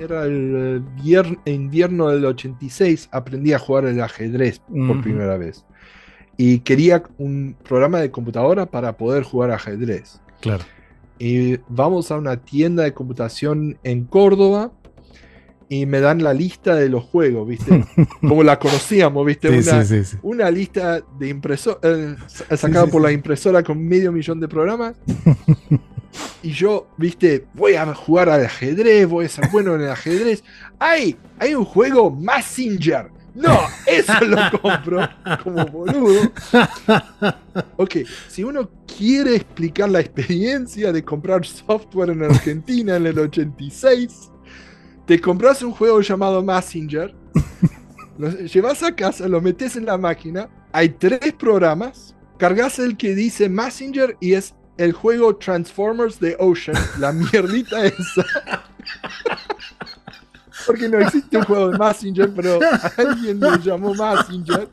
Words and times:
era 0.00 0.24
el 0.24 0.82
vier- 0.96 1.38
invierno 1.44 2.08
del 2.08 2.24
86, 2.24 3.08
aprendí 3.12 3.52
a 3.52 3.58
jugar 3.58 3.84
el 3.84 4.00
ajedrez 4.00 4.60
por 4.60 5.02
primera 5.02 5.36
vez. 5.36 5.64
Y 6.36 6.60
quería 6.60 7.02
un 7.18 7.54
programa 7.62 8.00
de 8.00 8.10
computadora 8.10 8.66
para 8.66 8.96
poder 8.96 9.24
jugar 9.24 9.50
ajedrez. 9.50 10.20
Claro. 10.40 10.64
Y 11.18 11.58
vamos 11.68 12.10
a 12.10 12.16
una 12.16 12.38
tienda 12.38 12.82
de 12.84 12.94
computación 12.94 13.78
en 13.84 14.04
Córdoba 14.04 14.72
y 15.68 15.84
me 15.84 16.00
dan 16.00 16.22
la 16.22 16.32
lista 16.32 16.74
de 16.74 16.88
los 16.88 17.04
juegos, 17.04 17.46
¿viste? 17.46 17.84
Como 18.20 18.42
la 18.42 18.58
conocíamos, 18.58 19.24
¿viste? 19.26 19.48
Sí, 19.62 19.68
una, 19.68 19.84
sí, 19.84 19.98
sí, 19.98 20.04
sí. 20.12 20.16
una 20.22 20.50
lista 20.50 21.02
de 21.18 21.28
impresora 21.28 22.16
sacada 22.26 22.86
sí, 22.86 22.90
por 22.90 23.02
la 23.02 23.12
impresora 23.12 23.62
con 23.62 23.86
medio 23.86 24.10
millón 24.10 24.40
de 24.40 24.48
programas. 24.48 24.96
y 26.42 26.52
yo, 26.52 26.88
viste, 26.96 27.46
voy 27.54 27.74
a 27.74 27.94
jugar 27.94 28.28
al 28.28 28.44
ajedrez, 28.44 29.06
voy 29.06 29.26
a 29.26 29.28
ser 29.28 29.48
bueno 29.50 29.74
en 29.74 29.82
el 29.82 29.90
ajedrez. 29.90 30.42
¡Ay! 30.78 31.16
Hay 31.38 31.54
un 31.54 31.64
juego 31.64 32.10
Massinger. 32.10 33.10
No, 33.34 33.58
eso 33.86 34.24
lo 34.24 34.36
compro 34.62 35.08
como 35.42 35.64
boludo. 35.66 36.32
Ok, 37.76 37.96
si 38.28 38.42
uno 38.42 38.68
quiere 38.96 39.36
explicar 39.36 39.88
la 39.88 40.00
experiencia 40.00 40.92
de 40.92 41.04
comprar 41.04 41.46
software 41.46 42.10
en 42.10 42.24
Argentina 42.24 42.96
en 42.96 43.06
el 43.06 43.18
86, 43.18 44.30
te 45.06 45.20
compras 45.20 45.62
un 45.62 45.72
juego 45.72 46.00
llamado 46.00 46.42
Massinger, 46.42 47.14
lo 48.18 48.30
llevas 48.30 48.82
a 48.82 48.94
casa, 48.94 49.28
lo 49.28 49.40
metes 49.40 49.76
en 49.76 49.86
la 49.86 49.96
máquina, 49.96 50.48
hay 50.72 50.90
tres 50.90 51.32
programas, 51.38 52.14
cargas 52.38 52.78
el 52.78 52.96
que 52.96 53.14
dice 53.14 53.48
Massinger 53.48 54.16
y 54.20 54.34
es 54.34 54.54
el 54.82 54.92
juego 54.92 55.36
Transformers 55.36 56.18
The 56.18 56.36
Ocean, 56.38 56.76
la 56.98 57.12
mierdita 57.32 57.84
esa. 57.84 58.24
Porque 60.66 60.88
no 60.88 60.98
existe 60.98 61.36
un 61.38 61.44
juego 61.44 61.70
de 61.70 61.78
Massinger, 61.78 62.30
pero 62.34 62.58
alguien 62.96 63.40
lo 63.40 63.56
llamó 63.56 63.94
Massinger. 63.94 64.68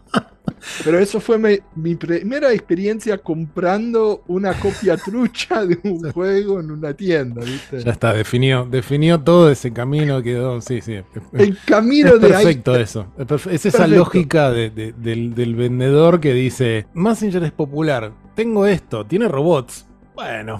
Pero 0.83 0.99
eso 0.99 1.19
fue 1.21 1.37
mi, 1.37 1.59
mi 1.75 1.95
primera 1.95 2.51
experiencia 2.51 3.17
comprando 3.19 4.23
una 4.27 4.53
copia 4.59 4.97
trucha 4.97 5.65
de 5.65 5.79
un 5.83 6.11
juego 6.11 6.59
en 6.59 6.71
una 6.71 6.93
tienda, 6.93 7.41
¿viste? 7.43 7.83
Ya 7.83 7.91
está, 7.91 8.11
definió, 8.13 8.65
definió 8.69 9.19
todo 9.19 9.49
ese 9.49 9.71
camino, 9.71 10.21
quedó, 10.21 10.59
sí, 10.59 10.81
sí. 10.81 10.95
El 11.33 11.57
camino 11.65 12.15
Es 12.15 12.21
de 12.21 12.27
ahí. 12.27 12.43
perfecto 12.43 12.75
eso. 12.75 13.07
Es, 13.17 13.31
es 13.47 13.65
esa 13.67 13.77
Perfecto. 13.79 13.97
lógica 13.97 14.51
de- 14.51 14.69
de- 14.71 14.93
del, 14.93 15.35
del 15.35 15.55
vendedor 15.55 16.19
que 16.19 16.33
dice, 16.33 16.87
Messenger 16.93 17.43
es 17.43 17.51
popular, 17.51 18.11
tengo 18.35 18.65
esto, 18.65 19.05
tiene 19.05 19.27
robots. 19.27 19.85
Bueno, 20.17 20.59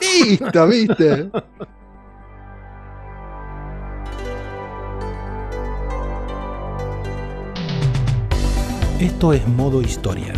Listo, 0.00 0.66
¿viste? 0.66 1.30
Esto 8.98 9.34
es 9.34 9.46
Modo 9.46 9.82
Historia, 9.82 10.32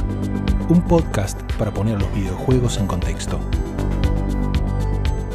un 0.68 0.82
podcast 0.82 1.40
para 1.52 1.70
poner 1.70 2.00
los 2.00 2.12
videojuegos 2.12 2.78
en 2.78 2.88
contexto. 2.88 3.38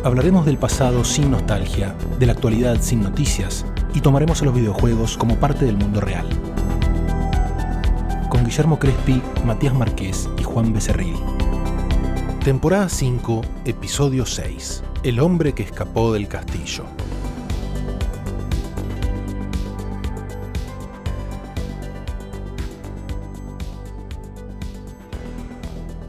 Hablaremos 0.04 0.46
del 0.46 0.58
pasado 0.58 1.06
sin 1.06 1.32
nostalgia, 1.32 1.96
de 2.20 2.26
la 2.26 2.34
actualidad 2.34 2.82
sin 2.82 3.02
noticias 3.02 3.66
y 3.94 4.02
tomaremos 4.02 4.42
a 4.42 4.46
los 4.46 4.54
videojuegos 4.54 5.16
como 5.16 5.38
parte 5.38 5.64
del 5.64 5.78
mundo 5.78 6.02
real. 6.02 6.28
Con 8.28 8.44
Guillermo 8.44 8.78
Crespi, 8.78 9.22
Matías 9.46 9.74
Marqués 9.74 10.30
y 10.38 10.44
Juan 10.44 10.74
Becerril. 10.74 11.16
Temporada 12.44 12.90
5, 12.90 13.42
episodio 13.66 14.26
6. 14.26 14.84
El 15.04 15.20
hombre 15.20 15.54
que 15.54 15.62
escapó 15.62 16.12
del 16.12 16.28
castillo. 16.28 16.86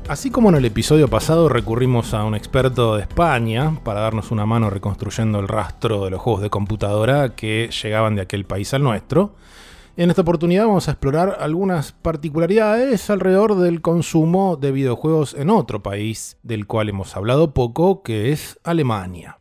Así 0.08 0.30
como 0.30 0.48
en 0.48 0.54
el 0.54 0.64
episodio 0.64 1.08
pasado 1.08 1.50
recurrimos 1.50 2.14
a 2.14 2.24
un 2.24 2.34
experto 2.34 2.96
de 2.96 3.02
España 3.02 3.78
para 3.84 4.00
darnos 4.00 4.30
una 4.30 4.46
mano 4.46 4.70
reconstruyendo 4.70 5.38
el 5.38 5.48
rastro 5.48 6.02
de 6.02 6.12
los 6.12 6.22
juegos 6.22 6.40
de 6.40 6.48
computadora 6.48 7.34
que 7.34 7.68
llegaban 7.82 8.16
de 8.16 8.22
aquel 8.22 8.46
país 8.46 8.72
al 8.72 8.82
nuestro, 8.82 9.34
en 9.96 10.10
esta 10.10 10.22
oportunidad 10.22 10.66
vamos 10.66 10.88
a 10.88 10.92
explorar 10.92 11.36
algunas 11.40 11.92
particularidades 11.92 13.10
alrededor 13.10 13.56
del 13.56 13.82
consumo 13.82 14.56
de 14.56 14.72
videojuegos 14.72 15.34
en 15.34 15.50
otro 15.50 15.82
país 15.82 16.38
del 16.42 16.66
cual 16.66 16.88
hemos 16.88 17.16
hablado 17.16 17.52
poco, 17.52 18.02
que 18.02 18.32
es 18.32 18.58
Alemania. 18.64 19.38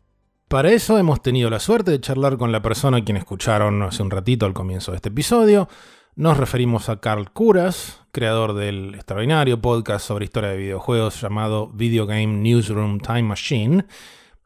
Para 0.47 0.71
eso 0.71 0.97
hemos 0.97 1.21
tenido 1.21 1.49
la 1.49 1.59
suerte 1.59 1.91
de 1.91 2.01
charlar 2.01 2.37
con 2.37 2.51
la 2.51 2.61
persona 2.61 2.97
a 2.97 3.03
quien 3.05 3.15
escucharon 3.15 3.81
hace 3.83 4.03
un 4.03 4.11
ratito 4.11 4.45
al 4.45 4.53
comienzo 4.53 4.91
de 4.91 4.97
este 4.97 5.09
episodio, 5.09 5.69
nos 6.15 6.37
referimos 6.37 6.89
a 6.89 6.99
Carl 6.99 7.31
Curas, 7.31 8.01
creador 8.11 8.53
del 8.53 8.95
extraordinario 8.95 9.61
podcast 9.61 10.05
sobre 10.05 10.25
historia 10.25 10.49
de 10.49 10.57
videojuegos 10.57 11.21
llamado 11.21 11.69
Video 11.69 12.05
Game 12.05 12.27
Newsroom 12.27 12.99
Time 12.99 13.23
Machine, 13.23 13.85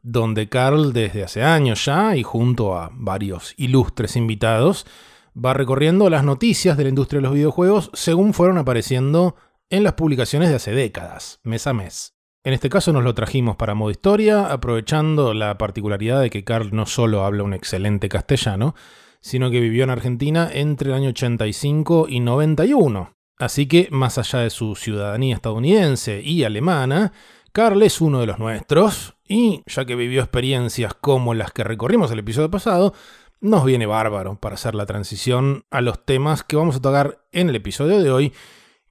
donde 0.00 0.48
Carl 0.48 0.92
desde 0.92 1.24
hace 1.24 1.42
años 1.42 1.84
ya 1.84 2.14
y 2.14 2.22
junto 2.22 2.78
a 2.78 2.90
varios 2.94 3.54
ilustres 3.56 4.14
invitados 4.14 4.86
va 5.36 5.52
recorriendo 5.52 6.08
las 6.08 6.24
noticias 6.24 6.76
de 6.76 6.84
la 6.84 6.88
industria 6.88 7.18
de 7.18 7.24
los 7.24 7.34
videojuegos 7.34 7.90
según 7.92 8.32
fueron 8.32 8.58
apareciendo 8.58 9.36
en 9.68 9.82
las 9.82 9.94
publicaciones 9.94 10.48
de 10.48 10.56
hace 10.56 10.72
décadas, 10.72 11.40
mes 11.42 11.66
a 11.66 11.72
mes. 11.72 12.14
En 12.44 12.52
este 12.52 12.70
caso 12.70 12.92
nos 12.92 13.02
lo 13.02 13.14
trajimos 13.14 13.56
para 13.56 13.74
modo 13.74 13.90
historia, 13.90 14.52
aprovechando 14.52 15.34
la 15.34 15.58
particularidad 15.58 16.20
de 16.20 16.30
que 16.30 16.44
Carl 16.44 16.70
no 16.72 16.86
solo 16.86 17.24
habla 17.24 17.42
un 17.42 17.54
excelente 17.54 18.08
castellano, 18.08 18.74
sino 19.20 19.50
que 19.50 19.60
vivió 19.60 19.82
en 19.82 19.90
Argentina 19.90 20.48
entre 20.52 20.90
el 20.90 20.94
año 20.94 21.08
85 21.08 22.06
y 22.08 22.20
91. 22.20 23.16
Así 23.38 23.66
que, 23.66 23.88
más 23.90 24.18
allá 24.18 24.38
de 24.38 24.50
su 24.50 24.76
ciudadanía 24.76 25.34
estadounidense 25.34 26.22
y 26.22 26.44
alemana, 26.44 27.12
Carl 27.52 27.82
es 27.82 28.00
uno 28.00 28.20
de 28.20 28.26
los 28.26 28.38
nuestros, 28.38 29.16
y 29.28 29.62
ya 29.66 29.84
que 29.84 29.96
vivió 29.96 30.20
experiencias 30.20 30.94
como 30.94 31.34
las 31.34 31.50
que 31.50 31.64
recorrimos 31.64 32.10
el 32.12 32.20
episodio 32.20 32.50
pasado, 32.50 32.94
nos 33.40 33.64
viene 33.64 33.86
bárbaro 33.86 34.40
para 34.40 34.54
hacer 34.54 34.74
la 34.74 34.86
transición 34.86 35.64
a 35.70 35.80
los 35.80 36.04
temas 36.04 36.42
que 36.42 36.56
vamos 36.56 36.76
a 36.76 36.80
tocar 36.80 37.26
en 37.32 37.48
el 37.48 37.56
episodio 37.56 38.02
de 38.02 38.10
hoy, 38.10 38.32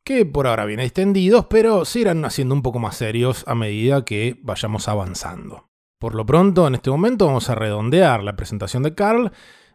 que 0.04 0.26
por 0.26 0.48
ahora 0.48 0.66
vienen 0.66 0.86
extendidos, 0.86 1.48
pero 1.50 1.84
se 1.86 2.02
irán 2.02 2.26
haciendo 2.26 2.54
un 2.54 2.62
poco 2.62 2.80
más 2.80 2.96
serios 2.96 3.44
a 3.48 3.56
medida 3.56 4.06
que 4.06 4.40
vayamos 4.44 4.88
avanzando. 4.88 5.70
Por 6.00 6.14
lo 6.14 6.26
pronto, 6.26 6.68
en 6.68 6.76
este 6.76 6.92
momento 6.92 7.26
vamos 7.26 7.50
a 7.50 7.56
redondear 7.56 8.24
la 8.24 8.36
presentación 8.36 8.84
de 8.84 8.94
Carl, 8.94 9.32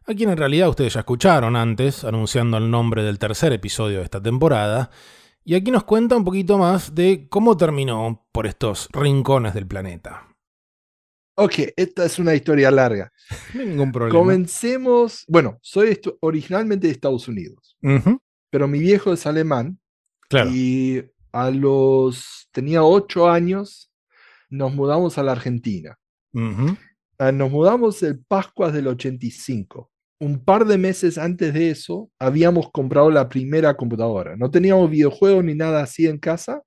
a 0.06 0.14
quien 0.14 0.30
en 0.30 0.36
realidad 0.36 0.68
ustedes 0.68 0.94
ya 0.94 1.00
escucharon 1.00 1.56
antes, 1.56 2.04
anunciando 2.04 2.56
el 2.56 2.70
nombre 2.70 3.02
del 3.02 3.18
tercer 3.18 3.52
episodio 3.52 3.98
de 3.98 4.04
esta 4.04 4.22
temporada, 4.22 4.90
y 5.44 5.54
aquí 5.54 5.70
nos 5.70 5.84
cuenta 5.84 6.16
un 6.16 6.24
poquito 6.24 6.58
más 6.58 6.94
de 6.94 7.26
cómo 7.28 7.56
terminó 7.56 8.26
por 8.30 8.46
estos 8.46 8.88
rincones 8.92 9.54
del 9.54 9.66
planeta. 9.66 10.29
Ok, 11.42 11.54
esta 11.76 12.04
es 12.04 12.18
una 12.18 12.34
historia 12.34 12.70
larga. 12.70 13.10
Ningún 13.54 13.92
problema. 13.92 14.18
Comencemos. 14.18 15.24
Bueno, 15.28 15.58
soy 15.62 15.98
originalmente 16.20 16.86
de 16.86 16.92
Estados 16.92 17.28
Unidos, 17.28 17.76
pero 18.50 18.66
mi 18.68 18.78
viejo 18.78 19.12
es 19.12 19.26
alemán 19.26 19.78
Claro. 20.28 20.50
y 20.52 21.02
a 21.32 21.50
los. 21.50 22.48
tenía 22.52 22.82
ocho 22.84 23.28
años, 23.28 23.90
nos 24.48 24.74
mudamos 24.74 25.16
a 25.18 25.22
la 25.22 25.32
Argentina. 25.32 25.96
Ah, 27.18 27.32
Nos 27.32 27.50
mudamos 27.50 28.02
el 28.02 28.18
Pascuas 28.24 28.72
del 28.72 28.86
85. 28.88 29.90
Un 30.20 30.44
par 30.44 30.66
de 30.66 30.76
meses 30.78 31.16
antes 31.18 31.54
de 31.54 31.70
eso, 31.70 32.10
habíamos 32.18 32.70
comprado 32.70 33.10
la 33.10 33.28
primera 33.28 33.74
computadora. 33.76 34.36
No 34.36 34.50
teníamos 34.50 34.90
videojuegos 34.90 35.42
ni 35.44 35.54
nada 35.54 35.82
así 35.82 36.06
en 36.06 36.18
casa. 36.18 36.62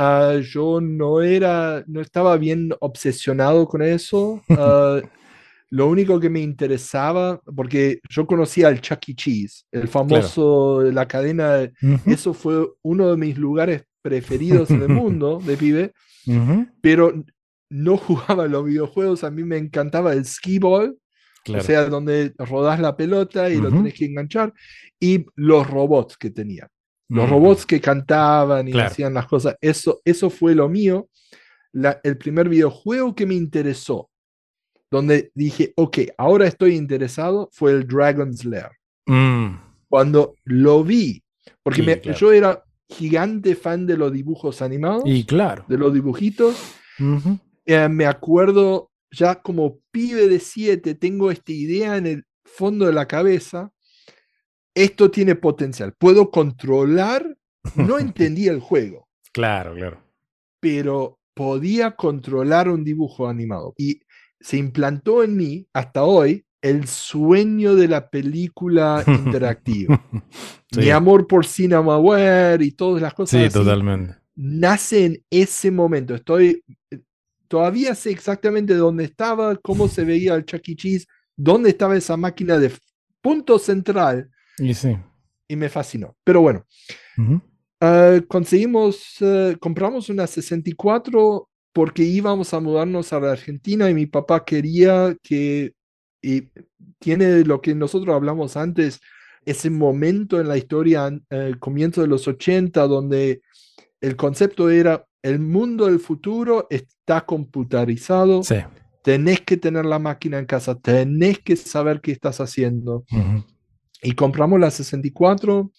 Ah, 0.00 0.36
yo 0.42 0.80
no 0.80 1.22
era, 1.22 1.82
no 1.88 2.00
estaba 2.00 2.36
bien 2.38 2.70
obsesionado 2.80 3.66
con 3.66 3.82
eso. 3.82 4.46
Ah, 4.54 5.02
lo 5.70 5.88
único 5.88 6.20
que 6.20 6.30
me 6.30 6.40
interesaba, 6.40 7.40
porque 7.56 8.00
yo 8.10 8.26
conocía 8.26 8.68
al 8.68 8.80
Chuck 8.80 9.08
E. 9.10 9.14
Cheese, 9.14 9.64
el 9.72 9.88
famoso, 9.88 10.82
la 10.82 11.08
cadena, 11.08 11.54
de- 11.56 11.72
ujú, 11.82 12.12
eso 12.14 12.34
fue 12.34 12.68
uno 12.82 13.10
de 13.10 13.16
mis 13.18 13.38
lugares 13.38 13.84
preferidos 14.02 14.74
en 14.74 14.82
el 14.82 14.88
mundo 14.90 15.42
de 15.44 15.56
pibe 15.58 15.92
ujú, 16.26 16.66
pero 16.80 17.12
no 17.70 17.96
jugaba 17.98 18.46
los 18.48 18.64
videojuegos, 18.64 19.24
a 19.24 19.30
mí 19.30 19.44
me 19.44 19.58
encantaba 19.58 20.12
el 20.12 20.24
skee 20.24 20.58
ball, 20.58 20.98
claro. 21.44 21.58
o 21.58 21.60
sea, 21.60 21.86
donde 21.86 22.34
rodás 22.38 22.80
la 22.80 22.96
pelota 22.96 23.50
y 23.50 23.60
lo 23.60 23.72
Ujú. 23.72 23.74
tenés 23.74 23.94
que 23.94 24.06
enganchar, 24.06 24.52
y 25.00 25.26
los 25.36 25.68
robots 25.70 26.16
que 26.18 26.30
tenía. 26.30 26.68
Los 27.08 27.28
robots 27.30 27.64
que 27.64 27.80
cantaban 27.80 28.68
y 28.68 28.72
Claro. 28.72 28.88
hacían 28.90 29.14
las 29.14 29.26
cosas, 29.26 29.56
eso, 29.60 30.00
eso 30.04 30.28
fue 30.28 30.54
lo 30.54 30.68
mío, 30.68 31.08
la- 31.72 32.00
el 32.04 32.18
primer 32.18 32.48
videojuego 32.48 33.14
que 33.14 33.24
me 33.26 33.34
interesó, 33.34 34.10
donde 34.90 35.30
dije, 35.34 35.72
ok, 35.76 35.98
ahora 36.18 36.46
estoy 36.46 36.74
interesado, 36.74 37.48
fue 37.52 37.72
el 37.72 37.86
Dragon's 37.86 38.44
Lair. 38.44 38.70
Mm, 39.06 39.56
Cuando 39.88 40.34
lo 40.44 40.84
vi, 40.84 41.22
porque 41.62 41.80
Sí, 41.80 41.86
me- 41.86 41.98
claro. 42.00 42.18
yo 42.18 42.32
era 42.32 42.62
gigante 42.90 43.54
fan 43.54 43.86
de 43.86 43.96
los 43.96 44.12
dibujos 44.12 44.60
animados, 44.60 45.02
y 45.06 45.24
claro. 45.24 45.64
de 45.66 45.78
los 45.78 45.92
dibujitos, 45.94 46.56
Eh, 47.64 47.88
me 47.88 48.06
acuerdo 48.06 48.90
ya 49.10 49.36
como 49.40 49.78
pibe 49.90 50.26
de 50.28 50.40
7 50.40 50.94
tengo 50.94 51.30
esta 51.30 51.52
idea 51.52 51.96
en 51.96 52.06
el 52.06 52.24
fondo 52.44 52.86
de 52.86 52.92
la 52.92 53.06
cabeza, 53.06 53.70
esto 54.82 55.10
tiene 55.10 55.34
potencial, 55.34 55.92
puedo 55.98 56.30
controlar, 56.30 57.36
no 57.74 57.98
entendía 57.98 58.52
el 58.52 58.60
juego. 58.60 59.08
Claro, 59.32 59.74
claro. 59.74 60.02
Pero 60.60 61.18
podía 61.34 61.92
controlar 61.92 62.68
un 62.68 62.84
dibujo 62.84 63.28
animado. 63.28 63.74
Y 63.76 64.00
se 64.40 64.56
implantó 64.56 65.22
en 65.22 65.36
mí 65.36 65.66
hasta 65.72 66.04
hoy 66.04 66.44
el 66.60 66.86
sueño 66.86 67.74
de 67.74 67.88
la 67.88 68.10
película 68.10 69.04
interactiva. 69.06 70.04
Mi 70.76 70.90
amor 70.90 71.26
por 71.26 71.46
Cinemaware 71.46 72.64
y 72.64 72.72
todas 72.72 73.02
las 73.02 73.14
cosas. 73.14 73.40
Sí, 73.40 73.50
totalmente. 73.50 74.16
Nace 74.34 75.04
en 75.04 75.24
ese 75.30 75.70
momento. 75.70 76.14
Estoy. 76.14 76.62
Todavía 77.48 77.94
sé 77.94 78.10
exactamente 78.10 78.74
dónde 78.74 79.04
estaba, 79.04 79.56
cómo 79.56 79.88
se 79.88 80.04
veía 80.04 80.34
el 80.34 80.44
Chuck 80.44 80.68
E. 80.68 80.76
Cheese, 80.76 81.06
dónde 81.34 81.70
estaba 81.70 81.96
esa 81.96 82.16
máquina 82.16 82.58
de 82.58 82.70
punto 83.22 83.58
central. 83.58 84.30
Y 84.58 84.74
sí. 84.74 84.96
Y 85.48 85.56
me 85.56 85.68
fascinó. 85.68 86.16
Pero 86.24 86.40
bueno. 86.40 86.64
Ah, 87.80 88.20
conseguimos, 88.28 89.16
ah, 89.20 89.52
compramos 89.60 90.08
una 90.08 90.26
64 90.26 91.48
porque 91.72 92.02
íbamos 92.02 92.52
a 92.54 92.60
mudarnos 92.60 93.12
a 93.12 93.20
la 93.20 93.32
Argentina 93.32 93.88
y 93.88 93.94
mi 93.94 94.06
papá 94.06 94.44
quería 94.44 95.16
que 95.22 95.72
y 96.22 96.48
tiene 96.98 97.44
lo 97.44 97.60
que 97.60 97.74
nosotros 97.74 98.14
hablamos 98.14 98.56
antes, 98.56 99.00
ese 99.44 99.70
momento 99.70 100.40
en 100.40 100.48
la 100.48 100.56
historia, 100.56 101.06
el 101.06 101.22
eh, 101.30 101.54
comienzo 101.58 102.00
de 102.00 102.08
los 102.08 102.26
80, 102.26 102.86
donde 102.86 103.40
el 104.00 104.16
concepto 104.16 104.70
era 104.70 105.06
el 105.22 105.40
mundo 105.40 105.86
del 105.86 106.00
futuro 106.00 106.66
está 106.70 107.24
computarizado. 107.24 108.42
Tenés 109.02 109.40
que 109.40 109.56
tener 109.56 109.84
la 109.84 109.98
máquina 109.98 110.38
en 110.38 110.46
casa, 110.46 110.74
tenés 110.74 111.38
que 111.38 111.56
saber 111.56 112.00
qué 112.00 112.12
estás 112.12 112.40
haciendo. 112.40 113.04
Y 114.02 114.12
compramos 114.12 114.60
la 114.60 114.70
64. 114.70 115.72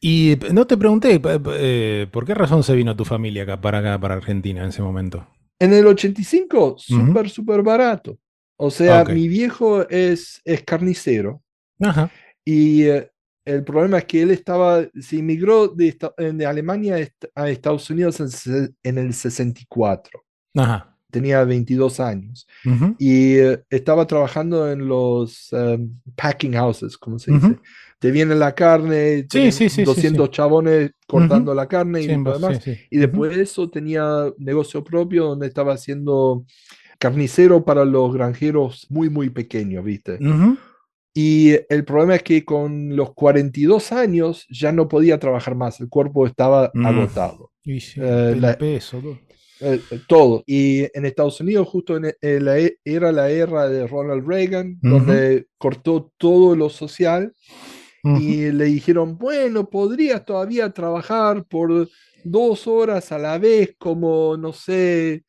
Y 0.00 0.36
no 0.52 0.66
te 0.66 0.76
pregunté, 0.76 1.20
eh, 1.24 2.06
¿por 2.10 2.24
qué 2.24 2.34
razón 2.34 2.62
se 2.62 2.74
vino 2.74 2.94
tu 2.94 3.04
familia 3.04 3.42
acá 3.42 3.60
para 3.60 3.78
acá, 3.78 3.98
para 3.98 4.14
Argentina 4.14 4.62
en 4.62 4.68
ese 4.68 4.82
momento? 4.82 5.26
En 5.58 5.72
el 5.72 5.86
85, 5.86 6.76
súper, 6.78 7.28
súper 7.28 7.62
barato. 7.62 8.18
O 8.56 8.70
sea, 8.70 9.04
mi 9.04 9.28
viejo 9.28 9.88
es, 9.88 10.40
es 10.44 10.62
carnicero. 10.62 11.42
Y 12.44 12.84
eh, 12.84 13.10
el 13.44 13.64
problema 13.64 13.98
es 13.98 14.04
que 14.04 14.22
él 14.22 14.30
estaba, 14.30 14.86
se 15.00 15.16
inmigró 15.16 15.68
de, 15.68 15.96
de 16.34 16.46
Alemania 16.46 16.96
a 17.34 17.48
Estados 17.48 17.88
Unidos 17.90 18.20
en, 18.82 18.98
el 18.98 19.14
64. 19.14 20.24
Tenía 21.10 21.42
22 21.44 22.00
años. 22.00 22.46
Y 22.98 23.36
eh, 23.36 23.62
estaba 23.70 24.06
trabajando 24.06 24.70
en 24.70 24.86
los 24.86 25.52
em, 25.52 25.90
packing 26.14 26.54
houses, 26.54 26.98
como 26.98 27.18
se 27.18 27.32
dice. 27.32 27.58
Te 27.98 28.10
viene 28.10 28.34
la 28.34 28.54
carne, 28.54 29.26
sí, 29.30 29.50
sí, 29.50 29.82
200 29.82 30.30
chabones 30.30 30.92
cortando 31.06 31.54
la 31.54 31.66
carne 31.66 32.02
y 32.02 32.06
demás. 32.06 32.60
Y 32.90 32.98
después 32.98 33.36
de 33.36 33.42
eso 33.42 33.70
tenía 33.70 34.32
negocio 34.38 34.84
propio 34.84 35.24
donde 35.24 35.46
estaba 35.46 35.72
haciendo 35.72 36.44
carnicero 36.98 37.64
para 37.64 37.84
los 37.84 38.12
granjeros 38.12 38.86
muy, 38.90 39.08
muy 39.08 39.30
pequeños, 39.30 39.84
¿viste? 39.84 40.18
Y 41.14 41.54
el 41.68 41.84
problema 41.84 42.16
es 42.16 42.22
que 42.22 42.44
con 42.44 42.94
los 42.94 43.12
42 43.14 43.90
años 43.90 44.46
ya 44.50 44.70
no 44.70 44.86
podía 44.86 45.18
trabajar 45.18 45.56
más, 45.56 45.80
el 45.80 45.88
cuerpo 45.88 46.26
estaba 46.26 46.70
agotado. 46.84 47.50
Y 47.64 47.78
eh, 47.96 48.56
peso, 48.58 48.98
todo. 48.98 49.18
Eh, 49.60 49.80
eh, 49.90 50.00
todo. 50.06 50.44
Y 50.46 50.86
en 50.96 51.04
Estados 51.04 51.40
Unidos, 51.40 51.68
justo 51.68 51.96
en, 51.96 52.44
la, 52.44 52.58
e, 52.58 52.78
era 52.84 53.10
la 53.12 53.30
era 53.30 53.68
de 53.68 53.86
Ronald 53.86 54.26
Reagan, 54.26 54.78
donde 54.80 55.46
cortó 55.58 56.12
todo 56.16 56.54
lo 56.54 56.70
social 56.70 57.34
y 58.04 58.50
le 58.52 58.64
dijeron, 58.66 59.18
bueno, 59.18 59.68
podrías 59.68 60.24
todavía 60.24 60.70
trabajar 60.70 61.44
por 61.44 61.88
dos 62.24 62.66
horas 62.66 63.12
a 63.12 63.18
la 63.18 63.38
vez 63.38 63.74
como, 63.78 64.36
no 64.36 64.52
sé, 64.52 65.24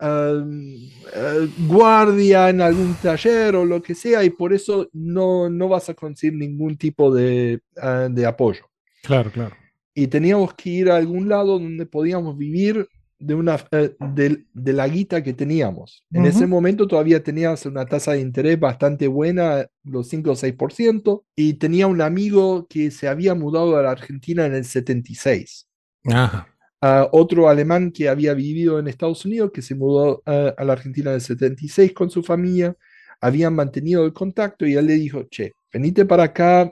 eh, 0.00 1.48
guardia 1.66 2.48
en 2.48 2.60
algún 2.60 2.94
taller 2.94 3.54
o 3.56 3.64
lo 3.64 3.82
que 3.82 3.94
sea, 3.94 4.24
y 4.24 4.30
por 4.30 4.52
eso 4.52 4.88
no, 4.92 5.48
no 5.48 5.68
vas 5.68 5.90
a 5.90 5.94
conseguir 5.94 6.38
ningún 6.38 6.76
tipo 6.76 7.14
de, 7.14 7.60
ah, 7.80 8.08
de 8.10 8.26
apoyo. 8.26 8.64
Claro, 9.02 9.30
claro. 9.30 9.54
Y 9.94 10.06
teníamos 10.06 10.54
que 10.54 10.70
ir 10.70 10.90
a 10.90 10.96
algún 10.96 11.28
lado 11.28 11.58
donde 11.58 11.86
podíamos 11.86 12.36
vivir 12.36 12.88
de, 13.18 13.34
una, 13.34 13.56
eh, 13.72 13.94
de, 14.00 14.72
la 14.72 14.88
guita 14.88 15.22
que 15.22 15.34
teníamos. 15.34 16.04
En 16.10 16.26
ese 16.26 16.46
momento 16.46 16.86
todavía 16.86 17.22
tenías 17.22 17.66
una 17.66 17.86
tasa 17.86 18.12
de 18.12 18.20
interés 18.20 18.58
bastante 18.58 19.08
buena, 19.08 19.66
los 19.84 20.08
5 20.08 20.30
o 20.30 20.34
6%, 20.34 21.24
y 21.36 21.54
tenía 21.54 21.86
un 21.86 22.00
amigo 22.00 22.66
que 22.68 22.90
se 22.90 23.08
había 23.08 23.34
mudado 23.34 23.76
a 23.76 23.82
la 23.82 23.90
Argentina 23.90 24.46
en 24.46 24.54
el 24.54 24.64
76. 24.64 25.66
Ajá 26.04 26.48
otro 26.80 27.48
alemán 27.48 27.90
que 27.90 28.08
había 28.08 28.34
vivido 28.34 28.78
en 28.78 28.88
Estados 28.88 29.24
Unidos, 29.24 29.50
que 29.52 29.62
se 29.62 29.74
mudó 29.74 30.22
a 30.24 30.64
la 30.64 30.72
Argentina 30.72 31.10
en 31.10 31.16
el 31.16 31.20
76 31.20 31.92
con 31.92 32.10
su 32.10 32.22
familia, 32.22 32.76
habían 33.20 33.54
mantenido 33.54 34.04
el 34.04 34.12
contacto 34.12 34.64
y 34.66 34.74
él 34.74 34.86
le 34.86 34.94
dijo, 34.94 35.24
che, 35.24 35.52
venite 35.72 36.04
para 36.04 36.24
acá, 36.24 36.70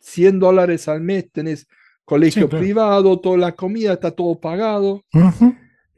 100 0.00 0.38
dólares 0.38 0.88
al 0.88 1.02
mes, 1.02 1.30
tenés 1.30 1.66
colegio 2.08 2.48
privado, 2.48 3.20
toda 3.20 3.36
la 3.36 3.52
comida, 3.52 3.92
está 3.92 4.10
todo 4.10 4.40
pagado. 4.40 5.02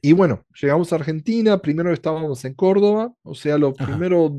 Y 0.03 0.13
bueno, 0.13 0.45
llegamos 0.61 0.93
a 0.93 0.97
Argentina, 0.97 1.59
primero 1.59 1.93
estábamos 1.93 2.45
en 2.45 2.55
Córdoba, 2.55 3.13
o 3.23 3.35
sea, 3.35 3.59
los 3.59 3.75
primeros 3.75 4.33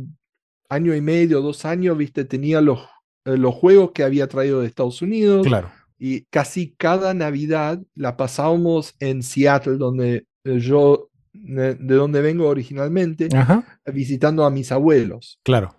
año 0.70 0.96
y 0.96 1.02
medio, 1.02 1.42
dos 1.42 1.66
años, 1.66 1.98
viste, 1.98 2.26
tenía 2.26 2.62
los, 2.62 2.80
eh, 3.26 3.38
los 3.38 3.54
juegos 3.54 3.92
que 3.92 4.04
había 4.04 4.28
traído 4.28 4.62
de 4.62 4.68
Estados 4.68 5.02
Unidos. 5.02 5.46
Claro 5.46 5.70
y 6.04 6.22
casi 6.32 6.74
cada 6.78 7.14
Navidad 7.14 7.80
la 7.94 8.18
pasábamos 8.18 8.96
en 9.00 9.22
Seattle, 9.22 9.78
donde 9.78 10.26
eh, 10.44 10.58
yo, 10.58 11.12
de 11.32 11.76
donde 11.76 12.22
vengo 12.22 12.48
originalmente, 12.48 13.30
visitando 13.86 14.44
a 14.44 14.50
mis 14.50 14.72
abuelos. 14.72 15.40
Claro. 15.44 15.76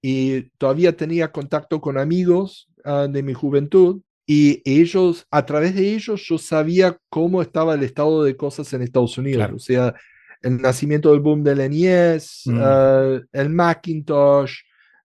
Y 0.00 0.42
todavía 0.58 0.96
tenía 0.96 1.32
contacto 1.32 1.80
con 1.80 1.98
amigos 1.98 2.68
ah, 2.84 3.08
de 3.10 3.20
mi 3.24 3.34
juventud 3.34 4.00
y 4.30 4.60
ellos, 4.66 5.26
a 5.30 5.46
través 5.46 5.74
de 5.74 5.94
ellos, 5.94 6.20
yo 6.28 6.36
sabía 6.36 6.98
cómo 7.08 7.40
estaba 7.40 7.72
el 7.72 7.82
estado 7.82 8.22
de 8.22 8.36
cosas 8.36 8.70
en 8.74 8.82
Estados 8.82 9.16
Unidos. 9.16 9.50
O 9.54 9.58
sea, 9.58 9.94
el 10.42 10.60
nacimiento 10.60 11.10
del 11.10 11.20
boom 11.20 11.42
del 11.42 11.70
NES, 11.70 12.42
mm. 12.44 12.58
ah, 12.60 13.20
el 13.32 13.48
Macintosh, 13.48 14.52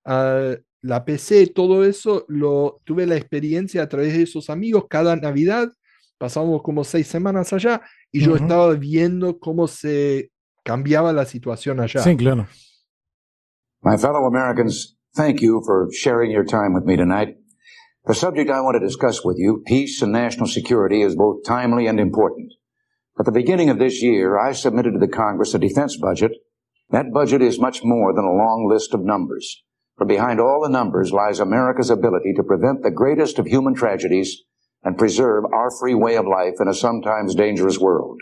uh, 0.07 0.55
la 0.81 1.05
PC, 1.05 1.47
todo 1.55 1.85
eso, 1.85 2.25
lo 2.27 2.81
tuve 2.83 3.05
la 3.05 3.15
experiencia 3.15 3.83
a 3.83 3.87
través 3.87 4.11
de 4.11 4.23
esos 4.23 4.49
amigos. 4.49 4.87
Cada 4.89 5.15
Navidad 5.15 5.71
pasamos 6.17 6.61
como 6.61 6.83
seis 6.83 7.07
semanas 7.07 7.53
allá 7.53 7.81
y 8.11 8.19
yo 8.19 8.35
estaba 8.35 8.73
viendo 8.73 9.39
cómo 9.39 9.69
se 9.69 10.31
cambiaba 10.65 11.13
la 11.13 11.23
situación 11.23 11.79
allá. 11.79 12.01
Sí, 12.01 12.17
claro. 12.17 12.45
My 13.81 13.97
fellow 13.97 14.25
Americans, 14.25 14.97
thank 15.15 15.39
you 15.39 15.61
for 15.65 15.87
sharing 15.93 16.29
your 16.29 16.45
time 16.45 16.73
with 16.73 16.83
me 16.83 16.97
tonight. 16.97 17.37
The 18.05 18.13
subject 18.13 18.49
I 18.49 18.59
want 18.59 18.75
to 18.75 18.85
discuss 18.85 19.23
with 19.23 19.37
you, 19.37 19.63
peace 19.65 20.01
and 20.01 20.11
national 20.11 20.47
security, 20.47 21.01
is 21.01 21.15
both 21.15 21.45
timely 21.45 21.87
and 21.87 22.01
important. 22.01 22.51
At 23.17 23.25
the 23.25 23.31
beginning 23.31 23.69
of 23.69 23.79
this 23.79 24.03
year, 24.03 24.37
I 24.37 24.51
submitted 24.51 24.91
to 24.91 24.99
the 24.99 25.07
Congress 25.07 25.53
a 25.53 25.59
defense 25.59 25.95
budget. 25.95 26.33
That 26.89 27.13
budget 27.13 27.41
is 27.41 27.61
much 27.61 27.81
more 27.81 28.13
than 28.13 28.25
a 28.25 28.33
long 28.33 28.67
list 28.69 28.93
of 28.93 29.05
numbers. 29.05 29.63
For 29.97 30.05
behind 30.05 30.41
all 30.41 30.61
the 30.61 30.69
numbers 30.69 31.13
lies 31.13 31.39
America's 31.39 31.89
ability 31.89 32.33
to 32.35 32.43
prevent 32.43 32.83
the 32.83 32.91
greatest 32.91 33.39
of 33.39 33.45
human 33.45 33.73
tragedies 33.73 34.43
and 34.83 34.97
preserve 34.97 35.45
our 35.53 35.71
free 35.71 35.95
way 35.95 36.17
of 36.17 36.27
life 36.27 36.55
in 36.59 36.67
a 36.67 36.73
sometimes 36.73 37.35
dangerous 37.35 37.79
world. 37.79 38.19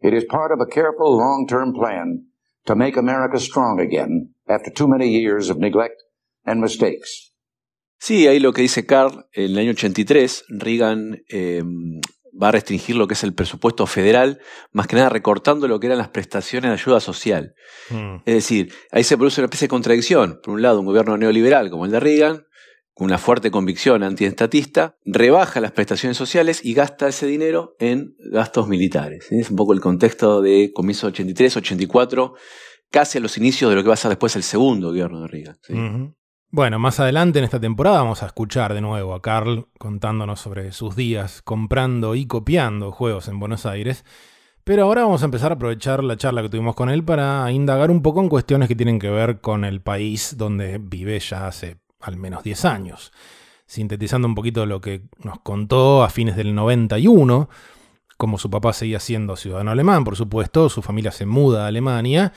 It 0.00 0.14
is 0.14 0.24
part 0.24 0.50
of 0.50 0.60
a 0.60 0.70
careful 0.70 1.14
long-term 1.14 1.74
plan 1.74 2.24
to 2.64 2.74
make 2.74 2.96
America 2.96 3.38
strong 3.38 3.80
again 3.80 4.30
after 4.48 4.70
too 4.70 4.88
many 4.88 5.10
years 5.10 5.50
of 5.50 5.58
neglect 5.58 6.02
and 6.46 6.62
mistakes. 6.62 7.32
Sí, 7.98 8.26
ahí 8.26 8.38
lo 8.38 8.52
que 8.52 8.62
dice 8.62 8.86
Carl, 8.86 9.26
en 9.32 9.52
el 9.52 9.58
año 9.58 9.70
83, 9.70 10.44
Reagan 10.48 11.22
eh, 11.28 11.62
va 12.40 12.48
a 12.48 12.52
restringir 12.52 12.96
lo 12.96 13.06
que 13.06 13.14
es 13.14 13.24
el 13.24 13.34
presupuesto 13.34 13.86
federal, 13.86 14.40
más 14.72 14.86
que 14.86 14.96
nada 14.96 15.08
recortando 15.08 15.68
lo 15.68 15.80
que 15.80 15.86
eran 15.86 15.98
las 15.98 16.08
prestaciones 16.08 16.70
de 16.70 16.74
ayuda 16.74 17.00
social. 17.00 17.54
Mm. 17.90 18.16
Es 18.24 18.34
decir, 18.34 18.72
ahí 18.90 19.04
se 19.04 19.16
produce 19.16 19.40
una 19.40 19.46
especie 19.46 19.66
de 19.66 19.70
contradicción. 19.70 20.40
Por 20.42 20.54
un 20.54 20.62
lado, 20.62 20.80
un 20.80 20.86
gobierno 20.86 21.16
neoliberal 21.16 21.70
como 21.70 21.84
el 21.86 21.92
de 21.92 22.00
Reagan, 22.00 22.46
con 22.92 23.06
una 23.06 23.18
fuerte 23.18 23.50
convicción 23.50 24.02
antiestatista, 24.04 24.96
rebaja 25.04 25.60
las 25.60 25.72
prestaciones 25.72 26.16
sociales 26.16 26.60
y 26.64 26.74
gasta 26.74 27.08
ese 27.08 27.26
dinero 27.26 27.74
en 27.80 28.14
gastos 28.30 28.68
militares. 28.68 29.26
Es 29.30 29.50
un 29.50 29.56
poco 29.56 29.72
el 29.72 29.80
contexto 29.80 30.40
de 30.40 30.70
comienzo 30.72 31.08
83, 31.08 31.56
84, 31.56 32.34
casi 32.90 33.18
a 33.18 33.20
los 33.20 33.36
inicios 33.36 33.70
de 33.70 33.76
lo 33.76 33.82
que 33.82 33.88
va 33.88 33.94
a 33.94 33.98
ser 33.98 34.10
después 34.10 34.36
el 34.36 34.44
segundo 34.44 34.88
gobierno 34.88 35.22
de 35.22 35.28
Reagan. 35.28 36.14
Bueno, 36.56 36.78
más 36.78 37.00
adelante 37.00 37.40
en 37.40 37.44
esta 37.44 37.58
temporada 37.58 37.98
vamos 37.98 38.22
a 38.22 38.26
escuchar 38.26 38.74
de 38.74 38.80
nuevo 38.80 39.12
a 39.14 39.20
Carl 39.20 39.66
contándonos 39.76 40.38
sobre 40.38 40.70
sus 40.70 40.94
días 40.94 41.42
comprando 41.42 42.14
y 42.14 42.26
copiando 42.26 42.92
juegos 42.92 43.26
en 43.26 43.40
Buenos 43.40 43.66
Aires. 43.66 44.04
Pero 44.62 44.84
ahora 44.84 45.02
vamos 45.02 45.22
a 45.22 45.24
empezar 45.24 45.50
a 45.50 45.56
aprovechar 45.56 46.04
la 46.04 46.16
charla 46.16 46.42
que 46.42 46.48
tuvimos 46.48 46.76
con 46.76 46.90
él 46.90 47.02
para 47.02 47.50
indagar 47.50 47.90
un 47.90 48.02
poco 48.02 48.20
en 48.20 48.28
cuestiones 48.28 48.68
que 48.68 48.76
tienen 48.76 49.00
que 49.00 49.10
ver 49.10 49.40
con 49.40 49.64
el 49.64 49.80
país 49.80 50.36
donde 50.38 50.78
vive 50.78 51.18
ya 51.18 51.48
hace 51.48 51.78
al 52.00 52.18
menos 52.18 52.44
10 52.44 52.64
años. 52.66 53.10
Sintetizando 53.66 54.28
un 54.28 54.36
poquito 54.36 54.64
lo 54.64 54.80
que 54.80 55.02
nos 55.24 55.40
contó 55.40 56.04
a 56.04 56.08
fines 56.08 56.36
del 56.36 56.54
91, 56.54 57.48
como 58.16 58.38
su 58.38 58.48
papá 58.48 58.72
seguía 58.72 59.00
siendo 59.00 59.34
ciudadano 59.34 59.72
alemán, 59.72 60.04
por 60.04 60.14
supuesto, 60.14 60.68
su 60.68 60.82
familia 60.82 61.10
se 61.10 61.26
muda 61.26 61.64
a 61.64 61.66
Alemania. 61.66 62.32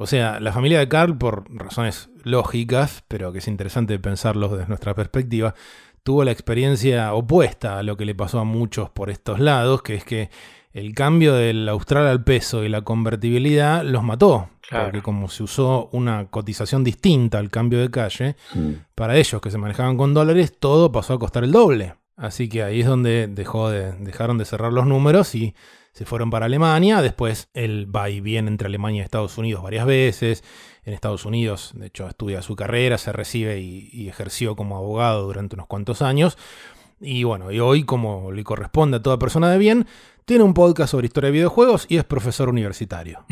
O 0.00 0.06
sea, 0.06 0.38
la 0.38 0.52
familia 0.52 0.78
de 0.78 0.88
Karl, 0.88 1.18
por 1.18 1.52
razones 1.52 2.08
lógicas, 2.22 3.02
pero 3.08 3.32
que 3.32 3.38
es 3.38 3.48
interesante 3.48 3.98
pensarlo 3.98 4.48
desde 4.48 4.68
nuestra 4.68 4.94
perspectiva, 4.94 5.56
tuvo 6.04 6.22
la 6.22 6.30
experiencia 6.30 7.12
opuesta 7.14 7.80
a 7.80 7.82
lo 7.82 7.96
que 7.96 8.04
le 8.04 8.14
pasó 8.14 8.38
a 8.38 8.44
muchos 8.44 8.90
por 8.90 9.10
estos 9.10 9.40
lados, 9.40 9.82
que 9.82 9.96
es 9.96 10.04
que 10.04 10.30
el 10.72 10.94
cambio 10.94 11.34
del 11.34 11.68
austral 11.68 12.06
al 12.06 12.22
peso 12.22 12.62
y 12.62 12.68
la 12.68 12.82
convertibilidad 12.82 13.82
los 13.82 14.04
mató. 14.04 14.50
Porque 14.70 15.02
como 15.02 15.28
se 15.28 15.42
usó 15.42 15.88
una 15.92 16.26
cotización 16.26 16.84
distinta 16.84 17.38
al 17.38 17.50
cambio 17.50 17.80
de 17.80 17.90
calle, 17.90 18.36
mm. 18.54 18.72
para 18.94 19.16
ellos 19.16 19.40
que 19.40 19.50
se 19.50 19.58
manejaban 19.58 19.96
con 19.96 20.14
dólares, 20.14 20.54
todo 20.60 20.92
pasó 20.92 21.14
a 21.14 21.18
costar 21.18 21.42
el 21.42 21.50
doble. 21.50 21.94
Así 22.18 22.48
que 22.48 22.62
ahí 22.62 22.80
es 22.80 22.86
donde 22.86 23.28
dejó 23.28 23.70
de, 23.70 23.92
dejaron 23.92 24.36
de 24.36 24.44
cerrar 24.44 24.72
los 24.72 24.86
números 24.86 25.34
y 25.34 25.54
se 25.92 26.04
fueron 26.04 26.30
para 26.30 26.46
Alemania. 26.46 27.00
Después 27.00 27.48
él 27.54 27.88
va 27.94 28.10
y 28.10 28.20
viene 28.20 28.48
entre 28.48 28.66
Alemania 28.66 29.02
y 29.02 29.04
Estados 29.04 29.38
Unidos 29.38 29.62
varias 29.62 29.86
veces. 29.86 30.44
En 30.84 30.92
Estados 30.92 31.24
Unidos, 31.24 31.72
de 31.74 31.86
hecho, 31.86 32.08
estudia 32.08 32.42
su 32.42 32.56
carrera, 32.56 32.98
se 32.98 33.12
recibe 33.12 33.60
y 33.60 34.08
ejerció 34.08 34.56
como 34.56 34.76
abogado 34.76 35.24
durante 35.24 35.54
unos 35.54 35.66
cuantos 35.66 36.02
años. 36.02 36.36
Y 37.00 37.24
bueno, 37.24 37.52
y 37.52 37.60
hoy, 37.60 37.84
como 37.84 38.32
le 38.32 38.42
corresponde 38.44 38.96
a 38.96 39.02
toda 39.02 39.18
persona 39.18 39.50
de 39.50 39.58
bien, 39.58 39.86
tiene 40.24 40.44
un 40.44 40.54
podcast 40.54 40.90
sobre 40.90 41.06
historia 41.06 41.28
de 41.28 41.32
videojuegos 41.32 41.86
y 41.88 41.96
es 41.96 42.04
profesor 42.04 42.48
universitario. 42.48 43.24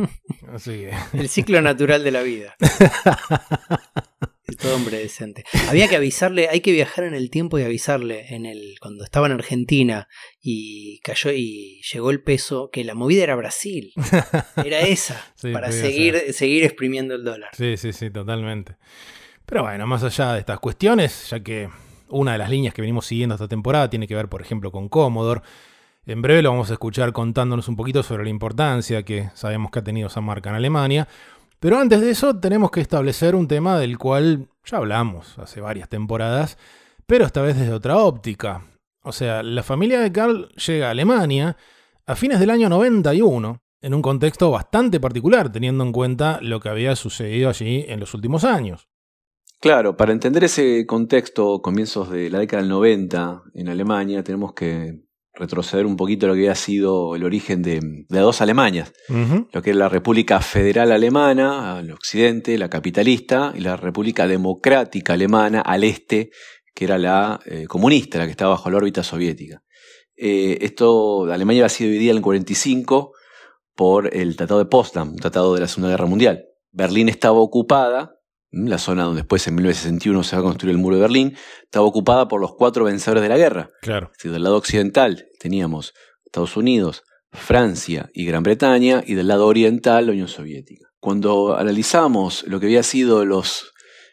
Así 0.52 0.86
El 1.12 1.28
ciclo 1.28 1.60
natural 1.62 2.04
de 2.04 2.10
la 2.10 2.22
vida. 2.22 2.54
Todo 4.60 4.76
hombre 4.76 4.98
decente. 4.98 5.44
Había 5.68 5.88
que 5.88 5.96
avisarle, 5.96 6.48
hay 6.50 6.60
que 6.60 6.70
viajar 6.72 7.04
en 7.04 7.14
el 7.14 7.30
tiempo 7.30 7.58
y 7.58 7.62
avisarle 7.62 8.34
en 8.34 8.44
el 8.44 8.76
cuando 8.78 9.02
estaba 9.02 9.26
en 9.26 9.32
Argentina 9.32 10.06
y 10.40 10.98
cayó 11.00 11.30
y 11.32 11.80
llegó 11.92 12.10
el 12.10 12.22
peso 12.22 12.68
que 12.70 12.84
la 12.84 12.94
movida 12.94 13.22
era 13.22 13.36
Brasil. 13.36 13.92
Era 14.62 14.80
esa 14.82 15.32
para 15.52 15.72
seguir 15.72 16.34
seguir 16.34 16.64
exprimiendo 16.64 17.14
el 17.14 17.24
dólar. 17.24 17.50
Sí, 17.56 17.76
sí, 17.78 17.92
sí, 17.92 18.10
totalmente. 18.10 18.76
Pero 19.46 19.62
bueno, 19.62 19.86
más 19.86 20.02
allá 20.02 20.34
de 20.34 20.40
estas 20.40 20.58
cuestiones, 20.60 21.30
ya 21.30 21.40
que 21.40 21.68
una 22.08 22.32
de 22.32 22.38
las 22.38 22.50
líneas 22.50 22.74
que 22.74 22.82
venimos 22.82 23.06
siguiendo 23.06 23.34
esta 23.34 23.48
temporada 23.48 23.88
tiene 23.90 24.06
que 24.06 24.14
ver, 24.14 24.28
por 24.28 24.42
ejemplo, 24.42 24.70
con 24.70 24.88
Commodore. 24.88 25.40
En 26.06 26.20
breve 26.20 26.42
lo 26.42 26.50
vamos 26.50 26.68
a 26.68 26.74
escuchar 26.74 27.12
contándonos 27.12 27.68
un 27.68 27.76
poquito 27.76 28.02
sobre 28.02 28.24
la 28.24 28.30
importancia 28.30 29.04
que 29.04 29.30
sabemos 29.34 29.70
que 29.70 29.78
ha 29.78 29.84
tenido 29.84 30.08
esa 30.08 30.20
marca 30.20 30.50
en 30.50 30.56
Alemania. 30.56 31.08
Pero 31.64 31.78
antes 31.78 32.02
de 32.02 32.10
eso 32.10 32.38
tenemos 32.38 32.70
que 32.70 32.82
establecer 32.82 33.34
un 33.34 33.48
tema 33.48 33.78
del 33.78 33.96
cual 33.96 34.50
ya 34.66 34.76
hablamos 34.76 35.38
hace 35.38 35.62
varias 35.62 35.88
temporadas, 35.88 36.58
pero 37.06 37.24
esta 37.24 37.40
vez 37.40 37.58
desde 37.58 37.72
otra 37.72 37.96
óptica. 37.96 38.66
O 39.02 39.12
sea, 39.12 39.42
la 39.42 39.62
familia 39.62 40.00
de 40.00 40.12
Karl 40.12 40.50
llega 40.56 40.88
a 40.88 40.90
Alemania 40.90 41.56
a 42.04 42.16
fines 42.16 42.38
del 42.38 42.50
año 42.50 42.68
91, 42.68 43.62
en 43.80 43.94
un 43.94 44.02
contexto 44.02 44.50
bastante 44.50 45.00
particular, 45.00 45.50
teniendo 45.50 45.84
en 45.84 45.92
cuenta 45.92 46.38
lo 46.42 46.60
que 46.60 46.68
había 46.68 46.94
sucedido 46.96 47.48
allí 47.48 47.86
en 47.88 47.98
los 47.98 48.12
últimos 48.12 48.44
años. 48.44 48.86
Claro, 49.58 49.96
para 49.96 50.12
entender 50.12 50.44
ese 50.44 50.84
contexto, 50.84 51.62
comienzos 51.62 52.10
de 52.10 52.28
la 52.28 52.40
década 52.40 52.60
del 52.60 52.68
90 52.68 53.42
en 53.54 53.68
Alemania, 53.70 54.22
tenemos 54.22 54.52
que 54.52 55.00
retroceder 55.34 55.86
un 55.86 55.96
poquito 55.96 56.26
lo 56.26 56.34
que 56.34 56.40
había 56.40 56.54
sido 56.54 57.16
el 57.16 57.24
origen 57.24 57.62
de, 57.62 57.80
dos 58.08 58.40
Alemanias, 58.40 58.92
lo 59.08 59.62
que 59.62 59.70
es 59.70 59.76
la 59.76 59.88
República 59.88 60.40
Federal 60.40 60.92
Alemana 60.92 61.76
al 61.76 61.90
occidente, 61.90 62.56
la 62.56 62.70
capitalista, 62.70 63.52
y 63.54 63.60
la 63.60 63.76
República 63.76 64.28
Democrática 64.28 65.14
Alemana 65.14 65.60
al 65.60 65.84
este, 65.84 66.30
que 66.74 66.84
era 66.84 66.98
la 66.98 67.40
eh, 67.46 67.66
comunista, 67.66 68.18
la 68.18 68.26
que 68.26 68.30
estaba 68.30 68.52
bajo 68.52 68.70
la 68.70 68.76
órbita 68.76 69.02
soviética. 69.02 69.62
Eh, 70.16 70.58
esto, 70.60 71.24
Alemania 71.24 71.62
había 71.62 71.68
sido 71.68 71.90
dividida 71.90 72.12
en 72.12 72.18
el 72.18 72.22
45 72.22 73.12
por 73.74 74.14
el 74.14 74.36
Tratado 74.36 74.60
de 74.60 74.66
Potsdam, 74.66 75.10
un 75.10 75.16
tratado 75.16 75.54
de 75.54 75.60
la 75.60 75.68
Segunda 75.68 75.90
Guerra 75.90 76.06
Mundial. 76.06 76.44
Berlín 76.70 77.08
estaba 77.08 77.38
ocupada 77.38 78.13
la 78.54 78.78
zona 78.78 79.04
donde 79.04 79.22
después 79.22 79.46
en 79.48 79.56
1961 79.56 80.22
se 80.22 80.36
va 80.36 80.40
a 80.40 80.44
construir 80.44 80.74
el 80.74 80.80
muro 80.80 80.96
de 80.96 81.02
Berlín, 81.02 81.36
estaba 81.62 81.84
ocupada 81.84 82.28
por 82.28 82.40
los 82.40 82.54
cuatro 82.54 82.84
vencedores 82.84 83.22
de 83.22 83.28
la 83.28 83.36
guerra. 83.36 83.70
Claro. 83.82 84.10
del 84.22 84.42
lado 84.42 84.56
occidental 84.56 85.26
teníamos 85.38 85.92
Estados 86.24 86.56
Unidos, 86.56 87.02
Francia 87.32 88.10
y 88.14 88.24
Gran 88.24 88.42
Bretaña, 88.42 89.02
y 89.06 89.14
del 89.14 89.28
lado 89.28 89.46
oriental 89.46 90.06
la 90.06 90.12
Unión 90.12 90.28
Soviética. 90.28 90.86
Cuando 91.00 91.56
analizamos 91.56 92.44
lo 92.46 92.60
que 92.60 92.66
había 92.66 92.82
sido 92.82 93.24
los 93.24 93.72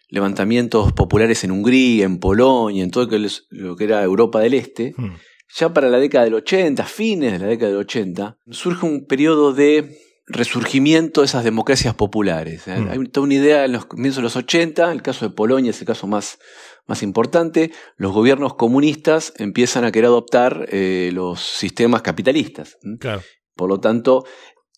levantamientos 0.10 0.92
populares 0.92 1.44
en 1.44 1.52
Hungría, 1.52 2.06
en 2.06 2.20
Polonia, 2.20 2.84
en 2.84 2.92
todo 2.92 3.08
lo 3.50 3.76
que 3.76 3.84
era 3.84 4.04
Europa 4.04 4.42
del 4.42 4.56
Este, 4.56 4.94
hmm. 4.98 5.16
ya 5.56 5.74
para 5.74 5.90
la 5.90 6.00
década 6.00 6.26
del 6.26 6.34
80, 6.34 6.84
fines 6.86 7.32
de 7.32 7.40
la 7.40 7.48
década 7.48 7.72
del 7.72 7.80
80, 7.80 8.38
surge 8.50 8.86
un 8.86 9.06
periodo 9.06 9.54
de 9.54 9.98
resurgimiento 10.28 11.22
de 11.22 11.26
esas 11.26 11.44
democracias 11.44 11.96
populares. 11.96 12.68
¿eh? 12.68 12.78
Mm. 12.78 12.90
Hay 12.90 13.08
toda 13.08 13.26
una 13.26 13.34
idea 13.36 13.66
en 13.66 13.74
los 13.74 13.86
comienzos 13.86 14.18
de 14.18 14.24
los 14.24 14.36
80, 14.36 14.92
el 14.92 15.02
caso 15.02 15.28
de 15.28 15.36
Polonia 15.36 15.72
es 15.72 15.80
el 15.82 15.88
caso 15.88 16.08
más, 16.08 16.40
más 16.88 17.04
importante, 17.04 17.72
los 17.98 18.14
gobiernos 18.14 18.56
comunistas 18.56 19.34
empiezan 19.38 19.84
a 19.84 19.92
querer 19.92 20.08
adoptar 20.08 20.68
eh, 20.72 21.10
los 21.14 21.42
sistemas 21.42 22.02
capitalistas. 22.02 22.78
Por 23.56 23.70
lo 23.70 23.80
tanto, 23.80 24.26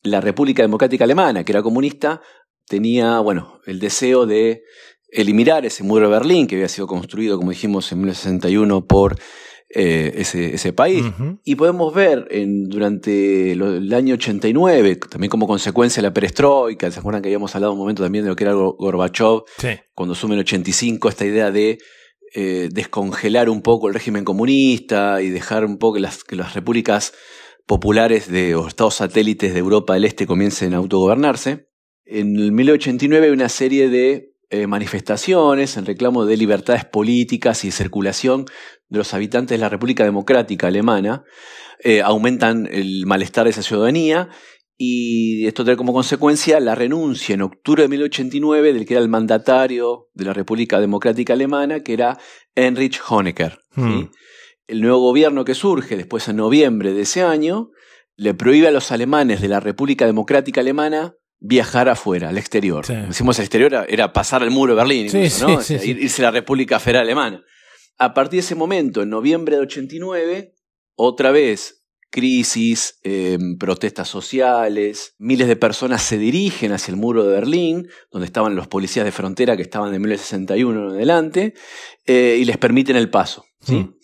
la 0.01 0.21
República 0.21 0.63
Democrática 0.63 1.03
Alemana, 1.03 1.43
que 1.43 1.51
era 1.51 1.61
comunista, 1.61 2.21
tenía, 2.67 3.19
bueno, 3.19 3.59
el 3.65 3.79
deseo 3.79 4.25
de 4.25 4.63
eliminar 5.09 5.65
ese 5.65 5.83
muro 5.83 6.07
de 6.07 6.13
Berlín, 6.13 6.47
que 6.47 6.55
había 6.55 6.67
sido 6.67 6.87
construido, 6.87 7.37
como 7.37 7.51
dijimos, 7.51 7.91
en 7.91 7.99
1961 7.99 8.85
por 8.85 9.15
eh, 9.75 10.13
ese, 10.17 10.53
ese, 10.53 10.71
país. 10.71 11.03
Y 11.43 11.55
podemos 11.55 11.93
ver 11.93 12.27
en, 12.29 12.69
durante 12.69 13.53
el 13.53 13.91
año 13.93 14.13
89, 14.13 14.97
también 15.09 15.29
como 15.31 15.47
consecuencia 15.47 16.01
de 16.01 16.09
la 16.09 16.13
perestroika, 16.13 16.91
¿se 16.91 16.99
acuerdan 16.99 17.23
que 17.23 17.29
habíamos 17.29 17.55
hablado 17.55 17.73
un 17.73 17.79
momento 17.79 18.03
también 18.03 18.23
de 18.23 18.29
lo 18.29 18.35
que 18.35 18.43
era 18.43 18.53
Gorbachev, 18.53 19.43
cuando 19.95 20.13
asume 20.13 20.35
en 20.35 20.41
85 20.41 21.09
esta 21.09 21.25
idea 21.25 21.49
de 21.49 21.79
eh, 22.35 22.69
descongelar 22.71 23.49
un 23.49 23.61
poco 23.61 23.87
el 23.87 23.93
régimen 23.93 24.23
comunista 24.23 25.21
y 25.21 25.29
dejar 25.29 25.65
un 25.65 25.77
poco 25.77 25.95
que 25.95 26.01
las, 26.01 26.23
que 26.23 26.35
las 26.35 26.53
repúblicas 26.53 27.13
populares 27.65 28.29
de, 28.29 28.55
o 28.55 28.67
estados 28.67 28.95
satélites 28.95 29.53
de 29.53 29.59
Europa 29.59 29.93
del 29.93 30.05
Este 30.05 30.27
comiencen 30.27 30.73
a 30.73 30.77
autogobernarse. 30.77 31.67
En 32.05 32.35
el 32.35 32.51
1989 32.51 33.27
hay 33.27 33.31
una 33.31 33.49
serie 33.49 33.89
de 33.89 34.33
eh, 34.49 34.67
manifestaciones 34.67 35.77
en 35.77 35.85
reclamo 35.87 36.25
de 36.25 36.37
libertades 36.37 36.85
políticas 36.85 37.63
y 37.63 37.69
de 37.69 37.71
circulación 37.71 38.45
de 38.93 38.99
los 38.99 39.13
habitantes 39.15 39.57
de 39.57 39.59
la 39.59 39.69
República 39.69 40.03
Democrática 40.03 40.67
Alemana, 40.67 41.23
eh, 41.79 42.03
aumentan 42.03 42.69
el 42.71 43.07
malestar 43.07 43.45
de 43.45 43.49
esa 43.49 43.63
ciudadanía 43.63 44.29
y 44.77 45.47
esto 45.47 45.65
trae 45.65 45.75
como 45.75 45.93
consecuencia 45.93 46.59
la 46.59 46.75
renuncia 46.75 47.33
en 47.33 47.41
octubre 47.41 47.81
de 47.81 47.89
1989 47.89 48.71
del 48.71 48.85
que 48.85 48.93
era 48.93 49.01
el 49.01 49.09
mandatario 49.09 50.09
de 50.13 50.25
la 50.25 50.33
República 50.33 50.79
Democrática 50.79 51.33
Alemana, 51.33 51.79
que 51.79 51.93
era 51.93 52.19
Heinrich 52.53 53.01
Honecker. 53.09 53.61
Hmm. 53.73 54.11
El 54.67 54.81
nuevo 54.81 54.99
gobierno 54.99 55.43
que 55.43 55.55
surge 55.55 55.97
después 55.97 56.27
en 56.27 56.35
noviembre 56.35 56.93
de 56.93 57.01
ese 57.01 57.23
año 57.23 57.71
le 58.15 58.35
prohíbe 58.35 58.67
a 58.67 58.71
los 58.71 58.91
alemanes 58.91 59.41
de 59.41 59.47
la 59.47 59.59
República 59.59 60.05
Democrática 60.05 60.61
Alemana 60.61 61.15
viajar 61.39 61.89
afuera, 61.89 62.29
al 62.29 62.37
exterior. 62.37 62.85
Decimos 62.85 63.39
el 63.39 63.45
exterior 63.45 63.87
era, 63.89 64.13
pasar 64.13 64.43
el 64.43 64.51
muro 64.51 64.75
de 64.75 64.77
Berlín, 64.77 65.07
irse 65.07 66.21
a 66.21 66.25
la 66.25 66.31
República 66.31 66.79
Federal 66.79 67.05
Alemana. 67.05 67.43
A 67.97 68.13
partir 68.13 68.37
de 68.37 68.45
ese 68.45 68.55
momento, 68.55 69.01
en 69.01 69.09
noviembre 69.09 69.55
de 69.55 69.61
89, 69.61 70.55
otra 70.95 71.31
vez 71.31 71.83
crisis, 72.13 72.99
em, 73.01 73.57
protestas 73.57 74.07
sociales, 74.07 75.15
miles 75.17 75.47
de 75.47 75.55
personas 75.55 76.03
se 76.03 76.19
dirigen 76.19 76.71
hacia 76.71 76.91
el 76.91 76.97
muro 76.97 77.23
de 77.23 77.33
Berlín, 77.33 77.87
donde 78.11 78.27
estaban 78.27 78.55
los 78.55 78.67
policías 78.67 79.03
de 79.03 79.11
frontera 79.11 79.57
que 79.57 79.63
estaban 79.63 79.91
de 79.91 79.97
1961 79.97 80.89
en 80.89 80.95
adelante, 80.95 81.53
eh, 82.05 82.37
y 82.39 82.45
les 82.45 82.57
permiten 82.57 82.97
el 82.97 83.09
paso. 83.09 83.45
¿sí? 83.61 83.75
Mm. 83.77 83.95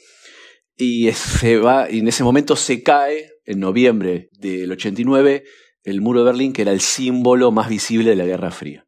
Y, 0.76 1.12
se 1.12 1.58
va, 1.58 1.88
y 1.92 2.00
en 2.00 2.08
ese 2.08 2.24
momento 2.24 2.56
se 2.56 2.82
cae, 2.82 3.30
en 3.46 3.60
noviembre 3.60 4.30
del 4.34 4.72
89, 4.72 5.44
el 5.84 6.02
muro 6.02 6.20
de 6.20 6.26
Berlín, 6.26 6.54
que 6.54 6.64
era 6.64 6.72
el 6.72 6.82
símbolo 6.82 7.52
más 7.52 7.70
visible 7.70 8.12
de 8.12 8.16
la 8.16 8.26
Guerra 8.26 8.52
Fría. 8.52 8.88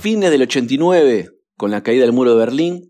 Fines 0.00 0.30
del 0.30 0.42
89, 0.42 1.28
con 1.56 1.70
la 1.70 1.82
caída 1.82 2.02
del 2.02 2.12
muro 2.12 2.32
de 2.32 2.38
Berlín, 2.38 2.89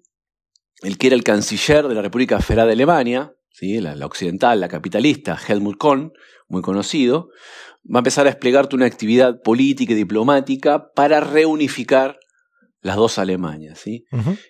el 0.82 0.98
que 0.98 1.08
era 1.08 1.16
el 1.16 1.24
canciller 1.24 1.88
de 1.88 1.94
la 1.94 2.02
República 2.02 2.40
Federal 2.40 2.66
de 2.66 2.74
Alemania, 2.74 3.34
¿sí? 3.50 3.80
la, 3.80 3.94
occidental, 4.06 4.60
la 4.60 4.68
capitalista, 4.68 5.38
Helmut 5.46 5.76
Kohl, 5.78 6.12
muy 6.48 6.62
conocido, 6.62 7.28
va 7.84 7.98
a 7.98 8.00
empezar 8.00 8.26
a 8.26 8.30
desplegarte 8.30 8.76
una 8.76 8.86
actividad 8.86 9.40
política 9.42 9.92
y 9.92 9.96
diplomática 9.96 10.90
para 10.94 11.20
reunificar 11.20 12.18
las 12.80 12.96
dos 12.96 13.18
Alemanias. 13.18 13.78
¿sí? 13.78 14.04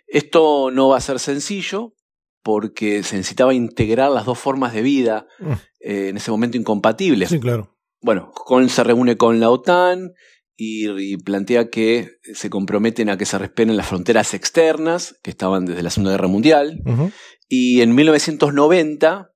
Esto 0.07 0.71
no 0.71 0.89
va 0.89 0.99
a 0.99 1.01
ser 1.01 1.19
sencillo 1.19 1.95
porque 2.43 3.03
se 3.03 3.17
necesitaba 3.17 3.53
integrar 3.53 4.11
las 4.11 4.25
dos 4.25 4.39
formas 4.39 4.73
de 4.73 4.83
vida 4.83 5.27
mm. 5.41 5.53
eh, 5.81 6.09
en 6.09 6.17
ese 6.17 6.31
momento 6.31 6.57
incompatibles. 6.57 7.29
Sí, 7.29 7.39
claro 7.39 7.77
bueno, 8.01 8.33
Kohl 8.33 8.71
se 8.71 8.85
reúne 8.85 9.17
con 9.17 9.41
la 9.41 9.51
OTAN 9.51 10.13
y, 10.63 11.17
plantea 11.17 11.71
que 11.71 12.19
se 12.35 12.51
comprometen 12.51 13.09
a 13.09 13.17
que 13.17 13.25
se 13.25 13.39
respeten 13.39 13.75
las 13.79 13.87
fronteras 13.87 14.35
externas 14.35 15.19
que 15.23 15.31
estaban 15.31 15.65
desde 15.65 15.83
la 15.83 15.89
Segunda 15.89 16.13
Guerra 16.13 16.29
Mundial. 16.29 16.83
Y 17.49 17.81
en 17.81 17.95
1990, 17.95 19.33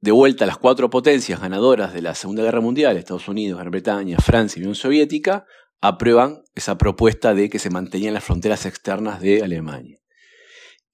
de 0.00 0.12
vuelta 0.12 0.44
a 0.44 0.46
las 0.46 0.58
cuatro 0.58 0.88
potencias 0.88 1.40
ganadoras 1.40 1.92
de 1.92 2.02
la 2.02 2.14
Segunda 2.14 2.44
Guerra 2.44 2.60
Mundial, 2.60 2.96
Estados 2.96 3.26
Unidos, 3.26 3.58
Gran 3.58 3.72
Bretaña, 3.72 4.18
Francia 4.18 4.60
y 4.60 4.62
Unión 4.62 4.76
Soviética, 4.76 5.44
aprueban 5.80 6.42
esa 6.54 6.78
propuesta 6.78 7.34
de 7.34 7.50
que 7.50 7.58
se 7.58 7.70
mantenían 7.70 8.14
las 8.14 8.22
fronteras 8.22 8.64
externas 8.64 9.20
de 9.20 9.42
Alemania. 9.42 9.98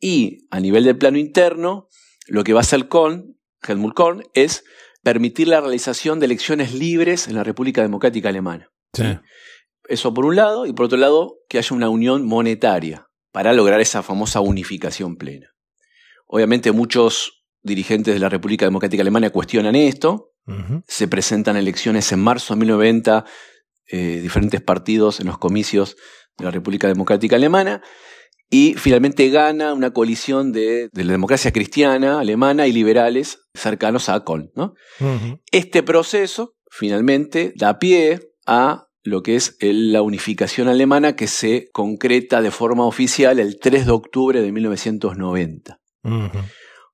Y 0.00 0.46
a 0.50 0.58
nivel 0.58 0.84
del 0.84 0.96
plano 0.96 1.18
interno, 1.18 1.88
lo 2.28 2.44
que 2.44 2.54
va 2.54 2.60
a 2.60 2.62
hacer 2.62 2.88
Kohl, 2.88 3.36
Helmut 3.62 3.92
Kohl, 3.92 4.22
es 4.32 4.64
permitir 5.02 5.48
la 5.48 5.60
realización 5.60 6.18
de 6.18 6.26
elecciones 6.26 6.72
libres 6.72 7.28
en 7.28 7.34
la 7.34 7.44
República 7.44 7.82
Democrática 7.82 8.30
Alemana. 8.30 8.70
Eso 9.88 10.12
por 10.14 10.24
un 10.24 10.36
lado, 10.36 10.66
y 10.66 10.72
por 10.72 10.86
otro 10.86 10.98
lado, 10.98 11.36
que 11.48 11.58
haya 11.58 11.74
una 11.74 11.88
unión 11.88 12.26
monetaria 12.26 13.06
para 13.32 13.52
lograr 13.52 13.80
esa 13.80 14.02
famosa 14.02 14.40
unificación 14.40 15.16
plena. 15.16 15.50
Obviamente 16.26 16.72
muchos 16.72 17.44
dirigentes 17.62 18.14
de 18.14 18.20
la 18.20 18.28
República 18.28 18.64
Democrática 18.64 19.02
Alemana 19.02 19.30
cuestionan 19.30 19.74
esto, 19.74 20.32
se 20.86 21.08
presentan 21.08 21.56
elecciones 21.56 22.12
en 22.12 22.20
marzo 22.20 22.54
de 22.54 22.60
1990, 22.60 23.24
eh, 23.88 24.20
diferentes 24.22 24.60
partidos 24.60 25.18
en 25.18 25.26
los 25.26 25.38
comicios 25.38 25.96
de 26.38 26.44
la 26.44 26.52
República 26.52 26.86
Democrática 26.86 27.34
Alemana, 27.34 27.82
y 28.48 28.74
finalmente 28.74 29.28
gana 29.30 29.74
una 29.74 29.92
coalición 29.92 30.52
de, 30.52 30.88
la 30.92 31.12
democracia 31.12 31.52
cristiana 31.52 32.20
alemana 32.20 32.66
y 32.66 32.72
liberales 32.72 33.40
cercanos 33.54 34.08
a 34.08 34.20
Kohl. 34.20 34.52
¿no? 34.54 34.74
Este 35.50 35.82
proceso 35.82 36.54
finalmente 36.70 37.52
da 37.56 37.78
pie 37.78 38.20
a 38.46 38.85
lo 39.06 39.22
que 39.22 39.36
es 39.36 39.56
la 39.60 40.02
unificación 40.02 40.68
alemana 40.68 41.14
que 41.14 41.28
se 41.28 41.70
concreta 41.72 42.42
de 42.42 42.50
forma 42.50 42.84
oficial 42.84 43.38
el 43.38 43.58
3 43.58 43.86
de 43.86 43.92
octubre 43.92 44.42
de 44.42 44.52
1990. 44.52 45.80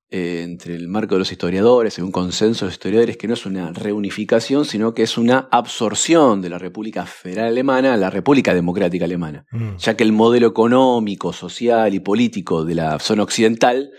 Eh, 0.09 0.41
entre 0.43 0.75
el 0.75 0.89
marco 0.89 1.15
de 1.15 1.19
los 1.19 1.31
historiadores, 1.31 1.97
en 1.97 2.05
un 2.05 2.11
consenso 2.11 2.65
de 2.65 2.67
los 2.67 2.75
historiadores, 2.75 3.17
que 3.17 3.27
no 3.27 3.33
es 3.33 3.47
una 3.47 3.71
reunificación, 3.73 4.63
sino 4.63 4.93
que 4.93 5.01
es 5.01 5.17
una 5.17 5.47
absorción 5.51 6.39
de 6.41 6.49
la 6.49 6.59
República 6.59 7.07
Federal 7.07 7.47
Alemana 7.47 7.95
a 7.95 7.97
la 7.97 8.11
República 8.11 8.53
Democrática 8.53 9.05
Alemana, 9.05 9.47
mm. 9.51 9.77
ya 9.77 9.97
que 9.97 10.03
el 10.03 10.11
modelo 10.11 10.47
económico, 10.47 11.33
social 11.33 11.95
y 11.95 11.99
político 11.99 12.63
de 12.63 12.75
la 12.75 12.99
zona 12.99 13.23
occidental 13.23 13.89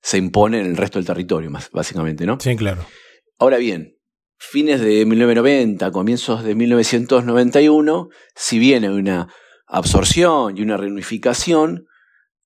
se 0.00 0.18
impone 0.18 0.60
en 0.60 0.66
el 0.66 0.76
resto 0.76 1.00
del 1.00 1.06
territorio, 1.06 1.50
más, 1.50 1.70
básicamente, 1.72 2.24
¿no? 2.24 2.38
Sí, 2.38 2.54
claro. 2.54 2.86
Ahora 3.40 3.56
bien, 3.56 3.93
fines 4.36 4.80
de 4.80 5.04
1990, 5.06 5.90
comienzos 5.90 6.44
de 6.44 6.54
1991, 6.54 8.08
si 8.34 8.58
bien 8.58 8.84
hay 8.84 8.90
una 8.90 9.28
absorción 9.66 10.56
y 10.56 10.62
una 10.62 10.76
reunificación, 10.76 11.86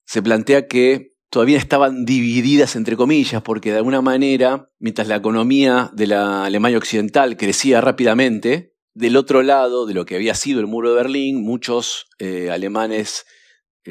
se 0.05 0.23
plantea 0.23 0.67
que 0.67 1.13
todavía 1.31 1.59
estaban 1.59 2.05
divididas 2.05 2.77
entre 2.77 2.97
comillas, 2.97 3.43
porque 3.43 3.71
de 3.71 3.79
alguna 3.79 4.01
manera, 4.01 4.71
mientras 4.79 5.09
la 5.09 5.17
economía 5.17 5.91
de 5.93 6.07
la 6.07 6.45
Alemania 6.45 6.79
Occidental 6.79 7.37
crecía 7.37 7.81
rápidamente, 7.81 8.75
del 8.95 9.17
otro 9.17 9.43
lado 9.43 9.87
de 9.87 9.95
lo 9.95 10.05
que 10.05 10.17
había 10.17 10.35
sido 10.35 10.61
el 10.61 10.67
muro 10.67 10.91
de 10.91 10.97
Berlín, 10.97 11.43
muchos 11.43 12.07
eh, 12.19 12.51
alemanes, 12.51 13.27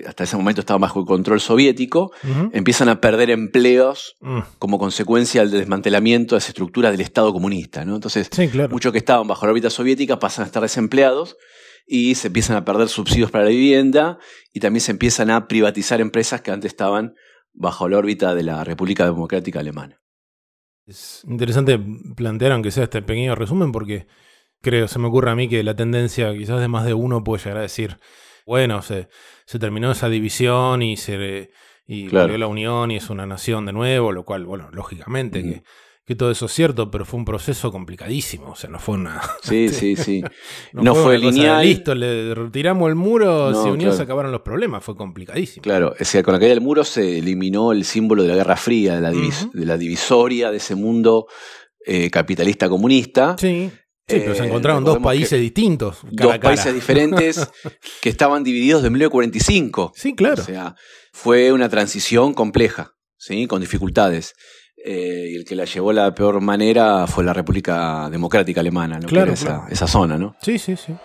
hasta 0.06 0.24
ese 0.24 0.38
momento 0.38 0.62
estaban 0.62 0.82
bajo 0.82 1.00
el 1.00 1.06
control 1.06 1.39
soviético, 1.39 2.12
empiezan 2.51 2.89
a 2.89 3.01
perder 3.01 3.30
empleos 3.30 4.16
mm. 4.22 4.39
como 4.60 4.77
consecuencia 4.77 5.42
del 5.42 5.51
desmantelamiento 5.51 6.36
de 6.36 6.39
esa 6.39 6.50
estructura 6.50 6.92
del 6.92 7.01
Estado 7.01 7.34
comunista. 7.34 7.86
¿no? 7.86 7.96
Entonces, 7.96 8.30
muchos 8.70 8.92
que 8.92 8.98
estaban 8.98 9.27
bajo 9.27 9.46
la 9.46 9.51
órbita 9.51 9.70
soviética 9.70 10.20
pasan 10.20 10.44
a 10.44 10.46
estar 10.48 10.62
desempleados 10.62 11.38
y 11.86 12.16
se 12.16 12.27
empiezan 12.27 12.58
a 12.58 12.66
perder 12.66 12.89
subsidios 12.89 13.32
para 13.32 13.46
la 13.46 13.50
vivienda 13.50 14.20
y 14.54 14.60
también 14.60 14.82
se 14.82 14.92
empiezan 14.92 15.30
a 15.32 15.48
privatizar 15.48 16.01
empresas 16.01 16.42
que 16.42 16.51
antes 16.51 16.72
estaban 16.72 17.16
bajo 17.54 17.88
la 17.88 17.98
órbita 17.98 18.36
de 18.36 18.44
la 18.44 18.63
República 18.63 19.05
Democrática 19.05 19.60
Alemana. 19.60 20.01
Es 20.86 21.24
interesante 21.27 21.79
plantear, 22.16 22.51
aunque 22.51 22.72
sea 22.72 22.83
este 22.83 23.01
pequeño 23.01 23.36
resumen, 23.36 23.72
porque 23.72 24.07
creo, 24.62 24.88
se 24.88 25.00
me 25.00 25.07
ocurre 25.07 25.31
a 25.31 25.36
mí 25.36 25.50
que 25.50 25.64
la 25.64 25.75
tendencia 25.75 26.33
quizás 26.33 26.60
de 26.60 26.68
más 26.68 26.86
de 26.86 26.94
uno 26.94 27.24
puede 27.24 27.44
llegar 27.44 27.57
a 27.57 27.62
decir, 27.62 28.00
bueno, 28.48 28.81
se, 28.81 29.07
se 29.46 29.60
terminó 29.60 29.92
esa 29.92 30.10
división 30.10 30.81
y 30.81 30.98
se 30.98 31.51
y 31.86 32.10
la 32.10 32.48
unión 32.48 32.90
y 32.90 32.98
es 32.98 33.10
una 33.12 33.27
nación 33.27 33.68
de 33.68 33.74
nuevo, 33.74 34.12
lo 34.12 34.25
cual, 34.25 34.46
bueno, 34.46 34.70
lógicamente 34.72 35.44
que 35.44 35.64
que 36.07 36.16
todo 36.16 36.31
eso 36.31 36.46
es 36.46 36.53
cierto, 36.53 36.90
pero 36.90 37.03
fue 37.03 37.20
un 37.20 37.25
proceso 37.25 37.70
complicadísimo. 37.70 38.51
O 38.51 38.55
sea, 38.55 38.70
no 38.70 38.79
fue 38.79 38.96
una. 38.96 39.22
Sí, 39.44 39.68
sí, 39.68 39.98
sí. 39.98 40.24
no, 40.74 40.96
fue, 40.96 41.18
lineal. 41.18 41.66
listo, 41.66 41.94
le 41.94 42.33
retiramos 42.33 42.88
el 42.88 42.96
muro, 42.96 43.53
se 43.62 43.70
unió, 43.70 43.92
se 43.92 44.03
acabaron 44.03 44.31
los 44.31 44.42
problemas. 44.42 44.83
Fue 44.86 44.96
complicadísimo. 44.96 45.64
Claro, 45.64 45.94
o 46.00 46.05
sea, 46.05 46.24
con 46.24 46.33
la 46.33 46.40
caída 46.40 46.53
del 46.53 46.64
muro 46.64 46.86
se 46.86 47.20
eliminó 47.20 47.74
el 47.74 47.83
símbolo 47.83 48.24
de 48.24 48.29
la 48.29 48.36
Guerra 48.36 48.55
Fría, 48.55 48.96
de 48.96 49.01
la, 49.01 49.12
de 49.12 49.66
la 49.66 49.77
divisoria 49.77 50.50
de 50.50 50.57
ese 50.57 50.75
mundo 50.75 51.27
eh, 51.86 52.10
capitalista 52.10 52.70
comunista. 52.70 53.36
Sí. 53.38 53.70
Sí, 54.09 54.22
pero 54.22 54.35
se 54.35 54.43
eh, 54.43 54.48
encontraron 54.48 54.85
dos 54.85 55.00
países 55.00 55.41
distintos. 55.41 56.00
dos 56.09 56.37
países 56.37 56.74
diferentes 56.74 57.46
que 58.01 58.07
estaban 58.07 58.41
divididos 58.41 58.81
de 58.81 58.89
1945. 58.89 59.91
Sí, 59.96 60.15
claro. 60.15 60.41
O 60.41 60.46
sea, 60.46 60.75
fue 61.11 61.51
una 61.51 61.67
transición 61.67 62.33
compleja, 62.33 62.93
¿sí? 63.17 63.48
con 63.48 63.59
dificultades. 63.59 64.33
Eh, 64.85 65.31
y 65.31 65.35
el 65.35 65.43
que 65.43 65.55
la 65.55 65.65
llevó 65.65 65.91
la 65.91 66.15
peor 66.15 66.39
manera 66.39 67.05
fue 67.07 67.25
la 67.25 67.33
República 67.33 68.09
Democrática 68.09 68.61
Alemana, 68.61 69.00
¿no? 69.00 69.07
Claro, 69.07 69.33
esa, 69.33 69.87
zona, 69.87 70.17
¿no? 70.17 70.37
Sí, 70.41 70.57
sí, 70.57 70.77
sí. 70.77 70.96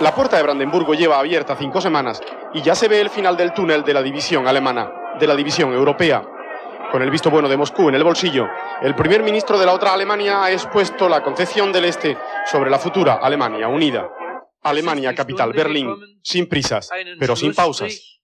La 0.00 0.14
puerta 0.14 0.38
de 0.38 0.42
Brandenburgo 0.44 0.94
lleva 0.94 1.18
abierta 1.18 1.56
cinco 1.58 1.82
semanas 1.82 2.22
y 2.54 2.62
ya 2.62 2.74
se 2.74 2.88
ve 2.88 3.00
el 3.00 3.10
final 3.10 3.36
del 3.36 3.52
túnel 3.52 3.84
de 3.84 3.92
la 3.92 4.02
división 4.02 4.46
alemana, 4.46 4.90
de 5.20 5.26
la 5.26 5.36
división 5.36 5.72
europea. 5.74 6.24
Con 6.94 7.02
el 7.02 7.10
visto 7.10 7.28
bueno 7.28 7.48
de 7.48 7.56
Moscú 7.56 7.88
en 7.88 7.96
el 7.96 8.04
bolsillo, 8.04 8.46
el 8.80 8.94
primer 8.94 9.24
ministro 9.24 9.58
de 9.58 9.66
la 9.66 9.72
otra 9.72 9.92
Alemania 9.92 10.44
ha 10.44 10.52
expuesto 10.52 11.08
la 11.08 11.24
concepción 11.24 11.72
del 11.72 11.86
Este 11.86 12.16
sobre 12.46 12.70
la 12.70 12.78
futura 12.78 13.14
Alemania 13.14 13.66
unida. 13.66 14.08
Alemania 14.62 15.12
capital, 15.12 15.52
Berlín, 15.52 15.92
sin 16.22 16.46
prisas, 16.46 16.90
pero 17.18 17.34
sin 17.34 17.52
pausas 17.52 18.20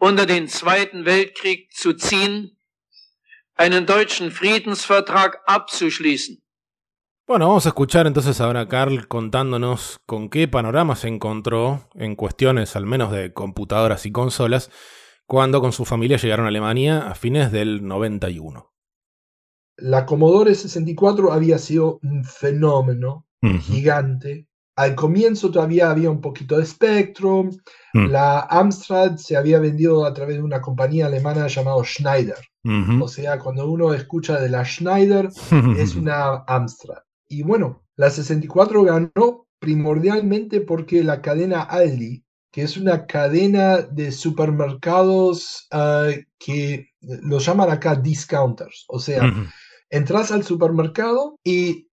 unter 0.00 0.26
den 0.26 0.48
Zweiten 0.48 1.06
Weltkrieg 1.06 1.68
zu 1.70 1.94
ziehen, 1.94 2.58
einen 3.56 3.86
deutschen 3.86 4.32
Friedensvertrag 4.32 5.38
abzuschließen. 5.46 6.42
Bueno, 7.24 7.46
vamos 7.46 7.66
a 7.66 7.68
escuchar 7.68 8.08
entonces 8.08 8.40
ahora 8.40 8.62
a 8.62 8.68
Carl 8.68 9.06
contándonos 9.06 10.00
con 10.06 10.28
qué 10.28 10.48
panorama 10.48 10.96
se 10.96 11.06
encontró 11.06 11.88
en 11.94 12.16
cuestiones 12.16 12.74
al 12.74 12.84
menos 12.84 13.12
de 13.12 13.32
computadoras 13.32 14.06
y 14.06 14.10
consolas 14.10 14.72
cuando 15.28 15.60
con 15.60 15.72
su 15.72 15.84
familia 15.84 16.16
llegaron 16.16 16.46
a 16.46 16.48
Alemania 16.48 17.08
a 17.08 17.14
fines 17.14 17.52
del 17.52 17.86
91. 17.86 18.72
La 19.76 20.06
Commodore 20.06 20.54
64 20.54 21.32
había 21.32 21.58
sido 21.58 22.00
un 22.02 22.24
fenómeno 22.24 23.26
gigante 23.60 24.48
al 24.78 24.94
comienzo 24.94 25.50
todavía 25.50 25.90
había 25.90 26.08
un 26.08 26.20
poquito 26.20 26.56
de 26.56 26.64
Spectrum. 26.64 27.50
Mm. 27.94 28.06
La 28.10 28.42
Amstrad 28.42 29.16
se 29.16 29.36
había 29.36 29.58
vendido 29.58 30.06
a 30.06 30.14
través 30.14 30.36
de 30.36 30.42
una 30.42 30.60
compañía 30.60 31.06
alemana 31.06 31.48
llamada 31.48 31.82
Schneider. 31.82 32.38
O 33.00 33.08
sea, 33.08 33.38
cuando 33.38 33.68
uno 33.68 33.92
escucha 33.94 34.38
de 34.38 34.50
la 34.50 34.64
Schneider, 34.64 35.30
es 35.78 35.96
una 35.96 36.44
Amstrad. 36.46 36.98
Y 37.28 37.42
bueno, 37.42 37.82
la 37.96 38.08
64 38.10 38.84
ganó 38.84 39.48
primordialmente 39.58 40.60
porque 40.60 41.02
la 41.02 41.22
cadena 41.22 41.62
Aldi, 41.62 42.22
que 42.50 42.62
es 42.62 42.76
una 42.76 43.06
cadena 43.06 43.78
de 43.82 44.12
supermercados 44.12 45.68
eh, 45.70 46.24
que 46.38 46.90
lo 47.00 47.38
llaman 47.38 47.70
acá 47.70 47.94
discounters. 47.94 48.84
O 48.88 48.98
sea, 48.98 49.32
entras 49.90 50.32
al 50.32 50.44
supermercado 50.44 51.38
y 51.44 51.88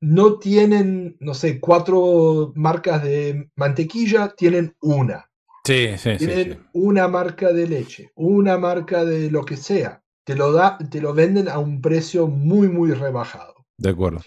no 0.00 0.38
tienen, 0.38 1.16
no 1.20 1.34
sé, 1.34 1.58
cuatro 1.60 2.52
marcas 2.54 3.02
de 3.02 3.50
mantequilla, 3.56 4.34
tienen 4.36 4.76
una. 4.80 5.30
Sí, 5.66 5.96
sí, 5.96 6.16
tienen 6.18 6.66
una 6.74 7.08
marca 7.08 7.52
de 7.52 7.66
leche, 7.66 8.12
una 8.14 8.58
marca 8.58 9.04
de 9.04 9.30
lo 9.30 9.44
que 9.44 9.56
sea. 9.56 10.02
Te 10.24 10.36
lo, 10.36 10.52
da, 10.52 10.78
te 10.78 11.00
lo 11.00 11.14
venden 11.14 11.48
a 11.48 11.58
un 11.58 11.80
precio 11.80 12.26
muy, 12.26 12.68
muy 12.68 12.92
rebajado. 12.92 13.54
De 13.78 13.90
acuerdo. 13.90 14.20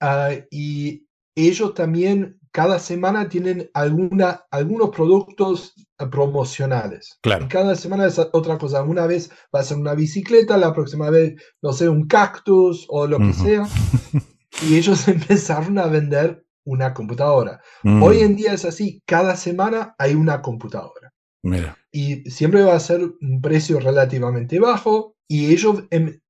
Ah, 0.00 0.30
y 0.50 1.06
ellos 1.34 1.74
también 1.74 2.38
cada 2.56 2.78
semana 2.78 3.28
tienen 3.28 3.68
alguna, 3.74 4.46
algunos 4.50 4.88
productos 4.88 5.74
promocionales. 6.10 7.18
Claro. 7.20 7.48
cada 7.50 7.76
semana 7.76 8.06
es 8.06 8.18
otra 8.18 8.56
cosa. 8.56 8.82
Una 8.82 9.06
vez 9.06 9.30
va 9.54 9.60
a 9.60 9.62
ser 9.62 9.76
una 9.76 9.92
bicicleta, 9.92 10.56
la 10.56 10.72
próxima 10.72 11.10
vez, 11.10 11.34
no 11.60 11.74
sé, 11.74 11.86
un 11.86 12.06
cactus 12.06 12.86
o 12.88 13.06
lo 13.06 13.18
que 13.18 13.34
sea. 13.34 13.68
y 14.66 14.76
ellos 14.78 15.06
empezaron 15.08 15.78
a 15.78 15.86
vender 15.88 16.46
una 16.64 16.94
computadora. 16.94 17.60
Mm. 17.82 18.02
Hoy 18.02 18.20
en 18.20 18.36
día 18.36 18.54
es 18.54 18.64
así, 18.64 19.02
cada 19.04 19.36
semana 19.36 19.94
hay 19.98 20.14
una 20.14 20.40
computadora. 20.40 21.12
Mira. 21.42 21.76
Y 21.92 22.22
siempre 22.30 22.62
va 22.62 22.74
a 22.74 22.80
ser 22.80 23.02
un 23.02 23.42
precio 23.42 23.80
relativamente 23.80 24.58
bajo 24.60 25.14
y 25.28 25.52
ellos 25.52 25.84
em, 25.90 26.20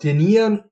tenían 0.00 0.68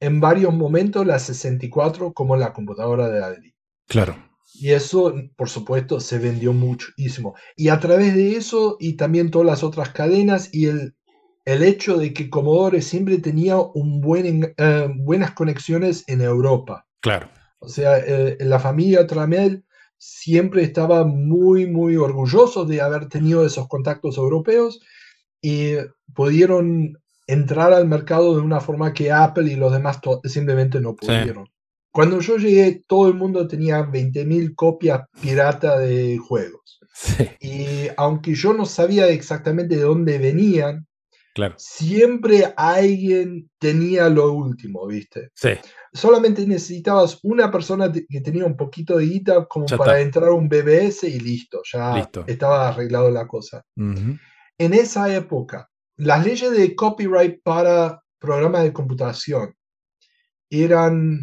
en 0.00 0.20
varios 0.20 0.54
momentos 0.54 1.06
la 1.06 1.18
64 1.18 2.14
como 2.14 2.34
la 2.38 2.54
computadora 2.54 3.10
de 3.10 3.22
Adri. 3.22 3.54
Claro. 3.86 4.16
Y 4.54 4.70
eso, 4.70 5.14
por 5.36 5.48
supuesto, 5.48 5.98
se 6.00 6.18
vendió 6.18 6.52
muchísimo. 6.52 7.34
Y 7.56 7.68
a 7.68 7.80
través 7.80 8.14
de 8.14 8.36
eso, 8.36 8.76
y 8.78 8.96
también 8.96 9.30
todas 9.30 9.46
las 9.46 9.64
otras 9.64 9.90
cadenas, 9.90 10.48
y 10.52 10.66
el, 10.66 10.94
el 11.44 11.62
hecho 11.62 11.98
de 11.98 12.12
que 12.12 12.30
Commodore 12.30 12.80
siempre 12.80 13.18
tenía 13.18 13.56
un 13.58 14.00
buen, 14.00 14.54
eh, 14.56 14.88
buenas 14.96 15.32
conexiones 15.32 16.04
en 16.06 16.20
Europa. 16.20 16.86
Claro. 17.00 17.28
O 17.58 17.68
sea, 17.68 17.98
eh, 17.98 18.36
la 18.40 18.60
familia 18.60 19.06
Tramel 19.06 19.64
siempre 19.98 20.62
estaba 20.62 21.04
muy, 21.04 21.66
muy 21.66 21.96
orgulloso 21.96 22.64
de 22.64 22.80
haber 22.80 23.08
tenido 23.08 23.44
esos 23.44 23.68
contactos 23.68 24.18
europeos 24.18 24.80
y 25.40 25.74
pudieron 26.14 26.98
entrar 27.26 27.72
al 27.72 27.88
mercado 27.88 28.34
de 28.34 28.40
una 28.40 28.60
forma 28.60 28.92
que 28.92 29.12
Apple 29.12 29.50
y 29.50 29.56
los 29.56 29.72
demás 29.72 30.00
simplemente 30.24 30.80
no 30.80 30.94
pudieron. 30.94 31.48
Cuando 31.94 32.18
yo 32.18 32.38
llegué, 32.38 32.82
todo 32.88 33.06
el 33.06 33.14
mundo 33.14 33.46
tenía 33.46 33.86
20.000 33.86 34.56
copias 34.56 35.02
pirata 35.22 35.78
de 35.78 36.18
juegos. 36.18 36.80
Y 37.40 37.88
aunque 37.96 38.34
yo 38.34 38.52
no 38.52 38.66
sabía 38.66 39.06
exactamente 39.06 39.76
de 39.76 39.82
dónde 39.82 40.18
venían, 40.18 40.88
claro. 41.36 41.54
siempre 41.56 42.52
alguien 42.56 43.48
tenía 43.60 44.08
lo 44.08 44.32
último, 44.32 44.88
¿viste? 44.88 45.30
Sí. 45.34 45.50
Solamente 45.92 46.44
necesitabas 46.44 47.20
una 47.22 47.48
persona 47.48 47.92
que 47.92 48.20
tenía 48.20 48.44
un 48.44 48.56
poquito 48.56 48.98
de 48.98 49.06
guita 49.06 49.46
como 49.46 49.66
para 49.66 50.00
entrar 50.00 50.30
a 50.30 50.34
un 50.34 50.48
BBS 50.48 51.04
y 51.04 51.20
listo, 51.20 51.62
ya 51.72 52.10
estaba 52.26 52.70
arreglado 52.70 53.08
la 53.08 53.28
cosa. 53.28 53.62
En 53.76 54.74
esa 54.74 55.14
época, 55.14 55.70
las 55.96 56.24
leyes 56.24 56.50
de 56.50 56.74
copyright 56.74 57.40
para 57.44 58.02
programas 58.18 58.64
de 58.64 58.72
computación 58.72 59.54
eran 60.50 61.20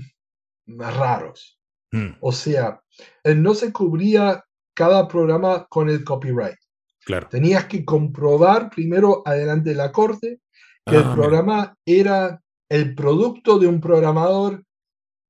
raros. 0.79 1.60
Mm. 1.91 2.15
O 2.21 2.31
sea, 2.31 2.81
no 3.23 3.53
se 3.53 3.71
cubría 3.71 4.43
cada 4.73 5.07
programa 5.07 5.65
con 5.69 5.89
el 5.89 6.03
copyright. 6.03 6.57
Claro. 7.03 7.27
Tenías 7.29 7.65
que 7.65 7.84
comprobar 7.84 8.69
primero 8.69 9.23
adelante 9.25 9.71
de 9.71 9.75
la 9.75 9.91
corte 9.91 10.39
que 10.86 10.95
el 10.95 11.03
ah, 11.03 11.13
programa 11.13 11.77
era 11.86 12.41
el 12.69 12.95
producto 12.95 13.60
de 13.60 13.67
un 13.67 13.81
programador 13.81 14.63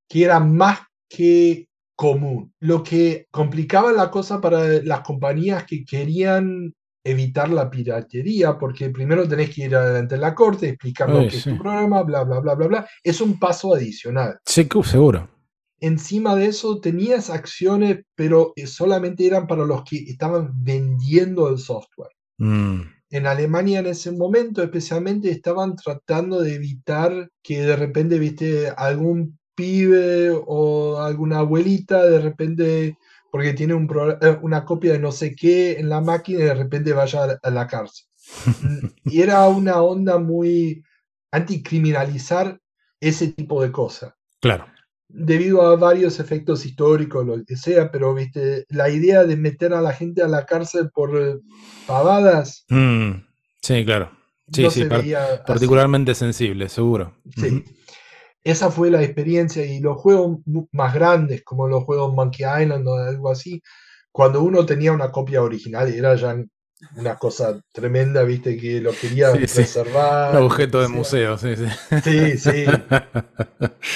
que 0.08 0.26
era 0.26 0.40
más 0.40 0.80
que 1.10 1.68
común. 1.96 2.54
Lo 2.60 2.84
que 2.84 3.28
complicaba 3.32 3.92
la 3.92 4.12
cosa 4.12 4.42
para 4.42 4.82
las 4.84 5.02
compañías 5.02 5.66
que 5.66 5.86
querían 5.86 6.74
evitar 7.04 7.50
la 7.50 7.70
piratería, 7.70 8.58
porque 8.58 8.90
primero 8.90 9.28
tenés 9.28 9.54
que 9.54 9.66
ir 9.66 9.76
adelante 9.76 10.16
en 10.16 10.22
la 10.22 10.36
corte, 10.36 10.70
explicar 10.70 11.10
lo 11.10 11.22
que 11.22 11.38
es 11.38 11.44
tu 11.44 11.58
programa, 11.58 12.04
bla, 12.04 12.24
bla, 12.24 12.40
bla, 12.40 12.56
bla, 12.56 12.68
bla. 12.68 12.88
Es 13.04 13.22
un 13.22 13.40
paso 13.40 13.74
adicional. 13.74 14.40
Sí, 14.46 14.68
seguro. 14.84 15.30
Encima 15.80 16.36
de 16.36 16.46
eso 16.46 16.80
tenías 16.80 17.32
acciones, 17.32 18.02
pero 18.16 18.54
eh, 18.56 18.68
solamente 18.68 19.26
eran 19.26 19.48
para 19.48 19.66
los 19.66 19.84
que 19.84 19.98
estaban 19.98 20.52
vendiendo 20.64 21.50
el 21.50 21.58
software. 21.58 22.12
Mm. 22.38 22.82
En 23.10 23.28
Alemania 23.28 23.80
en 23.80 23.88
ese 23.88 24.12
momento 24.12 24.64
especialmente 24.64 25.32
estaban 25.32 25.76
tratando 25.76 26.42
de 26.42 26.56
evitar 26.56 27.30
que 27.44 27.62
de 27.62 27.76
repente, 27.76 28.20
viste, 28.20 28.70
algún 28.78 29.38
pibe 29.56 30.32
o 30.32 31.00
alguna 31.00 31.40
abuelita 31.40 32.06
de 32.06 32.22
repente 32.22 32.98
porque 33.32 33.54
tiene 33.54 33.74
un 33.74 33.90
eh, 34.22 34.38
una 34.42 34.66
copia 34.66 34.94
de 34.94 35.00
no 35.00 35.12
sé 35.12 35.36
qué 35.36 35.80
en 35.80 35.90
la 35.90 36.02
máquina 36.02 36.40
y 36.40 36.44
de 36.44 36.54
repente 36.54 36.94
vaya 36.94 37.40
a 37.42 37.50
la 37.50 37.68
cárcel. 37.68 38.06
Y 39.06 39.22
era 39.22 39.48
una 39.48 39.82
onda 39.82 40.20
muy 40.20 40.84
anticriminalizar 41.32 42.60
ese 43.00 43.30
tipo 43.30 43.64
de 43.64 43.72
cosas. 43.72 44.14
Claro. 44.42 44.68
Debido 45.08 45.62
a 45.62 45.76
varios 45.76 46.20
efectos 46.20 46.66
históricos, 46.66 47.26
lo 47.26 47.44
que 47.44 47.58
sea, 47.58 47.92
pero 47.92 48.14
viste, 48.14 48.66
la 48.70 48.90
idea 48.90 49.26
de 49.26 49.36
meter 49.36 49.74
a 49.74 49.82
la 49.82 49.94
gente 49.94 50.22
a 50.22 50.28
la 50.28 50.46
cárcel 50.46 50.90
por 50.94 51.18
eh, 51.18 51.40
pavadas. 51.88 52.66
Mm, 52.70 53.12
sí, 53.62 53.86
claro. 53.86 54.12
Sí, 54.54 54.70
sí, 54.70 54.86
particularmente 55.48 56.14
sensible, 56.14 56.68
seguro. 56.68 57.14
Sí 57.38 57.64
esa 58.44 58.72
fue 58.72 58.90
la 58.92 59.04
experiencia 59.04 59.66
y 59.66 59.80
los 59.80 59.98
juegos 59.98 60.40
más 60.72 60.94
grandes, 60.94 61.44
como 61.44 61.68
los 61.68 61.84
juegos 61.84 62.14
Monkey 62.14 62.46
Island 62.46 62.88
o 62.88 62.96
algo 62.96 63.30
así, 63.30 63.62
cuando 64.12 64.42
uno 64.42 64.66
tenía 64.66 64.92
una 64.92 65.12
copia 65.12 65.42
original 65.42 65.94
era 65.94 66.16
ya 66.16 66.36
una 66.96 67.16
cosa 67.16 67.62
tremenda, 67.72 68.24
viste, 68.24 68.58
que 68.58 68.82
lo 68.82 68.92
quería 68.92 69.32
preservar. 69.32 70.36
Objeto 70.38 70.82
de 70.82 70.88
museo, 70.88 71.38
sí, 71.38 71.56
sí. 71.56 72.38
Sí, 72.38 72.66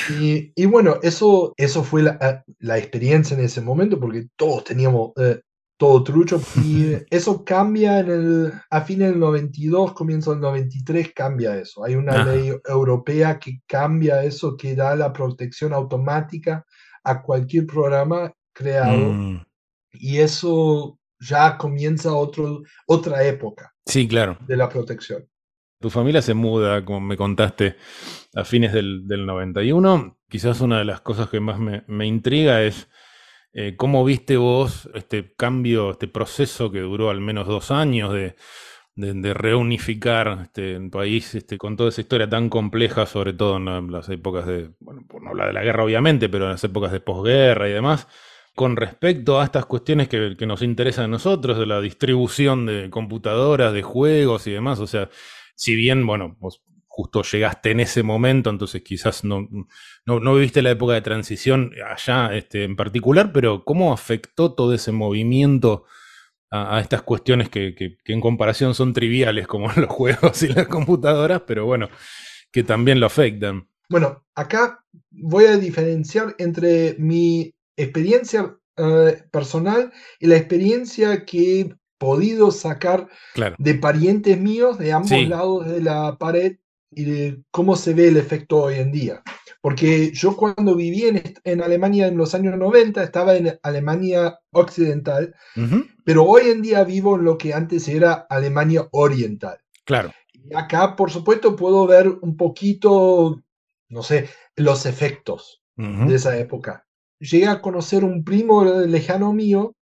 Y, 0.55 0.65
bueno, 0.65 0.99
eso, 1.01 1.53
eso 1.57 1.83
fue 1.83 2.03
la, 2.03 2.43
la, 2.59 2.77
experiencia 2.77 3.35
en 3.35 3.43
ese 3.43 3.61
momento, 3.61 3.99
porque 3.99 4.27
todos 4.35 4.63
teníamos 4.63 5.11
eh, 5.17 5.41
todo 5.77 6.03
trucho. 6.03 6.41
Y 6.63 6.97
eso 7.09 7.43
cambia 7.43 7.99
en 7.99 8.09
el, 8.09 8.53
a 8.69 8.81
fines 8.81 9.09
del 9.09 9.19
92, 9.19 9.93
comienzo 9.93 10.31
del 10.31 10.41
93, 10.41 11.13
cambia 11.13 11.57
eso. 11.57 11.83
Hay 11.83 11.95
una 11.95 12.23
ley 12.25 12.51
europea 12.65 13.39
que 13.39 13.61
cambia 13.67 14.23
eso, 14.23 14.55
que 14.57 14.75
da 14.75 14.95
la 14.95 15.11
protección 15.13 15.73
automática 15.73 16.65
a 17.03 17.21
cualquier 17.21 17.65
programa 17.65 18.33
creado. 18.53 19.13
Mm. 19.13 19.45
Y 19.93 20.17
eso 20.17 20.99
ya 21.19 21.57
comienza 21.57 22.13
otro, 22.13 22.63
otra 22.87 23.23
época. 23.23 23.73
Sí, 23.85 24.07
claro. 24.07 24.37
De 24.47 24.57
la 24.57 24.67
protección. 24.69 25.27
Tu 25.79 25.89
familia 25.89 26.21
se 26.21 26.33
muda, 26.33 26.83
como 26.83 27.01
me 27.01 27.17
contaste, 27.17 27.75
a 28.33 28.43
fines 28.43 28.73
del, 28.73 29.07
del 29.07 29.25
91. 29.25 30.17
Quizás 30.27 30.61
una 30.61 30.79
de 30.79 30.85
las 30.85 31.01
cosas 31.01 31.29
que 31.29 31.39
más 31.39 31.59
me, 31.59 31.83
me 31.87 32.07
intriga 32.07 32.63
es 32.63 32.89
eh, 33.57 33.77
¿Cómo 33.77 34.03
viste 34.03 34.35
vos 34.35 34.89
este 34.95 35.33
cambio, 35.33 35.91
este 35.91 36.09
proceso 36.09 36.71
que 36.71 36.81
duró 36.81 37.09
al 37.09 37.21
menos 37.21 37.47
dos 37.47 37.71
años 37.71 38.13
de, 38.13 38.35
reunificar 39.33 40.39
este 40.43 40.77
país 40.89 41.35
este, 41.35 41.57
con 41.57 41.77
toda 41.77 41.87
esa 41.89 42.01
historia 42.01 42.29
tan 42.29 42.49
compleja, 42.49 43.05
sobre 43.05 43.31
todo 43.31 43.55
en 43.55 43.91
las 43.91 44.09
épocas 44.09 44.45
de, 44.45 44.71
bueno, 44.81 45.05
por 45.07 45.23
no 45.23 45.29
hablar 45.29 45.47
de 45.47 45.53
la 45.53 45.63
guerra 45.63 45.85
obviamente, 45.85 46.27
pero 46.27 46.45
en 46.45 46.51
las 46.51 46.63
épocas 46.65 46.91
de 46.91 46.99
posguerra 46.99 47.69
y 47.69 47.71
demás, 47.71 48.09
con 48.55 48.75
respecto 48.75 49.39
a 49.39 49.45
estas 49.45 49.65
cuestiones 49.65 50.09
que, 50.09 50.35
que 50.37 50.45
nos 50.45 50.61
interesan 50.61 51.05
a 51.05 51.09
nosotros, 51.09 51.57
de 51.57 51.65
la 51.65 51.79
distribución 51.79 52.65
de 52.65 52.89
computadoras, 52.89 53.73
de 53.73 53.83
juegos 53.83 54.47
y 54.47 54.51
demás? 54.51 54.79
O 54.81 54.87
sea, 54.87 55.09
si 55.55 55.75
bien, 55.75 56.05
bueno, 56.05 56.35
vos 56.39 56.61
justo 56.95 57.23
llegaste 57.23 57.71
en 57.71 57.81
ese 57.81 58.03
momento, 58.03 58.49
entonces 58.49 58.81
quizás 58.81 59.25
no, 59.25 59.49
no, 60.05 60.33
viviste 60.33 60.61
la 60.61 60.71
época 60.71 60.93
de 60.93 61.01
transición 61.01 61.73
allá 61.85 62.33
este, 62.33 62.63
en 62.63 62.77
particular, 62.77 63.33
pero 63.33 63.65
¿cómo 63.65 63.91
afectó 63.91 64.53
todo 64.53 64.73
ese 64.73 64.93
movimiento 64.93 65.83
a, 66.49 66.79
estas 66.79 67.01
cuestiones 67.01 67.49
que, 67.49 67.75
en 68.05 68.21
comparación 68.21 68.73
son 68.75 68.93
triviales 68.93 69.45
como 69.45 69.69
los 69.75 69.89
juegos 69.89 70.41
y 70.43 70.47
las 70.47 70.69
computadoras, 70.69 71.41
pero 71.45 71.65
bueno, 71.65 71.89
que 72.49 72.63
también 72.63 73.01
lo 73.01 73.07
afectan? 73.07 73.67
Bueno, 73.89 74.25
acá 74.33 74.81
voy 75.11 75.45
a 75.47 75.57
diferenciar 75.57 76.33
entre 76.37 76.95
mi 76.97 77.53
experiencia 77.75 78.55
eh, 78.77 79.21
personal 79.31 79.91
y 80.17 80.27
la 80.27 80.37
experiencia 80.37 81.25
que 81.25 81.59
he 81.59 81.75
podido 81.97 82.51
sacar 82.51 83.09
de 83.57 83.75
parientes 83.75 84.39
míos 84.39 84.77
de 84.77 84.93
ambos 84.93 85.27
lados 85.27 85.67
de 85.67 85.81
la 85.81 86.17
pared 86.17 86.55
y 86.95 87.03
de 87.05 87.43
cómo 87.51 87.75
se 87.75 87.93
ve 87.93 88.07
el 88.07 88.17
efecto 88.17 88.63
hoy 88.63 88.75
en 88.75 88.91
día. 88.91 89.21
Porque 89.61 90.11
yo 90.11 90.35
cuando 90.35 90.75
viví 90.75 91.05
en, 91.05 91.21
en 91.43 91.61
Alemania 91.61 92.07
en 92.07 92.17
los 92.17 92.35
años 92.35 92.57
90 92.57 93.03
estaba 93.03 93.35
en 93.35 93.59
Alemania 93.63 94.39
occidental, 94.51 95.33
pero 96.03 96.23
hoy 96.23 96.49
en 96.49 96.61
día 96.61 96.83
vivo 96.83 97.15
en 97.15 97.25
lo 97.25 97.37
que 97.37 97.53
antes 97.53 97.87
era 97.87 98.27
Alemania 98.29 98.87
oriental. 98.91 99.57
Claro. 99.83 100.11
Y 100.33 100.53
acá, 100.55 100.95
por 100.95 101.09
supuesto, 101.09 101.55
puedo 101.55 101.87
ver 101.87 102.07
un 102.07 102.37
poquito, 102.37 103.41
no 103.89 104.03
sé, 104.03 104.29
los 104.55 104.85
efectos 104.85 105.63
de 105.75 106.15
esa 106.15 106.37
época. 106.37 106.85
Llegué 107.19 107.47
a 107.47 107.61
conocer 107.61 108.03
un 108.03 108.23
primo 108.23 108.63
lejano 108.63 109.33
mío, 109.33 109.75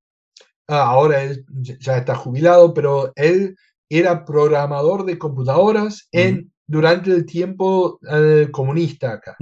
ah, 0.68 0.84
ahora 0.84 1.24
él 1.24 1.46
ya 1.80 1.98
está 1.98 2.16
jubilado, 2.16 2.74
pero 2.74 3.12
él 3.16 3.58
era 3.90 4.24
programador 4.24 5.06
de 5.06 5.18
computadoras 5.18 6.08
en 6.12 6.53
durante 6.74 7.12
el 7.12 7.26
tiempo 7.26 8.00
eh, 8.12 8.48
comunista 8.52 9.14
acá. 9.14 9.38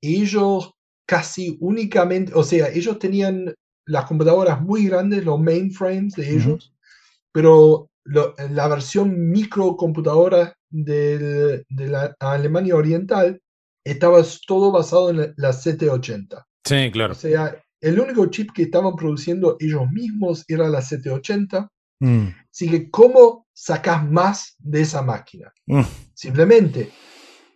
Ellos 0.00 0.72
casi 1.04 1.56
únicamente, 1.60 2.32
o 2.34 2.44
sea, 2.44 2.68
ellos 2.68 2.98
tenían 2.98 3.52
las 3.84 4.04
computadoras 4.04 4.60
muy 4.60 4.86
grandes, 4.86 5.24
los 5.24 5.40
mainframes 5.40 6.14
de 6.14 6.34
ellos, 6.34 6.72
pero 7.32 7.90
la 8.04 8.68
versión 8.68 9.30
microcomputadora 9.30 10.54
de, 10.70 11.64
de 11.68 11.88
la 11.88 12.14
Alemania 12.20 12.76
Oriental 12.76 13.40
estaba 13.84 14.22
todo 14.46 14.70
basado 14.70 15.10
en 15.10 15.34
la, 15.36 15.50
CT80. 15.50 16.44
Sí, 16.64 16.90
claro. 16.92 17.12
O 17.12 17.16
sea, 17.16 17.60
el 17.80 17.98
único 17.98 18.26
chip 18.26 18.50
que 18.52 18.62
estaban 18.62 18.94
produciendo 18.94 19.56
ellos 19.58 19.90
mismos 19.90 20.44
era 20.48 20.68
la 20.68 20.80
CT80. 20.80 21.68
Mm. 22.00 22.28
Así 22.50 22.70
que, 22.70 22.90
¿cómo 22.90 23.46
sacas 23.52 24.08
más 24.08 24.54
de 24.58 24.82
esa 24.82 25.02
máquina? 25.02 25.52
Mm. 25.66 25.82
Simplemente 26.14 26.90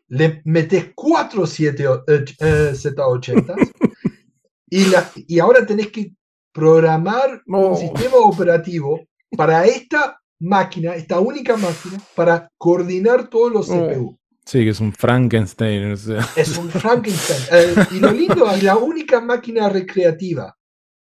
le 0.08 0.42
metes 0.44 0.92
cuatro 0.94 1.46
7, 1.46 1.84
eh, 1.84 2.24
Z80 2.72 3.70
y, 4.70 4.84
la, 4.86 5.10
y 5.14 5.38
ahora 5.38 5.64
tenés 5.64 5.88
que 5.88 6.12
programar 6.52 7.42
un 7.46 7.76
sistema 7.76 8.16
operativo 8.16 9.00
para 9.36 9.64
esta 9.64 10.20
máquina, 10.40 10.94
esta 10.94 11.20
única 11.20 11.56
máquina, 11.56 11.98
para 12.16 12.50
coordinar 12.58 13.28
todos 13.28 13.52
los 13.52 13.68
CPU. 13.68 14.18
Sí, 14.44 14.64
que 14.64 14.70
es 14.70 14.80
un 14.80 14.92
Frankenstein. 14.92 15.92
Es 15.92 16.58
un 16.58 16.70
Frankenstein. 16.70 17.40
Eh, 17.52 17.74
y 17.92 18.00
lo 18.00 18.10
lindo 18.10 18.50
es 18.50 18.62
la 18.64 18.76
única 18.76 19.20
máquina 19.20 19.68
recreativa 19.68 20.56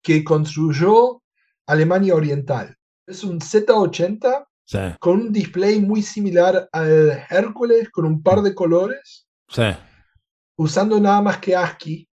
que 0.02 0.24
construyó 0.24 1.22
Alemania 1.66 2.16
Oriental. 2.16 2.78
Es 3.14 3.24
un 3.24 3.40
Z80 3.40 4.48
con 5.00 5.22
un 5.22 5.32
display 5.32 5.80
muy 5.80 6.02
similar 6.02 6.68
al 6.72 7.24
Hércules, 7.30 7.92
con 7.92 8.06
un 8.06 8.24
par 8.24 8.42
de 8.42 8.56
colores. 8.56 9.28
Sí. 9.48 9.70
Usando 10.56 11.00
nada 11.00 11.22
más 11.22 11.38
que 11.38 11.56
ASCII. 11.56 12.10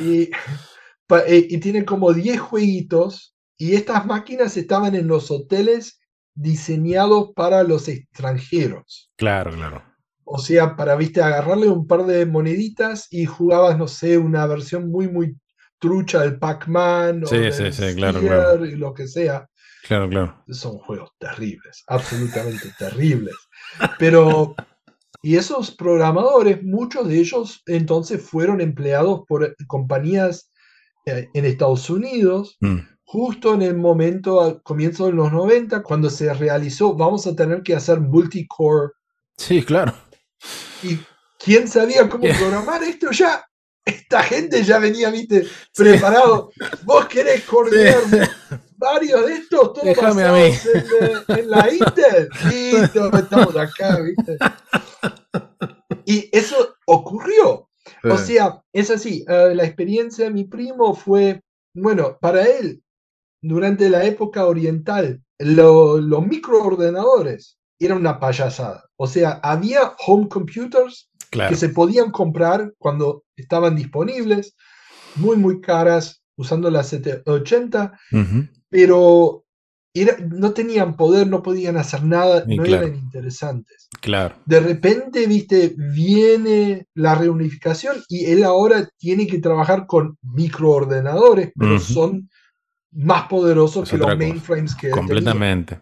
y, 0.00 0.30
eh, 1.26 1.46
y, 1.50 1.58
tiene 1.58 1.84
como 1.84 2.10
10 2.14 2.40
jueguitos. 2.40 3.36
Y 3.58 3.74
estas 3.74 4.06
máquinas 4.06 4.56
estaban 4.56 4.94
en 4.94 5.08
los 5.08 5.30
hoteles 5.30 6.00
diseñados 6.34 7.32
para 7.36 7.62
los 7.64 7.86
extranjeros. 7.86 9.12
Claro, 9.16 9.52
claro. 9.52 9.82
O 10.24 10.38
sea, 10.38 10.74
para, 10.74 10.96
viste, 10.96 11.20
agarrarle 11.20 11.68
un 11.68 11.86
par 11.86 12.06
de 12.06 12.24
moneditas 12.24 13.08
y 13.10 13.26
jugabas, 13.26 13.76
no 13.76 13.88
sé, 13.88 14.16
una 14.16 14.46
versión 14.46 14.90
muy, 14.90 15.06
muy 15.06 15.36
trucha 15.78 16.20
del 16.22 16.38
Pac-Man 16.38 17.26
sí, 17.26 17.36
o 17.36 17.52
sí, 17.52 17.72
sí, 17.72 17.94
claro, 17.94 18.64
y 18.64 18.76
lo 18.76 18.94
que 18.94 19.06
sea. 19.06 19.46
Claro, 19.82 20.08
claro. 20.08 20.44
Son 20.48 20.78
juegos 20.78 21.10
terribles, 21.18 21.82
absolutamente 21.88 22.72
terribles. 22.78 23.34
Pero, 23.98 24.54
y 25.22 25.36
esos 25.36 25.72
programadores, 25.72 26.62
muchos 26.62 27.08
de 27.08 27.18
ellos 27.18 27.62
entonces 27.66 28.22
fueron 28.22 28.60
empleados 28.60 29.22
por 29.26 29.54
compañías 29.66 30.50
eh, 31.06 31.28
en 31.34 31.44
Estados 31.44 31.90
Unidos, 31.90 32.56
mm. 32.60 32.78
justo 33.04 33.54
en 33.54 33.62
el 33.62 33.76
momento, 33.76 34.40
al 34.40 34.62
comienzo 34.62 35.06
de 35.06 35.12
los 35.12 35.32
90, 35.32 35.82
cuando 35.82 36.08
se 36.10 36.32
realizó, 36.32 36.94
vamos 36.94 37.26
a 37.26 37.34
tener 37.34 37.62
que 37.62 37.74
hacer 37.74 38.00
multicore. 38.00 38.92
Sí, 39.36 39.62
claro. 39.62 39.94
¿Y 40.82 40.98
quién 41.38 41.66
sabía 41.66 42.08
cómo 42.08 42.24
programar 42.38 42.82
esto 42.84 43.10
ya? 43.10 43.44
Esta 43.84 44.22
gente 44.22 44.62
ya 44.62 44.78
venía, 44.78 45.10
viste, 45.10 45.44
preparado. 45.74 46.50
Vos 46.84 47.06
querés 47.06 47.42
coordinar 47.42 47.96
varios 48.82 49.26
de 49.26 49.32
estos, 49.34 49.72
todos 49.72 49.84
Déjame 49.84 50.24
a 50.24 50.32
mí. 50.32 50.54
En, 51.28 51.50
la 51.50 51.72
Intel. 51.72 52.28
Listo, 52.50 53.10
estamos 53.16 53.56
acá, 53.56 54.00
viste. 54.00 54.36
Y 56.04 56.28
eso 56.32 56.76
ocurrió. 56.86 57.68
O 58.04 58.18
sea, 58.18 58.60
es 58.72 58.90
así. 58.90 59.24
Eh, 59.28 59.54
la 59.54 59.64
experiencia 59.64 60.24
de 60.24 60.32
mi 60.32 60.44
primo 60.44 60.94
fue, 60.94 61.40
bueno, 61.74 62.18
para 62.20 62.44
él, 62.44 62.82
durante 63.40 63.88
la 63.88 64.04
época 64.04 64.46
oriental, 64.46 65.22
los 65.38 66.26
microordenadores 66.26 67.58
era 67.78 67.94
una 67.94 68.18
payasada. 68.18 68.84
O 68.96 69.06
sea, 69.06 69.40
había 69.42 69.94
home 70.06 70.28
computers 70.28 71.10
que 71.30 71.56
se 71.56 71.70
podían 71.70 72.10
comprar 72.10 72.72
cuando 72.78 73.24
estaban 73.36 73.74
disponibles, 73.74 74.54
muy, 75.16 75.36
muy 75.36 75.60
caras, 75.60 76.21
usando 76.36 76.70
la 76.70 76.82
780, 76.82 77.98
pero 78.68 79.44
era, 79.94 80.16
no 80.18 80.52
tenían 80.52 80.96
poder, 80.96 81.26
no 81.26 81.42
podían 81.42 81.76
hacer 81.76 82.04
nada, 82.04 82.44
no 82.46 82.64
eran 82.64 82.94
interesantes. 82.94 83.88
Claro. 84.00 84.36
De 84.46 84.60
repente, 84.60 85.26
viste, 85.26 85.74
viene 85.76 86.86
la 86.94 87.14
reunificación 87.14 87.96
y 88.08 88.24
él 88.26 88.44
ahora 88.44 88.88
tiene 88.98 89.26
que 89.26 89.38
trabajar 89.38 89.86
con 89.86 90.16
microordenadores, 90.22 91.52
pero 91.58 91.78
son 91.78 92.30
más 92.90 93.28
poderosos 93.28 93.88
que 93.88 93.98
los 93.98 94.16
mainframes 94.16 94.74
que 94.74 94.90
Completamente. 94.90 95.80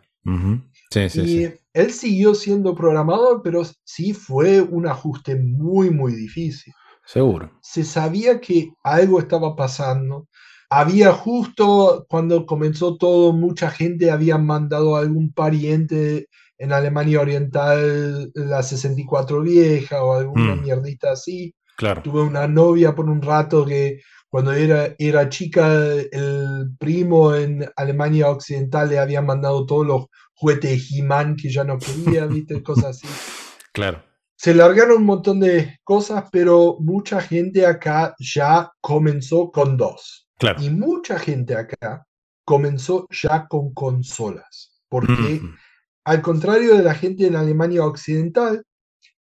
Sí, 0.91 1.09
sí, 1.09 1.21
y 1.21 1.55
él 1.73 1.93
siguió 1.93 2.35
siendo 2.35 2.75
programador, 2.75 3.43
pero 3.45 3.63
sí 3.85 4.13
fue 4.13 4.61
un 4.61 4.89
ajuste 4.89 5.37
muy, 5.37 5.91
muy 5.91 6.15
difícil. 6.15 6.73
Seguro. 7.13 7.51
Se 7.61 7.83
sabía 7.83 8.41
que 8.41 8.73
algo 8.85 9.19
estaba 9.19 9.57
pasando. 9.57 10.29
Había 10.69 11.13
justo 11.13 12.07
cuando 12.09 12.47
comenzó 12.47 12.99
todo, 12.99 13.33
mucha 13.33 13.69
gente 13.69 14.13
había 14.13 14.39
mandado 14.39 14.95
a 14.95 15.01
algún 15.01 15.33
pariente 15.33 16.29
en 16.57 16.73
Alemania 16.73 17.21
Oriental 17.21 18.31
la 18.35 18.63
64 18.63 19.41
vieja 19.41 20.05
o 20.05 20.15
alguna 20.15 20.55
mm. 20.55 20.63
mierdita 20.63 21.11
así. 21.11 21.53
Claro. 21.77 22.03
Tuve 22.03 22.23
una 22.23 22.47
novia 22.47 22.95
por 22.95 23.11
un 23.11 23.21
rato 23.21 23.67
que 23.67 24.03
cuando 24.29 24.53
era, 24.53 24.95
era 24.97 25.29
chica, 25.29 25.69
el 25.75 26.77
primo 26.79 27.35
en 27.35 27.69
Alemania 27.75 28.29
Occidental 28.29 28.89
le 28.89 29.01
había 29.01 29.21
mandado 29.21 29.67
todos 29.67 29.85
los 29.85 30.07
juguete 30.35 30.79
He-Man 30.79 31.35
que 31.35 31.51
ya 31.51 31.65
no 31.65 31.77
quería, 31.77 32.27
¿viste? 32.29 32.63
Cosas 32.63 33.03
así. 33.03 33.09
Claro. 33.73 34.10
Se 34.43 34.55
largaron 34.55 35.01
un 35.01 35.05
montón 35.05 35.39
de 35.39 35.79
cosas, 35.85 36.25
pero 36.33 36.79
mucha 36.81 37.21
gente 37.21 37.67
acá 37.67 38.15
ya 38.19 38.73
comenzó 38.81 39.51
con 39.51 39.77
dos. 39.77 40.31
Claro. 40.39 40.63
Y 40.63 40.71
mucha 40.71 41.19
gente 41.19 41.55
acá 41.55 42.07
comenzó 42.47 43.07
ya 43.11 43.47
con 43.49 43.75
consolas. 43.75 44.81
Porque, 44.89 45.43
al 46.07 46.23
contrario 46.23 46.75
de 46.75 46.83
la 46.83 46.95
gente 46.95 47.27
en 47.27 47.37
Alemania 47.37 47.85
Occidental, 47.85 48.65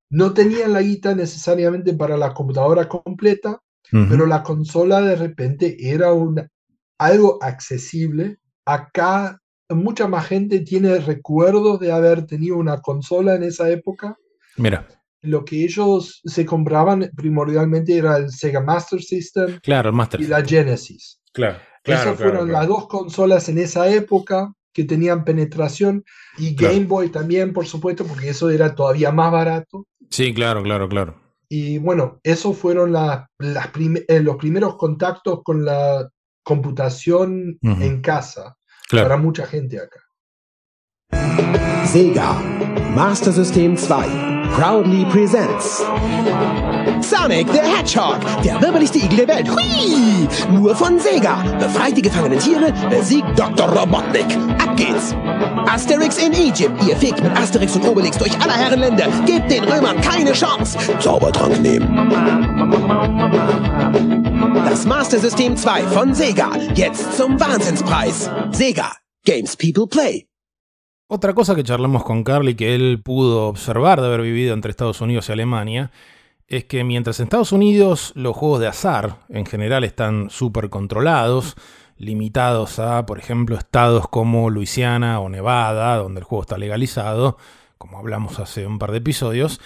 no 0.10 0.34
tenían 0.34 0.74
la 0.74 0.82
guita 0.82 1.16
necesariamente 1.16 1.94
para 1.94 2.18
la 2.18 2.34
computadora 2.34 2.90
completa, 2.90 3.62
pero 3.90 4.26
la 4.26 4.44
consola 4.44 5.00
de 5.00 5.16
repente 5.16 5.78
era 5.80 6.12
una, 6.12 6.50
algo 6.98 7.42
accesible. 7.42 8.40
Acá 8.66 9.40
mucha 9.70 10.10
más 10.10 10.28
gente 10.28 10.60
tiene 10.60 11.00
recuerdos 11.00 11.80
de 11.80 11.94
haber 11.94 12.26
tenido 12.26 12.58
una 12.58 12.82
consola 12.82 13.36
en 13.36 13.44
esa 13.44 13.70
época. 13.70 14.18
Mira. 14.58 14.86
Lo 15.26 15.44
que 15.44 15.64
ellos 15.64 16.22
se 16.24 16.46
compraban 16.46 17.10
primordialmente 17.16 17.98
era 17.98 18.18
el 18.18 18.32
Sega 18.32 18.62
Master 18.62 19.02
System 19.02 19.60
claro, 19.62 19.90
el 19.90 19.96
Master 19.96 20.22
y 20.22 20.28
la 20.28 20.44
Genesis. 20.44 21.20
Claro, 21.34 21.60
claro. 21.84 22.02
Esas 22.02 22.18
fueron 22.18 22.52
las 22.52 22.68
dos 22.68 22.88
consolas 22.88 23.50
en 23.50 23.58
esa 23.58 23.90
época 23.90 24.54
que 24.76 24.84
tenían 24.84 25.24
penetración 25.24 26.04
y 26.38 26.54
Game 26.54 26.86
Boy 26.86 27.10
también, 27.10 27.54
por 27.54 27.66
supuesto, 27.66 28.06
porque 28.06 28.30
eso 28.30 28.50
era 28.50 28.76
todavía 28.76 29.12
más 29.12 29.32
barato. 29.32 29.88
Sí, 30.10 30.34
claro, 30.34 30.62
claro, 30.64 30.90
claro. 30.90 31.16
Y 31.48 31.78
bueno, 31.78 32.20
esos 32.24 32.58
fueron 32.58 32.92
las 32.92 33.26
eh, 33.40 34.20
los 34.20 34.36
primeros 34.36 34.76
contactos 34.76 35.42
con 35.44 35.64
la 35.64 36.10
computación 36.44 37.58
en 37.62 38.02
casa. 38.02 38.58
Claro. 38.88 39.08
Para 39.08 39.22
mucha 39.22 39.46
gente 39.46 39.80
acá. 39.80 40.00
Sega 41.96 42.42
Master 42.94 43.32
System 43.32 43.78
2 43.78 44.50
proudly 44.54 45.06
presents 45.06 45.78
Sonic 47.00 47.48
the 47.48 47.62
Hedgehog, 47.62 48.20
der 48.44 48.62
wirbellichste 48.62 48.98
Igel 48.98 49.26
der 49.26 49.28
Welt. 49.30 49.50
Hui! 49.50 50.28
Nur 50.52 50.76
von 50.76 51.00
Sega. 51.00 51.42
Befreit 51.58 51.96
die 51.96 52.02
gefangenen 52.02 52.38
Tiere, 52.38 52.74
besiegt 52.90 53.40
Dr. 53.40 53.70
Robotnik. 53.70 54.26
Ab 54.62 54.76
geht's! 54.76 55.16
Asterix 55.74 56.18
in 56.18 56.34
Egypt. 56.34 56.74
Ihr 56.86 56.98
fegt 56.98 57.24
mit 57.24 57.32
Asterix 57.32 57.78
und 57.78 57.88
Obelix 57.88 58.18
durch 58.18 58.34
alle 58.42 58.52
Herrenländer. 58.52 59.08
Gebt 59.26 59.50
den 59.50 59.64
Römern 59.64 60.02
keine 60.02 60.34
Chance. 60.34 60.78
Zaubertrank 61.00 61.62
nehmen. 61.62 61.88
Das 64.66 64.86
Master 64.86 65.20
System 65.20 65.56
2 65.56 65.84
von 65.84 66.14
Sega. 66.14 66.50
Jetzt 66.74 67.16
zum 67.16 67.40
Wahnsinnspreis. 67.40 68.30
Sega. 68.52 68.92
Games 69.24 69.56
People 69.56 69.88
Play. 69.88 70.26
Otra 71.08 71.36
cosa 71.36 71.54
que 71.54 71.64
charlamos 71.64 72.04
con 72.04 72.24
Carly 72.24 72.56
que 72.56 72.74
él 72.74 73.00
pudo 73.04 73.48
observar 73.48 74.02
de 74.02 74.08
haber 74.08 74.22
vivido 74.22 74.56
entre 74.56 74.72
Estados 74.72 75.02
Unidos 75.02 75.30
y 75.30 75.34
Alemania 75.34 75.92
es 76.48 76.66
que 76.66 76.84
mientras 76.84 77.20
en 77.20 77.26
Estados 77.26 77.52
Unidos 77.52 78.12
los 78.16 78.36
juegos 78.36 78.60
de 78.60 78.68
azar 78.68 79.20
en 79.30 79.46
general 79.46 79.84
están 79.84 80.32
súper 80.32 80.72
controlados, 80.72 81.58
limitados 81.96 82.80
a, 82.80 83.06
por 83.06 83.20
ejemplo, 83.20 83.56
estados 83.56 84.08
como 84.08 84.50
Luisiana 84.50 85.20
o 85.20 85.30
Nevada, 85.30 85.96
donde 85.98 86.22
el 86.22 86.24
juego 86.24 86.42
está 86.42 86.58
legalizado, 86.58 87.38
como 87.78 88.00
hablamos 88.00 88.40
hace 88.40 88.66
un 88.66 88.80
par 88.80 88.92
de 88.92 88.98
episodios, 88.98 89.62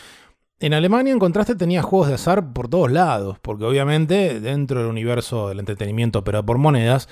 en 0.59 0.73
Alemania 0.73 1.13
en 1.13 1.19
contraste 1.19 1.55
tenía 1.55 1.81
juegos 1.81 2.09
de 2.09 2.15
azar 2.15 2.51
por 2.51 2.67
todos 2.67 2.91
lados, 2.91 3.39
porque 3.39 3.63
obviamente 3.63 4.41
dentro 4.41 4.81
del 4.81 4.89
universo 4.89 5.47
del 5.47 5.59
entretenimiento 5.59 6.19
operado 6.19 6.45
por 6.45 6.57
monedas, 6.57 7.07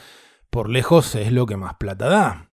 por 0.49 0.69
lejos 0.69 1.15
es 1.15 1.31
lo 1.31 1.45
que 1.45 1.55
más 1.55 1.75
plata 1.75 2.09
da. 2.09 2.46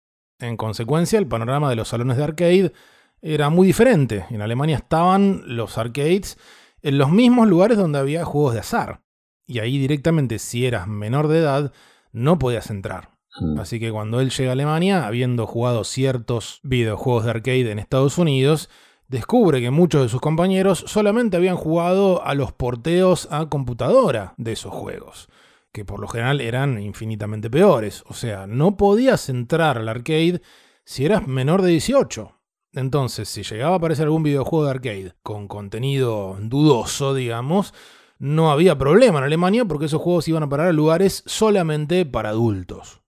En 0.42 0.56
consecuencia, 0.56 1.18
el 1.18 1.28
panorama 1.28 1.70
de 1.70 1.76
los 1.76 1.88
salones 1.88 2.16
de 2.16 2.24
arcade 2.24 2.72
era 3.20 3.48
muy 3.48 3.66
diferente. 3.66 4.26
En 4.30 4.42
Alemania 4.42 4.76
estaban 4.76 5.42
los 5.46 5.78
arcades 5.78 6.36
en 6.82 6.98
los 6.98 7.10
mismos 7.10 7.46
lugares 7.48 7.78
donde 7.78 8.00
había 8.00 8.24
juegos 8.24 8.54
de 8.54 8.60
azar. 8.60 9.02
Y 9.46 9.60
ahí 9.60 9.78
directamente, 9.78 10.40
si 10.40 10.66
eras 10.66 10.88
menor 10.88 11.28
de 11.28 11.38
edad, 11.38 11.72
no 12.10 12.40
podías 12.40 12.70
entrar. 12.70 13.10
Hmm. 13.38 13.58
Así 13.60 13.78
que 13.78 13.92
cuando 13.92 14.20
él 14.20 14.30
llega 14.30 14.50
a 14.50 14.52
Alemania, 14.54 15.06
habiendo 15.06 15.46
jugado 15.46 15.84
ciertos 15.84 16.58
videojuegos 16.64 17.24
de 17.24 17.30
arcade 17.30 17.70
en 17.70 17.78
Estados 17.78 18.18
Unidos, 18.18 18.68
descubre 19.06 19.60
que 19.60 19.70
muchos 19.70 20.02
de 20.02 20.08
sus 20.08 20.20
compañeros 20.20 20.84
solamente 20.88 21.36
habían 21.36 21.56
jugado 21.56 22.24
a 22.24 22.34
los 22.34 22.52
porteos 22.52 23.28
a 23.30 23.48
computadora 23.48 24.34
de 24.38 24.52
esos 24.52 24.72
juegos, 24.72 25.28
que 25.72 25.84
por 25.84 26.00
lo 26.00 26.08
general 26.08 26.40
eran 26.40 26.78
infinitamente 26.78 27.50
peores. 27.50 28.04
O 28.06 28.14
sea, 28.14 28.46
no 28.46 28.76
podías 28.76 29.28
entrar 29.28 29.78
al 29.78 29.88
arcade 29.88 30.42
si 30.84 31.04
eras 31.04 31.26
menor 31.26 31.62
de 31.62 31.70
18. 31.70 32.38
Entonces, 32.74 33.28
si 33.28 33.42
llegaba 33.42 33.74
a 33.74 33.78
aparecer 33.78 34.04
algún 34.04 34.22
videojuego 34.22 34.64
de 34.64 34.70
arcade 34.70 35.14
con 35.22 35.48
contenido 35.48 36.36
dudoso, 36.40 37.14
digamos, 37.14 37.74
no 38.18 38.50
había 38.50 38.78
problema 38.78 39.18
en 39.18 39.24
Alemania 39.24 39.64
porque 39.64 39.86
esos 39.86 40.00
juegos 40.00 40.28
iban 40.28 40.42
a 40.42 40.48
parar 40.48 40.68
a 40.68 40.72
lugares 40.72 41.22
solamente 41.26 42.06
para 42.06 42.30
adultos. 42.30 43.02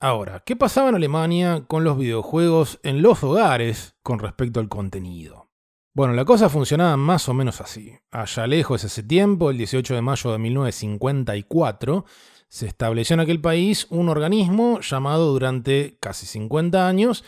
Ahora, 0.00 0.42
¿qué 0.44 0.56
pasaba 0.56 0.88
en 0.88 0.96
Alemania 0.96 1.64
con 1.68 1.84
los 1.84 1.96
videojuegos 1.96 2.80
en 2.82 3.02
los 3.02 3.22
hogares 3.22 3.94
con 4.02 4.18
respecto 4.18 4.58
al 4.58 4.68
contenido? 4.68 5.41
Bueno, 5.94 6.14
la 6.14 6.24
cosa 6.24 6.48
funcionaba 6.48 6.96
más 6.96 7.28
o 7.28 7.34
menos 7.34 7.60
así. 7.60 7.92
Allá 8.10 8.46
lejos 8.46 8.82
ese 8.82 9.02
tiempo, 9.02 9.50
el 9.50 9.58
18 9.58 9.94
de 9.94 10.00
mayo 10.00 10.32
de 10.32 10.38
1954, 10.38 12.06
se 12.48 12.66
estableció 12.66 13.14
en 13.14 13.20
aquel 13.20 13.42
país 13.42 13.86
un 13.90 14.08
organismo 14.08 14.80
llamado 14.80 15.32
durante 15.32 15.98
casi 16.00 16.24
50 16.24 16.88
años 16.88 17.24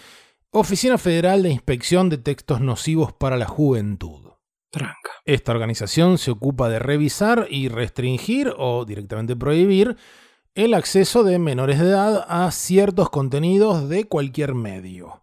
Oficina 0.50 0.96
Federal 0.96 1.42
de 1.42 1.50
Inspección 1.50 2.08
de 2.08 2.16
Textos 2.16 2.62
Nocivos 2.62 3.12
para 3.12 3.36
la 3.36 3.46
Juventud. 3.46 4.30
Tranca. 4.70 5.10
Esta 5.26 5.52
organización 5.52 6.16
se 6.16 6.30
ocupa 6.30 6.68
de 6.70 6.78
revisar 6.78 7.46
y 7.50 7.68
restringir 7.68 8.54
o 8.56 8.86
directamente 8.86 9.36
prohibir 9.36 9.96
el 10.54 10.72
acceso 10.72 11.22
de 11.22 11.38
menores 11.38 11.80
de 11.80 11.86
edad 11.86 12.24
a 12.28 12.50
ciertos 12.50 13.10
contenidos 13.10 13.90
de 13.90 14.04
cualquier 14.04 14.54
medio. 14.54 15.20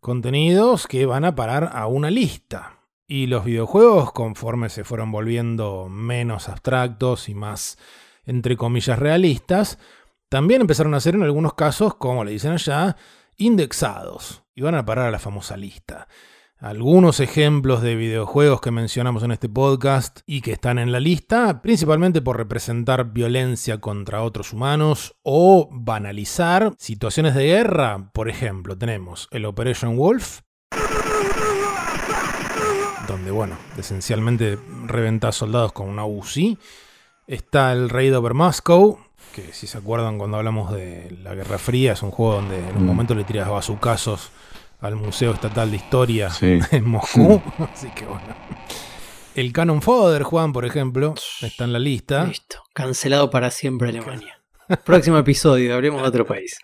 Contenidos 0.00 0.86
que 0.86 1.06
van 1.06 1.24
a 1.24 1.34
parar 1.34 1.70
a 1.72 1.86
una 1.86 2.10
lista. 2.10 2.81
Y 3.06 3.26
los 3.26 3.44
videojuegos, 3.44 4.12
conforme 4.12 4.68
se 4.68 4.84
fueron 4.84 5.12
volviendo 5.12 5.88
menos 5.88 6.48
abstractos 6.48 7.28
y 7.28 7.34
más, 7.34 7.78
entre 8.24 8.56
comillas, 8.56 8.98
realistas, 8.98 9.78
también 10.28 10.62
empezaron 10.62 10.94
a 10.94 11.00
ser 11.00 11.14
en 11.14 11.22
algunos 11.22 11.54
casos, 11.54 11.94
como 11.94 12.24
le 12.24 12.32
dicen 12.32 12.52
allá, 12.52 12.96
indexados. 13.36 14.44
Y 14.54 14.62
van 14.62 14.74
a 14.74 14.84
parar 14.84 15.08
a 15.08 15.10
la 15.10 15.18
famosa 15.18 15.56
lista 15.56 16.08
algunos 16.62 17.18
ejemplos 17.18 17.82
de 17.82 17.96
videojuegos 17.96 18.60
que 18.60 18.70
mencionamos 18.70 19.24
en 19.24 19.32
este 19.32 19.48
podcast 19.48 20.20
y 20.26 20.42
que 20.42 20.52
están 20.52 20.78
en 20.78 20.92
la 20.92 21.00
lista, 21.00 21.60
principalmente 21.60 22.22
por 22.22 22.36
representar 22.36 23.12
violencia 23.12 23.80
contra 23.80 24.22
otros 24.22 24.52
humanos 24.52 25.16
o 25.22 25.68
banalizar 25.72 26.72
situaciones 26.78 27.34
de 27.34 27.46
guerra. 27.46 28.12
Por 28.14 28.28
ejemplo, 28.28 28.78
tenemos 28.78 29.26
el 29.32 29.44
Operation 29.44 29.96
Wolf, 29.96 30.42
donde, 33.22 33.30
bueno, 33.30 33.56
esencialmente 33.78 34.58
reventa 34.86 35.30
soldados 35.30 35.70
con 35.70 35.88
una 35.88 36.04
UCI. 36.04 36.58
Está 37.28 37.70
el 37.70 37.88
Raid 37.88 38.16
Over 38.16 38.34
Moscow, 38.34 38.98
que 39.32 39.52
si 39.52 39.68
se 39.68 39.78
acuerdan 39.78 40.18
cuando 40.18 40.38
hablamos 40.38 40.72
de 40.72 41.16
la 41.22 41.32
Guerra 41.32 41.58
Fría, 41.58 41.92
es 41.92 42.02
un 42.02 42.10
juego 42.10 42.34
donde 42.34 42.58
en 42.58 42.76
un 42.76 42.82
mm. 42.82 42.86
momento 42.86 43.14
le 43.14 43.22
tiras 43.22 43.48
bazucazos 43.48 44.30
al 44.80 44.96
Museo 44.96 45.32
Estatal 45.34 45.70
de 45.70 45.76
Historia 45.76 46.32
en 46.40 46.88
Moscú. 46.88 47.40
Así 47.72 47.90
que 47.90 48.06
bueno. 48.06 48.34
El 49.36 49.52
Canon 49.52 49.82
Fodder, 49.82 50.24
Juan, 50.24 50.52
por 50.52 50.64
ejemplo, 50.64 51.14
está 51.42 51.62
en 51.62 51.72
la 51.72 51.78
lista. 51.78 52.24
Listo. 52.24 52.64
Cancelado 52.74 53.30
para 53.30 53.52
siempre 53.52 53.90
Alemania. 53.90 54.42
Próximo 54.84 55.16
episodio, 55.16 55.76
hablemos 55.76 56.02
de 56.02 56.08
otro 56.08 56.26
país. 56.26 56.58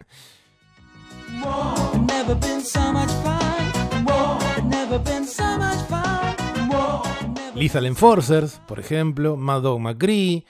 Lethal 7.58 7.86
Enforcers, 7.86 8.60
por 8.66 8.78
ejemplo, 8.78 9.36
Mad 9.36 9.62
Dog 9.62 9.80
McCree. 9.80 10.44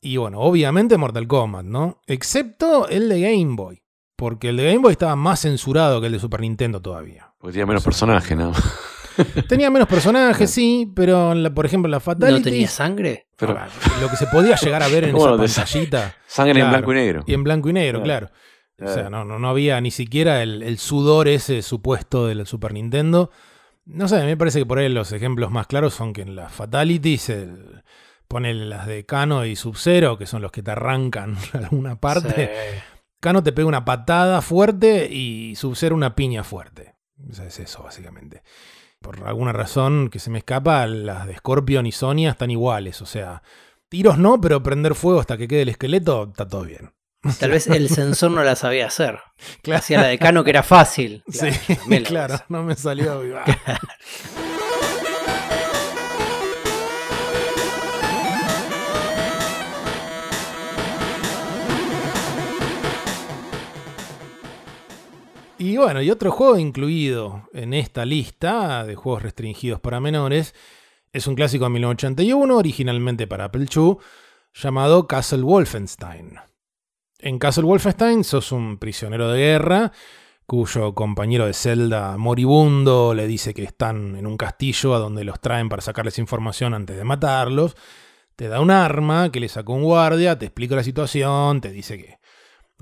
Y 0.00 0.16
bueno, 0.18 0.40
obviamente 0.40 0.96
Mortal 0.96 1.26
Kombat, 1.26 1.64
¿no? 1.64 2.00
Excepto 2.06 2.88
el 2.88 3.08
de 3.08 3.20
Game 3.20 3.56
Boy. 3.56 3.82
Porque 4.16 4.50
el 4.50 4.56
de 4.56 4.64
Game 4.66 4.78
Boy 4.78 4.92
estaba 4.92 5.16
más 5.16 5.40
censurado 5.40 6.00
que 6.00 6.06
el 6.06 6.12
de 6.12 6.18
Super 6.18 6.40
Nintendo 6.40 6.80
todavía. 6.80 7.32
Porque 7.38 7.52
tenía 7.52 7.66
menos 7.66 7.84
personajes, 7.84 8.36
¿no? 8.36 8.52
Tenía 9.48 9.70
menos 9.70 9.88
personajes, 9.88 10.50
sí, 10.50 10.92
pero 10.94 11.32
por 11.54 11.64
ejemplo 11.64 11.90
la 11.90 12.00
Fatality. 12.00 12.38
¿No 12.38 12.44
tenía 12.44 12.68
sangre? 12.68 13.28
Pero, 13.38 13.56
lo 14.00 14.10
que 14.10 14.16
se 14.16 14.26
podía 14.26 14.56
llegar 14.56 14.82
a 14.82 14.88
ver 14.88 15.04
en 15.04 15.16
esa 15.16 15.36
pantallita. 15.36 16.16
Sangre 16.26 16.60
en 16.60 16.68
blanco 16.68 16.92
y 16.92 16.96
negro. 16.96 17.24
Y 17.26 17.34
en 17.34 17.42
blanco 17.42 17.70
y 17.70 17.72
negro, 17.72 18.02
claro. 18.02 18.30
O 18.78 18.88
sea, 18.88 19.08
no, 19.08 19.24
no, 19.24 19.48
había 19.48 19.80
ni 19.80 19.90
siquiera 19.90 20.42
el, 20.42 20.78
sudor 20.78 21.28
ese 21.28 21.62
supuesto 21.62 22.26
del 22.26 22.46
Super 22.46 22.74
Nintendo. 22.74 23.30
No 23.86 24.08
sé, 24.08 24.24
me 24.24 24.36
parece 24.36 24.58
que 24.58 24.66
por 24.66 24.78
ahí 24.78 24.88
los 24.88 25.12
ejemplos 25.12 25.50
más 25.50 25.68
claros 25.68 25.94
son 25.94 26.12
que 26.12 26.22
en 26.22 26.34
las 26.34 26.52
Fatalities 26.52 27.30
el, 27.30 27.82
ponen 28.28 28.68
las 28.68 28.86
de 28.86 29.06
Cano 29.06 29.44
y 29.44 29.56
Sub-Zero, 29.56 30.18
que 30.18 30.26
son 30.26 30.42
los 30.42 30.50
que 30.52 30.62
te 30.62 30.72
arrancan 30.72 31.36
alguna 31.52 32.00
parte. 32.00 32.50
Cano 33.20 33.42
te 33.42 33.52
pega 33.52 33.68
una 33.68 33.84
patada 33.84 34.42
fuerte 34.42 35.08
y 35.10 35.54
sub 35.56 35.76
una 35.92 36.14
piña 36.14 36.44
fuerte. 36.44 36.96
es 37.30 37.60
eso, 37.60 37.82
básicamente. 37.82 38.42
Por 39.00 39.24
alguna 39.26 39.52
razón 39.52 40.10
que 40.10 40.18
se 40.18 40.30
me 40.30 40.38
escapa, 40.38 40.86
las 40.86 41.26
de 41.26 41.36
Scorpion 41.36 41.86
y 41.86 41.92
Sonia 41.92 42.30
están 42.30 42.50
iguales. 42.50 43.00
O 43.02 43.06
sea, 43.06 43.42
tiros 43.88 44.18
no, 44.18 44.40
pero 44.40 44.62
prender 44.62 44.94
fuego 44.94 45.20
hasta 45.20 45.36
que 45.36 45.48
quede 45.48 45.62
el 45.62 45.68
esqueleto, 45.70 46.24
está 46.24 46.46
todo 46.46 46.64
bien. 46.64 46.92
Tal 47.38 47.50
vez 47.50 47.66
el 47.66 47.88
sensor 47.88 48.30
no 48.30 48.42
la 48.42 48.56
sabía 48.56 48.86
hacer. 48.86 49.18
Claro. 49.62 49.78
Hacía 49.80 50.00
la 50.00 50.06
de 50.06 50.18
Cano 50.18 50.44
que 50.44 50.50
era 50.50 50.62
fácil. 50.62 51.22
sí, 51.28 51.48
claro, 52.04 52.40
no 52.48 52.62
me 52.62 52.74
salió. 52.74 53.22
Y 65.58 65.78
bueno, 65.78 66.02
y 66.02 66.10
otro 66.10 66.30
juego 66.32 66.58
incluido 66.58 67.48
en 67.54 67.72
esta 67.72 68.04
lista 68.04 68.84
de 68.84 68.94
juegos 68.94 69.22
restringidos 69.22 69.80
para 69.80 70.00
menores 70.00 70.54
es 71.12 71.26
un 71.26 71.34
clásico 71.34 71.64
de 71.64 71.70
1981, 71.70 72.54
originalmente 72.54 73.26
para 73.26 73.46
Apple 73.46 73.66
II, 73.74 73.96
llamado 74.52 75.06
Castle 75.06 75.42
Wolfenstein. 75.42 76.34
En 77.18 77.38
Castle 77.38 77.64
Wolfenstein 77.64 78.24
sos 78.24 78.52
un 78.52 78.78
prisionero 78.78 79.30
de 79.30 79.38
guerra 79.38 79.92
cuyo 80.46 80.94
compañero 80.94 81.46
de 81.46 81.54
celda 81.54 82.16
moribundo 82.18 83.14
le 83.14 83.26
dice 83.26 83.52
que 83.52 83.64
están 83.64 84.14
en 84.16 84.26
un 84.26 84.36
castillo 84.36 84.94
a 84.94 84.98
donde 84.98 85.24
los 85.24 85.40
traen 85.40 85.68
para 85.68 85.82
sacarles 85.82 86.18
información 86.18 86.72
antes 86.72 86.96
de 86.96 87.04
matarlos. 87.04 87.76
Te 88.36 88.48
da 88.48 88.60
un 88.60 88.70
arma 88.70 89.32
que 89.32 89.40
le 89.40 89.48
sacó 89.48 89.72
un 89.72 89.82
guardia, 89.82 90.38
te 90.38 90.46
explica 90.46 90.76
la 90.76 90.84
situación, 90.84 91.60
te 91.60 91.70
dice 91.70 91.98
que 91.98 92.18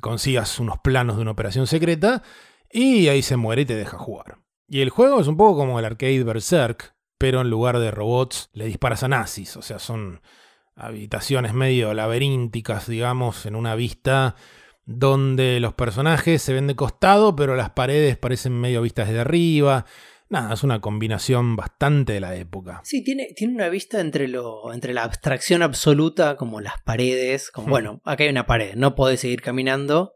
consigas 0.00 0.58
unos 0.58 0.78
planos 0.80 1.16
de 1.16 1.22
una 1.22 1.30
operación 1.30 1.66
secreta 1.66 2.22
y 2.70 3.08
ahí 3.08 3.22
se 3.22 3.36
muere 3.36 3.62
y 3.62 3.66
te 3.66 3.76
deja 3.76 3.96
jugar. 3.96 4.38
Y 4.68 4.80
el 4.80 4.90
juego 4.90 5.20
es 5.20 5.28
un 5.28 5.36
poco 5.36 5.56
como 5.56 5.78
el 5.78 5.84
arcade 5.84 6.24
Berserk, 6.24 6.94
pero 7.18 7.40
en 7.40 7.50
lugar 7.50 7.78
de 7.78 7.92
robots 7.92 8.50
le 8.52 8.66
disparas 8.66 9.04
a 9.04 9.08
nazis. 9.08 9.56
O 9.56 9.62
sea, 9.62 9.78
son 9.78 10.20
habitaciones 10.76 11.54
medio 11.54 11.94
laberínticas, 11.94 12.88
digamos, 12.88 13.46
en 13.46 13.56
una 13.56 13.74
vista 13.74 14.36
donde 14.86 15.60
los 15.60 15.74
personajes 15.74 16.42
se 16.42 16.52
ven 16.52 16.66
de 16.66 16.76
costado, 16.76 17.34
pero 17.36 17.56
las 17.56 17.70
paredes 17.70 18.16
parecen 18.16 18.52
medio 18.52 18.82
vistas 18.82 19.08
desde 19.08 19.20
arriba. 19.20 19.86
Nada, 20.28 20.54
es 20.54 20.62
una 20.62 20.80
combinación 20.80 21.56
bastante 21.56 22.14
de 22.14 22.20
la 22.20 22.34
época. 22.34 22.80
Sí, 22.84 23.04
tiene, 23.04 23.28
tiene 23.36 23.54
una 23.54 23.68
vista 23.68 24.00
entre, 24.00 24.26
lo, 24.26 24.72
entre 24.72 24.92
la 24.94 25.04
abstracción 25.04 25.62
absoluta, 25.62 26.36
como 26.36 26.60
las 26.60 26.80
paredes, 26.82 27.50
como, 27.50 27.68
hmm. 27.68 27.70
bueno, 27.70 28.00
acá 28.04 28.24
hay 28.24 28.30
una 28.30 28.46
pared, 28.46 28.74
no 28.74 28.94
podés 28.94 29.20
seguir 29.20 29.42
caminando, 29.42 30.14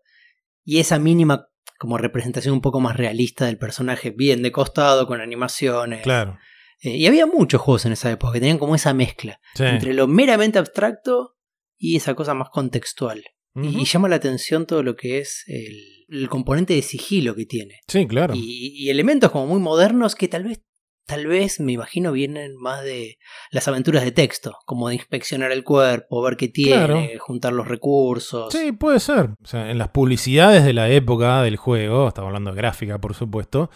y 0.64 0.81
esa 0.81 0.99
mínima 0.99 1.49
como 1.79 1.97
representación 1.97 2.55
un 2.55 2.61
poco 2.61 2.81
más 2.81 2.97
realista 2.97 3.47
del 3.47 3.57
personaje, 3.57 4.11
bien 4.11 4.42
de 4.42 4.51
costado, 4.51 5.07
con 5.07 5.21
animaciones. 5.21 6.03
Claro. 6.03 6.38
Eh, 6.80 6.96
y 6.96 7.06
había 7.06 7.26
muchos 7.26 7.60
juegos 7.60 7.86
en 7.86 7.92
esa 7.92 8.10
época 8.10 8.32
que 8.32 8.40
tenían 8.40 8.58
como 8.58 8.74
esa 8.74 8.94
mezcla 8.94 9.40
entre 9.58 9.94
lo 9.94 10.06
meramente 10.06 10.58
abstracto 10.58 11.37
y 11.76 11.96
esa 11.96 12.14
cosa 12.14 12.35
más 12.35 12.50
contextual. 12.50 13.24
y, 13.54 13.85
llama 13.85 14.08
la 14.08 14.16
atención 14.16 14.66
todo 14.66 14.83
lo 14.83 14.94
que 14.94 15.18
es 15.18 15.44
el, 15.48 16.29
componente 16.29 16.74
de 16.74 16.83
sigilo 16.83 17.35
que 17.35 17.46
tiene. 17.46 17.81
Sí, 17.88 18.06
claro. 18.06 18.35
y, 18.37 18.88
elementos 18.88 19.31
como 19.31 19.46
muy 19.46 19.60
modernos 19.60 20.14
que 20.14 20.29
tal 20.29 20.44
vez 20.44 20.62
tal 21.08 21.26
vez, 21.26 21.58
me 21.58 21.72
imagino, 21.72 22.12
vienen 22.12 22.54
más 22.56 22.85
de 22.85 23.16
las 23.50 23.66
aventuras 23.66 24.04
de 24.04 24.12
texto, 24.12 24.58
como 24.66 24.88
de 24.88 24.96
inspeccionar 24.96 25.52
el 25.52 25.64
cuerpo, 25.64 26.22
ver 26.22 26.37
qué 26.37 26.48
tiene, 26.48 27.16
juntar 27.18 27.54
los 27.54 27.66
recursos. 27.66 28.52
Sí, 28.52 28.72
puede 28.72 29.00
ser. 29.00 29.31
O 29.42 29.46
sea, 29.46 29.70
en 29.70 29.79
las 29.79 29.88
publicidades 29.88 30.64
de 30.64 30.74
la 30.74 30.90
época 30.90 31.42
del 31.42 31.56
juego, 31.56 32.08
estamos 32.08 32.29
hablando 32.29 32.50
de 32.50 32.58
gráfica, 32.58 33.00
por 33.00 33.14
supuesto, 33.14 33.70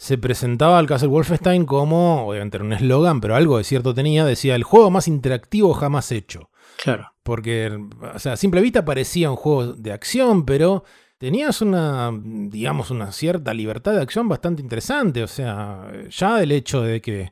se 0.00 0.16
presentaba 0.16 0.78
al 0.78 0.86
Castle 0.86 1.10
Wolfenstein 1.10 1.66
como, 1.66 2.26
obviamente 2.26 2.56
era 2.56 2.64
un 2.64 2.72
eslogan, 2.72 3.20
pero 3.20 3.36
algo 3.36 3.58
de 3.58 3.64
cierto 3.64 3.92
tenía, 3.92 4.24
decía, 4.24 4.54
el 4.54 4.62
juego 4.64 4.90
más 4.90 5.06
interactivo 5.08 5.74
jamás 5.74 6.10
hecho. 6.10 6.48
Claro. 6.82 7.12
Porque, 7.22 7.70
o 8.14 8.18
sea, 8.18 8.32
a 8.32 8.36
simple 8.38 8.62
vista 8.62 8.82
parecía 8.86 9.28
un 9.28 9.36
juego 9.36 9.74
de 9.74 9.92
acción, 9.92 10.46
pero 10.46 10.84
tenías 11.18 11.60
una, 11.60 12.12
digamos, 12.14 12.90
una 12.90 13.12
cierta 13.12 13.52
libertad 13.52 13.92
de 13.92 14.00
acción 14.00 14.26
bastante 14.26 14.62
interesante. 14.62 15.22
O 15.22 15.26
sea, 15.26 15.92
ya 16.08 16.42
el 16.42 16.52
hecho 16.52 16.80
de 16.80 17.02
que 17.02 17.30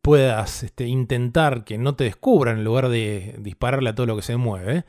puedas 0.00 0.62
este, 0.62 0.86
intentar 0.86 1.64
que 1.64 1.76
no 1.76 1.96
te 1.96 2.04
descubran 2.04 2.56
en 2.56 2.64
lugar 2.64 2.88
de 2.88 3.34
dispararle 3.40 3.90
a 3.90 3.94
todo 3.94 4.06
lo 4.06 4.16
que 4.16 4.22
se 4.22 4.38
mueve. 4.38 4.86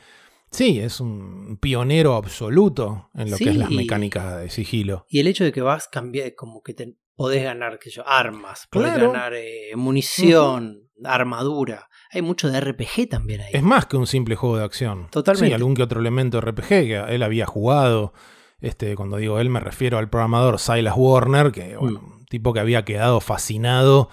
Sí, 0.49 0.79
es 0.79 1.01
un 1.01 1.57
pionero 1.59 2.15
absoluto 2.15 3.09
en 3.15 3.31
lo 3.31 3.37
que 3.37 3.49
es 3.49 3.57
las 3.57 3.69
mecánicas 3.69 4.39
de 4.39 4.49
sigilo. 4.49 5.05
Y 5.09 5.19
el 5.19 5.27
hecho 5.27 5.43
de 5.43 5.51
que 5.51 5.59
vas 5.59 5.89
cambiar, 5.89 6.33
como 6.33 6.63
que 6.63 6.73
te 6.73 6.95
podés 7.17 7.43
ganar, 7.43 7.79
que 7.79 7.89
yo, 7.89 8.07
armas, 8.07 8.67
podés 8.71 8.95
ganar 8.95 9.33
eh, 9.33 9.71
munición, 9.75 10.83
armadura. 11.03 11.89
Hay 12.11 12.21
mucho 12.21 12.49
de 12.49 12.61
RPG 12.61 13.09
también 13.09 13.41
ahí. 13.41 13.49
Es 13.51 13.63
más 13.63 13.87
que 13.87 13.97
un 13.97 14.07
simple 14.07 14.35
juego 14.35 14.57
de 14.57 14.63
acción. 14.63 15.09
Totalmente. 15.09 15.47
Sí, 15.47 15.53
algún 15.53 15.75
que 15.75 15.83
otro 15.83 15.99
elemento 15.99 16.39
de 16.39 16.49
RPG 16.49 16.67
que 16.67 17.05
él 17.09 17.23
había 17.23 17.45
jugado. 17.45 18.13
Este, 18.61 18.95
cuando 18.95 19.17
digo 19.17 19.39
él 19.39 19.49
me 19.49 19.59
refiero 19.59 19.97
al 19.97 20.09
programador 20.09 20.59
Silas 20.59 20.95
Warner, 20.95 21.51
que 21.51 21.75
bueno, 21.75 21.99
mm. 22.01 22.11
un 22.13 22.25
tipo 22.25 22.53
que 22.53 22.59
había 22.59 22.85
quedado 22.85 23.19
fascinado 23.19 24.09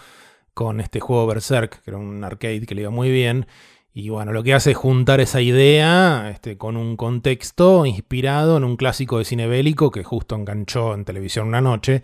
con 0.55 0.80
este 0.80 1.00
juego 1.00 1.26
Berserk, 1.26 1.82
que 1.82 1.90
era 1.90 1.98
un 1.98 2.24
arcade 2.24 2.66
que 2.66 2.74
le 2.74 2.82
iba 2.82 2.90
muy 2.90 3.11
bien. 3.11 3.46
Y 3.92 4.09
bueno, 4.09 4.32
lo 4.32 4.42
que 4.42 4.55
hace 4.55 4.72
es 4.72 4.76
juntar 4.76 5.20
esa 5.20 5.40
idea 5.40 6.30
este, 6.30 6.59
con 6.59 6.76
un 6.76 6.96
contexto 6.96 7.86
inspirado 7.86 8.57
en 8.57 8.64
un 8.64 8.76
clásico 8.76 9.18
de 9.18 9.24
cine 9.24 9.46
bélico 9.46 9.90
que 9.90 10.02
justo 10.02 10.34
enganchó 10.34 10.94
en 10.94 11.05
televisión 11.05 11.46
una 11.46 11.61
noche, 11.61 12.02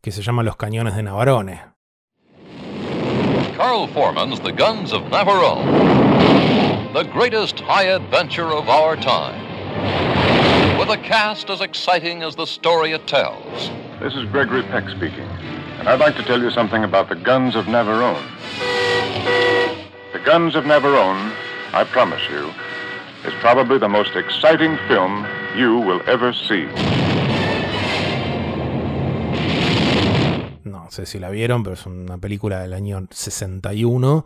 que 0.00 0.12
se 0.12 0.22
llama 0.22 0.42
Los 0.42 0.56
Cañones 0.56 0.94
de 0.94 1.02
Navarone. 1.02 1.62
Carl 3.56 3.88
Foreman's 3.88 4.40
The 4.40 4.52
Guns 4.52 4.92
of 4.92 5.02
Navarone, 5.10 6.92
the 6.92 7.02
greatest 7.04 7.58
high 7.60 7.86
adventure 7.86 8.52
of 8.52 8.68
our 8.68 8.96
time, 8.96 10.78
with 10.78 10.90
a 10.90 10.96
cast 10.96 11.50
as 11.50 11.60
exciting 11.60 12.22
as 12.22 12.36
the 12.36 12.46
story 12.46 12.92
it 12.92 13.06
tells. 13.08 13.70
This 14.00 14.14
is 14.14 14.24
Gregory 14.26 14.62
Peck 14.62 14.88
speaking, 14.88 15.28
and 15.78 15.88
I'd 15.88 15.98
like 15.98 16.14
to 16.16 16.22
tell 16.22 16.40
you 16.40 16.50
something 16.50 16.84
about 16.84 17.08
The 17.08 17.16
Guns 17.16 17.56
of 17.56 17.64
Navarone. 17.66 18.24
The 20.12 20.20
Guns 20.20 20.54
of 20.54 20.64
Navarone, 20.64 21.32
I 21.72 21.82
promise 21.84 22.22
you, 22.30 22.52
is 23.24 23.34
probably 23.40 23.78
the 23.78 23.88
most 23.88 24.14
exciting 24.14 24.78
film 24.86 25.26
you 25.56 25.78
will 25.80 26.00
ever 26.08 26.32
see. 26.32 26.68
No 30.70 30.90
sé 30.90 31.06
si 31.06 31.18
la 31.18 31.30
vieron, 31.30 31.62
pero 31.62 31.74
es 31.74 31.86
una 31.86 32.18
película 32.18 32.60
del 32.60 32.72
año 32.72 33.06
61, 33.10 34.24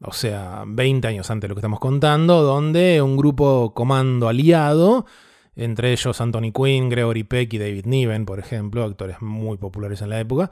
o 0.00 0.12
sea, 0.12 0.64
20 0.66 1.08
años 1.08 1.30
antes 1.30 1.42
de 1.42 1.48
lo 1.48 1.54
que 1.54 1.60
estamos 1.60 1.80
contando, 1.80 2.42
donde 2.42 3.00
un 3.00 3.16
grupo 3.16 3.72
comando 3.74 4.28
aliado, 4.28 5.06
entre 5.56 5.92
ellos 5.92 6.20
Anthony 6.20 6.52
Quinn, 6.52 6.88
Gregory 6.88 7.24
Peck 7.24 7.52
y 7.54 7.58
David 7.58 7.86
Niven, 7.86 8.26
por 8.26 8.38
ejemplo, 8.38 8.84
actores 8.84 9.22
muy 9.22 9.56
populares 9.56 10.02
en 10.02 10.10
la 10.10 10.20
época, 10.20 10.50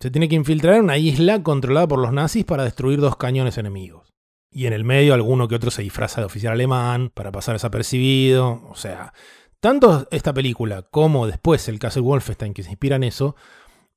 se 0.00 0.10
tiene 0.10 0.28
que 0.28 0.34
infiltrar 0.34 0.74
en 0.74 0.84
una 0.84 0.98
isla 0.98 1.42
controlada 1.42 1.86
por 1.86 2.00
los 2.00 2.12
nazis 2.12 2.44
para 2.44 2.64
destruir 2.64 3.00
dos 3.00 3.16
cañones 3.16 3.56
enemigos. 3.56 4.12
Y 4.50 4.66
en 4.66 4.72
el 4.72 4.84
medio 4.84 5.14
alguno 5.14 5.48
que 5.48 5.54
otro 5.54 5.70
se 5.70 5.82
disfraza 5.82 6.20
de 6.20 6.26
oficial 6.26 6.52
alemán 6.52 7.10
para 7.14 7.32
pasar 7.32 7.54
desapercibido. 7.54 8.62
O 8.68 8.74
sea, 8.74 9.14
tanto 9.60 10.08
esta 10.10 10.34
película 10.34 10.82
como 10.82 11.26
después 11.26 11.68
el 11.68 11.78
Castle 11.78 12.02
Wolfenstein 12.02 12.52
que 12.52 12.64
se 12.64 12.70
inspira 12.70 12.96
en 12.96 13.04
eso, 13.04 13.36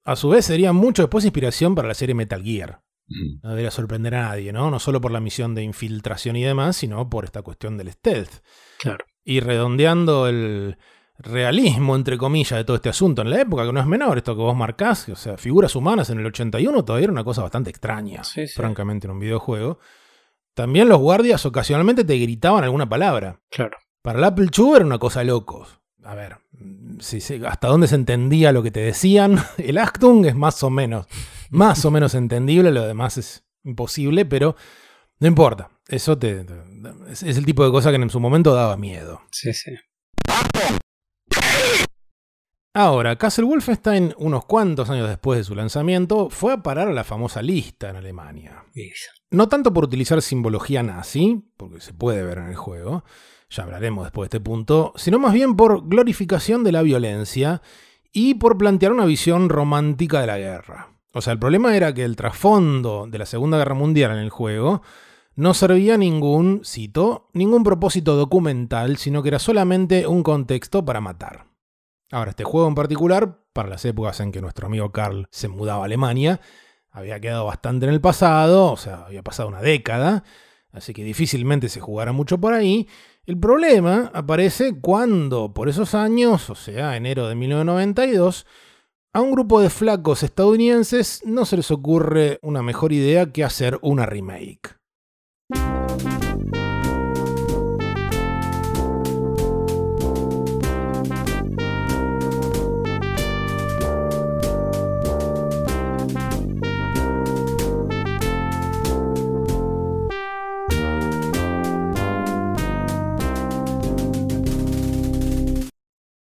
a 0.06 0.16
su 0.16 0.30
vez 0.30 0.46
sería 0.46 0.72
mucho 0.72 1.02
después 1.02 1.26
inspiración 1.26 1.74
para 1.76 1.88
la 1.88 1.96
serie 1.96 2.16
Metal 2.16 2.42
Gear. 2.42 2.82
No 3.42 3.50
debería 3.50 3.72
sorprender 3.72 4.16
a 4.16 4.30
nadie, 4.30 4.54
¿no? 4.54 4.72
No 4.72 4.80
solo 4.80 5.02
por 5.02 5.12
la 5.12 5.20
misión 5.20 5.54
de 5.54 5.64
infiltración 5.64 6.36
y 6.36 6.44
demás, 6.44 6.78
sino 6.78 7.10
por 7.10 7.26
esta 7.26 7.42
cuestión 7.42 7.78
del 7.78 7.92
stealth. 7.92 8.44
Claro. 8.80 9.06
Y 9.24 9.40
redondeando 9.40 10.28
el 10.28 10.78
realismo, 11.18 11.96
entre 11.96 12.18
comillas, 12.18 12.58
de 12.58 12.64
todo 12.64 12.76
este 12.76 12.90
asunto 12.90 13.22
en 13.22 13.32
la 13.32 13.42
época, 13.42 13.66
que 13.66 13.74
no 13.74 13.80
es 13.80 13.86
menor, 13.86 14.18
esto 14.18 14.36
que 14.36 14.42
vos 14.42 14.56
marcás, 14.56 15.10
o 15.10 15.16
sea, 15.16 15.38
figuras 15.38 15.76
humanas 15.76 16.10
en 16.10 16.20
el 16.20 16.26
81 16.26 16.84
todavía 16.84 17.06
era 17.06 17.14
una 17.14 17.24
cosa 17.24 17.42
bastante 17.42 17.70
extraña, 17.70 18.22
francamente, 18.54 19.08
en 19.08 19.12
un 19.12 19.20
videojuego. 19.20 19.80
También 20.54 20.88
los 20.90 21.00
guardias 21.00 21.46
ocasionalmente 21.46 22.04
te 22.04 22.18
gritaban 22.18 22.64
alguna 22.64 22.88
palabra. 22.88 23.42
Claro. 23.50 23.78
Para 24.02 24.20
el 24.20 24.26
Apple 24.26 24.50
II 24.56 24.74
era 24.76 24.86
una 24.86 25.00
cosa 25.00 25.24
locos 25.24 25.80
a 26.06 26.14
ver, 26.14 26.38
hasta 27.48 27.68
dónde 27.68 27.88
se 27.88 27.96
entendía 27.96 28.52
lo 28.52 28.64
que 28.64 28.72
te 28.72 28.82
decían. 28.82 29.38
El 29.58 29.78
Actung 29.78 30.26
es 30.26 30.36
más 30.36 30.62
o 30.64 30.70
menos, 30.70 31.08
más 31.50 31.86
o 31.86 31.92
menos 31.92 32.16
entendible, 32.16 32.72
lo 32.72 32.86
demás 32.86 33.18
es 33.18 33.46
imposible, 33.64 34.26
pero 34.26 34.56
no 35.20 35.28
importa. 35.28 35.72
Eso 35.88 36.18
te, 36.18 36.46
es, 37.10 37.24
el 37.24 37.46
tipo 37.46 37.64
de 37.64 37.72
cosa 37.72 37.92
que 37.92 37.98
en 37.98 38.10
su 38.10 38.20
momento 38.20 38.54
daba 38.54 38.76
miedo. 38.76 39.22
Sí, 39.32 39.54
sí. 39.54 39.72
Ahora, 42.74 43.16
Castle 43.18 43.46
Wolfenstein, 43.46 44.14
unos 44.18 44.46
cuantos 44.46 44.90
años 44.90 45.08
después 45.08 45.40
de 45.40 45.44
su 45.46 45.56
lanzamiento, 45.56 46.30
fue 46.30 46.52
a 46.52 46.62
parar 46.62 46.90
a 46.90 46.94
la 46.94 47.06
famosa 47.06 47.42
lista 47.42 47.90
en 47.90 47.96
Alemania. 47.96 48.66
No 49.32 49.48
tanto 49.48 49.74
por 49.74 49.86
utilizar 49.86 50.22
simbología 50.22 50.84
nazi, 50.84 51.42
porque 51.56 51.80
se 51.80 51.94
puede 51.94 52.24
ver 52.24 52.40
en 52.40 52.48
el 52.48 52.56
juego, 52.56 53.06
ya 53.50 53.64
hablaremos 53.64 54.06
después 54.06 54.30
de 54.30 54.38
este 54.38 54.44
punto, 54.44 54.94
sino 54.96 55.20
más 55.20 55.34
bien 55.34 55.56
por 55.56 55.88
glorificación 55.88 56.64
de 56.64 56.72
la 56.72 56.82
violencia 56.82 57.62
y 58.12 58.36
por 58.36 58.58
plantear 58.58 58.92
una 58.92 59.06
visión 59.06 59.50
romántica 59.50 60.22
de 60.22 60.28
la 60.28 60.38
guerra. 60.38 60.90
O 61.14 61.22
sea, 61.22 61.34
el 61.34 61.40
problema 61.40 61.76
era 61.76 61.94
que 61.94 62.04
el 62.04 62.16
trasfondo 62.16 63.08
de 63.08 63.18
la 63.18 63.26
Segunda 63.26 63.58
Guerra 63.58 63.76
Mundial 63.76 64.12
en 64.12 64.18
el 64.18 64.30
juego 64.30 64.82
no 65.36 65.54
servía 65.54 65.98
ningún, 65.98 66.62
cito, 66.66 67.30
ningún 67.34 67.64
propósito 67.64 68.16
documental, 68.16 68.98
sino 68.98 69.22
que 69.22 69.30
era 69.30 69.40
solamente 69.40 70.08
un 70.08 70.24
contexto 70.24 70.84
para 70.84 71.02
matar. 71.02 71.48
Ahora, 72.12 72.32
este 72.32 72.44
juego 72.44 72.68
en 72.68 72.76
particular, 72.76 73.40
para 73.54 73.70
las 73.70 73.84
épocas 73.86 74.20
en 74.20 74.32
que 74.32 74.42
nuestro 74.42 74.68
amigo 74.68 74.92
Carl 74.92 75.28
se 75.32 75.48
mudaba 75.48 75.84
a 75.84 75.86
Alemania, 75.86 76.40
había 76.92 77.20
quedado 77.20 77.46
bastante 77.46 77.86
en 77.86 77.94
el 77.94 78.00
pasado, 78.00 78.72
o 78.72 78.78
sea, 78.78 79.06
había 79.06 79.22
pasado 79.22 79.50
una 79.50 79.62
década, 79.62 80.24
así 80.76 80.94
que 80.94 81.04
difícilmente 81.04 81.70
se 81.70 81.80
jugara 81.80 82.12
mucho 82.12 82.40
por 82.40 82.54
ahí, 82.54 82.88
el 83.26 83.40
problema 83.40 84.12
aparece 84.14 84.80
cuando, 84.80 85.54
por 85.54 85.70
esos 85.70 85.96
años, 85.96 86.50
o 86.50 86.56
sea, 86.56 86.96
enero 86.96 87.28
de 87.28 87.36
1992, 87.36 88.46
a 89.14 89.22
un 89.22 89.32
grupo 89.32 89.62
de 89.62 89.70
flacos 89.70 90.24
estadounidenses 90.24 91.22
no 91.26 91.46
se 91.46 91.58
les 91.58 91.72
ocurre 91.72 92.38
una 92.42 92.62
mejor 92.62 92.92
idea 92.92 93.32
que 93.32 93.44
hacer 93.44 93.80
una 93.82 94.06
remake. 94.06 94.76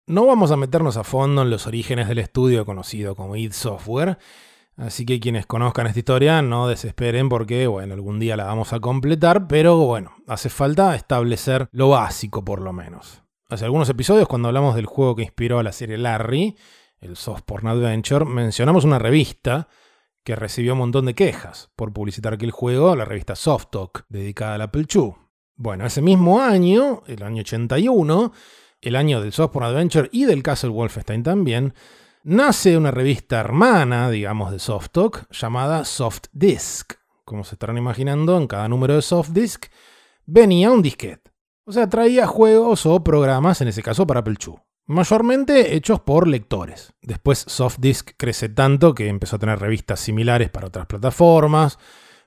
No 0.08 0.24
vamos 0.24 0.52
a 0.52 0.56
meternos 0.56 0.96
a 0.96 1.02
fondo 1.02 1.42
en 1.42 1.50
los 1.50 1.66
orígenes 1.66 2.06
del 2.06 2.20
estudio 2.20 2.64
conocido 2.64 3.16
como 3.16 3.34
id 3.34 3.50
Software, 3.50 4.18
así 4.76 5.04
que 5.04 5.18
quienes 5.18 5.46
conozcan 5.46 5.88
esta 5.88 5.98
historia 5.98 6.42
no 6.42 6.68
desesperen 6.68 7.28
porque, 7.28 7.66
bueno, 7.66 7.92
algún 7.92 8.20
día 8.20 8.36
la 8.36 8.44
vamos 8.44 8.72
a 8.72 8.78
completar, 8.78 9.48
pero 9.48 9.78
bueno, 9.78 10.12
hace 10.28 10.48
falta 10.48 10.94
establecer 10.94 11.68
lo 11.72 11.88
básico 11.88 12.44
por 12.44 12.60
lo 12.60 12.72
menos. 12.72 13.24
Hace 13.48 13.64
algunos 13.64 13.88
episodios, 13.88 14.28
cuando 14.28 14.46
hablamos 14.46 14.76
del 14.76 14.86
juego 14.86 15.16
que 15.16 15.24
inspiró 15.24 15.58
a 15.58 15.64
la 15.64 15.72
serie 15.72 15.98
Larry, 15.98 16.56
el 17.00 17.16
Soft 17.16 17.42
Porn 17.42 17.66
Adventure, 17.66 18.24
mencionamos 18.24 18.84
una 18.84 19.00
revista 19.00 19.66
que 20.22 20.36
recibió 20.36 20.74
un 20.74 20.78
montón 20.78 21.06
de 21.06 21.16
quejas 21.16 21.72
por 21.74 21.92
publicitar 21.92 22.34
aquel 22.34 22.52
juego, 22.52 22.94
la 22.94 23.06
revista 23.06 23.34
Soft 23.34 23.70
Talk, 23.72 24.04
dedicada 24.08 24.54
al 24.54 24.62
Apple 24.62 24.86
II. 24.88 25.14
Bueno, 25.56 25.84
ese 25.84 26.00
mismo 26.00 26.40
año, 26.40 27.02
el 27.08 27.24
año 27.24 27.40
81, 27.40 28.32
el 28.80 28.96
año 28.96 29.20
del 29.20 29.32
Software 29.32 29.66
Adventure 29.66 30.08
y 30.12 30.24
del 30.24 30.42
Castle 30.42 30.70
Wolfenstein 30.70 31.22
también, 31.22 31.74
nace 32.22 32.76
una 32.76 32.90
revista 32.90 33.40
hermana, 33.40 34.10
digamos, 34.10 34.52
de 34.52 34.58
Softalk, 34.58 35.30
llamada 35.30 35.84
Soft 35.84 36.24
Disk. 36.32 36.94
Como 37.24 37.44
se 37.44 37.54
estarán 37.54 37.78
imaginando, 37.78 38.36
en 38.36 38.46
cada 38.46 38.68
número 38.68 38.94
de 38.94 39.02
Soft 39.02 39.30
Disk 39.30 39.66
venía 40.26 40.70
un 40.70 40.82
disquete. 40.82 41.32
O 41.64 41.72
sea, 41.72 41.88
traía 41.88 42.26
juegos 42.26 42.86
o 42.86 43.02
programas, 43.02 43.60
en 43.60 43.68
ese 43.68 43.82
caso 43.82 44.06
para 44.06 44.20
Apple 44.20 44.36
II. 44.44 44.54
Mayormente 44.88 45.74
hechos 45.74 45.98
por 45.98 46.28
lectores. 46.28 46.92
Después 47.02 47.44
Softdisk 47.48 48.12
crece 48.16 48.48
tanto 48.48 48.94
que 48.94 49.08
empezó 49.08 49.34
a 49.34 49.38
tener 49.40 49.58
revistas 49.58 49.98
similares 49.98 50.48
para 50.48 50.68
otras 50.68 50.86
plataformas. 50.86 51.78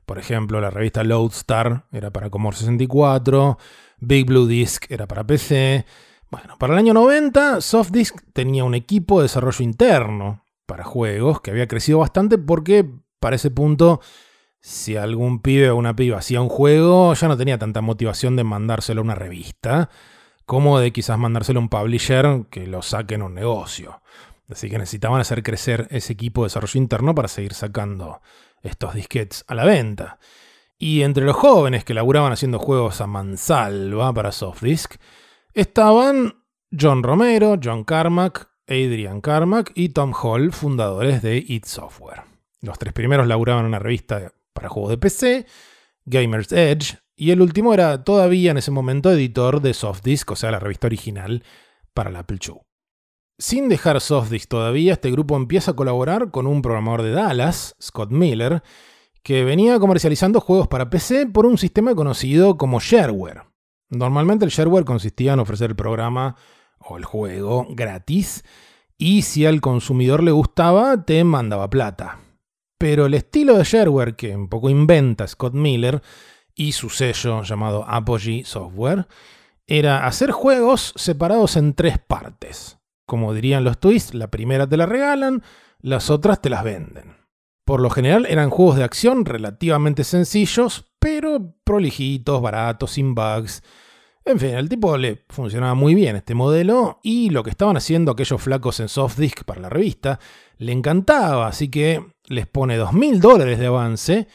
Por 0.06 0.20
ejemplo, 0.20 0.60
la 0.60 0.70
revista 0.70 1.06
Loadstar 1.06 1.86
era 1.93 2.12
para 2.12 2.30
Commodore 2.30 2.58
64, 2.58 3.58
Big 4.00 4.26
Blue 4.26 4.45
Disc 4.45 4.86
era 4.89 5.08
para 5.08 5.26
PC, 5.26 5.86
bueno, 6.32 6.57
para 6.57 6.73
el 6.73 6.80
año 6.80 6.93
90, 6.93 7.61
Softdisk 7.61 8.21
tenía 8.34 8.63
un 8.63 8.75
equipo 8.75 9.19
de 9.19 9.23
desarrollo 9.23 9.63
interno 9.63 10.45
para 10.65 10.84
juegos 10.84 11.41
que 11.41 11.51
había 11.51 11.67
crecido 11.67 11.99
bastante 11.99 12.38
porque 12.38 12.88
para 13.19 13.36
ese 13.36 13.49
punto, 13.49 13.99
si 14.59 14.95
algún 14.95 15.41
pibe 15.41 15.71
o 15.71 15.75
una 15.75 15.95
piba 15.95 16.19
hacía 16.19 16.41
un 16.41 16.49
juego, 16.49 17.13
ya 17.13 17.27
no 17.27 17.38
tenía 17.38 17.57
tanta 17.57 17.82
motivación 17.82 18.36
de 18.36 18.43
mandárselo 18.43 19.01
a 19.01 19.03
una 19.03 19.15
revista, 19.15 19.89
como 20.45 20.80
de 20.80 20.91
quizás 20.91 21.17
mandárselo 21.17 21.59
a 21.59 21.63
un 21.63 21.69
publisher 21.69 22.45
que 22.49 22.67
lo 22.67 22.82
saque 22.82 23.15
en 23.15 23.23
un 23.23 23.34
negocio. 23.34 24.01
Así 24.49 24.69
que 24.69 24.77
necesitaban 24.77 25.21
hacer 25.21 25.43
crecer 25.43 25.88
ese 25.91 26.13
equipo 26.13 26.41
de 26.41 26.47
desarrollo 26.47 26.80
interno 26.80 27.13
para 27.13 27.27
seguir 27.27 27.53
sacando 27.53 28.21
estos 28.61 28.93
disquets 28.93 29.45
a 29.47 29.55
la 29.55 29.65
venta. 29.65 30.19
Y 30.77 31.01
entre 31.01 31.25
los 31.25 31.36
jóvenes 31.36 31.84
que 31.84 31.93
laburaban 31.93 32.32
haciendo 32.32 32.57
juegos 32.57 33.01
a 33.01 33.07
mansalva 33.07 34.13
para 34.13 34.32
Softdisk, 34.32 34.95
estaban 35.54 36.36
John 36.78 37.04
Romero, 37.04 37.58
John 37.62 37.84
Carmack, 37.84 38.50
Adrian 38.68 39.22
Carmack 39.22 39.72
y 39.76 39.89
Tom 39.89 40.14
Hall, 40.14 40.52
fundadores 40.52 41.22
de 41.22 41.38
id 41.38 41.64
Software. 41.66 42.24
Los 42.62 42.78
tres 42.78 42.93
primeros 42.93 43.28
laburaban 43.28 43.64
en 43.64 43.70
una 43.70 43.80
revista 43.80 44.34
para 44.54 44.70
juegos 44.70 44.91
de 44.91 44.97
PC, 44.97 45.45
Gamer's 46.06 46.52
Edge, 46.52 47.00
y 47.16 47.32
el 47.32 47.41
último 47.41 47.74
era 47.74 48.04
todavía 48.04 48.52
en 48.52 48.58
ese 48.58 48.72
momento 48.72 49.12
editor 49.12 49.62
de 49.62 49.74
Softdisk, 49.74 50.32
o 50.32 50.36
sea, 50.36 50.52
la 50.52 50.60
revista 50.60 50.88
original 50.88 51.43
para 51.93 52.12
la 52.12 52.20
Apple 52.20 52.39
II. 52.45 52.62
Sin 53.38 53.70
dejar 53.70 54.00
Softdisk 54.02 54.50
todavía, 54.50 54.93
este 54.93 55.12
grupo 55.12 55.36
empieza 55.36 55.72
a 55.72 55.76
colaborar 55.76 56.32
con 56.32 56.45
un 56.45 56.62
programador 56.62 57.02
de 57.04 57.12
Dallas, 57.12 57.76
Scott 57.82 58.12
Miller, 58.12 58.64
que 59.24 59.43
venía 59.43 59.80
comercializando 59.80 60.39
juegos 60.39 60.68
para 60.68 60.89
PC 60.89 61.28
por 61.28 61.45
un 61.45 61.58
sistema 61.58 61.95
conocido 61.95 62.58
como 62.58 62.80
shareware. 62.80 63.49
Normalmente 63.89 64.45
el 64.45 64.51
shareware 64.51 64.85
consistía 64.85 65.33
en 65.33 65.39
ofrecer 65.39 65.71
el 65.71 65.75
programa 65.75 66.35
o 66.79 66.97
el 66.97 67.05
juego 67.05 67.67
gratis 67.69 68.43
y 68.97 69.23
si 69.23 69.45
al 69.45 69.61
consumidor 69.61 70.23
le 70.23 70.31
gustaba 70.31 71.05
te 71.05 71.23
mandaba 71.23 71.69
plata. 71.69 72.19
Pero 72.77 73.07
el 73.07 73.13
estilo 73.13 73.57
de 73.57 73.63
shareware 73.63 74.15
que 74.15 74.35
un 74.35 74.47
poco 74.47 74.69
inventa 74.69 75.27
Scott 75.27 75.53
Miller 75.53 76.01
y 76.53 76.73
su 76.73 76.89
sello 76.89 77.43
llamado 77.43 77.83
Apogee 77.87 78.43
Software 78.45 79.07
era 79.65 80.05
hacer 80.05 80.31
juegos 80.31 80.93
separados 80.95 81.55
en 81.57 81.73
tres 81.73 81.99
partes. 81.99 82.79
Como 83.05 83.33
dirían 83.33 83.63
los 83.63 83.79
twists, 83.79 84.13
la 84.13 84.29
primera 84.29 84.67
te 84.67 84.77
la 84.77 84.85
regalan, 84.85 85.43
las 85.79 86.09
otras 86.09 86.41
te 86.41 86.49
las 86.49 86.63
venden. 86.63 87.17
Por 87.65 87.81
lo 87.81 87.89
general 87.89 88.25
eran 88.27 88.49
juegos 88.49 88.77
de 88.77 88.83
acción 88.83 89.25
relativamente 89.25 90.03
sencillos, 90.03 90.88
pero 91.00 91.56
prolijitos, 91.64 92.41
baratos, 92.41 92.91
sin 92.91 93.16
bugs. 93.16 93.64
En 94.26 94.39
fin, 94.39 94.56
al 94.56 94.70
tipo 94.70 94.95
le 94.97 95.26
funcionaba 95.30 95.74
muy 95.74 95.95
bien 95.95 96.16
este 96.16 96.36
modelo 96.36 97.00
y 97.02 97.30
lo 97.30 97.41
que 97.43 97.50
estaban 97.50 97.78
haciendo 97.78 98.12
aquellos 98.12 98.41
flacos 98.41 98.80
en 98.80 98.89
Softdisk 98.89 99.43
para 99.43 99.62
la 99.62 99.70
revista 99.70 100.20
le 100.58 100.74
encantaba, 100.74 101.47
así 101.47 101.70
que 101.70 102.06
les 102.28 102.45
pone 102.45 102.78
2.000 102.78 103.20
dólares 103.20 103.58
de 103.58 103.66
avance 103.66 104.28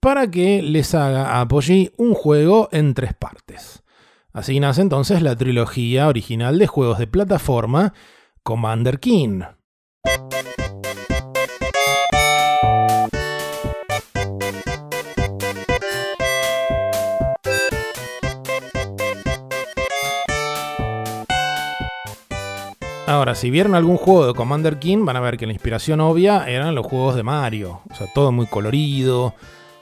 para 0.00 0.30
que 0.30 0.62
les 0.62 0.94
haga 0.94 1.32
a 1.32 1.42
Apogee 1.42 1.92
un 1.96 2.14
juego 2.14 2.68
en 2.72 2.94
tres 2.94 3.14
partes. 3.14 3.82
Así 4.32 4.58
nace 4.60 4.82
entonces 4.82 5.22
la 5.22 5.36
trilogía 5.36 6.08
original 6.08 6.58
de 6.58 6.66
juegos 6.66 6.98
de 6.98 7.06
plataforma 7.06 7.94
Commander 8.42 9.00
King. 9.00 9.42
Ahora, 23.16 23.34
si 23.34 23.48
vieron 23.48 23.74
algún 23.74 23.96
juego 23.96 24.26
de 24.26 24.34
Commander 24.34 24.78
King, 24.78 25.06
van 25.06 25.16
a 25.16 25.20
ver 25.20 25.38
que 25.38 25.46
la 25.46 25.54
inspiración 25.54 26.02
obvia 26.02 26.46
eran 26.46 26.74
los 26.74 26.84
juegos 26.84 27.14
de 27.16 27.22
Mario. 27.22 27.80
O 27.90 27.94
sea, 27.94 28.06
todo 28.12 28.30
muy 28.30 28.44
colorido, 28.44 29.34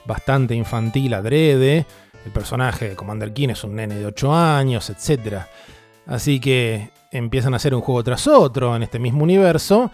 bastante 0.06 0.54
infantil, 0.54 1.14
adrede. 1.14 1.84
El 2.24 2.30
personaje 2.30 2.90
de 2.90 2.94
Commander 2.94 3.32
King 3.32 3.48
es 3.48 3.64
un 3.64 3.74
nene 3.74 3.96
de 3.96 4.06
8 4.06 4.32
años, 4.32 4.88
etc. 4.88 5.38
Así 6.06 6.38
que 6.38 6.90
empiezan 7.10 7.54
a 7.54 7.56
hacer 7.56 7.74
un 7.74 7.80
juego 7.80 8.04
tras 8.04 8.28
otro 8.28 8.76
en 8.76 8.84
este 8.84 9.00
mismo 9.00 9.24
universo. 9.24 9.90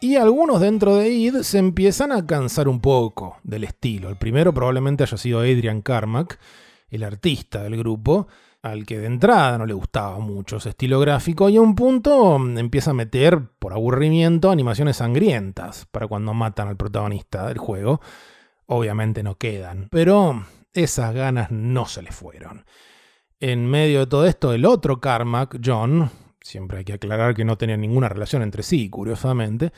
Y 0.00 0.16
algunos 0.16 0.58
dentro 0.58 0.96
de 0.96 1.10
id 1.10 1.42
se 1.42 1.58
empiezan 1.58 2.12
a 2.12 2.24
cansar 2.24 2.66
un 2.66 2.80
poco 2.80 3.36
del 3.42 3.64
estilo. 3.64 4.08
El 4.08 4.16
primero 4.16 4.54
probablemente 4.54 5.04
haya 5.04 5.18
sido 5.18 5.40
Adrian 5.40 5.82
Carmack, 5.82 6.38
el 6.90 7.04
artista 7.04 7.62
del 7.62 7.76
grupo 7.76 8.26
al 8.62 8.84
que 8.84 8.98
de 8.98 9.06
entrada 9.06 9.56
no 9.58 9.66
le 9.66 9.74
gustaba 9.74 10.18
mucho 10.18 10.58
ese 10.58 10.70
estilo 10.70 11.00
gráfico 11.00 11.48
y 11.48 11.56
a 11.56 11.60
un 11.60 11.74
punto 11.74 12.38
mm, 12.38 12.58
empieza 12.58 12.90
a 12.90 12.94
meter, 12.94 13.40
por 13.58 13.72
aburrimiento, 13.72 14.50
animaciones 14.50 14.98
sangrientas 14.98 15.86
para 15.90 16.06
cuando 16.06 16.34
matan 16.34 16.68
al 16.68 16.76
protagonista 16.76 17.46
del 17.48 17.58
juego. 17.58 18.00
Obviamente 18.66 19.22
no 19.22 19.36
quedan, 19.36 19.88
pero 19.90 20.44
esas 20.72 21.14
ganas 21.14 21.50
no 21.50 21.86
se 21.86 22.02
le 22.02 22.12
fueron. 22.12 22.64
En 23.40 23.66
medio 23.66 24.00
de 24.00 24.06
todo 24.06 24.26
esto, 24.26 24.52
el 24.52 24.66
otro 24.66 25.00
Carmack, 25.00 25.58
John, 25.64 26.10
siempre 26.40 26.78
hay 26.78 26.84
que 26.84 26.92
aclarar 26.92 27.34
que 27.34 27.44
no 27.44 27.56
tenía 27.56 27.76
ninguna 27.76 28.08
relación 28.08 28.42
entre 28.42 28.62
sí, 28.62 28.90
curiosamente, 28.90 29.72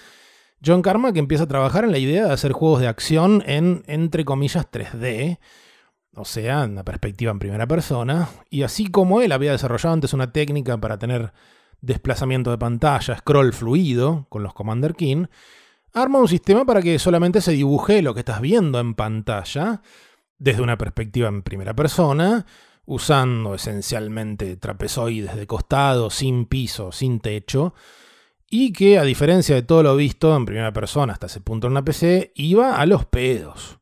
John 0.64 0.83
Carmack 0.83 1.16
empieza 1.16 1.45
a 1.45 1.49
trabajar 1.49 1.85
en 1.85 1.93
la 1.93 1.99
idea 1.99 2.26
de 2.26 2.33
hacer 2.33 2.53
juegos 2.53 2.80
de 2.80 2.89
acción 2.89 3.43
en, 3.47 3.83
entre 3.87 4.24
comillas, 4.24 4.70
3D, 4.70 5.39
o 6.15 6.25
sea, 6.25 6.65
una 6.65 6.85
perspectiva 6.85 7.31
en 7.31 7.39
primera 7.39 7.67
persona, 7.67 8.29
y 8.51 8.63
así 8.63 8.87
como 8.87 9.23
él 9.23 9.33
había 9.33 9.53
desarrollado 9.53 9.95
antes 9.95 10.13
una 10.13 10.33
técnica 10.33 10.79
para 10.79 10.99
tener 10.99 11.33
desplazamiento 11.81 12.51
de 12.51 12.59
pantalla, 12.59 13.17
scroll 13.17 13.53
fluido 13.53 14.27
con 14.29 14.43
los 14.43 14.55
Commander 14.55 14.95
King, 14.95 15.27
arma 15.93 16.19
un 16.19 16.29
sistema 16.29 16.65
para 16.65 16.83
que 16.83 16.99
solamente 16.99 17.41
se 17.41 17.53
dibuje 17.53 18.03
lo 18.03 18.15
que 18.15 18.21
estás 18.21 18.41
viendo 18.41 18.79
en 18.81 18.95
pantalla 18.95 19.83
desde 20.39 20.63
una 20.63 20.79
perspectiva 20.79 21.29
en 21.29 21.43
primera 21.43 21.75
persona, 21.75 22.47
usando 22.85 23.55
esencialmente 23.55 24.57
trapezoides 24.57 25.37
de 25.37 25.47
costado, 25.47 26.11
sin 26.11 26.47
piso, 26.47 26.93
sin 26.93 27.21
techo, 27.21 27.75
y 28.51 28.73
que 28.73 28.99
a 28.99 29.05
diferencia 29.05 29.55
de 29.55 29.63
todo 29.63 29.83
lo 29.83 29.97
visto 29.97 30.37
en 30.37 30.45
primera 30.45 30.73
persona 30.73 31.13
hasta 31.13 31.27
ese 31.27 31.41
punto 31.41 31.67
en 31.67 31.73
una 31.73 31.85
PC, 31.85 32.33
iba 32.35 32.77
a 32.77 32.87
los 32.87 33.07
pedos. 33.07 33.82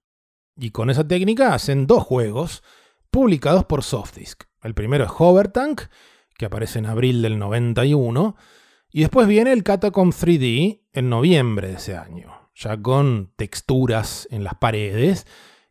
Y 0.62 0.72
con 0.72 0.90
esa 0.90 1.08
técnica 1.08 1.54
hacen 1.54 1.86
dos 1.86 2.02
juegos 2.02 2.62
publicados 3.10 3.64
por 3.64 3.82
Softdisk. 3.82 4.44
El 4.62 4.74
primero 4.74 5.04
es 5.04 5.10
Hover 5.16 5.48
Tank, 5.48 5.84
que 6.36 6.44
aparece 6.44 6.78
en 6.78 6.84
abril 6.84 7.22
del 7.22 7.38
91, 7.38 8.36
y 8.92 9.00
después 9.00 9.26
viene 9.26 9.52
el 9.52 9.62
Catacomb 9.62 10.12
3D 10.12 10.82
en 10.92 11.08
noviembre 11.08 11.68
de 11.68 11.74
ese 11.76 11.96
año, 11.96 12.50
ya 12.54 12.76
con 12.76 13.32
texturas 13.36 14.28
en 14.30 14.44
las 14.44 14.54
paredes, 14.56 15.26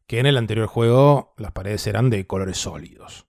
que 0.07 0.17
en 0.17 0.25
el 0.25 0.37
anterior 0.37 0.65
juego 0.65 1.35
las 1.37 1.51
paredes 1.51 1.85
eran 1.85 2.09
de 2.09 2.25
colores 2.25 2.57
sólidos. 2.57 3.27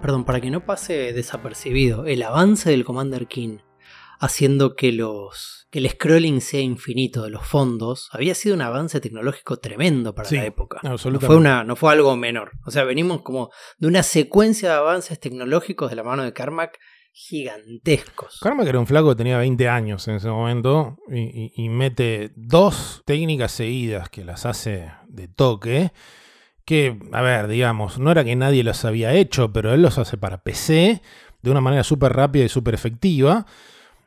Perdón, 0.00 0.24
para 0.24 0.40
que 0.40 0.50
no 0.50 0.64
pase 0.64 1.12
desapercibido, 1.12 2.06
el 2.06 2.22
avance 2.22 2.70
del 2.70 2.84
Commander 2.84 3.26
King 3.26 3.58
haciendo 4.20 4.76
que 4.76 4.92
los 4.92 5.66
que 5.70 5.78
el 5.78 5.88
scrolling 5.88 6.40
sea 6.40 6.60
infinito 6.60 7.22
de 7.22 7.30
los 7.30 7.46
fondos 7.46 8.08
había 8.12 8.34
sido 8.34 8.54
un 8.54 8.60
avance 8.60 9.00
tecnológico 9.00 9.58
tremendo 9.58 10.14
para 10.14 10.30
la 10.30 10.44
época. 10.44 10.80
No 10.82 10.98
fue, 10.98 11.36
una, 11.36 11.64
no 11.64 11.76
fue 11.76 11.92
algo 11.92 12.16
menor. 12.16 12.50
O 12.66 12.70
sea, 12.70 12.84
venimos 12.84 13.22
como 13.22 13.50
de 13.78 13.86
una 13.86 14.02
secuencia 14.02 14.70
de 14.70 14.74
avances 14.74 15.18
tecnológicos 15.20 15.88
de 15.88 15.96
la 15.96 16.02
mano 16.02 16.24
de 16.24 16.32
Carmack 16.32 16.78
gigantescos. 17.12 18.40
Carmack 18.42 18.68
era 18.68 18.78
un 18.78 18.86
flaco 18.86 19.10
que 19.10 19.16
tenía 19.16 19.38
20 19.38 19.68
años 19.68 20.06
en 20.08 20.16
ese 20.16 20.28
momento 20.28 20.98
y, 21.08 21.52
y 21.54 21.68
mete 21.68 22.32
dos 22.36 23.02
técnicas 23.06 23.52
seguidas 23.52 24.10
que 24.10 24.24
las 24.24 24.44
hace 24.44 24.90
de 25.08 25.28
toque 25.28 25.92
que, 26.70 26.96
a 27.10 27.20
ver, 27.20 27.48
digamos, 27.48 27.98
no 27.98 28.12
era 28.12 28.22
que 28.22 28.36
nadie 28.36 28.62
los 28.62 28.84
había 28.84 29.12
hecho, 29.12 29.52
pero 29.52 29.74
él 29.74 29.82
los 29.82 29.98
hace 29.98 30.16
para 30.16 30.44
PC 30.44 31.02
de 31.42 31.50
una 31.50 31.60
manera 31.60 31.82
súper 31.82 32.12
rápida 32.12 32.44
y 32.44 32.48
súper 32.48 32.74
efectiva. 32.74 33.44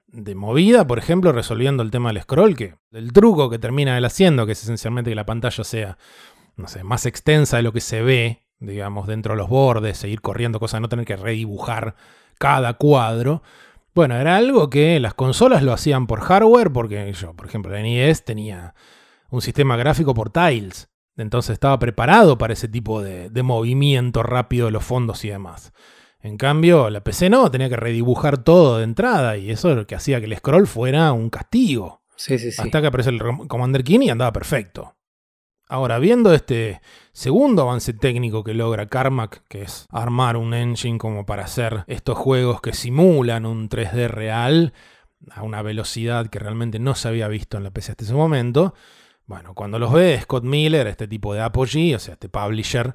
De 0.07 0.33
movida, 0.33 0.87
por 0.87 0.97
ejemplo, 0.97 1.33
resolviendo 1.33 1.83
el 1.83 1.91
tema 1.91 2.13
del 2.13 2.21
scroll, 2.21 2.55
que 2.55 2.75
el 2.93 3.11
truco 3.11 3.49
que 3.49 3.59
termina 3.59 3.97
él 3.97 4.05
haciendo, 4.05 4.45
que 4.45 4.53
es 4.53 4.63
esencialmente 4.63 5.11
que 5.11 5.15
la 5.15 5.25
pantalla 5.25 5.61
sea, 5.65 5.97
no 6.55 6.69
sé, 6.69 6.85
más 6.85 7.05
extensa 7.05 7.57
de 7.57 7.63
lo 7.63 7.73
que 7.73 7.81
se 7.81 8.01
ve, 8.01 8.45
digamos, 8.59 9.07
dentro 9.07 9.33
de 9.33 9.39
los 9.39 9.49
bordes, 9.49 9.97
seguir 9.97 10.21
corriendo 10.21 10.61
cosas, 10.61 10.79
no 10.79 10.87
tener 10.87 11.05
que 11.05 11.17
redibujar 11.17 11.95
cada 12.39 12.75
cuadro. 12.75 13.43
Bueno, 13.93 14.15
era 14.15 14.37
algo 14.37 14.69
que 14.69 15.01
las 15.01 15.15
consolas 15.15 15.63
lo 15.63 15.73
hacían 15.73 16.07
por 16.07 16.21
hardware, 16.21 16.71
porque 16.71 17.11
yo, 17.11 17.33
por 17.33 17.45
ejemplo, 17.45 17.73
la 17.73 17.81
NES 17.81 18.23
tenía 18.23 18.73
un 19.31 19.41
sistema 19.41 19.75
gráfico 19.75 20.13
por 20.13 20.29
tiles. 20.29 20.92
Entonces 21.17 21.53
estaba 21.53 21.77
preparado 21.79 22.37
para 22.37 22.53
ese 22.53 22.67
tipo 22.67 23.01
de, 23.01 23.29
movimiento 23.43 24.23
rápido 24.23 24.65
de 24.65 24.71
los 24.71 24.83
fondos 24.83 25.23
y 25.25 25.29
demás. 25.29 25.73
En 26.21 26.37
cambio, 26.37 26.89
la 26.89 27.03
PC 27.03 27.29
no, 27.29 27.51
tenía 27.51 27.69
que 27.69 27.75
redibujar 27.75 28.43
todo 28.43 28.77
de 28.77 28.85
entrada 28.85 29.37
y 29.37 29.51
eso 29.51 29.69
es 29.69 29.75
lo 29.75 29.85
que 29.85 29.95
hacía 29.95 30.19
que 30.19 30.25
el 30.25 30.37
scroll 30.37 30.67
fuera 30.67 31.11
un 31.11 31.29
castigo. 31.29 32.01
Sí, 32.15 32.39
sí, 32.39 32.51
sí. 32.51 32.61
Hasta 32.61 32.81
que 32.81 32.87
aparece 32.87 33.09
el 33.09 33.21
Commander 33.47 33.83
King 33.83 34.01
y 34.03 34.09
andaba 34.09 34.31
perfecto. 34.31 34.95
Ahora, 35.67 35.97
viendo 35.99 36.33
este 36.33 36.81
segundo 37.13 37.63
avance 37.63 37.93
técnico 37.93 38.43
que 38.43 38.53
logra 38.53 38.87
Carmack, 38.87 39.43
que 39.47 39.63
es 39.63 39.87
armar 39.89 40.37
un 40.37 40.53
engine 40.53 40.97
como 40.97 41.25
para 41.25 41.45
hacer 41.45 41.83
estos 41.87 42.17
juegos 42.17 42.61
que 42.61 42.73
simulan 42.73 43.45
un 43.45 43.69
3D 43.69 44.07
real, 44.07 44.73
a 45.31 45.43
una 45.43 45.61
velocidad 45.61 46.27
que 46.27 46.39
realmente 46.39 46.79
no 46.79 46.95
se 46.95 47.07
había 47.07 47.27
visto 47.27 47.57
en 47.57 47.63
la 47.63 47.71
PC 47.71 47.91
hasta 47.93 48.03
ese 48.03 48.13
momento. 48.13 48.73
Bueno, 49.25 49.53
cuando 49.53 49.79
los 49.79 49.91
ve 49.91 50.19
Scott 50.21 50.43
Miller, 50.43 50.87
este 50.87 51.07
tipo 51.07 51.33
de 51.33 51.41
Apogee, 51.41 51.95
o 51.95 51.99
sea, 51.99 52.13
este 52.13 52.29
publisher, 52.29 52.93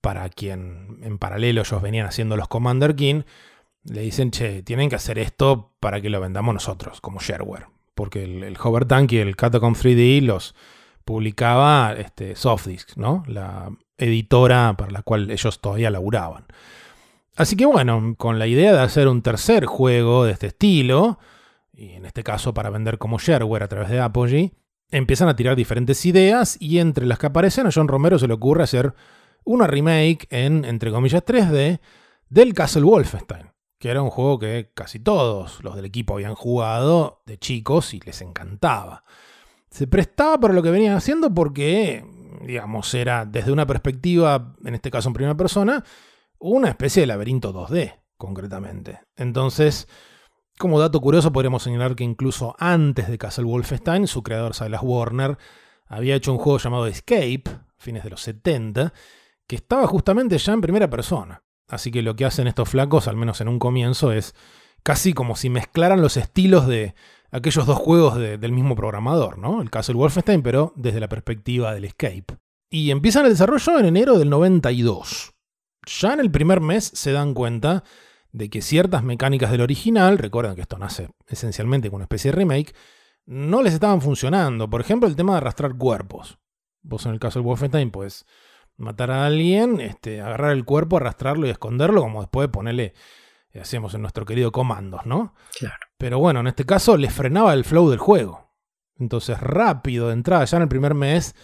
para 0.00 0.28
quien 0.28 0.98
en 1.02 1.18
paralelo 1.18 1.62
ellos 1.62 1.82
venían 1.82 2.06
haciendo 2.06 2.36
los 2.36 2.48
Commander 2.48 2.94
King, 2.94 3.22
le 3.84 4.02
dicen, 4.02 4.30
che, 4.30 4.62
tienen 4.62 4.88
que 4.88 4.96
hacer 4.96 5.18
esto 5.18 5.72
para 5.80 6.00
que 6.00 6.10
lo 6.10 6.20
vendamos 6.20 6.54
nosotros, 6.54 7.00
como 7.00 7.20
shareware. 7.20 7.66
Porque 7.94 8.24
el, 8.24 8.42
el 8.44 8.56
Hover 8.62 8.84
Tank 8.84 9.12
y 9.12 9.18
el 9.18 9.36
Catacomb 9.36 9.76
3D 9.76 10.22
los 10.22 10.54
publicaba 11.04 11.94
este, 11.94 12.36
Softdisk, 12.36 12.96
¿no? 12.96 13.22
La 13.26 13.70
editora 13.96 14.74
para 14.76 14.90
la 14.90 15.02
cual 15.02 15.30
ellos 15.30 15.60
todavía 15.60 15.90
laburaban. 15.90 16.46
Así 17.34 17.56
que 17.56 17.66
bueno, 17.66 18.14
con 18.18 18.38
la 18.38 18.46
idea 18.46 18.72
de 18.72 18.80
hacer 18.80 19.08
un 19.08 19.22
tercer 19.22 19.64
juego 19.64 20.24
de 20.24 20.32
este 20.32 20.48
estilo, 20.48 21.18
y 21.72 21.92
en 21.92 22.04
este 22.04 22.22
caso 22.24 22.52
para 22.52 22.68
vender 22.68 22.98
como 22.98 23.18
shareware 23.18 23.62
a 23.62 23.68
través 23.68 23.88
de 23.88 24.00
Apogee, 24.00 24.52
empiezan 24.90 25.28
a 25.28 25.36
tirar 25.36 25.56
diferentes 25.56 26.04
ideas 26.06 26.56
y 26.60 26.78
entre 26.78 27.06
las 27.06 27.18
que 27.18 27.26
aparecen 27.26 27.66
a 27.66 27.70
John 27.72 27.88
Romero 27.88 28.18
se 28.18 28.28
le 28.28 28.34
ocurre 28.34 28.62
hacer 28.62 28.94
una 29.44 29.66
remake 29.66 30.26
en, 30.30 30.64
entre 30.64 30.90
comillas, 30.90 31.24
3D 31.24 31.80
del 32.28 32.54
Castle 32.54 32.82
Wolfenstein, 32.82 33.50
que 33.78 33.90
era 33.90 34.02
un 34.02 34.10
juego 34.10 34.38
que 34.38 34.70
casi 34.74 34.98
todos 34.98 35.62
los 35.62 35.76
del 35.76 35.84
equipo 35.84 36.14
habían 36.14 36.34
jugado 36.34 37.22
de 37.26 37.38
chicos 37.38 37.94
y 37.94 38.00
les 38.00 38.20
encantaba. 38.20 39.04
Se 39.70 39.86
prestaba 39.86 40.38
para 40.38 40.54
lo 40.54 40.62
que 40.62 40.70
venían 40.70 40.96
haciendo 40.96 41.32
porque, 41.32 42.04
digamos, 42.42 42.92
era 42.94 43.26
desde 43.26 43.52
una 43.52 43.66
perspectiva, 43.66 44.54
en 44.64 44.74
este 44.74 44.90
caso 44.90 45.08
en 45.08 45.14
primera 45.14 45.36
persona, 45.36 45.84
una 46.38 46.68
especie 46.68 47.02
de 47.02 47.06
laberinto 47.06 47.52
2D, 47.52 48.00
concretamente. 48.16 49.00
Entonces, 49.16 49.88
como 50.58 50.78
dato 50.78 51.00
curioso, 51.00 51.32
podríamos 51.32 51.62
señalar 51.62 51.94
que 51.94 52.04
incluso 52.04 52.54
antes 52.58 53.08
de 53.08 53.18
Castle 53.18 53.44
Wolfenstein, 53.44 54.06
su 54.06 54.22
creador 54.22 54.54
Silas 54.54 54.82
Warner 54.82 55.38
había 55.86 56.14
hecho 56.14 56.32
un 56.32 56.38
juego 56.38 56.58
llamado 56.58 56.86
Escape, 56.86 57.44
fines 57.78 58.04
de 58.04 58.10
los 58.10 58.20
70, 58.22 58.92
que 59.46 59.56
estaba 59.56 59.86
justamente 59.86 60.36
ya 60.36 60.52
en 60.52 60.60
primera 60.60 60.90
persona. 60.90 61.42
Así 61.68 61.90
que 61.90 62.02
lo 62.02 62.16
que 62.16 62.24
hacen 62.24 62.46
estos 62.46 62.68
flacos, 62.68 63.08
al 63.08 63.16
menos 63.16 63.40
en 63.40 63.48
un 63.48 63.58
comienzo, 63.58 64.12
es 64.12 64.34
casi 64.82 65.12
como 65.12 65.36
si 65.36 65.50
mezclaran 65.50 66.00
los 66.00 66.16
estilos 66.16 66.66
de 66.66 66.94
aquellos 67.30 67.66
dos 67.66 67.78
juegos 67.78 68.16
del 68.16 68.52
mismo 68.52 68.74
programador, 68.74 69.38
¿no? 69.38 69.60
El 69.60 69.70
Castle 69.70 69.96
Wolfenstein, 69.96 70.42
pero 70.42 70.72
desde 70.76 71.00
la 71.00 71.08
perspectiva 71.08 71.74
del 71.74 71.84
Escape. 71.84 72.38
Y 72.70 72.90
empiezan 72.90 73.24
el 73.24 73.32
desarrollo 73.32 73.78
en 73.78 73.86
enero 73.86 74.18
del 74.18 74.30
92. 74.30 75.34
Ya 76.00 76.12
en 76.12 76.20
el 76.20 76.30
primer 76.30 76.60
mes 76.60 76.90
se 76.94 77.12
dan 77.12 77.34
cuenta 77.34 77.84
de 78.32 78.50
que 78.50 78.62
ciertas 78.62 79.02
mecánicas 79.02 79.50
del 79.50 79.62
original, 79.62 80.18
recuerden 80.18 80.54
que 80.54 80.62
esto 80.62 80.78
nace 80.78 81.08
esencialmente 81.26 81.88
con 81.88 81.96
una 81.96 82.04
especie 82.04 82.30
de 82.30 82.36
remake, 82.36 82.74
no 83.26 83.62
les 83.62 83.74
estaban 83.74 84.00
funcionando. 84.00 84.70
Por 84.70 84.80
ejemplo, 84.80 85.08
el 85.08 85.16
tema 85.16 85.32
de 85.32 85.38
arrastrar 85.38 85.76
cuerpos. 85.76 86.38
Vos 86.82 87.04
en 87.06 87.12
el 87.12 87.20
caso 87.20 87.38
del 87.38 87.46
Wolfenstein, 87.46 87.90
pues 87.90 88.24
matar 88.76 89.10
a 89.10 89.26
alguien, 89.26 89.80
este, 89.80 90.20
agarrar 90.20 90.52
el 90.52 90.64
cuerpo, 90.64 90.96
arrastrarlo 90.96 91.46
y 91.46 91.50
esconderlo, 91.50 92.00
como 92.00 92.20
después 92.20 92.48
ponerle, 92.48 92.94
eh, 93.52 93.60
hacemos 93.60 93.92
en 93.94 94.02
nuestro 94.02 94.24
querido 94.24 94.52
comandos, 94.52 95.04
¿no? 95.04 95.34
Claro. 95.58 95.76
Pero 95.98 96.18
bueno, 96.18 96.40
en 96.40 96.46
este 96.46 96.64
caso 96.64 96.96
les 96.96 97.12
frenaba 97.12 97.52
el 97.54 97.64
flow 97.64 97.90
del 97.90 97.98
juego. 97.98 98.54
Entonces, 98.98 99.38
rápido 99.40 100.08
de 100.08 100.14
entrada, 100.14 100.44
ya 100.44 100.56
en 100.56 100.62
el 100.62 100.68
primer 100.68 100.94
mes, 100.94 101.34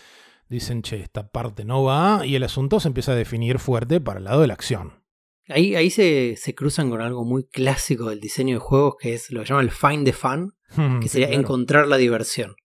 dicen, 0.48 0.82
che, 0.82 1.00
esta 1.00 1.28
parte 1.28 1.64
no 1.64 1.82
va, 1.82 2.24
y 2.24 2.34
el 2.34 2.44
asunto 2.44 2.80
se 2.80 2.88
empieza 2.88 3.12
a 3.12 3.16
definir 3.16 3.58
fuerte 3.58 4.00
para 4.00 4.18
el 4.18 4.24
lado 4.24 4.40
de 4.40 4.46
la 4.46 4.54
acción. 4.54 5.03
Ahí, 5.48 5.74
ahí 5.74 5.90
se, 5.90 6.36
se, 6.36 6.54
cruzan 6.54 6.90
con 6.90 7.02
algo 7.02 7.24
muy 7.24 7.44
clásico 7.44 8.08
del 8.08 8.20
diseño 8.20 8.56
de 8.56 8.60
juegos, 8.60 8.94
que 8.98 9.14
es 9.14 9.30
lo 9.30 9.40
que 9.40 9.46
llaman 9.46 9.66
el 9.66 9.70
find 9.70 10.04
the 10.04 10.12
fun, 10.12 10.54
que 11.02 11.08
sería 11.08 11.28
claro. 11.28 11.42
encontrar 11.42 11.86
la 11.86 11.96
diversión. 11.96 12.56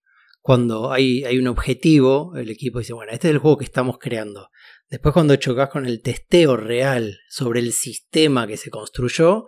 Cuando 0.42 0.92
hay, 0.92 1.26
hay 1.26 1.38
un 1.38 1.48
objetivo, 1.48 2.36
el 2.38 2.50
equipo 2.50 2.80
dice, 2.80 2.94
bueno, 2.94 3.12
este 3.12 3.28
es 3.28 3.34
el 3.34 3.40
juego 3.40 3.58
que 3.58 3.66
estamos 3.66 3.98
creando. 4.00 4.50
Después 4.90 5.14
cuando 5.14 5.36
chocas 5.36 5.70
con 5.70 5.86
el 5.86 6.02
testeo 6.02 6.56
real 6.58 7.20
sobre 7.30 7.60
el 7.60 7.74
sistema 7.74 8.48
que 8.48 8.58
se 8.58 8.70
construyó, 8.70 9.48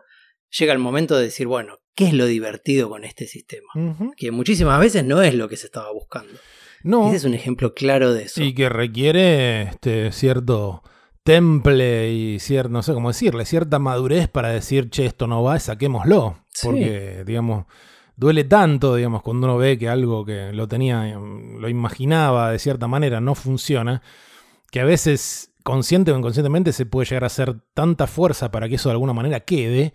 llega 0.49 0.73
el 0.73 0.79
momento 0.79 1.15
de 1.15 1.23
decir, 1.23 1.47
bueno, 1.47 1.79
¿qué 1.95 2.07
es 2.07 2.13
lo 2.13 2.25
divertido 2.25 2.89
con 2.89 3.05
este 3.05 3.25
sistema? 3.25 3.67
Uh 3.75 3.79
-huh. 3.79 4.11
Que 4.15 4.32
muchísimas 4.32 4.79
veces 4.79 5.05
no 5.05 5.21
es 5.21 5.34
lo 5.34 5.47
que 5.47 5.57
se 5.57 5.65
estaba 5.65 5.91
buscando. 5.91 6.34
No. 6.84 7.07
Ese 7.07 7.17
es 7.17 7.23
un 7.23 7.34
ejemplo 7.34 7.73
claro 7.73 8.13
de 8.13 8.23
eso. 8.23 8.43
Y 8.43 8.53
que 8.53 8.69
requiere 8.69 9.63
este, 9.63 10.11
cierto 10.11 10.84
temple 11.24 12.11
y 12.11 12.39
cierto, 12.39 12.69
no 12.69 12.84
sé 12.84 12.93
cómo 12.93 13.09
decirle, 13.09 13.45
cierta 13.45 13.80
madurez 13.80 14.28
para 14.28 14.49
decir, 14.49 14.89
che, 14.89 15.05
esto 15.05 15.28
no 15.28 15.43
va, 15.43 15.59
saquémoslo. 15.59 16.38
Sí. 16.49 16.67
Porque, 16.67 17.24
digamos, 17.26 17.65
duele 18.15 18.43
tanto, 18.43 18.95
digamos, 18.95 19.22
cuando 19.22 19.47
uno 19.47 19.57
ve 19.57 19.78
que 19.78 19.89
algo 19.89 20.26
que 20.26 20.51
lo 20.53 20.67
tenía, 20.67 21.15
lo 21.15 21.69
imaginaba 21.69 22.51
de 22.51 22.59
cierta 22.59 22.88
manera, 22.88 23.22
no 23.22 23.36
funciona, 23.36 24.01
que 24.72 24.80
a 24.80 24.86
veces, 24.86 25.51
consciente 25.63 26.11
o 26.11 26.17
inconscientemente, 26.17 26.74
se 26.74 26.86
puede 26.86 27.07
llegar 27.07 27.24
a 27.24 27.28
hacer 27.28 27.59
tanta 27.74 28.07
fuerza 28.07 28.51
para 28.51 28.67
que 28.67 28.76
eso 28.76 28.89
de 28.89 28.93
alguna 28.93 29.13
manera 29.13 29.41
quede, 29.41 29.93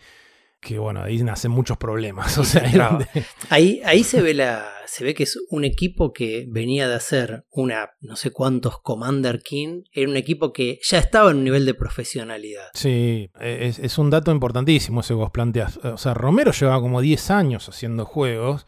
que 0.60 0.78
bueno, 0.78 1.02
ahí 1.02 1.22
nacen 1.22 1.50
muchos 1.50 1.76
problemas. 1.76 2.38
O 2.38 2.44
sea, 2.44 2.70
claro. 2.70 2.98
ahí, 3.50 3.80
ahí 3.84 4.04
se 4.04 4.22
ve 4.22 4.34
la. 4.34 4.68
Se 4.86 5.04
ve 5.04 5.14
que 5.14 5.24
es 5.24 5.36
un 5.50 5.64
equipo 5.64 6.12
que 6.12 6.46
venía 6.48 6.88
de 6.88 6.94
hacer 6.94 7.44
una, 7.50 7.90
no 8.00 8.14
sé 8.14 8.30
cuántos 8.30 8.78
Commander 8.80 9.40
King. 9.42 9.82
Era 9.92 10.08
un 10.08 10.16
equipo 10.16 10.52
que 10.52 10.78
ya 10.82 10.98
estaba 10.98 11.32
en 11.32 11.38
un 11.38 11.44
nivel 11.44 11.66
de 11.66 11.74
profesionalidad. 11.74 12.68
Sí, 12.72 13.28
es, 13.40 13.80
es 13.80 13.98
un 13.98 14.10
dato 14.10 14.30
importantísimo 14.30 15.00
ese 15.00 15.08
que 15.08 15.14
vos 15.14 15.30
planteás. 15.32 15.78
O 15.78 15.98
sea, 15.98 16.14
Romero 16.14 16.52
llevaba 16.52 16.80
como 16.80 17.00
10 17.00 17.30
años 17.30 17.68
haciendo 17.68 18.04
juegos. 18.04 18.66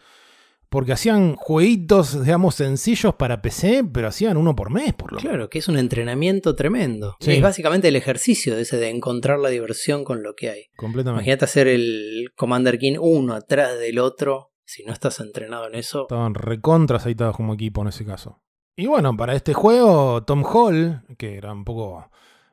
Porque 0.71 0.93
hacían 0.93 1.35
jueguitos, 1.37 2.23
digamos, 2.25 2.57
sencillos 2.57 3.15
para 3.15 3.41
PC, 3.41 3.85
pero 3.93 4.09
hacían 4.09 4.37
uno 4.37 4.55
por 4.55 4.71
mes, 4.71 4.93
por 4.93 5.13
lo 5.13 5.19
Claro, 5.19 5.49
que 5.49 5.61
es 5.61 5.69
un 5.69 5.79
entrenamiento 5.79 6.55
tremendo. 6.55 7.17
Sí. 7.21 7.33
Es 7.33 7.43
básicamente 7.43 7.89
el 7.89 7.97
ejercicio 7.97 8.55
de 8.55 8.63
ese 8.63 8.77
de 8.77 8.91
encontrar 8.91 9.39
la 9.39 9.49
diversión 9.49 10.05
con 10.05 10.23
lo 10.23 10.35
que 10.35 10.51
hay. 10.51 10.65
Completamente. 10.77 11.23
Imagínate 11.23 11.45
hacer 11.47 11.69
el 11.69 12.33
Commander 12.37 12.79
King 12.79 12.97
uno 13.01 13.35
atrás 13.35 13.79
del 13.79 13.99
otro. 13.99 14.53
Si 14.65 14.85
no 14.85 14.93
estás 14.93 15.21
entrenado 15.21 15.67
en 15.67 15.77
eso. 15.77 16.03
Estaban 16.03 16.35
recontra 16.35 16.99
aceitados 16.99 17.35
como 17.35 17.55
equipo 17.55 17.81
en 17.81 17.89
ese 17.89 18.05
caso. 18.05 18.43
Y 18.77 18.87
bueno, 18.87 19.17
para 19.17 19.35
este 19.35 19.55
juego, 19.55 20.23
Tom 20.25 20.45
Hall, 20.45 21.03
que 21.17 21.37
era 21.37 21.53
un 21.53 21.65
poco 21.65 22.11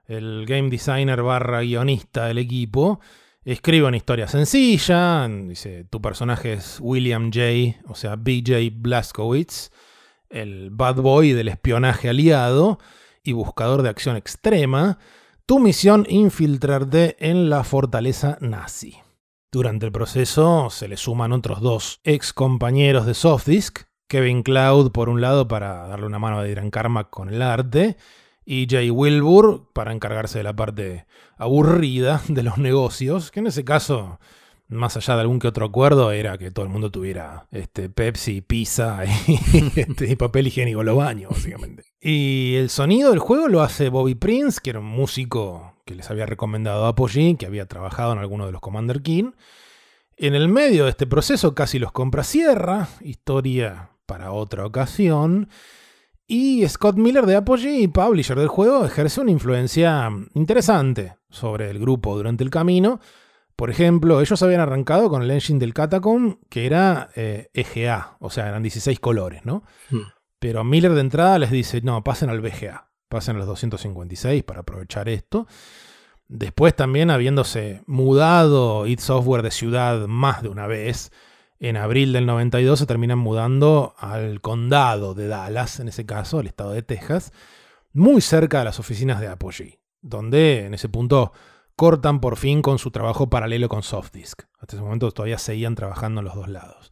el 0.08 0.46
game 0.46 0.70
designer 0.70 1.22
barra 1.22 1.62
guionista 1.62 2.28
del 2.28 2.38
equipo, 2.38 3.00
Escribe 3.46 3.86
una 3.86 3.98
historia 3.98 4.28
sencilla, 4.28 5.28
dice, 5.28 5.84
tu 5.84 6.02
personaje 6.02 6.54
es 6.54 6.80
William 6.82 7.30
J., 7.32 7.80
o 7.88 7.94
sea, 7.94 8.16
BJ 8.16 8.72
Blazkowicz, 8.74 9.70
el 10.32 10.72
bad 10.72 10.96
boy 10.96 11.34
del 11.34 11.50
espionaje 11.50 12.10
aliado 12.10 12.80
y 13.22 13.34
buscador 13.34 13.84
de 13.84 13.90
acción 13.90 14.18
extrema. 14.18 14.98
Tu 15.46 15.60
misión, 15.60 16.08
infiltrarte 16.10 17.18
en 17.20 17.52
la 17.52 17.64
fortaleza 17.64 18.40
nazi. 18.42 18.98
Durante 19.52 19.86
el 19.86 19.92
proceso 19.92 20.72
se 20.72 20.88
le 20.88 20.98
suman 20.98 21.32
otros 21.32 21.62
dos 21.62 22.02
ex 22.04 22.34
compañeros 22.34 23.06
de 23.06 23.14
Softdisk, 23.14 23.84
Kevin 24.08 24.42
Cloud 24.42 24.92
por 24.92 25.08
un 25.08 25.22
lado 25.22 25.48
para 25.48 25.88
darle 25.88 26.08
una 26.08 26.18
mano 26.18 26.40
a 26.40 26.42
Adrian 26.42 26.72
Carmack 26.72 27.12
con 27.12 27.30
el 27.30 27.44
arte, 27.44 27.96
y 28.46 28.68
Jay 28.70 28.92
Wilbur 28.92 29.70
para 29.74 29.92
encargarse 29.92 30.38
de 30.38 30.44
la 30.44 30.56
parte 30.56 31.06
aburrida 31.38 32.22
de 32.28 32.44
los 32.44 32.58
negocios, 32.58 33.32
que 33.32 33.40
en 33.40 33.48
ese 33.48 33.66
caso, 33.66 34.20
más 34.68 34.96
allá 34.96 35.16
de 35.16 35.22
algún 35.22 35.40
que 35.40 35.48
otro 35.48 35.66
acuerdo, 35.66 36.12
era 36.12 36.38
que 36.38 36.52
todo 36.52 36.66
el 36.66 36.72
mundo 36.72 36.92
tuviera 36.92 37.48
este, 37.52 37.90
Pepsi, 37.90 38.42
pizza 38.42 39.04
y, 39.28 39.80
este, 39.80 40.10
y 40.12 40.16
papel 40.16 40.48
higiénico 40.48 40.82
en 40.82 40.86
los 40.86 40.98
baños, 40.98 41.32
básicamente. 41.32 41.84
Y 42.00 42.56
el 42.56 42.70
sonido 42.70 43.10
del 43.10 43.20
juego 43.20 43.48
lo 43.48 43.62
hace 43.62 43.90
Bobby 43.90 44.16
Prince, 44.16 44.60
que 44.64 44.70
era 44.70 44.80
un 44.80 44.86
músico 44.86 45.74
que 45.86 45.96
les 45.96 46.10
había 46.10 46.26
recomendado 46.26 46.86
a 46.86 46.90
Apogee, 46.90 47.36
que 47.38 47.46
había 47.46 47.68
trabajado 47.68 48.14
en 48.14 48.20
alguno 48.20 48.46
de 48.46 48.52
los 48.52 48.62
Commander 48.62 49.02
King. 49.02 49.32
En 50.18 50.34
el 50.34 50.48
medio 50.48 50.86
de 50.86 50.92
este 50.92 51.08
proceso 51.08 51.56
casi 51.56 51.78
los 51.78 51.92
compra 51.92 52.24
Sierra, 52.24 52.88
historia 53.02 53.90
para 54.06 54.32
otra 54.32 54.66
ocasión. 54.66 55.50
Y 56.28 56.68
Scott 56.68 56.96
Miller 56.98 57.26
de 57.26 57.36
Apogee, 57.36 57.88
publisher 57.88 58.38
del 58.38 58.48
juego, 58.48 58.86
ejerce 58.86 59.22
una 59.22 59.32
influencia 59.32 60.10
interesante 60.34 61.16
sobre 61.30 61.70
el 61.70 61.78
grupo 61.80 62.16
durante 62.18 62.44
el 62.44 62.50
camino. 62.50 63.00
Por 63.56 63.70
ejemplo, 63.70 64.20
ellos 64.20 64.42
habían 64.42 64.60
arrancado 64.60 65.10
con 65.10 65.22
el 65.22 65.30
engine 65.30 65.60
del 65.60 65.74
Catacomb, 65.74 66.38
que 66.50 66.66
era 66.66 67.10
eh, 67.16 67.50
EGA, 67.54 68.18
o 68.20 68.30
sea, 68.30 68.48
eran 68.48 68.64
16 68.64 69.00
colores, 69.00 69.46
¿no? 69.46 69.64
Hmm. 69.92 70.02
Pero 70.40 70.64
Miller 70.64 70.94
de 70.94 71.02
entrada 71.02 71.40
les 71.40 71.52
dice, 71.52 71.82
no, 71.82 72.04
pasen 72.04 72.30
al 72.30 72.42
VGA, 72.42 72.90
pasen 73.08 73.36
a 73.36 73.40
los 73.40 73.48
256 73.48 74.44
para 74.44 74.62
aprovechar 74.62 75.08
esto. 75.10 75.48
Después 76.28 76.76
también 76.76 77.12
habiéndose 77.12 77.84
mudado 77.86 78.88
id 78.88 79.00
Software 79.00 79.44
de 79.44 79.52
ciudad 79.52 80.08
más 80.08 80.42
de 80.42 80.50
una 80.50 80.66
vez, 80.66 81.12
en 81.60 81.78
abril 81.78 82.14
del 82.14 82.26
92 82.26 82.80
se 82.80 82.86
terminan 82.86 83.20
mudando 83.20 83.96
al 83.98 84.42
condado 84.42 85.14
de 85.14 85.28
Dallas, 85.28 85.80
en 85.80 85.88
ese 85.88 86.06
caso, 86.06 86.40
al 86.40 86.48
estado 86.48 86.72
de 86.72 86.84
Texas, 86.84 87.32
muy 87.94 88.22
cerca 88.22 88.60
de 88.60 88.66
las 88.66 88.80
oficinas 88.80 89.20
de 89.22 89.28
Apogee, 89.28 89.80
donde 90.02 90.66
en 90.66 90.74
ese 90.74 90.90
punto 90.90 91.32
cortan 91.76 92.20
por 92.20 92.38
fin 92.38 92.62
con 92.62 92.78
su 92.78 92.92
trabajo 92.92 93.30
paralelo 93.30 93.70
con 93.70 93.84
Softdisk. 93.84 94.44
Hasta 94.60 94.76
ese 94.76 94.84
momento 94.84 95.12
todavía 95.12 95.38
seguían 95.38 95.76
trabajando 95.76 96.22
en 96.22 96.26
los 96.26 96.36
dos 96.36 96.50
lados. 96.50 96.92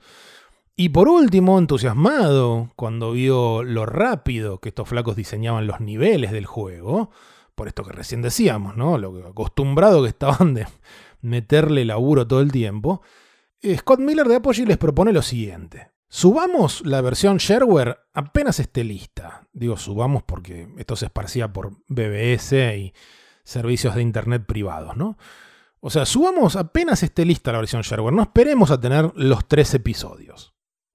Y 0.76 0.90
por 0.90 1.08
último, 1.08 1.60
entusiasmado 1.60 2.72
cuando 2.76 3.12
vio 3.12 3.64
lo 3.64 3.86
rápido 3.86 4.60
que 4.60 4.70
estos 4.70 4.90
flacos 4.90 5.16
diseñaban 5.16 5.68
los 5.68 5.82
niveles 5.82 6.32
del 6.32 6.48
juego, 6.48 7.12
por 7.54 7.68
esto 7.68 7.84
que 7.84 7.92
recién 7.92 8.22
decíamos, 8.24 8.76
¿no? 8.76 8.98
Lo 8.98 9.28
acostumbrado 9.28 10.02
que 10.02 10.10
estaban 10.10 10.56
de 10.56 10.66
meterle 11.22 11.86
laburo 11.86 12.28
todo 12.28 12.42
el 12.42 12.52
tiempo, 12.52 13.02
Scott 13.78 14.00
Miller 14.00 14.28
de 14.28 14.36
Apogee 14.36 14.66
les 14.66 14.78
propone 14.78 15.14
lo 15.14 15.22
siguiente. 15.22 15.92
Subamos 16.10 16.86
la 16.86 17.02
versión 17.02 17.38
shareware 17.38 17.98
apenas 18.14 18.60
esté 18.60 18.84
lista. 18.84 19.48
Digo 19.52 19.78
subamos 19.78 20.24
porque 20.24 20.68
esto 20.78 20.96
se 20.96 21.06
esparcía 21.06 21.52
por 21.52 21.72
BBS 21.88 22.54
y 22.78 22.94
servicios 23.44 23.96
de 23.96 24.02
internet 24.02 24.46
privados, 24.46 24.96
¿no? 24.96 25.18
O 25.80 25.90
sea, 25.90 26.06
subamos 26.06 26.56
apenas 26.56 27.04
esté 27.04 27.26
lista 27.26 27.52
la 27.52 27.58
versión 27.58 27.82
shareware. 27.82 28.16
No 28.16 28.22
esperemos 28.22 28.72
a 28.72 28.80
tener 28.80 29.12
los 29.16 29.48
tres 29.48 29.74
episodios. 29.74 30.54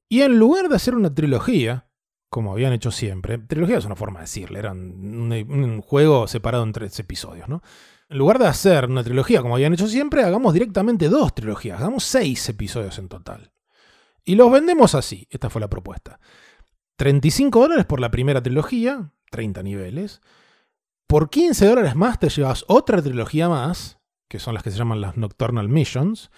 Y 0.08 0.22
en 0.22 0.38
lugar 0.38 0.68
de 0.68 0.76
hacer 0.76 0.94
una 0.94 1.14
trilogía, 1.14 1.90
como 2.30 2.52
habían 2.52 2.72
hecho 2.72 2.90
siempre, 2.90 3.38
trilogía 3.38 3.78
es 3.78 3.84
una 3.84 3.96
forma 3.96 4.20
de 4.20 4.24
decirle, 4.24 4.58
era 4.58 4.72
un, 4.72 5.82
juego 5.82 6.26
separado 6.26 6.64
en 6.64 6.72
tres 6.72 6.98
episodios, 6.98 7.48
¿no? 7.48 7.62
En 8.10 8.18
lugar 8.18 8.38
de 8.38 8.46
hacer 8.46 8.86
una 8.86 9.04
trilogía 9.04 9.42
como 9.42 9.54
habían 9.54 9.74
hecho 9.74 9.86
siempre, 9.86 10.22
hagamos 10.22 10.54
directamente 10.54 11.08
dos 11.08 11.34
trilogías, 11.34 11.78
hagamos 11.80 12.04
seis 12.04 12.48
episodios 12.48 12.98
en 12.98 13.08
total. 13.08 13.52
Y 14.24 14.34
los 14.34 14.50
vendemos 14.50 14.94
así, 14.94 15.26
esta 15.30 15.50
fue 15.50 15.60
la 15.60 15.68
propuesta. 15.68 16.18
35 16.96 17.60
dólares 17.60 17.86
por 17.86 18.00
la 18.00 18.10
primera 18.10 18.42
trilogía, 18.42 19.12
30 19.30 19.62
niveles. 19.62 20.20
Por 21.06 21.30
15 21.30 21.66
dólares 21.66 21.96
más 21.96 22.18
te 22.18 22.28
llevas 22.28 22.64
otra 22.66 23.00
trilogía 23.02 23.48
más, 23.48 23.98
que 24.28 24.38
son 24.38 24.54
las 24.54 24.62
que 24.62 24.70
se 24.70 24.78
llaman 24.78 25.00
las 25.00 25.16
Nocturnal 25.16 25.68
Missions. 25.68 26.30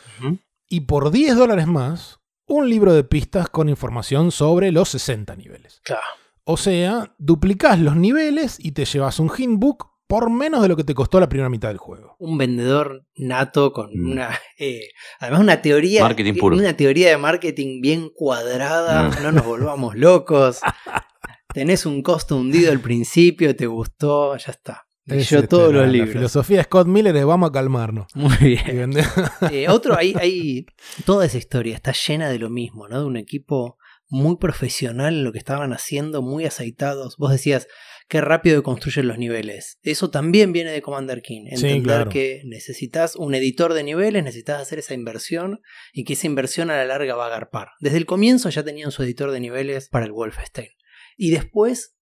Y 0.68 0.82
por 0.82 1.10
10 1.10 1.36
dólares 1.36 1.66
más, 1.66 2.20
un 2.46 2.68
libro 2.68 2.92
de 2.92 3.04
pistas 3.04 3.48
con 3.48 3.68
información 3.68 4.32
sobre 4.32 4.72
los 4.72 4.88
60 4.90 5.36
niveles. 5.36 5.80
Claro. 5.84 6.02
O 6.44 6.56
sea, 6.56 7.14
duplicás 7.18 7.78
los 7.78 7.96
niveles 7.96 8.56
y 8.58 8.72
te 8.72 8.84
llevas 8.84 9.20
un 9.20 9.30
hintbook 9.36 9.89
por 10.10 10.28
menos 10.28 10.60
de 10.60 10.66
lo 10.66 10.76
que 10.76 10.82
te 10.82 10.92
costó 10.92 11.20
la 11.20 11.28
primera 11.28 11.48
mitad 11.48 11.68
del 11.68 11.78
juego. 11.78 12.16
Un 12.18 12.36
vendedor 12.36 13.06
nato 13.14 13.72
con 13.72 13.90
mm. 13.94 14.10
una. 14.10 14.40
Eh, 14.58 14.88
además, 15.20 15.40
una 15.40 15.62
teoría. 15.62 16.02
Marketing 16.02 16.34
puro. 16.34 16.56
Una 16.56 16.76
teoría 16.76 17.10
de 17.10 17.16
marketing 17.16 17.80
bien 17.80 18.10
cuadrada. 18.12 19.08
Mm. 19.08 19.22
No 19.22 19.32
nos 19.32 19.46
volvamos 19.46 19.94
locos. 19.94 20.58
Tenés 21.54 21.86
un 21.86 22.02
costo 22.02 22.36
hundido 22.36 22.72
al 22.72 22.80
principio, 22.80 23.54
te 23.54 23.66
gustó, 23.66 24.36
ya 24.36 24.50
está. 24.50 24.84
Leyó 25.06 25.38
este, 25.38 25.48
todos 25.48 25.72
los 25.72 25.88
libros. 25.88 26.08
La 26.08 26.12
filosofía 26.14 26.56
de 26.58 26.64
Scott 26.64 26.88
Miller 26.88 27.16
es 27.16 27.24
vamos 27.24 27.48
a 27.48 27.52
calmarnos. 27.52 28.08
Muy 28.14 28.36
bien. 28.36 28.92
Eh, 29.50 29.68
otro, 29.68 29.96
hay, 29.96 30.14
hay. 30.18 30.66
Toda 31.04 31.24
esa 31.24 31.38
historia 31.38 31.74
está 31.74 31.92
llena 31.92 32.28
de 32.28 32.38
lo 32.38 32.50
mismo, 32.50 32.88
¿no? 32.88 32.98
De 32.98 33.06
un 33.06 33.16
equipo 33.16 33.78
muy 34.08 34.36
profesional 34.36 35.14
en 35.14 35.24
lo 35.24 35.32
que 35.32 35.38
estaban 35.38 35.72
haciendo, 35.72 36.20
muy 36.20 36.44
aceitados. 36.44 37.16
Vos 37.16 37.30
decías, 37.30 37.68
qué 38.10 38.20
rápido 38.20 38.64
construyen 38.64 39.06
los 39.06 39.18
niveles. 39.18 39.78
Eso 39.82 40.10
también 40.10 40.52
viene 40.52 40.72
de 40.72 40.82
Commander 40.82 41.22
King. 41.22 41.44
Entender 41.46 42.08
que 42.08 42.42
necesitas 42.44 43.14
un 43.14 43.36
editor 43.36 43.72
de 43.72 43.84
niveles, 43.84 44.24
necesitas 44.24 44.60
hacer 44.60 44.80
esa 44.80 44.94
inversión 44.94 45.60
y 45.92 46.02
que 46.02 46.14
esa 46.14 46.26
inversión 46.26 46.70
a 46.70 46.76
la 46.76 46.84
larga 46.84 47.14
va 47.14 47.24
a 47.24 47.28
agarpar. 47.28 47.68
Desde 47.78 47.98
el 47.98 48.06
comienzo 48.06 48.50
ya 48.50 48.64
tenían 48.64 48.90
su 48.90 49.04
editor 49.04 49.30
de 49.30 49.38
niveles 49.38 49.88
para 49.88 50.06
el 50.06 50.12
Wolfenstein. 50.12 50.70
Y 51.16 51.30
después 51.30 51.96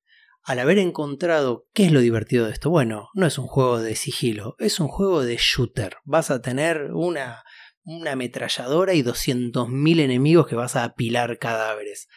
al 0.43 0.59
haber 0.59 0.77
encontrado 0.77 1.67
qué 1.73 1.87
es 1.87 1.91
lo 1.91 2.01
divertido 2.01 2.45
de 2.45 2.51
esto, 2.51 2.69
bueno, 2.69 3.09
no 3.15 3.25
es 3.25 3.39
un 3.39 3.47
juego 3.47 3.81
de 3.81 3.95
sigilo, 3.95 4.55
es 4.59 4.79
un 4.79 4.87
juego 4.87 5.23
de 5.23 5.37
shooter. 5.37 5.97
Vas 6.03 6.29
a 6.29 6.43
tener 6.43 6.91
una, 6.93 7.43
una 7.81 8.11
ametralladora 8.11 8.93
y 8.93 9.01
200.000 9.01 10.01
enemigos 10.01 10.45
que 10.45 10.55
vas 10.55 10.75
a 10.75 10.83
apilar 10.83 11.39
cadáveres. 11.39 12.07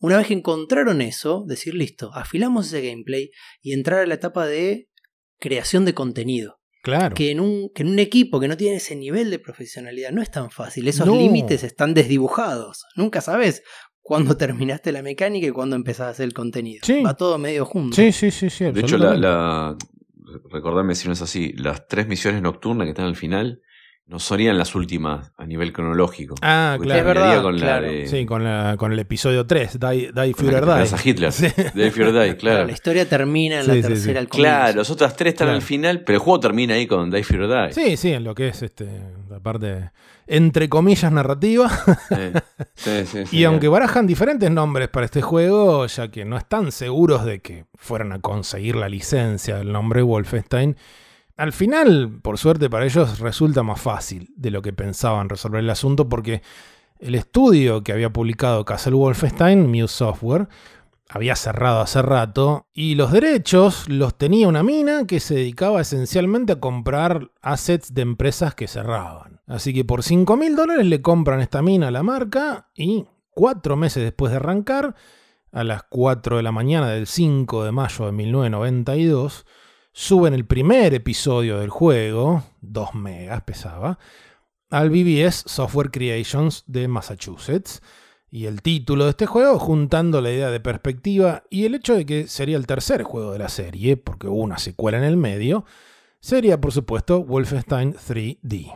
Una 0.00 0.18
vez 0.18 0.26
que 0.26 0.34
encontraron 0.34 1.00
eso, 1.00 1.44
decir 1.46 1.74
listo, 1.74 2.10
afilamos 2.14 2.66
ese 2.66 2.86
gameplay 2.86 3.30
y 3.62 3.72
entrar 3.72 4.00
a 4.00 4.06
la 4.06 4.14
etapa 4.14 4.46
de 4.46 4.88
creación 5.38 5.84
de 5.84 5.94
contenido. 5.94 6.60
Claro. 6.82 7.14
Que 7.14 7.30
en 7.30 7.40
un, 7.40 7.70
que 7.74 7.82
en 7.82 7.88
un 7.88 7.98
equipo 7.98 8.38
que 8.38 8.46
no 8.46 8.56
tiene 8.56 8.76
ese 8.76 8.94
nivel 8.94 9.30
de 9.30 9.38
profesionalidad 9.38 10.12
no 10.12 10.22
es 10.22 10.30
tan 10.30 10.50
fácil. 10.50 10.86
Esos 10.86 11.08
límites 11.08 11.64
están 11.64 11.94
desdibujados. 11.94 12.84
Nunca 12.94 13.20
sabes 13.20 13.62
cuando 14.00 14.36
terminaste 14.36 14.92
la 14.92 15.02
mecánica 15.02 15.48
y 15.48 15.50
cuando 15.50 15.74
empezás 15.74 16.06
a 16.06 16.10
hacer 16.10 16.26
el 16.26 16.34
contenido. 16.34 16.82
Va 17.04 17.14
todo 17.14 17.38
medio 17.38 17.64
junto. 17.64 17.96
Sí, 17.96 18.12
sí, 18.12 18.30
sí, 18.30 18.50
sí. 18.50 18.70
De 18.70 18.80
hecho, 18.80 18.98
la, 18.98 19.16
la, 19.16 19.76
recordame 20.52 20.94
si 20.94 21.08
no 21.08 21.14
es 21.14 21.22
así, 21.22 21.52
las 21.54 21.88
tres 21.88 22.06
misiones 22.06 22.42
nocturnas 22.42 22.84
que 22.86 22.90
están 22.90 23.06
al 23.06 23.16
final 23.16 23.62
no 24.06 24.20
serían 24.20 24.56
las 24.56 24.74
últimas 24.76 25.32
a 25.36 25.46
nivel 25.46 25.72
cronológico. 25.72 26.36
Ah, 26.40 26.78
claro. 26.80 27.00
Es 27.00 27.06
verdad, 27.06 27.42
con 27.42 27.58
claro. 27.58 27.88
Sí, 28.06 28.24
con, 28.24 28.44
la, 28.44 28.76
con 28.78 28.92
el 28.92 28.98
episodio 29.00 29.46
3, 29.46 29.80
Die, 29.80 30.12
Die 30.12 30.34
Führer 30.34 30.64
Die. 30.64 30.94
a 30.94 30.98
Hitler. 31.02 31.32
Die 31.74 31.90
Führer 31.90 32.12
Die, 32.12 32.36
claro. 32.38 32.66
La 32.66 32.72
historia 32.72 33.08
termina 33.08 33.60
en 33.60 33.66
la 33.66 33.74
tercera 33.74 34.20
al 34.20 34.28
Claro, 34.28 34.78
las 34.78 34.90
otras 34.90 35.16
tres 35.16 35.34
están 35.34 35.48
al 35.48 35.62
final, 35.62 36.02
pero 36.02 36.18
el 36.18 36.22
juego 36.22 36.38
termina 36.38 36.74
ahí 36.74 36.86
con 36.86 37.10
Die 37.10 37.24
Führer 37.24 37.48
Die. 37.48 37.72
Sí, 37.72 37.96
sí, 37.96 38.12
en 38.12 38.22
lo 38.22 38.34
que 38.34 38.48
es 38.48 38.62
este, 38.62 38.86
la 39.28 39.40
parte 39.40 39.90
entre 40.28 40.68
comillas 40.68 41.10
narrativa. 41.12 41.68
Sí, 42.74 43.04
sí, 43.06 43.24
sí, 43.26 43.36
y 43.36 43.44
aunque 43.44 43.68
barajan 43.68 44.06
diferentes 44.06 44.50
nombres 44.50 44.88
para 44.88 45.06
este 45.06 45.22
juego, 45.22 45.86
ya 45.86 46.10
que 46.10 46.24
no 46.24 46.36
están 46.36 46.72
seguros 46.72 47.24
de 47.24 47.40
que 47.40 47.64
fueran 47.74 48.12
a 48.12 48.20
conseguir 48.20 48.76
la 48.76 48.88
licencia 48.88 49.56
del 49.56 49.72
nombre 49.72 50.02
Wolfenstein, 50.02 50.76
al 51.36 51.52
final, 51.52 52.20
por 52.22 52.38
suerte 52.38 52.70
para 52.70 52.84
ellos, 52.84 53.18
resulta 53.18 53.62
más 53.62 53.80
fácil 53.80 54.32
de 54.36 54.50
lo 54.50 54.62
que 54.62 54.72
pensaban 54.72 55.28
resolver 55.28 55.60
el 55.60 55.70
asunto 55.70 56.08
porque 56.08 56.42
el 56.98 57.14
estudio 57.14 57.82
que 57.82 57.92
había 57.92 58.10
publicado 58.10 58.64
Castle 58.64 58.94
Wolfenstein, 58.94 59.70
Muse 59.70 59.94
Software, 59.94 60.48
había 61.08 61.36
cerrado 61.36 61.80
hace 61.80 62.02
rato 62.02 62.66
y 62.72 62.94
los 62.94 63.12
derechos 63.12 63.88
los 63.88 64.16
tenía 64.16 64.48
una 64.48 64.62
mina 64.62 65.06
que 65.06 65.20
se 65.20 65.34
dedicaba 65.34 65.80
esencialmente 65.80 66.54
a 66.54 66.60
comprar 66.60 67.30
assets 67.42 67.94
de 67.94 68.02
empresas 68.02 68.54
que 68.54 68.66
cerraban. 68.66 69.40
Así 69.46 69.72
que 69.72 69.84
por 69.84 70.02
5 70.02 70.36
mil 70.36 70.56
dólares 70.56 70.86
le 70.86 71.02
compran 71.02 71.40
esta 71.40 71.62
mina 71.62 71.88
a 71.88 71.92
la 71.92 72.02
marca 72.02 72.70
y 72.74 73.06
cuatro 73.30 73.76
meses 73.76 74.02
después 74.02 74.32
de 74.32 74.38
arrancar, 74.38 74.94
a 75.52 75.64
las 75.64 75.84
4 75.84 76.38
de 76.38 76.42
la 76.42 76.52
mañana 76.52 76.90
del 76.90 77.06
5 77.06 77.64
de 77.64 77.72
mayo 77.72 78.06
de 78.06 78.12
1992, 78.12 79.46
suben 79.96 80.34
el 80.34 80.44
primer 80.44 80.92
episodio 80.92 81.58
del 81.58 81.70
juego, 81.70 82.44
2 82.60 82.94
megas 82.96 83.42
pesaba, 83.44 83.98
al 84.68 84.90
BBS 84.90 85.44
Software 85.46 85.90
Creations 85.90 86.64
de 86.66 86.86
Massachusetts. 86.86 87.80
Y 88.30 88.44
el 88.44 88.60
título 88.60 89.04
de 89.04 89.10
este 89.10 89.24
juego, 89.24 89.58
juntando 89.58 90.20
la 90.20 90.30
idea 90.30 90.50
de 90.50 90.60
perspectiva 90.60 91.44
y 91.48 91.64
el 91.64 91.76
hecho 91.76 91.94
de 91.94 92.04
que 92.04 92.26
sería 92.26 92.58
el 92.58 92.66
tercer 92.66 93.04
juego 93.04 93.32
de 93.32 93.38
la 93.38 93.48
serie, 93.48 93.96
porque 93.96 94.26
hubo 94.28 94.42
una 94.42 94.58
secuela 94.58 94.98
en 94.98 95.04
el 95.04 95.16
medio, 95.16 95.64
sería 96.20 96.60
por 96.60 96.72
supuesto 96.72 97.24
Wolfenstein 97.24 97.94
3D. 97.94 98.74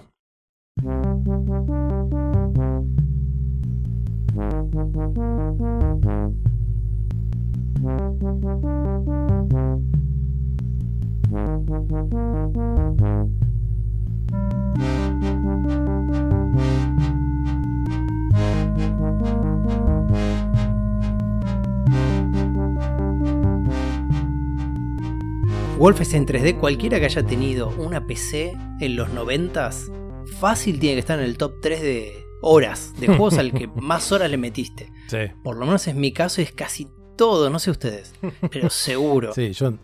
Wolfenstein 25.79 26.27
3D, 26.27 26.59
cualquiera 26.59 26.99
que 26.99 27.07
haya 27.07 27.23
tenido 27.23 27.69
una 27.79 28.07
PC 28.07 28.53
en 28.81 28.97
los 28.97 29.09
90s, 29.11 30.27
fácil 30.41 30.81
tiene 30.81 30.97
que 30.97 31.01
estar 31.01 31.19
en 31.19 31.25
el 31.25 31.39
top 31.39 31.61
3 31.63 31.81
de 31.81 32.25
horas, 32.43 32.93
de 32.99 33.07
juegos 33.07 33.39
al 33.39 33.53
que 33.53 33.69
más 33.69 34.11
horas 34.11 34.31
le 34.31 34.37
metiste. 34.37 34.93
Por 35.45 35.57
lo 35.57 35.65
menos 35.65 35.87
en 35.87 36.01
mi 36.01 36.13
caso 36.13 36.43
es 36.43 36.51
casi 36.53 36.89
todo, 37.17 37.51
no 37.51 37.59
sé 37.59 37.71
ustedes, 37.71 38.15
pero 38.51 38.69
seguro. 38.69 39.33
Sí, 39.33 39.53
yo, 39.53 39.75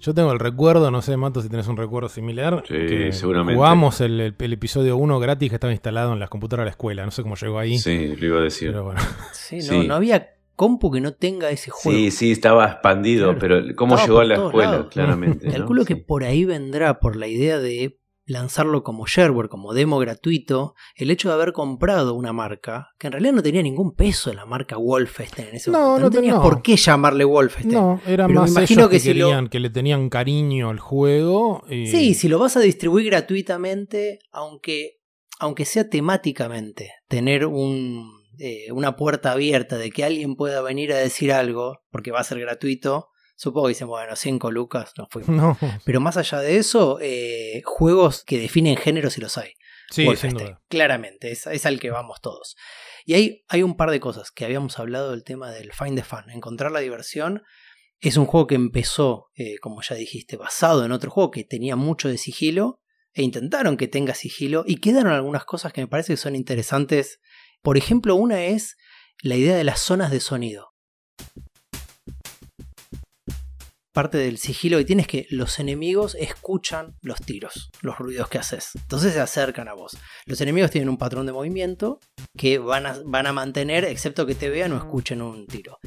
yo 0.00 0.14
tengo 0.14 0.32
el 0.32 0.38
recuerdo, 0.38 0.90
no 0.90 1.02
sé, 1.02 1.16
Mato, 1.16 1.42
si 1.42 1.48
tenés 1.48 1.66
un 1.68 1.76
recuerdo 1.76 2.08
similar. 2.08 2.62
Sí, 2.68 3.12
seguramente. 3.12 3.56
Jugamos 3.56 4.00
el, 4.00 4.20
episodio 4.20 4.96
1 4.96 5.18
gratis 5.18 5.48
que 5.48 5.56
estaba 5.56 5.72
instalado 5.72 6.12
en 6.12 6.20
las 6.20 6.28
computadoras 6.28 6.64
de 6.64 6.66
la 6.66 6.70
escuela, 6.70 7.04
no 7.04 7.10
sé 7.10 7.22
cómo 7.22 7.36
llegó 7.36 7.58
ahí. 7.58 7.78
Sí, 7.78 8.14
lo 8.16 8.26
iba 8.26 8.38
a 8.38 8.42
decir. 8.42 8.70
Pero 8.70 8.84
bueno. 8.84 9.00
Sí, 9.32 9.58
no, 9.70 9.84
no 9.84 9.94
había 9.94 10.36
compu 10.56 10.90
que 10.90 11.00
no 11.00 11.12
tenga 11.12 11.50
ese 11.50 11.70
juego. 11.70 11.96
Sí, 11.96 12.10
sí, 12.10 12.32
estaba 12.32 12.66
expandido, 12.66 13.38
pero 13.38 13.62
¿cómo 13.76 13.96
llegó 13.96 14.20
a 14.20 14.24
la 14.24 14.34
escuela? 14.34 14.88
Claramente. 14.90 15.48
Calculo 15.52 15.84
que 15.84 15.96
por 15.96 16.24
ahí 16.24 16.44
vendrá, 16.44 16.98
por 16.98 17.14
la 17.16 17.28
idea 17.28 17.58
de 17.58 17.98
lanzarlo 18.28 18.82
como 18.82 19.06
shareware, 19.06 19.48
como 19.48 19.72
demo 19.72 19.98
gratuito, 19.98 20.74
el 20.96 21.10
hecho 21.10 21.28
de 21.28 21.34
haber 21.34 21.52
comprado 21.52 22.14
una 22.14 22.32
marca 22.32 22.88
que 22.98 23.06
en 23.06 23.12
realidad 23.12 23.32
no 23.34 23.42
tenía 23.42 23.62
ningún 23.62 23.94
peso 23.94 24.30
en 24.30 24.36
la 24.36 24.44
marca 24.46 24.76
Wolfenstein 24.76 25.48
en 25.50 25.54
ese 25.54 25.70
No, 25.70 25.78
momento. 25.78 26.00
no 26.00 26.06
No, 26.06 26.10
tenías 26.10 26.34
tenía. 26.34 26.42
por 26.50 26.60
qué 26.62 26.76
llamarle 26.76 27.24
Wolfenstein. 27.24 27.80
No, 27.80 28.00
era 28.06 28.26
Pero 28.26 28.40
me 28.40 28.46
más 28.46 28.50
imagino 28.50 28.80
ellos 28.80 28.90
que, 28.90 28.96
que 28.96 29.00
si 29.00 29.14
lo- 29.14 29.48
que 29.48 29.60
le 29.60 29.70
tenían 29.70 30.08
cariño 30.10 30.70
al 30.70 30.80
juego. 30.80 31.62
Y... 31.70 31.86
Sí, 31.86 32.14
si 32.14 32.28
lo 32.28 32.38
vas 32.40 32.56
a 32.56 32.60
distribuir 32.60 33.06
gratuitamente, 33.06 34.18
aunque, 34.32 34.98
aunque 35.38 35.64
sea 35.64 35.88
temáticamente, 35.88 36.90
tener 37.08 37.46
un, 37.46 38.10
eh, 38.38 38.72
una 38.72 38.96
puerta 38.96 39.32
abierta 39.32 39.78
de 39.78 39.90
que 39.90 40.04
alguien 40.04 40.34
pueda 40.34 40.62
venir 40.62 40.92
a 40.92 40.96
decir 40.96 41.32
algo, 41.32 41.80
porque 41.90 42.10
va 42.10 42.20
a 42.20 42.24
ser 42.24 42.40
gratuito, 42.40 43.08
supongo 43.36 43.66
que 43.66 43.74
dicen, 43.74 43.86
bueno, 43.86 44.16
5 44.16 44.50
lucas, 44.50 44.92
nos 44.96 45.08
fuimos. 45.10 45.28
No, 45.36 45.56
Pero 45.84 46.00
más 46.00 46.16
allá 46.16 46.40
de 46.40 46.56
eso, 46.56 46.98
eh, 47.00 47.62
juegos 47.64 48.24
que 48.24 48.38
definen 48.38 48.76
géneros 48.76 49.12
si 49.14 49.20
los 49.20 49.38
hay. 49.38 49.52
sí, 49.90 50.08
sin 50.16 50.30
duda. 50.30 50.60
claramente, 50.68 51.30
es, 51.30 51.46
es 51.46 51.66
al 51.66 51.78
que 51.78 51.90
vamos 51.90 52.20
todos. 52.20 52.56
Y 53.04 53.14
ahí 53.14 53.44
hay 53.48 53.62
un 53.62 53.76
par 53.76 53.90
de 53.92 54.00
cosas 54.00 54.32
que 54.32 54.44
habíamos 54.44 54.80
hablado 54.80 55.12
del 55.12 55.22
tema 55.22 55.52
del 55.52 55.72
find 55.72 55.96
the 55.96 56.02
fun, 56.02 56.28
encontrar 56.30 56.72
la 56.72 56.80
diversión. 56.80 57.44
Es 58.00 58.16
un 58.16 58.26
juego 58.26 58.48
que 58.48 58.56
empezó, 58.56 59.30
eh, 59.36 59.58
como 59.60 59.80
ya 59.80 59.94
dijiste, 59.94 60.36
basado 60.36 60.84
en 60.84 60.92
otro 60.92 61.10
juego 61.10 61.30
que 61.30 61.44
tenía 61.44 61.76
mucho 61.76 62.08
de 62.08 62.18
sigilo 62.18 62.82
e 63.14 63.22
intentaron 63.22 63.76
que 63.76 63.88
tenga 63.88 64.14
sigilo 64.14 64.64
y 64.66 64.76
quedaron 64.76 65.12
algunas 65.12 65.44
cosas 65.44 65.72
que 65.72 65.80
me 65.80 65.86
parece 65.86 66.14
que 66.14 66.18
son 66.18 66.34
interesantes. 66.34 67.20
Por 67.62 67.78
ejemplo, 67.78 68.16
una 68.16 68.44
es 68.44 68.76
la 69.22 69.36
idea 69.36 69.56
de 69.56 69.64
las 69.64 69.80
zonas 69.80 70.10
de 70.10 70.20
sonido. 70.20 70.74
Parte 73.96 74.18
del 74.18 74.36
sigilo 74.36 74.76
que 74.76 74.84
tienes 74.84 75.04
es 75.04 75.08
que 75.08 75.26
los 75.30 75.58
enemigos 75.58 76.16
escuchan 76.20 76.96
los 77.00 77.18
tiros, 77.18 77.70
los 77.80 77.96
ruidos 77.96 78.28
que 78.28 78.36
haces. 78.36 78.72
Entonces 78.74 79.14
se 79.14 79.20
acercan 79.20 79.68
a 79.68 79.72
vos. 79.72 79.96
Los 80.26 80.38
enemigos 80.42 80.70
tienen 80.70 80.90
un 80.90 80.98
patrón 80.98 81.24
de 81.24 81.32
movimiento 81.32 81.98
que 82.36 82.58
van 82.58 82.84
a, 82.84 82.98
van 83.06 83.26
a 83.26 83.32
mantener, 83.32 83.86
excepto 83.86 84.26
que 84.26 84.34
te 84.34 84.50
vean 84.50 84.72
o 84.72 84.76
escuchen 84.76 85.22
un 85.22 85.46
tiro. 85.46 85.78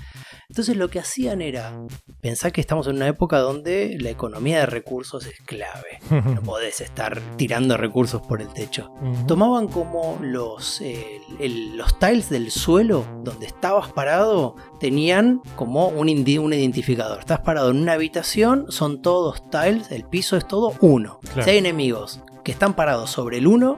Entonces 0.50 0.76
lo 0.78 0.90
que 0.90 1.00
hacían 1.00 1.44
era, 1.44 1.80
pensar 2.22 2.52
que 2.52 2.60
estamos 2.60 2.88
en 2.88 2.96
una 2.96 3.08
época 3.08 3.38
donde 3.38 3.96
la 4.00 4.10
economía 4.10 4.62
de 4.62 4.66
recursos 4.66 5.26
es 5.28 5.40
clave. 5.42 6.00
No 6.36 6.42
podés 6.42 6.82
estar 6.82 7.22
tirando 7.38 7.78
recursos 7.78 8.22
por 8.22 8.42
el 8.42 8.48
techo. 8.50 8.92
Tomaban 9.28 9.68
como 9.68 10.18
los, 10.22 10.82
eh, 10.82 11.22
el- 11.40 11.78
los 11.78 12.00
tiles 12.00 12.30
del 12.30 12.50
suelo 12.50 13.06
donde 13.24 13.46
estabas 13.46 13.92
parado, 13.94 14.56
tenían 14.80 15.42
como 15.56 15.88
un, 15.90 16.10
un 16.10 16.54
identificador. 16.54 17.20
Estás 17.20 17.42
parado 17.42 17.70
en 17.70 17.78
una 17.78 17.94
habitación, 17.94 18.66
son 18.70 19.02
todos 19.04 19.48
tiles, 19.52 19.92
el 19.92 20.06
piso 20.06 20.36
es 20.36 20.48
todo 20.48 20.74
uno. 20.82 21.20
Claro. 21.22 21.44
Si 21.44 21.50
hay 21.52 21.58
enemigos 21.60 22.22
que 22.44 22.52
están 22.52 22.74
parados 22.74 23.12
sobre 23.12 23.38
el 23.38 23.46
uno 23.48 23.78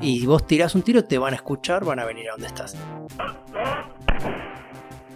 y 0.00 0.26
vos 0.26 0.46
tirás 0.46 0.74
un 0.76 0.82
tiro, 0.82 1.04
te 1.04 1.18
van 1.18 1.32
a 1.32 1.36
escuchar, 1.36 1.84
van 1.84 1.98
a 1.98 2.04
venir 2.04 2.28
a 2.28 2.32
donde 2.32 2.46
estás. 2.46 2.76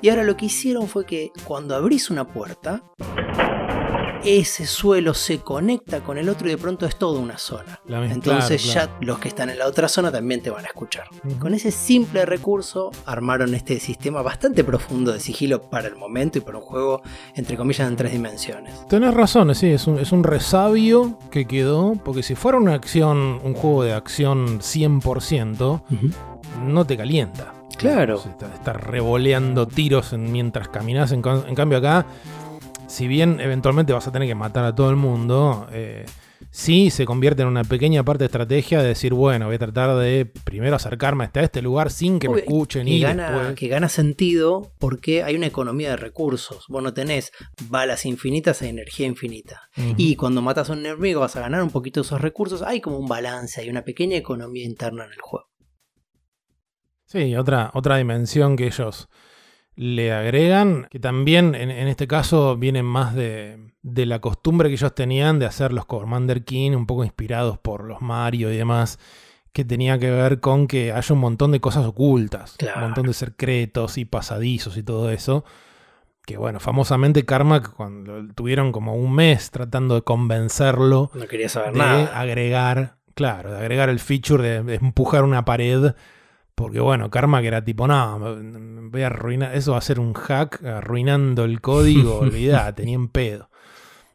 Y 0.03 0.09
ahora 0.09 0.25
lo 0.25 0.37
que 0.37 0.47
hicieron 0.47 0.89
fue 0.89 1.07
que 1.07 1.33
cuando 1.45 1.75
abrís 1.75 2.11
una 2.11 2.27
puerta, 2.27 2.83
ese 4.27 4.67
suelo 4.67 5.15
se 5.15 5.39
conecta 5.39 6.01
con 6.01 6.19
el 6.19 6.29
otro 6.29 6.49
y 6.49 6.51
de 6.51 6.59
pronto 6.59 6.85
es 6.87 6.97
toda 6.97 7.21
una 7.21 7.39
zona. 7.39 7.81
Entonces 7.89 8.63
claro, 8.63 8.91
ya 8.91 8.99
los 9.01 9.19
que 9.19 9.29
están 9.29 9.51
en 9.51 9.59
la 9.59 9.67
otra 9.67 9.89
zona 9.89 10.11
también 10.11 10.43
te 10.43 10.51
van 10.51 10.65
a 10.65 10.69
escuchar. 10.69 11.07
Con 11.39 11.55
ese 11.55 11.71
simple 11.71 12.27
recurso 12.27 12.91
armaron 13.05 13.55
este 13.55 13.79
sistema 13.79 14.23
bastante 14.23 14.65
profundo 14.65 15.13
de 15.13 15.21
sigilo 15.21 15.63
para 15.63 15.87
el 15.87 15.97
momento 15.97 16.39
y 16.39 16.41
para 16.41 16.59
un 16.59 16.65
juego 16.65 17.03
entre 17.35 17.57
comillas 17.57 17.89
en 17.89 17.97
tres 17.97 18.13
dimensiones. 18.13 18.87
Tenés 18.89 19.15
razón, 19.15 19.55
sí, 19.55 19.69
es 19.69 19.87
un, 19.87 19.99
es 19.99 20.13
un 20.13 20.25
resabio 20.25 21.19
que 21.31 21.47
quedó, 21.47 21.95
porque 22.05 22.23
si 22.23 22.35
fuera 22.35 22.59
una 22.59 22.75
acción, 22.75 23.41
un 23.45 23.55
juego 23.55 23.85
de 23.85 23.93
acción 23.93 24.61
100%, 24.61 25.83
no 26.65 26.85
te 26.85 26.97
calienta. 26.97 27.56
Claro. 27.79 28.17
Estar, 28.17 28.53
estar 28.53 28.91
revoleando 28.91 29.67
tiros 29.67 30.13
en- 30.13 30.33
mientras 30.33 30.69
caminas. 30.69 31.13
En, 31.13 31.23
cambio 31.23 31.79
acá, 31.79 32.07
si 32.87 33.07
bien 33.07 33.41
eventualmente 33.41 33.93
vas 33.93 34.07
a 34.07 34.13
tener 34.13 34.29
que 34.29 34.35
matar 34.35 34.65
a 34.65 34.75
todo 34.75 34.91
el 34.91 34.97
mundo, 34.97 35.67
eh, 35.73 36.07
sí 36.51 36.91
se 36.91 37.05
convierte 37.05 37.43
en 37.43 37.49
una 37.49 37.65
pequeña 37.65 38.03
parte 38.03 38.25
de 38.25 38.27
estrategia 38.27 38.81
de 38.81 38.89
decir, 38.89 39.13
bueno, 39.13 39.47
voy 39.47 39.57
a 39.57 39.59
tratar 39.59 39.97
de 39.99 40.25
primero 40.25 40.77
acercarme 40.77 41.25
hasta 41.25 41.41
este 41.43 41.61
lugar 41.61 41.91
sin 41.91 42.19
que 42.19 42.29
me 42.29 42.39
escuchen 42.41 42.89
y 42.89 42.95
y 42.97 43.01
gana, 43.01 43.31
después... 43.31 43.55
que 43.57 43.69
gana 43.69 43.89
sentido 43.89 44.73
porque 44.79 45.23
hay 45.23 45.37
una 45.37 45.47
economía 45.47 45.91
de 45.91 45.97
recursos. 45.97 46.65
Vos 46.69 46.83
no 46.83 46.95
tenés 46.95 47.33
balas 47.69 48.07
infinitas 48.07 48.63
e 48.63 48.69
energía 48.69 49.07
infinita. 49.07 49.69
Y 49.97 50.17
cuando 50.17 50.41
matas 50.41 50.71
a 50.71 50.73
un 50.73 50.81
enemigo 50.87 51.21
vas 51.21 51.37
a 51.37 51.41
ganar 51.41 51.63
un 51.63 51.71
poquito 51.71 52.01
de 52.01 52.07
esos 52.07 52.21
recursos. 52.21 52.63
Hay 52.63 52.81
como 52.81 52.97
un 52.99 53.07
balance, 53.09 53.61
hay 53.61 53.69
una 53.69 53.83
pequeña 53.83 54.17
economía 54.17 54.65
interna 54.65 55.05
en 55.05 55.13
el 55.13 55.21
juego. 55.21 55.49
Sí, 57.07 57.35
otra, 57.37 57.71
otra 57.75 57.97
dimensión 57.97 58.57
que 58.57 58.67
ellos 58.67 59.09
le 59.77 60.13
agregan, 60.13 60.87
que 60.91 60.99
también 60.99 61.55
en, 61.55 61.71
en 61.71 61.89
este 61.89 62.07
caso 62.07 62.57
viene 62.57 62.83
más 62.83 63.15
de, 63.15 63.73
de 63.83 64.07
la 64.07 64.21
costumbre 64.21 64.69
que 64.69 64.75
ellos 64.75 64.95
tenían 64.95 65.39
de 65.39 65.47
hacer 65.47 65.73
los 65.73 65.85
Commander 65.87 66.45
King, 66.45 66.73
un 66.73 66.87
poco 66.87 67.05
inspirados 67.05 67.59
por 67.59 67.85
los 67.85 68.01
Mario 68.01 68.51
y 68.53 68.57
demás, 68.57 68.99
que 69.53 69.65
tenía 69.65 69.99
que 69.99 70.11
ver 70.11 70.41
con 70.41 70.67
que 70.67 70.93
haya 70.93 71.15
un 71.15 71.21
montón 71.21 71.53
de 71.53 71.61
cosas 71.61 71.85
ocultas, 71.87 72.57
Claro. 72.59 72.79
un 72.79 72.85
montón 72.85 73.07
de 73.07 73.13
secretos 73.15 73.99
y 73.99 74.05
pasadizos 74.05 74.77
y 74.77 74.83
todo 74.83 75.11
eso. 75.11 75.45
Que 76.27 76.37
bueno, 76.39 76.59
famosamente 76.59 77.25
Carmack 77.25 77.73
cuando 77.75 78.27
tuvieron 78.35 78.73
como 78.73 78.97
un 78.97 79.15
mes 79.15 79.51
tratando 79.53 79.95
de 79.95 80.03
convencerlo 80.03 81.11
No 81.15 81.27
quería 81.29 81.49
saber 81.49 81.73
de 81.73 81.79
nada. 81.79 82.19
agregar, 82.21 82.97
claro, 83.15 83.53
de 83.53 83.59
agregar 83.59 83.89
el 83.91 84.01
feature 84.01 84.43
de, 84.43 84.63
de 84.65 84.75
empujar 84.75 85.23
una 85.23 85.45
pared. 85.45 85.93
Porque 86.57 86.81
bueno, 86.81 87.11
Karma 87.11 87.43
que 87.43 87.49
era 87.49 87.63
tipo, 87.63 87.87
no, 87.87 88.19
voy 88.91 89.03
a 89.03 89.09
arruinar, 89.09 89.55
eso 89.55 89.73
va 89.73 89.79
a 89.79 89.83
ser 89.83 90.01
un 90.01 90.15
hack 90.15 90.65
arruinando 90.65 91.45
el 91.45 91.61
código, 91.61 92.19
olvidate, 92.21 92.85
ni 92.85 92.95
en 92.95 93.09
pedo. 93.09 93.51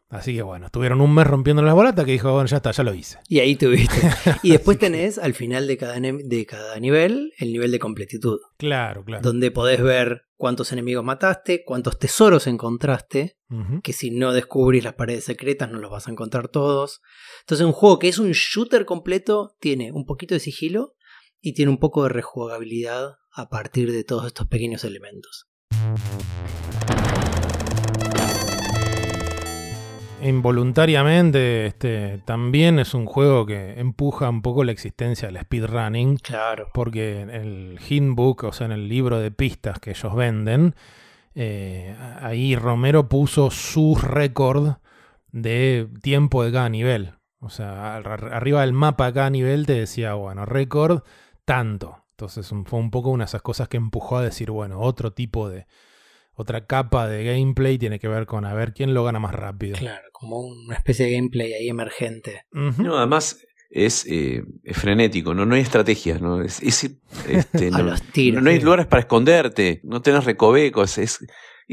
Así 0.09 0.35
que 0.35 0.41
bueno, 0.41 0.65
estuvieron 0.65 0.99
un 0.99 1.13
mes 1.13 1.25
rompiendo 1.25 1.61
las 1.61 1.75
bolatas 1.75 2.03
que 2.03 2.11
dijo, 2.11 2.33
bueno, 2.33 2.47
ya 2.47 2.57
está, 2.57 2.71
ya 2.71 2.83
lo 2.83 2.93
hice. 2.93 3.19
Y 3.29 3.39
ahí 3.39 3.55
tuviste. 3.55 3.95
Y 4.43 4.51
después 4.51 4.77
tenés 4.79 5.19
al 5.19 5.35
final 5.35 5.67
de 5.67 5.77
cada, 5.77 5.99
de 5.99 6.45
cada 6.45 6.77
nivel 6.79 7.31
el 7.37 7.53
nivel 7.53 7.71
de 7.71 7.79
completitud. 7.79 8.39
Claro, 8.57 9.05
claro. 9.05 9.21
Donde 9.21 9.51
podés 9.51 9.81
ver 9.81 10.23
cuántos 10.35 10.73
enemigos 10.73 11.05
mataste, 11.05 11.63
cuántos 11.63 11.99
tesoros 11.99 12.47
encontraste. 12.47 13.37
Que 13.83 13.93
si 13.93 14.11
no 14.11 14.31
descubrís 14.31 14.83
las 14.83 14.93
paredes 14.93 15.25
secretas 15.25 15.69
no 15.69 15.79
los 15.79 15.91
vas 15.91 16.07
a 16.07 16.11
encontrar 16.11 16.47
todos. 16.47 17.01
Entonces 17.41 17.65
un 17.65 17.73
juego 17.73 17.99
que 17.99 18.07
es 18.07 18.17
un 18.17 18.31
shooter 18.31 18.85
completo 18.85 19.55
tiene 19.59 19.91
un 19.91 20.05
poquito 20.05 20.33
de 20.33 20.39
sigilo 20.39 20.95
y 21.41 21.53
tiene 21.53 21.71
un 21.71 21.77
poco 21.79 22.03
de 22.03 22.09
rejugabilidad 22.09 23.15
a 23.33 23.49
partir 23.49 23.91
de 23.91 24.03
todos 24.03 24.27
estos 24.27 24.47
pequeños 24.47 24.83
elementos. 24.83 25.47
Involuntariamente, 30.23 31.65
este, 31.65 32.19
también 32.25 32.77
es 32.77 32.93
un 32.93 33.07
juego 33.07 33.45
que 33.47 33.79
empuja 33.79 34.29
un 34.29 34.43
poco 34.43 34.63
la 34.63 34.71
existencia 34.71 35.27
del 35.27 35.41
speedrunning. 35.41 36.17
Claro. 36.17 36.67
Porque 36.73 37.21
en 37.21 37.29
el 37.31 37.79
hintbook, 37.89 38.43
o 38.43 38.53
sea, 38.53 38.65
en 38.65 38.71
el 38.73 38.87
libro 38.87 39.19
de 39.19 39.31
pistas 39.31 39.79
que 39.79 39.89
ellos 39.91 40.15
venden, 40.15 40.75
eh, 41.33 41.95
ahí 42.21 42.55
Romero 42.55 43.09
puso 43.09 43.49
su 43.49 43.95
récord 43.95 44.75
de 45.31 45.89
tiempo 46.03 46.43
de 46.43 46.51
cada 46.51 46.69
nivel. 46.69 47.13
O 47.39 47.49
sea, 47.49 47.95
ar- 47.95 48.07
ar- 48.07 48.33
arriba 48.33 48.61
del 48.61 48.73
mapa 48.73 49.07
de 49.07 49.13
cada 49.13 49.29
nivel 49.31 49.65
te 49.65 49.73
decía, 49.73 50.13
bueno, 50.13 50.45
récord 50.45 51.01
tanto. 51.45 52.05
Entonces 52.11 52.51
un- 52.51 52.65
fue 52.65 52.79
un 52.79 52.91
poco 52.91 53.09
una 53.09 53.23
de 53.25 53.29
esas 53.29 53.41
cosas 53.41 53.67
que 53.67 53.77
empujó 53.77 54.17
a 54.17 54.23
decir, 54.23 54.51
bueno, 54.51 54.79
otro 54.79 55.11
tipo 55.13 55.49
de, 55.49 55.65
otra 56.33 56.65
capa 56.65 57.07
de 57.07 57.23
gameplay 57.23 57.77
tiene 57.77 57.99
que 57.99 58.07
ver 58.07 58.25
con 58.25 58.45
a 58.45 58.53
ver 58.53 58.73
quién 58.73 58.93
lo 58.93 59.03
gana 59.03 59.19
más 59.19 59.33
rápido. 59.33 59.77
Claro, 59.77 60.07
como 60.11 60.39
una 60.39 60.75
especie 60.75 61.05
de 61.07 61.13
gameplay 61.13 61.53
ahí 61.53 61.69
emergente. 61.69 62.45
No, 62.51 62.97
además 62.97 63.39
es, 63.69 64.05
eh, 64.07 64.43
es 64.63 64.77
frenético, 64.77 65.33
¿no? 65.33 65.45
no 65.45 65.55
hay 65.55 65.61
estrategia, 65.61 66.19
¿no? 66.19 66.41
Es, 66.41 66.61
es 66.61 66.83
ir, 66.83 66.99
este, 67.27 67.67
A 67.73 67.77
no, 67.79 67.83
los 67.83 68.01
tiros. 68.03 68.41
no- 68.41 68.45
no 68.45 68.49
hay 68.51 68.59
lugares 68.59 68.85
para 68.85 69.01
esconderte, 69.01 69.81
no 69.83 70.01
tenés 70.01 70.25
recovecos, 70.25 70.97
es 70.97 71.19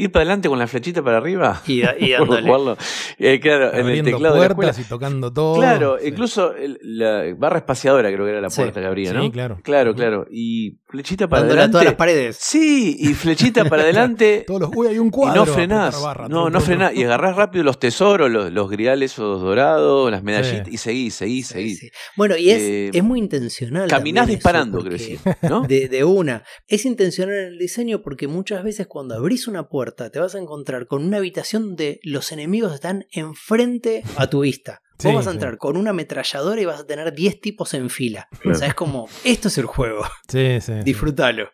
ir 0.02 0.12
para 0.12 0.22
adelante 0.22 0.48
con 0.48 0.58
la 0.58 0.66
flechita 0.66 1.02
para 1.02 1.18
arriba. 1.18 1.62
Y, 1.66 1.80
y 1.82 1.82
Por 2.18 2.28
dándole. 2.28 2.42
jugarlo. 2.42 2.76
Eh, 3.18 3.40
claro, 3.40 3.74
en 3.74 3.88
el 3.88 4.02
teclado 4.04 4.34
de 4.34 4.40
la 4.40 4.46
escuela. 4.46 4.54
puertas 4.72 4.78
y 4.78 4.84
tocando 4.84 5.32
todo. 5.32 5.56
Claro, 5.56 5.96
Sí. 6.00 6.08
incluso 6.08 6.54
el- 6.54 6.78
la 6.82 7.24
barra 7.36 7.58
espaciadora 7.58 8.10
creo 8.12 8.24
que 8.24 8.30
era 8.32 8.40
la 8.40 8.50
Sí. 8.50 8.60
puerta 8.62 8.80
que 8.80 8.86
abría, 8.86 9.10
Sí, 9.10 9.16
¿no? 9.16 9.30
claro. 9.32 9.58
Claro, 9.62 9.90
Ujú. 9.90 9.98
claro. 9.98 10.26
Y 10.30 10.78
flechita 10.88 11.28
para 11.28 11.40
Dándole 11.42 11.60
a 11.60 11.64
adelante. 11.64 11.72
todas 11.72 11.84
las 11.86 11.94
paredes. 11.94 12.36
Sí, 12.40 12.96
y 12.98 13.14
flechita 13.14 13.64
para 13.64 13.82
adelante. 13.84 14.44
Todos 14.46 14.60
los, 14.60 14.70
uy, 14.74 14.86
hay 14.88 14.98
un 14.98 15.08
Y 15.08 15.10
cuadro. 15.10 15.44
no 15.44 15.52
frenás. 15.52 16.02
barra, 16.02 16.28
no, 16.28 16.44
tum, 16.44 16.52
no 16.52 16.60
frenás. 16.60 16.94
Y 16.94 17.04
agarrás 17.04 17.36
rápido 17.36 17.64
los 17.64 17.78
tesoros, 17.78 18.30
los, 18.30 18.52
los 18.52 18.70
griales 18.70 19.12
esos 19.12 19.40
dorados, 19.40 20.10
las 20.10 20.22
medallitas, 20.22 20.66
Sí. 20.68 20.74
y 20.74 20.76
seguís, 20.78 21.14
seguís, 21.14 21.46
Sí, 21.48 21.52
seguís. 21.54 21.78
sí. 21.80 21.90
Bueno, 22.16 22.36
y 22.36 22.50
es, 22.50 22.62
Eh, 22.62 22.90
es 22.92 23.02
muy 23.04 23.18
intencional. 23.18 23.88
Caminás 23.88 24.26
disparando, 24.28 24.78
quiero 24.80 24.92
decir. 24.92 25.18
¿no? 25.42 25.62
De, 25.62 25.88
de 25.88 26.04
una. 26.04 26.44
Es 26.66 26.84
intencional 26.84 27.34
en 27.36 27.44
el 27.48 27.58
diseño 27.58 28.02
porque 28.02 28.28
muchas 28.28 28.62
veces 28.62 28.86
cuando 28.86 29.14
abrís 29.14 29.48
una 29.48 29.68
puerta 29.68 29.87
te 29.92 30.18
vas 30.18 30.34
a 30.34 30.38
encontrar 30.38 30.86
con 30.86 31.04
una 31.04 31.18
habitación 31.18 31.68
donde 31.68 32.00
los 32.02 32.32
enemigos 32.32 32.74
están 32.74 33.06
enfrente 33.12 34.02
a 34.16 34.28
tu 34.28 34.40
vista. 34.40 34.82
Vos 35.02 35.14
vas 35.14 35.26
a 35.28 35.30
entrar 35.30 35.58
con 35.58 35.76
una 35.76 35.90
ametralladora 35.90 36.60
y 36.60 36.64
vas 36.64 36.80
a 36.80 36.86
tener 36.86 37.14
10 37.14 37.40
tipos 37.40 37.72
en 37.74 37.88
fila. 37.88 38.28
O 38.44 38.54
sea, 38.54 38.68
es 38.68 38.74
como, 38.74 39.08
esto 39.24 39.48
es 39.48 39.58
el 39.58 39.66
juego. 39.66 40.04
Sí, 40.28 40.60
sí. 40.60 40.72
Disfrútalo. 40.84 41.50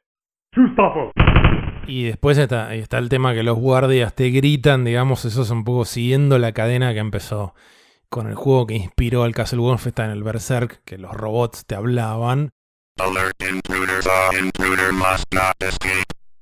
Y 1.87 2.05
después 2.05 2.39
está, 2.39 2.75
está 2.75 2.99
el 2.99 3.11
tema 3.11 3.35
que 3.35 3.43
los 3.43 3.59
guardias 3.59 4.15
te 4.15 4.31
gritan, 4.31 4.85
digamos, 4.85 5.27
eso 5.27 5.43
es 5.43 5.51
un 5.51 5.65
poco 5.65 5.85
siguiendo 5.85 6.39
la 6.39 6.53
cadena 6.53 6.95
que 6.95 7.01
empezó 7.01 7.55
con 8.09 8.29
el 8.29 8.35
juego 8.35 8.67
que 8.67 8.75
inspiró 8.75 9.25
al 9.25 9.35
Castle 9.35 9.59
Wolfenstein, 9.59 10.11
el 10.11 10.23
Berserk, 10.23 10.83
que 10.85 10.97
los 10.99 11.13
robots 11.13 11.67
te 11.67 11.75
hablaban. 11.75 12.51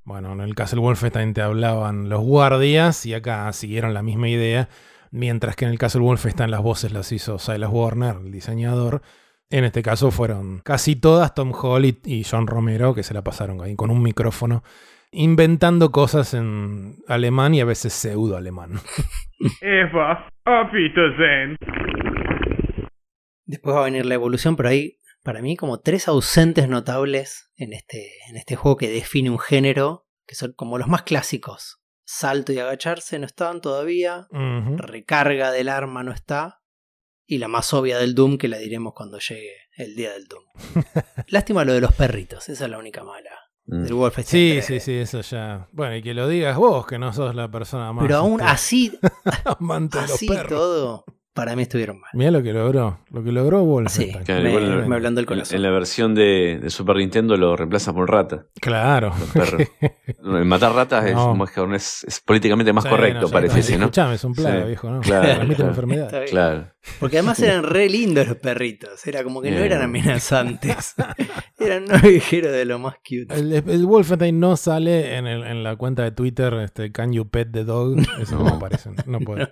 Bueno, 0.05 0.33
en 0.33 0.41
el 0.41 0.55
Castle 0.55 0.81
Wolfenstein 0.81 1.33
te 1.33 1.43
hablaban 1.43 2.09
los 2.09 2.21
guardias 2.23 3.07
y 3.07 3.15
acá 3.15 3.53
siguieron 3.53 3.95
la 3.95 4.03
misma 4.03 4.29
idea, 4.29 4.69
mientras 5.11 5.55
que 5.55 5.65
en 5.65 5.71
el 5.71 5.79
Castle 5.79 6.03
Wolfenstein 6.03 6.51
las 6.51 6.63
voces 6.63 6.93
las 6.93 7.13
hizo 7.13 7.39
Silas 7.39 7.71
Warner, 7.71 8.17
el 8.17 8.33
diseñador. 8.33 9.03
En 9.49 9.65
este 9.65 9.83
caso 9.83 10.11
fueron 10.11 10.61
casi 10.61 10.97
todas 10.97 11.35
Tom 11.35 11.53
Hall 11.53 11.85
y 11.85 12.25
John 12.29 12.47
Romero, 12.47 12.95
que 12.95 13.03
se 13.03 13.15
la 13.15 13.23
pasaron 13.23 13.61
ahí 13.61 13.77
con 13.77 13.91
un 13.91 14.03
micrófono 14.03 14.65
inventando 15.13 15.93
cosas 15.93 16.35
en 16.35 16.97
alemán 17.07 17.55
y 17.55 17.61
a 17.61 17.65
veces 17.65 17.93
pseudo 17.93 18.37
alemán. 18.37 18.73
Eva. 19.61 20.29
Después 23.45 23.77
va 23.77 23.81
a 23.83 23.85
venir 23.85 24.07
la 24.07 24.15
evolución, 24.15 24.57
pero 24.57 24.71
hay 24.71 24.97
para 25.23 25.41
mí 25.41 25.57
como 25.57 25.81
tres 25.81 26.09
ausentes 26.09 26.69
notables 26.69 27.51
en 27.57 27.73
este, 27.73 28.13
en 28.29 28.37
este 28.37 28.57
juego 28.57 28.77
que 28.77 28.91
define 28.91 29.31
un 29.31 29.39
género, 29.39 30.07
que 30.27 30.35
son 30.35 30.53
como 30.53 30.79
los 30.79 30.89
más 30.89 31.03
clásicos. 31.03 31.81
Salto 32.05 32.53
y 32.53 32.59
agacharse 32.59 33.19
no 33.19 33.27
están 33.27 33.61
todavía, 33.61 34.27
recarga 34.77 35.53
del 35.53 35.69
arma 35.69 36.03
no 36.03 36.13
está, 36.13 36.63
y 37.27 37.39
la 37.39 37.49
más 37.49 37.73
obvia 37.73 37.99
del 37.99 38.15
Doom 38.15 38.37
que 38.37 38.49
la 38.49 38.59
diremos 38.59 38.93
cuando 38.95 39.19
llegue 39.19 39.57
el 39.77 39.95
día 39.95 40.13
del 40.13 40.27
Doom. 40.27 40.45
Lástima 41.29 41.65
lo 41.65 41.73
de 41.73 41.81
los 41.81 41.93
perritos, 41.95 42.49
esa 42.49 42.65
es 42.65 42.71
la 42.71 42.79
única 42.79 43.05
mala. 43.05 43.31
Mm. 43.67 43.85
Del 43.85 44.25
Sí, 44.25 44.61
sí, 44.63 44.81
sí, 44.81 44.95
eso 44.95 45.21
ya. 45.21 45.69
Bueno, 45.73 45.97
y 45.97 46.03
que 46.03 46.15
lo 46.15 46.27
digas 46.29 46.57
vos, 46.57 46.85
que 46.87 46.99
no 46.99 47.13
sos 47.13 47.35
la 47.35 47.51
persona 47.51 47.93
más. 47.93 48.03
Pero 48.03 48.17
aún 48.17 48.41
este, 48.41 48.53
así, 48.53 48.99
amante 49.45 49.99
de 49.99 50.03
los 50.03 50.15
así 50.15 50.27
perros. 50.27 50.49
todo, 50.49 51.05
para 51.35 51.57
mí 51.57 51.63
estuvieron 51.63 51.99
mal. 52.01 52.11
Mira 52.13 52.31
lo 52.31 52.43
que 52.43 52.53
logró, 52.53 53.01
lo 53.11 53.25
que 53.25 53.33
logró 53.33 53.65
Wolfenstein. 53.65 54.19
Sí, 54.19 54.25
Claro, 54.25 54.43
me, 54.43 54.49
igual 54.51 54.65
en- 54.83 54.89
me 54.89 54.97
hablando 54.97 55.21
el 55.21 55.27
corazón. 55.27 55.57
En 55.57 55.63
la 55.63 55.71
versión 55.71 56.15
de, 56.15 56.59
de 56.63 56.71
Super 56.71 56.97
Nintendo 56.97 57.37
lo 57.37 57.57
reemplaza 57.57 57.93
por 57.93 58.11
rata. 58.11 58.47
Claro. 58.61 59.13
Los 59.19 59.31
perros. 59.31 59.69
No, 60.23 60.39
el 60.39 60.45
matar 60.45 60.73
ratas 60.73 61.05
es, 61.07 61.15
No. 61.15 61.35
más- 61.35 61.51
es, 61.75 62.05
es 62.07 62.21
políticamente 62.21 62.73
más 62.73 62.85
Sí, 62.85 62.91
correcto, 62.91 63.23
no 63.23 63.29
parece, 63.29 63.61
¿sí, 63.63 63.73
¿no? 63.73 63.87
Escuchame, 63.87 64.15
es 64.15 64.25
un 64.25 64.35
plaga, 64.35 64.61
Sí. 64.63 64.67
viejo, 64.69 64.89
¿no? 64.91 65.01
Claro, 65.01 65.23
Transmite 65.27 65.55
claro. 65.57 65.71
enfermedad. 65.71 66.23
Claro. 66.31 66.73
Porque 67.01 67.19
además 67.19 67.41
eran 67.43 67.65
re 67.65 67.89
lindos 67.89 68.29
los 68.29 68.37
perritos. 68.37 69.05
Era 69.07 69.25
como 69.25 69.43
que 69.43 69.51
no 69.51 69.59
eran 69.59 69.83
amenazantes. 69.83 70.95
eran 71.59 71.85
unos 71.85 72.03
viajeros 72.03 72.53
de 72.53 72.65
lo 72.65 72.79
más 72.79 72.95
cute. 72.97 73.35
El, 73.35 73.53
el 73.53 73.87
Wolfenstein 73.87 74.39
no 74.39 74.57
sale 74.57 75.17
en, 75.17 75.27
el- 75.27 75.45
en 75.45 75.63
la 75.65 75.77
cuenta 75.77 76.03
de 76.05 76.13
Twitter, 76.13 76.55
este, 76.63 76.93
Can 76.93 77.13
you 77.13 77.29
pet 77.29 77.51
the 77.53 77.65
dog? 77.65 77.97
Eso 78.21 78.37
no, 78.37 78.45
No. 78.45 78.55
aparece, 78.57 78.91
no 79.07 79.19
puede. 79.21 79.49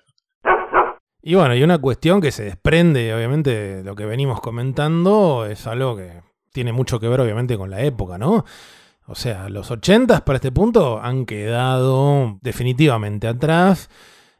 Y 1.22 1.34
bueno, 1.34 1.54
y 1.54 1.62
una 1.62 1.78
cuestión 1.78 2.20
que 2.20 2.32
se 2.32 2.44
desprende, 2.44 3.14
obviamente, 3.14 3.50
de 3.76 3.84
lo 3.84 3.94
que 3.94 4.06
venimos 4.06 4.40
comentando, 4.40 5.46
es 5.46 5.66
algo 5.66 5.96
que 5.96 6.22
tiene 6.52 6.72
mucho 6.72 6.98
que 6.98 7.08
ver, 7.08 7.20
obviamente, 7.20 7.58
con 7.58 7.70
la 7.70 7.82
época, 7.82 8.16
¿no? 8.16 8.44
O 9.06 9.14
sea, 9.14 9.48
los 9.48 9.70
80 9.70 10.24
para 10.24 10.36
este 10.36 10.52
punto 10.52 11.00
han 11.00 11.26
quedado 11.26 12.38
definitivamente 12.42 13.28
atrás. 13.28 13.90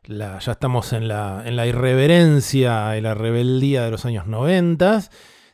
Ya 0.07 0.39
estamos 0.39 0.93
en 0.93 1.09
la, 1.09 1.43
en 1.45 1.57
la 1.57 1.66
irreverencia 1.66 2.97
y 2.97 3.01
la 3.01 3.14
rebeldía 3.14 3.85
de 3.85 3.91
los 3.91 4.07
años 4.07 4.26
90. 4.26 5.03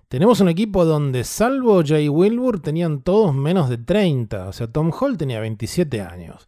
Tenemos 0.09 0.41
un 0.41 0.49
equipo 0.49 0.85
donde, 0.85 1.25
salvo 1.25 1.83
Jay 1.85 2.09
Wilbur, 2.09 2.61
tenían 2.61 3.03
todos 3.03 3.35
menos 3.35 3.69
de 3.69 3.79
30. 3.79 4.49
O 4.49 4.53
sea, 4.53 4.69
Tom 4.69 4.93
Hall 4.93 5.17
tenía 5.17 5.41
27 5.41 6.01
años. 6.03 6.47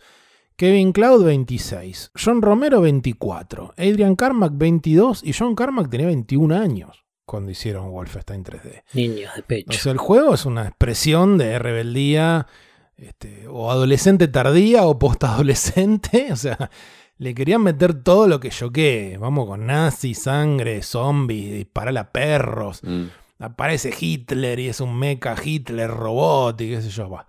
Kevin 0.59 0.91
Cloud 0.91 1.25
26, 1.25 2.11
John 2.21 2.43
Romero 2.43 2.81
24, 2.81 3.75
Adrian 3.79 4.17
Carmack 4.17 4.55
22 4.57 5.23
y 5.23 5.33
John 5.33 5.55
Carmack 5.55 5.89
tenía 5.89 6.09
21 6.09 6.53
años 6.53 7.05
cuando 7.25 7.53
hicieron 7.53 7.93
Wolfenstein 7.93 8.43
3D. 8.43 8.83
Niños 8.95 9.33
de 9.37 9.41
O 9.41 9.47
pecho. 9.47 9.79
sea, 9.79 9.93
el 9.93 9.99
juego 9.99 10.35
es 10.35 10.47
una 10.47 10.67
expresión 10.67 11.39
de 11.39 11.61
rebeldía 11.61 12.49
este, 12.97 13.47
o 13.47 13.71
adolescente 13.71 14.27
tardía 14.27 14.83
o 14.85 14.99
postadolescente. 14.99 16.27
O 16.33 16.37
sea, 16.37 16.71
le 17.19 17.35
querían 17.35 17.63
meter 17.63 17.95
todo 18.03 18.27
lo 18.27 18.41
que 18.41 18.51
yo 18.51 18.73
que. 18.73 19.17
Vamos 19.21 19.47
con 19.47 19.65
nazis, 19.65 20.23
sangre, 20.23 20.83
zombies, 20.83 21.53
disparar 21.53 21.97
a 21.99 22.11
perros. 22.11 22.81
Mm. 22.83 23.05
Aparece 23.39 23.95
Hitler 23.97 24.59
y 24.59 24.67
es 24.67 24.81
un 24.81 24.99
mecha 24.99 25.37
Hitler 25.41 25.89
robot 25.89 26.61
y 26.63 26.71
qué 26.71 26.83
sé 26.83 26.91
yo. 26.91 27.09
va. 27.09 27.29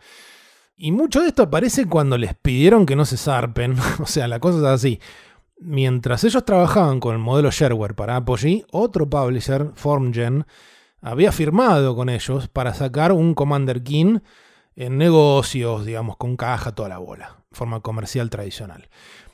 Y 0.81 0.93
mucho 0.93 1.19
de 1.19 1.27
esto 1.27 1.43
aparece 1.43 1.87
cuando 1.87 2.17
les 2.17 2.33
pidieron 2.35 2.85
que 2.85 2.95
no 2.95 3.03
se 3.03 3.17
zarpen. 3.17 3.75
o 3.99 4.05
sea, 4.05 4.29
la 4.29 4.39
cosa 4.39 4.59
es 4.59 4.63
así. 4.63 4.99
Mientras 5.59 6.23
ellos 6.23 6.45
trabajaban 6.45 7.01
con 7.01 7.13
el 7.13 7.19
modelo 7.19 7.51
shareware 7.51 7.95
para 7.95 8.15
Apogee, 8.15 8.65
otro 8.71 9.09
publisher, 9.09 9.71
FormGen, 9.75 10.45
había 11.01 11.33
firmado 11.33 11.97
con 11.97 12.07
ellos 12.07 12.47
para 12.47 12.73
sacar 12.73 13.11
un 13.11 13.33
Commander 13.33 13.83
King 13.83 14.19
en 14.77 14.97
negocios, 14.97 15.85
digamos, 15.85 16.15
con 16.15 16.37
caja, 16.37 16.71
toda 16.71 16.87
la 16.87 16.97
bola, 16.97 17.43
forma 17.51 17.81
comercial 17.81 18.29
tradicional. 18.29 18.87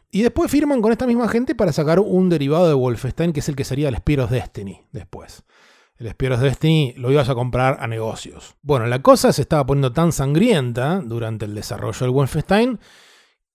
Y 0.10 0.24
después 0.24 0.50
firman 0.50 0.82
con 0.82 0.92
esta 0.92 1.06
misma 1.06 1.30
gente 1.30 1.54
para 1.54 1.72
sacar 1.72 2.00
un 2.00 2.28
derivado 2.28 2.68
de 2.68 2.74
Wolfenstein, 2.74 3.34
que 3.34 3.42
es 3.42 3.50
el 3.50 3.56
que 3.56 3.66
sería 3.66 3.90
el 3.90 3.98
Spear 3.98 4.22
of 4.22 4.32
Destiny 4.32 4.82
después. 4.92 5.44
El 5.98 6.10
Spear 6.10 6.34
of 6.34 6.42
Destiny 6.42 6.94
lo 6.98 7.12
ibas 7.12 7.30
a 7.30 7.36
comprar 7.36 7.78
a 7.80 7.88
negocios. 7.88 8.56
Bueno, 8.62 8.86
la 8.86 9.02
cosa 9.02 9.32
se 9.32 9.44
estaba 9.44 9.66
poniendo 9.66 9.94
tan 9.94 10.12
sangrienta 10.12 11.02
durante 11.02 11.46
el 11.46 11.56
desarrollo 11.56 12.00
del 12.00 12.10
Wolfenstein 12.10 12.80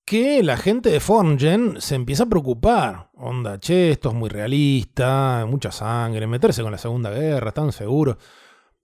que 0.06 0.42
la 0.42 0.56
gente 0.56 0.90
de 0.90 1.00
FormGen 1.00 1.80
se 1.80 1.94
empieza 1.94 2.24
a 2.24 2.28
preocupar. 2.28 3.10
Onda, 3.14 3.60
che, 3.60 3.90
esto 3.90 4.08
es 4.08 4.14
muy 4.14 4.30
realista, 4.30 5.46
mucha 5.46 5.70
sangre, 5.70 6.26
meterse 6.26 6.62
con 6.62 6.72
la 6.72 6.78
Segunda 6.78 7.10
Guerra, 7.10 7.48
¿están 7.48 7.72
seguros? 7.72 8.16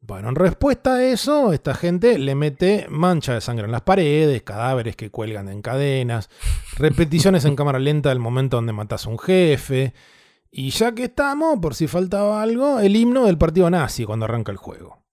Bueno, 0.01 0.29
en 0.29 0.37
respuesta 0.37 0.95
a 0.95 1.05
eso, 1.05 1.53
esta 1.53 1.75
gente 1.75 2.19
le 2.19 2.35
mete 2.35 2.87
mancha 2.91 3.35
de 3.35 3.41
sangre 3.41 3.65
en 3.65 3.73
las 3.73 3.81
paredes, 3.81 4.43
cadáveres 4.43 4.95
que 4.95 5.11
cuelgan 5.11 5.49
en 5.49 5.63
cadenas, 5.63 6.31
repeticiones 6.77 7.45
en 7.45 7.57
cámara 7.57 7.79
lenta 7.79 8.11
del 8.11 8.21
momento 8.21 8.59
donde 8.59 8.73
matas 8.73 9.07
a 9.07 9.11
un 9.11 9.19
jefe. 9.19 9.95
Y 10.59 10.71
ya 10.71 10.93
que 10.93 11.05
estamos, 11.05 11.59
por 11.61 11.75
si 11.75 11.87
faltaba 11.87 12.41
algo, 12.41 12.81
el 12.81 12.97
himno 12.97 13.27
del 13.27 13.37
partido 13.37 13.69
nazi 13.69 14.07
cuando 14.07 14.25
arranca 14.25 14.53
el 14.53 14.57
juego. 14.57 15.05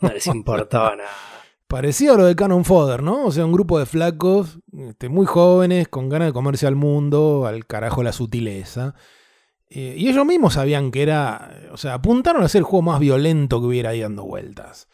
No 0.00 0.08
les 0.08 0.26
importaba 0.26 0.96
nada. 0.96 1.10
Parecido 1.66 2.14
a 2.14 2.16
lo 2.16 2.24
de 2.24 2.34
Cannon 2.34 2.64
Fodder, 2.64 3.02
¿no? 3.02 3.26
O 3.26 3.30
sea, 3.30 3.44
un 3.44 3.52
grupo 3.52 3.78
de 3.78 3.84
flacos 3.84 4.58
este, 4.72 5.10
muy 5.10 5.26
jóvenes, 5.26 5.88
con 5.88 6.08
ganas 6.08 6.28
de 6.28 6.32
comerse 6.32 6.66
al 6.66 6.76
mundo, 6.76 7.44
al 7.46 7.66
carajo 7.66 8.02
la 8.02 8.14
sutileza. 8.14 8.94
Eh, 9.68 9.96
y 9.98 10.08
ellos 10.08 10.24
mismos 10.24 10.54
sabían 10.54 10.92
que 10.92 11.02
era. 11.02 11.68
O 11.70 11.76
sea, 11.76 11.92
apuntaron 11.92 12.42
a 12.42 12.48
ser 12.48 12.60
el 12.60 12.64
juego 12.64 12.80
más 12.80 13.00
violento 13.00 13.60
que 13.60 13.66
hubiera 13.66 13.90
ahí 13.90 14.00
dando 14.00 14.24
vueltas. 14.24 14.88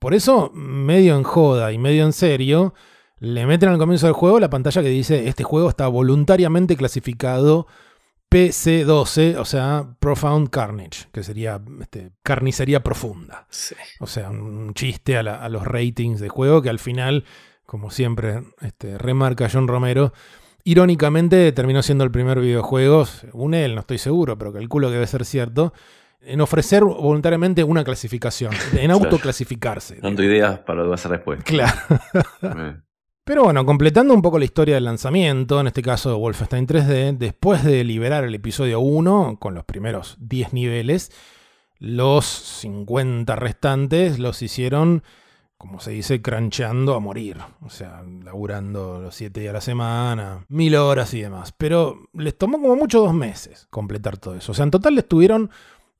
Por 0.00 0.12
eso, 0.12 0.50
medio 0.54 1.14
en 1.14 1.22
joda 1.22 1.70
y 1.70 1.78
medio 1.78 2.04
en 2.04 2.12
serio, 2.12 2.74
le 3.20 3.46
meten 3.46 3.68
al 3.68 3.78
comienzo 3.78 4.06
del 4.06 4.14
juego 4.14 4.40
la 4.40 4.50
pantalla 4.50 4.82
que 4.82 4.88
dice: 4.88 5.28
Este 5.28 5.44
juego 5.44 5.68
está 5.68 5.86
voluntariamente 5.86 6.76
clasificado 6.76 7.68
PC12, 8.32 9.36
o 9.36 9.44
sea, 9.44 9.86
Profound 10.00 10.48
Carnage, 10.50 11.06
que 11.12 11.22
sería 11.22 11.60
este, 11.80 12.12
carnicería 12.22 12.82
profunda. 12.82 13.46
Sí. 13.50 13.74
O 14.00 14.06
sea, 14.06 14.30
un 14.30 14.72
chiste 14.74 15.16
a, 15.16 15.22
la- 15.22 15.42
a 15.42 15.48
los 15.48 15.66
ratings 15.66 16.20
de 16.20 16.28
juego 16.28 16.62
que 16.62 16.70
al 16.70 16.78
final, 16.78 17.24
como 17.66 17.90
siempre 17.90 18.42
este, 18.60 18.98
remarca 18.98 19.48
John 19.52 19.68
Romero, 19.68 20.12
irónicamente 20.64 21.52
terminó 21.52 21.82
siendo 21.82 22.04
el 22.04 22.10
primer 22.10 22.40
videojuego, 22.40 23.04
según 23.06 23.54
él, 23.54 23.74
no 23.74 23.80
estoy 23.80 23.98
seguro, 23.98 24.38
pero 24.38 24.52
calculo 24.52 24.88
que 24.88 24.94
debe 24.94 25.06
ser 25.06 25.24
cierto, 25.24 25.72
en 26.20 26.40
ofrecer 26.40 26.84
voluntariamente 26.84 27.64
una 27.64 27.82
clasificación, 27.84 28.52
en 28.74 28.90
autoclasificarse. 28.92 29.96
Dando 30.00 30.22
ideas 30.22 30.60
para 30.60 30.78
lo 30.78 30.84
que 30.84 30.88
va 30.90 30.94
a 30.94 30.98
después. 31.12 31.42
Claro. 31.44 31.76
Pero 33.24 33.44
bueno, 33.44 33.64
completando 33.64 34.14
un 34.14 34.22
poco 34.22 34.40
la 34.40 34.44
historia 34.44 34.74
del 34.74 34.84
lanzamiento, 34.84 35.60
en 35.60 35.68
este 35.68 35.80
caso 35.80 36.18
Wolfenstein 36.18 36.66
3D, 36.66 37.16
después 37.18 37.62
de 37.62 37.84
liberar 37.84 38.24
el 38.24 38.34
episodio 38.34 38.80
1 38.80 39.36
con 39.38 39.54
los 39.54 39.64
primeros 39.64 40.16
10 40.18 40.52
niveles, 40.52 41.12
los 41.78 42.26
50 42.26 43.36
restantes 43.36 44.18
los 44.18 44.42
hicieron, 44.42 45.04
como 45.56 45.78
se 45.78 45.92
dice, 45.92 46.20
crancheando 46.20 46.96
a 46.96 47.00
morir. 47.00 47.38
O 47.60 47.70
sea, 47.70 48.02
laburando 48.24 49.00
los 49.00 49.14
7 49.14 49.38
días 49.38 49.50
a 49.50 49.54
la 49.54 49.60
semana, 49.60 50.44
mil 50.48 50.74
horas 50.74 51.14
y 51.14 51.20
demás. 51.20 51.54
Pero 51.56 52.08
les 52.14 52.36
tomó 52.36 52.60
como 52.60 52.74
mucho 52.74 53.00
dos 53.00 53.14
meses 53.14 53.68
completar 53.70 54.18
todo 54.18 54.34
eso. 54.34 54.50
O 54.50 54.54
sea, 54.56 54.64
en 54.64 54.72
total 54.72 54.96
les 54.96 55.06
tuvieron 55.06 55.48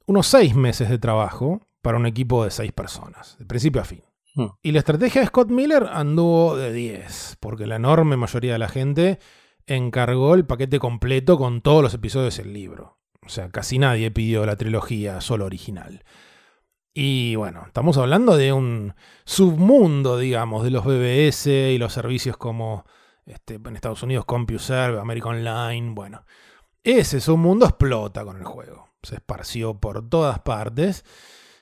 unos 0.07 0.27
6 0.27 0.57
meses 0.57 0.91
de 0.91 0.99
trabajo 0.99 1.61
para 1.83 1.99
un 1.99 2.07
equipo 2.07 2.43
de 2.43 2.51
6 2.51 2.73
personas, 2.73 3.37
de 3.39 3.45
principio 3.47 3.81
a 3.81 3.85
fin. 3.85 4.03
Hmm. 4.35 4.47
Y 4.63 4.73
la 4.73 4.79
estrategia 4.79 5.21
de 5.21 5.27
Scott 5.27 5.51
Miller 5.51 5.89
anduvo 5.93 6.57
de 6.57 6.73
10, 6.73 7.37
porque 7.41 7.67
la 7.67 7.77
enorme 7.77 8.17
mayoría 8.17 8.55
de 8.55 8.59
la 8.59 8.69
gente 8.69 9.19
encargó 9.67 10.35
el 10.35 10.47
paquete 10.47 10.79
completo 10.79 11.39
con 11.39 11.61
todos 11.61 11.83
los 11.83 11.95
episodios 11.95 12.37
del 12.39 12.53
libro. 12.53 12.99
O 13.25 13.29
sea, 13.29 13.51
casi 13.51 13.79
nadie 13.79 14.11
pidió 14.11 14.45
la 14.47 14.57
trilogía 14.57 15.21
solo 15.21 15.45
original. 15.45 16.05
Y 16.95 17.37
bueno, 17.37 17.65
estamos 17.67 17.97
hablando 17.97 18.37
de 18.37 18.53
un 18.53 18.95
submundo, 19.25 20.19
digamos, 20.19 20.65
de 20.65 20.71
los 20.71 20.85
BBS 20.85 21.47
y 21.47 21.79
los 21.79 21.93
servicios 21.93 22.37
como 22.37 22.85
este, 23.25 23.55
en 23.55 23.77
Estados 23.77 24.03
Unidos 24.03 24.25
CompuServe, 24.25 25.01
American 25.01 25.37
Online. 25.37 25.93
Bueno, 25.95 26.25
ese 26.83 27.21
submundo 27.21 27.67
explota 27.67 28.25
con 28.25 28.37
el 28.37 28.45
juego. 28.45 28.89
Se 29.03 29.17
esparció 29.17 29.79
por 29.79 30.09
todas 30.09 30.41
partes 30.41 31.05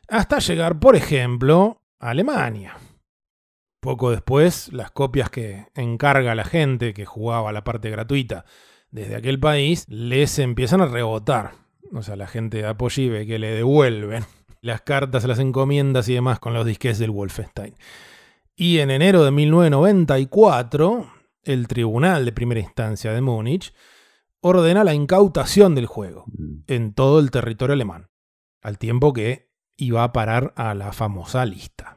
hasta 0.08 0.40
llegar, 0.40 0.80
por 0.80 0.96
ejemplo, 0.96 1.79
Alemania. 2.00 2.78
Poco 3.80 4.10
después, 4.10 4.72
las 4.72 4.90
copias 4.90 5.30
que 5.30 5.66
encarga 5.74 6.34
la 6.34 6.44
gente 6.44 6.94
que 6.94 7.04
jugaba 7.04 7.52
la 7.52 7.62
parte 7.62 7.90
gratuita 7.90 8.44
desde 8.90 9.16
aquel 9.16 9.38
país 9.38 9.86
les 9.88 10.38
empiezan 10.38 10.80
a 10.80 10.86
rebotar. 10.86 11.52
O 11.92 12.02
sea, 12.02 12.16
la 12.16 12.26
gente 12.26 12.58
de 12.58 12.66
Apogee 12.66 13.26
que 13.26 13.38
le 13.38 13.54
devuelven 13.54 14.24
las 14.62 14.80
cartas, 14.80 15.24
las 15.24 15.38
encomiendas 15.38 16.08
y 16.08 16.14
demás 16.14 16.40
con 16.40 16.54
los 16.54 16.66
disques 16.66 16.98
del 16.98 17.10
Wolfenstein. 17.10 17.74
Y 18.56 18.78
en 18.78 18.90
enero 18.90 19.24
de 19.24 19.30
1994, 19.30 21.10
el 21.44 21.68
Tribunal 21.68 22.24
de 22.24 22.32
Primera 22.32 22.60
Instancia 22.60 23.12
de 23.12 23.20
Múnich 23.20 23.74
ordena 24.40 24.84
la 24.84 24.94
incautación 24.94 25.74
del 25.74 25.86
juego 25.86 26.24
en 26.66 26.94
todo 26.94 27.20
el 27.20 27.30
territorio 27.30 27.74
alemán, 27.74 28.08
al 28.62 28.78
tiempo 28.78 29.12
que 29.12 29.49
iba 29.80 30.04
a 30.04 30.12
parar 30.12 30.52
a 30.56 30.74
la 30.74 30.92
famosa 30.92 31.44
lista. 31.44 31.96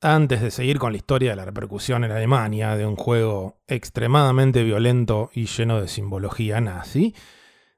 Antes 0.00 0.40
de 0.40 0.50
seguir 0.50 0.78
con 0.78 0.92
la 0.92 0.98
historia 0.98 1.30
de 1.30 1.36
la 1.36 1.44
repercusión 1.44 2.04
en 2.04 2.12
Alemania 2.12 2.76
de 2.76 2.86
un 2.86 2.96
juego 2.96 3.60
extremadamente 3.66 4.62
violento 4.62 5.30
y 5.34 5.44
lleno 5.44 5.80
de 5.80 5.88
simbología 5.88 6.60
nazi, 6.60 7.14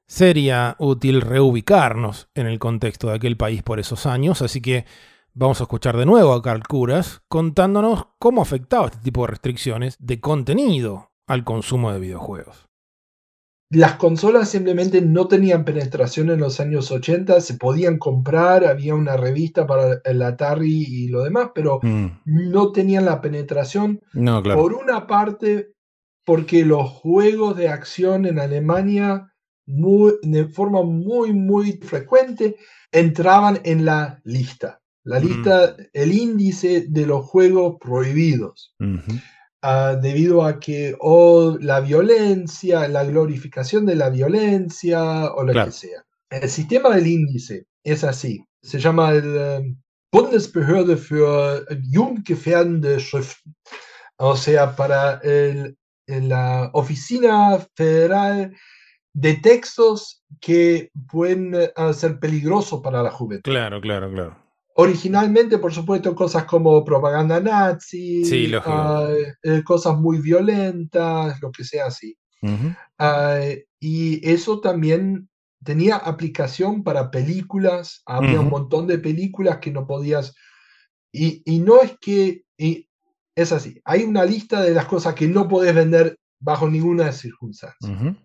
Sería 0.07 0.75
útil 0.79 1.21
reubicarnos 1.21 2.29
en 2.35 2.45
el 2.45 2.59
contexto 2.59 3.07
de 3.07 3.15
aquel 3.15 3.37
país 3.37 3.63
por 3.63 3.79
esos 3.79 4.05
años, 4.05 4.41
así 4.41 4.61
que 4.61 4.85
vamos 5.33 5.59
a 5.59 5.63
escuchar 5.63 5.97
de 5.97 6.05
nuevo 6.05 6.33
a 6.33 6.41
Carl 6.41 6.61
Curas 6.67 7.23
contándonos 7.27 8.07
cómo 8.19 8.41
afectaba 8.41 8.87
este 8.87 8.99
tipo 8.99 9.21
de 9.21 9.27
restricciones 9.27 9.97
de 9.99 10.19
contenido 10.19 11.11
al 11.25 11.43
consumo 11.43 11.91
de 11.91 11.99
videojuegos. 11.99 12.69
Las 13.73 13.95
consolas 13.95 14.49
simplemente 14.49 15.01
no 15.01 15.27
tenían 15.27 15.65
penetración 15.65 16.29
en 16.29 16.39
los 16.39 16.59
años 16.59 16.91
80, 16.91 17.41
se 17.41 17.55
podían 17.55 17.97
comprar, 17.97 18.65
había 18.65 18.93
una 18.93 19.17
revista 19.17 19.65
para 19.65 19.99
el 20.05 20.21
Atari 20.21 20.85
y 20.87 21.07
lo 21.07 21.23
demás, 21.23 21.49
pero 21.55 21.79
mm. 21.81 22.07
no 22.25 22.71
tenían 22.71 23.05
la 23.05 23.19
penetración. 23.19 24.01
Por 24.13 24.73
una 24.73 25.07
parte, 25.07 25.73
porque 26.23 26.65
los 26.65 26.87
juegos 26.89 27.57
de 27.57 27.69
acción 27.69 28.25
en 28.25 28.39
Alemania 28.39 29.33
de 29.65 30.47
forma 30.47 30.83
muy, 30.83 31.33
muy 31.33 31.73
frecuente, 31.73 32.57
entraban 32.91 33.59
en 33.63 33.85
la 33.85 34.21
lista. 34.23 34.81
La 35.05 35.19
lista, 35.19 35.75
el 35.91 36.13
índice 36.13 36.85
de 36.87 37.05
los 37.05 37.25
juegos 37.25 37.75
prohibidos. 37.79 38.73
Ah, 39.65 39.95
debido 39.95 40.43
a 40.43 40.59
que 40.59 40.93
o 40.99 41.57
la 41.61 41.79
violencia, 41.79 42.85
la 42.89 43.05
glorificación 43.05 43.85
de 43.85 43.95
la 43.95 44.09
violencia 44.09 45.31
o 45.31 45.41
lo 45.41 45.53
que 45.53 45.71
sea. 45.71 46.03
El 46.29 46.49
sistema 46.49 46.93
del 46.93 47.07
índice 47.07 47.65
es 47.81 48.03
así. 48.03 48.45
Se 48.61 48.77
llama 48.77 49.11
el 49.11 49.35
eh, 49.37 49.75
Bundesbehörde 50.11 50.97
für 50.97 51.65
Jugendgefährdende 51.89 52.99
Schriften. 52.99 53.55
O 54.17 54.35
sea, 54.35 54.75
para 54.75 55.21
el, 55.23 55.77
la 56.07 56.69
Oficina 56.73 57.57
Federal 57.73 58.53
de 59.13 59.33
textos 59.35 60.25
que 60.41 60.91
pueden 61.09 61.53
eh, 61.55 61.71
ser 61.93 62.19
peligrosos 62.19 62.81
para 62.81 63.01
la 63.01 63.11
juventud. 63.11 63.49
Claro, 63.49 63.79
claro, 63.79 64.11
claro. 64.11 64.42
Originalmente, 64.75 65.57
por 65.59 65.73
supuesto, 65.73 66.15
cosas 66.15 66.45
como 66.45 66.83
propaganda 66.83 67.39
nazi, 67.39 68.23
ah, 68.65 69.07
eh, 69.43 69.63
cosas 69.63 69.97
muy 69.97 70.19
violentas, 70.19 71.39
lo 71.41 71.51
que 71.51 71.63
sea 71.63 71.87
así. 71.87 72.17
Ah, 72.97 73.39
y 73.79 74.27
eso 74.27 74.59
también 74.59 75.29
tenía 75.63 75.95
aplicación 75.95 76.83
para 76.83 77.11
películas, 77.11 78.01
había 78.05 78.39
un 78.39 78.49
montón 78.49 78.87
de 78.87 78.97
películas 78.97 79.59
que 79.59 79.71
no 79.71 79.85
podías... 79.85 80.33
Y, 81.11 81.43
y 81.45 81.59
no 81.59 81.81
es 81.81 81.95
que... 82.01 82.43
Y 82.57 82.89
es 83.35 83.51
así, 83.51 83.79
hay 83.85 84.03
una 84.03 84.25
lista 84.25 84.61
de 84.61 84.73
las 84.73 84.85
cosas 84.85 85.15
que 85.15 85.27
no 85.27 85.47
podés 85.47 85.73
vender 85.73 86.17
bajo 86.39 86.69
ninguna 86.69 87.11
circunstancia 87.11 88.15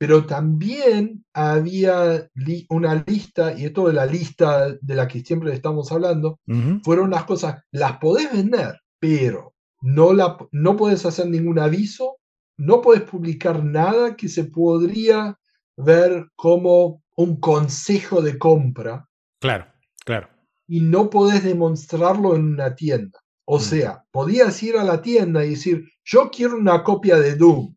pero 0.00 0.24
también 0.24 1.26
había 1.34 2.26
una 2.70 3.04
lista, 3.06 3.52
y 3.52 3.66
esto 3.66 3.86
de 3.86 3.92
la 3.92 4.06
lista 4.06 4.74
de 4.80 4.94
la 4.94 5.06
que 5.06 5.20
siempre 5.20 5.52
estamos 5.52 5.92
hablando, 5.92 6.40
fueron 6.82 7.10
las 7.10 7.24
cosas, 7.24 7.62
las 7.70 7.98
podés 7.98 8.32
vender, 8.32 8.80
pero 8.98 9.52
no, 9.82 10.14
la, 10.14 10.38
no 10.52 10.74
podés 10.78 11.04
hacer 11.04 11.26
ningún 11.26 11.58
aviso, 11.58 12.16
no 12.56 12.80
podés 12.80 13.02
publicar 13.02 13.62
nada 13.62 14.16
que 14.16 14.30
se 14.30 14.44
podría 14.44 15.38
ver 15.76 16.28
como 16.34 17.02
un 17.16 17.38
consejo 17.38 18.22
de 18.22 18.38
compra. 18.38 19.06
Claro, 19.38 19.66
claro. 20.06 20.30
Y 20.66 20.80
no 20.80 21.10
podés 21.10 21.44
demostrarlo 21.44 22.36
en 22.36 22.54
una 22.54 22.74
tienda. 22.74 23.18
O 23.44 23.58
mm. 23.58 23.60
sea, 23.60 24.04
podías 24.10 24.62
ir 24.62 24.78
a 24.78 24.84
la 24.84 25.02
tienda 25.02 25.44
y 25.44 25.50
decir, 25.50 25.90
yo 26.04 26.30
quiero 26.30 26.56
una 26.56 26.82
copia 26.84 27.18
de 27.18 27.36
Doom. 27.36 27.74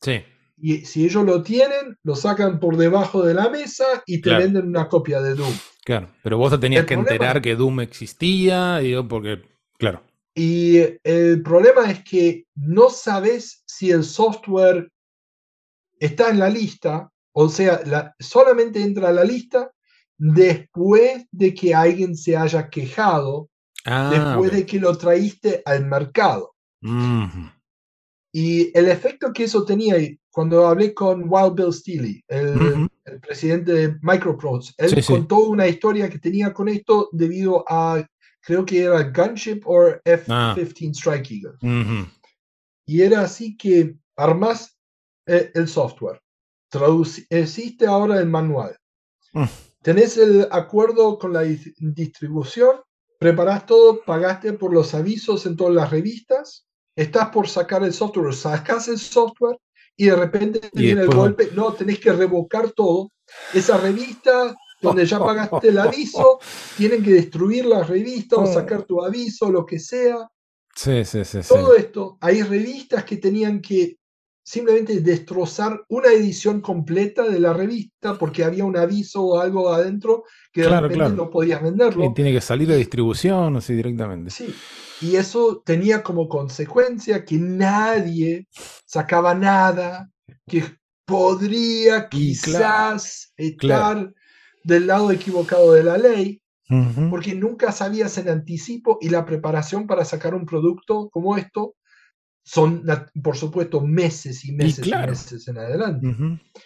Sí 0.00 0.22
y 0.56 0.78
si 0.78 1.04
ellos 1.04 1.24
lo 1.24 1.42
tienen, 1.42 1.96
lo 2.02 2.16
sacan 2.16 2.58
por 2.58 2.76
debajo 2.76 3.22
de 3.22 3.34
la 3.34 3.48
mesa 3.50 3.84
y 4.06 4.20
te 4.20 4.30
venden 4.30 4.68
una 4.68 4.88
copia 4.88 5.20
de 5.20 5.34
Doom. 5.34 5.52
Claro, 5.84 6.08
pero 6.22 6.38
vos 6.38 6.50
te 6.50 6.58
tenías 6.58 6.86
que 6.86 6.94
enterar 6.94 7.42
que 7.42 7.54
Doom 7.54 7.80
existía, 7.80 8.82
y 8.82 9.00
porque, 9.02 9.42
claro. 9.78 10.02
Y 10.34 10.78
el 11.04 11.42
problema 11.42 11.90
es 11.90 12.02
que 12.02 12.46
no 12.54 12.90
sabes 12.90 13.62
si 13.66 13.90
el 13.90 14.04
software 14.04 14.90
está 15.98 16.30
en 16.30 16.38
la 16.38 16.48
lista, 16.48 17.10
o 17.32 17.48
sea, 17.48 18.14
solamente 18.18 18.82
entra 18.82 19.10
a 19.10 19.12
la 19.12 19.24
lista 19.24 19.70
después 20.18 21.26
de 21.30 21.54
que 21.54 21.74
alguien 21.74 22.16
se 22.16 22.36
haya 22.36 22.68
quejado, 22.68 23.50
ah, 23.84 24.10
después 24.12 24.52
de 24.52 24.66
que 24.66 24.80
lo 24.80 24.96
traíste 24.96 25.62
al 25.64 25.86
mercado. 25.86 26.54
Y 28.32 28.76
el 28.78 28.88
efecto 28.88 29.32
que 29.32 29.44
eso 29.44 29.64
tenía, 29.64 29.96
cuando 30.36 30.66
hablé 30.66 30.92
con 30.92 31.24
Wild 31.32 31.54
Bill 31.54 31.72
Steely, 31.72 32.22
el, 32.28 32.90
presidente 33.22 33.72
de 33.72 33.98
Microprose, 34.02 34.74
él 34.76 35.02
contó 35.06 35.38
una 35.38 35.66
historia 35.66 36.10
que 36.10 36.18
tenía 36.18 36.52
con 36.52 36.68
esto 36.68 37.08
debido 37.10 37.64
a, 37.66 38.06
creo 38.42 38.66
que 38.66 38.82
era 38.82 39.02
Gunship 39.04 39.62
o 39.64 39.94
F-15 40.04 40.90
Strike 40.94 41.30
Eagle. 41.30 42.06
Y 42.84 43.00
era 43.00 43.22
así 43.22 43.56
que 43.56 43.96
armas 44.14 44.76
eh, 45.24 45.52
el, 45.54 45.68
software, 45.68 46.20
existe 47.30 47.86
ahora 47.86 48.20
el 48.20 48.28
manual, 48.28 48.76
mm. 49.32 49.44
tenés 49.80 50.18
el 50.18 50.48
acuerdo 50.50 51.18
con 51.18 51.32
la 51.32 51.44
distribución, 51.78 52.76
preparás 53.18 53.64
todo, 53.64 54.02
pagaste 54.04 54.52
por 54.52 54.74
los 54.74 54.92
avisos 54.92 55.46
en 55.46 55.56
todas 55.56 55.74
las 55.74 55.90
revistas, 55.90 56.66
estás 56.94 57.30
por 57.30 57.48
sacar 57.48 57.82
el 57.84 57.94
software, 57.94 58.34
sacas 58.34 58.88
el 58.88 58.98
software 58.98 59.56
y 59.96 60.06
de 60.06 60.16
repente 60.16 60.60
viene 60.72 61.02
el 61.02 61.08
golpe, 61.08 61.50
no, 61.54 61.72
tenés 61.72 61.98
que 61.98 62.12
revocar 62.12 62.72
todo. 62.72 63.12
Esa 63.52 63.78
revista 63.78 64.54
donde 64.80 65.06
ya 65.06 65.18
pagaste 65.18 65.68
el 65.68 65.78
aviso, 65.78 66.38
tienen 66.76 67.02
que 67.02 67.12
destruir 67.12 67.66
la 67.66 67.82
revista 67.82 68.36
o 68.36 68.42
oh. 68.42 68.52
sacar 68.52 68.82
tu 68.82 69.02
aviso, 69.02 69.50
lo 69.50 69.64
que 69.64 69.78
sea. 69.78 70.28
Sí, 70.74 71.04
sí, 71.04 71.24
sí. 71.24 71.38
Todo 71.48 71.74
esto, 71.74 72.18
hay 72.20 72.42
revistas 72.42 73.04
que 73.04 73.16
tenían 73.16 73.62
que 73.62 73.96
simplemente 74.46 75.00
destrozar 75.00 75.84
una 75.88 76.12
edición 76.12 76.60
completa 76.60 77.24
de 77.24 77.40
la 77.40 77.52
revista 77.52 78.16
porque 78.16 78.44
había 78.44 78.64
un 78.64 78.76
aviso 78.76 79.24
o 79.24 79.40
algo 79.40 79.72
adentro 79.72 80.22
que 80.52 80.62
de 80.62 80.80
repente 80.80 81.10
no 81.10 81.30
podías 81.30 81.60
venderlo. 81.60 82.04
Y 82.04 82.14
tiene 82.14 82.32
que 82.32 82.40
salir 82.40 82.68
de 82.68 82.76
distribución, 82.76 83.56
así 83.56 83.74
directamente. 83.74 84.30
Sí. 84.30 84.54
Y 85.00 85.16
eso 85.16 85.62
tenía 85.66 86.04
como 86.04 86.28
consecuencia 86.28 87.24
que 87.24 87.38
nadie 87.38 88.46
sacaba 88.84 89.34
nada, 89.34 90.08
que 90.46 90.62
podría 91.04 92.08
quizás 92.08 93.32
estar 93.36 94.12
del 94.62 94.86
lado 94.86 95.10
equivocado 95.10 95.72
de 95.72 95.82
la 95.82 95.98
ley, 95.98 96.40
porque 97.10 97.34
nunca 97.34 97.72
sabías 97.72 98.16
en 98.18 98.28
anticipo 98.28 98.98
y 99.00 99.08
la 99.08 99.24
preparación 99.24 99.88
para 99.88 100.04
sacar 100.04 100.36
un 100.36 100.46
producto 100.46 101.08
como 101.10 101.36
esto 101.36 101.74
son, 102.46 102.84
por 103.24 103.36
supuesto, 103.36 103.80
meses 103.80 104.44
y 104.44 104.52
meses 104.52 104.86
y, 104.86 104.90
meses 104.90 105.48
en 105.48 105.58
adelante. 105.58 106.06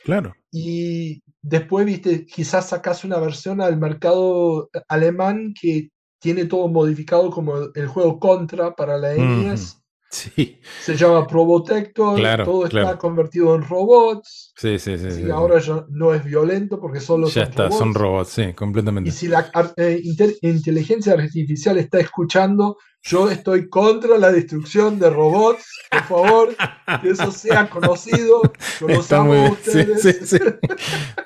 Claro. 0.04 0.36
Y 0.52 1.22
después, 1.40 1.86
viste, 1.86 2.26
quizás 2.26 2.68
sacas 2.68 3.02
una 3.02 3.18
versión 3.18 3.62
al 3.62 3.78
mercado 3.78 4.68
alemán 4.88 5.54
que 5.58 5.88
tiene 6.20 6.44
todo 6.44 6.68
modificado 6.68 7.30
como 7.30 7.54
el 7.74 7.86
juego 7.86 8.20
Contra 8.20 8.76
para 8.76 8.98
la 8.98 9.14
NES. 9.14 9.79
Sí. 10.12 10.58
Se 10.82 10.96
llama 10.96 11.24
Probotector, 11.24 12.18
Claro, 12.18 12.44
todo 12.44 12.66
está 12.66 12.98
convertido 12.98 13.54
en 13.54 13.62
robots. 13.62 14.52
Sí, 14.56 14.76
sí, 14.80 14.98
sí. 14.98 15.30
ahora 15.30 15.60
ya 15.60 15.84
no 15.88 16.12
es 16.12 16.24
violento 16.24 16.80
porque 16.80 16.98
solo 16.98 17.28
ya 17.28 17.32
son 17.32 17.42
está, 17.44 17.62
robots. 17.64 17.78
son 17.78 17.94
robots, 17.94 18.28
sí, 18.30 18.52
completamente. 18.54 19.08
Y 19.08 19.12
si 19.12 19.28
la 19.28 19.48
eh, 19.76 20.00
inteligencia 20.42 21.12
artificial 21.12 21.78
está 21.78 22.00
escuchando, 22.00 22.76
yo 23.02 23.30
estoy 23.30 23.68
contra 23.68 24.18
la 24.18 24.32
destrucción 24.32 24.98
de 24.98 25.10
robots. 25.10 25.64
Por 25.92 26.02
favor, 26.04 26.56
que 27.02 27.10
eso 27.10 27.30
sea 27.30 27.70
conocido. 27.70 28.42
Yo 28.80 28.88
los 28.88 28.98
Está 28.98 29.18
amo 29.20 29.28
muy 29.28 29.38
a 29.38 29.42
bien. 29.42 29.56
Sí, 29.62 29.78
ustedes. 29.92 30.28
sí, 30.28 30.38
sí. 30.38 30.44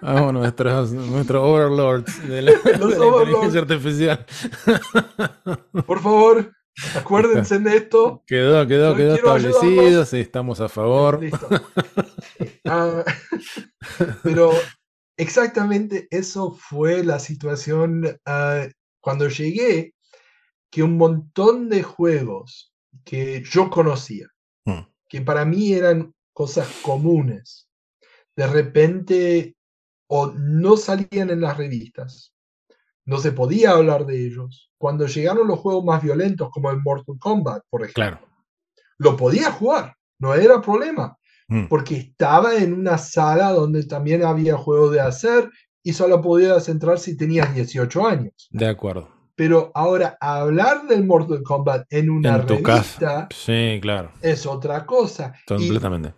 Vamos, 0.02 0.35
nuestros, 0.35 0.93
nuestros 0.93 1.43
overlords 1.43 2.28
de 2.28 2.43
la, 2.43 2.52
Los 2.78 2.90
de 2.90 2.98
la 2.98 3.06
overlords. 3.06 3.31
inteligencia 3.48 3.61
artificial. 3.62 4.27
Por 5.86 6.01
favor, 6.01 6.52
acuérdense 6.96 7.59
de 7.59 7.76
esto. 7.76 8.22
Quedó, 8.26 8.66
quedó, 8.66 8.96
quedó 8.96 9.14
establecido, 9.14 10.05
sí, 10.05 10.20
estamos 10.20 10.60
a 10.60 10.68
favor. 10.68 11.20
Listo. 11.22 11.48
Ah, 12.66 13.05
pero 14.22 14.52
exactamente 15.16 16.09
eso 16.10 16.52
fue 16.52 17.05
la 17.05 17.18
situación 17.18 18.18
ah, 18.26 18.66
cuando 19.01 19.28
llegué, 19.28 19.94
que 20.70 20.82
un 20.82 20.96
montón 20.96 21.68
de 21.68 21.82
juegos 21.82 22.72
que 23.05 23.42
yo 23.44 23.70
conocía, 23.70 24.28
Mm. 24.64 24.80
que 25.09 25.20
para 25.20 25.44
mí 25.44 25.72
eran 25.72 26.14
cosas 26.32 26.68
comunes, 26.82 27.68
de 28.36 28.46
repente 28.46 29.56
o 30.09 30.28
no 30.28 30.76
salían 30.76 31.30
en 31.30 31.40
las 31.40 31.56
revistas, 31.56 32.34
no 33.06 33.18
se 33.18 33.32
podía 33.32 33.70
hablar 33.72 34.06
de 34.06 34.26
ellos. 34.26 34.70
Cuando 34.78 35.06
llegaron 35.06 35.47
los 35.48 35.59
juegos 35.59 35.85
más 35.85 36.02
violentos, 36.02 36.51
como 36.51 36.70
el 36.70 36.81
Mortal 36.82 37.16
Kombat, 37.18 37.62
por 37.70 37.82
ejemplo, 37.82 37.94
Claro. 38.02 38.18
lo 38.98 39.16
podía 39.16 39.51
jugar, 39.52 39.94
no 40.18 40.35
era 40.35 40.60
problema, 40.60 41.16
Mm. 41.48 41.66
porque 41.68 41.97
estaba 41.97 42.55
en 42.56 42.72
una 42.72 42.97
sala 42.97 43.51
donde 43.52 43.85
también 43.85 44.24
había 44.24 44.56
juegos 44.56 44.93
de 44.93 45.01
hacer 45.01 45.51
y 45.82 45.93
solo 45.93 46.22
podías 46.22 46.68
entrar 46.70 46.98
si 46.98 47.16
tenías 47.16 47.55
18 47.55 48.06
años. 48.06 48.48
De 48.51 48.66
acuerdo. 48.66 49.10
Pero 49.36 49.70
ahora, 49.74 50.16
hablar 50.20 50.86
del 50.86 51.05
Mortal 51.05 51.43
Kombat 51.43 51.86
en 51.93 52.09
una 52.09 52.36
En 52.36 52.47
tu 52.47 52.55
revista 52.55 52.68
casa. 52.68 53.28
Sí, 53.35 53.78
claro. 53.82 54.12
es 54.22 54.47
otra 54.47 54.86
cosa. 54.86 55.35
Completamente. 55.47 56.14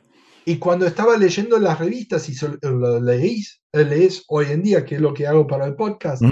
y 0.48 0.58
cuando 0.58 0.86
estaba 0.86 1.16
leyendo 1.16 1.58
las 1.58 1.80
revistas 1.80 2.28
y 2.28 2.34
lo 2.62 3.00
leéis, 3.00 3.60
lees 3.72 4.22
hoy 4.28 4.46
en 4.50 4.62
día, 4.62 4.84
que 4.84 4.94
es 4.94 5.00
lo 5.00 5.12
que 5.12 5.26
hago 5.26 5.44
para 5.44 5.66
el 5.66 5.74
podcast. 5.74 6.22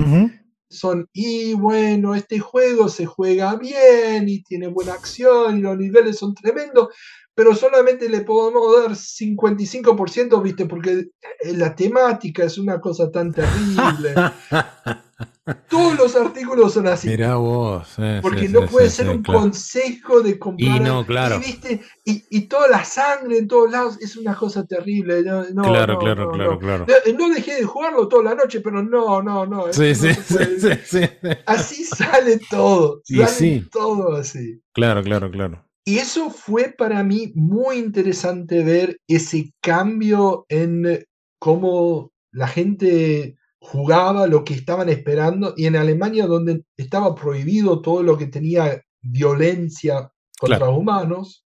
Son, 0.74 1.08
y 1.12 1.54
bueno, 1.54 2.14
este 2.14 2.38
juego 2.38 2.88
se 2.88 3.06
juega 3.06 3.56
bien 3.56 4.28
y 4.28 4.42
tiene 4.42 4.68
buena 4.68 4.92
acción 4.92 5.58
y 5.58 5.62
los 5.62 5.76
niveles 5.76 6.18
son 6.18 6.34
tremendos, 6.34 6.88
pero 7.34 7.54
solamente 7.54 8.08
le 8.08 8.20
podemos 8.20 8.80
dar 8.80 8.92
55%, 8.92 10.42
¿viste? 10.42 10.66
Porque 10.66 10.90
eh, 10.92 11.54
la 11.54 11.74
temática 11.74 12.44
es 12.44 12.58
una 12.58 12.80
cosa 12.80 13.10
tan 13.10 13.32
terrible. 13.32 14.14
Todos 15.68 15.98
los 15.98 16.16
artículos 16.16 16.72
son 16.72 16.86
así. 16.86 17.08
Mirá 17.08 17.34
vos. 17.36 17.86
Porque 18.22 18.46
sí, 18.46 18.52
no 18.52 18.62
sí, 18.62 18.66
puede 18.70 18.88
sí, 18.88 18.96
ser 18.96 19.10
un 19.10 19.22
claro. 19.22 19.40
consejo 19.40 20.22
de 20.22 20.38
comprar. 20.38 20.76
Y 20.76 20.80
no, 20.80 21.04
claro. 21.04 21.36
Y, 21.36 21.38
¿viste? 21.40 21.82
Y, 22.04 22.24
y 22.30 22.40
toda 22.42 22.68
la 22.68 22.84
sangre 22.84 23.38
en 23.38 23.46
todos 23.46 23.70
lados 23.70 24.00
es 24.00 24.16
una 24.16 24.34
cosa 24.34 24.64
terrible. 24.64 25.22
No, 25.22 25.44
no, 25.50 25.62
Claro, 25.62 25.94
no, 25.94 25.98
claro, 25.98 26.30
claro, 26.30 26.52
no. 26.52 26.58
claro. 26.58 26.86
No, 27.18 27.28
dejé 27.34 27.56
de 27.56 27.64
jugarlo 27.64 28.08
toda 28.08 28.22
la 28.22 28.34
noche, 28.34 28.60
pero 28.60 28.82
no, 28.82 29.22
no, 29.22 29.44
no. 29.44 29.70
Sí, 29.70 29.94
sí, 29.94 30.08
sí. 30.14 31.00
Así 31.46 31.84
sale 31.84 32.40
todo. 32.50 33.02
Y 33.06 33.16
Sale 33.16 33.28
sí. 33.28 33.68
todo 33.70 34.16
así. 34.16 34.62
Claro, 34.72 35.02
claro, 35.02 35.30
claro. 35.30 35.64
Y 35.84 35.98
eso 35.98 36.30
fue 36.30 36.74
para 36.76 37.02
mí 37.02 37.32
muy 37.34 37.76
interesante 37.76 38.64
ver 38.64 38.98
ese 39.06 39.52
cambio 39.60 40.46
en 40.48 41.04
cómo 41.38 42.12
la 42.32 42.48
gente 42.48 43.36
jugaba 43.66 44.26
lo 44.26 44.44
que 44.44 44.52
estaban 44.54 44.88
esperando 44.90 45.54
y 45.56 45.64
en 45.66 45.76
Alemania 45.76 46.26
donde 46.26 46.64
estaba 46.76 47.14
prohibido 47.14 47.80
todo 47.80 48.02
lo 48.02 48.18
que 48.18 48.26
tenía 48.26 48.82
violencia 49.00 50.10
contra 50.38 50.58
Claro. 50.58 50.76
humanos, 50.76 51.46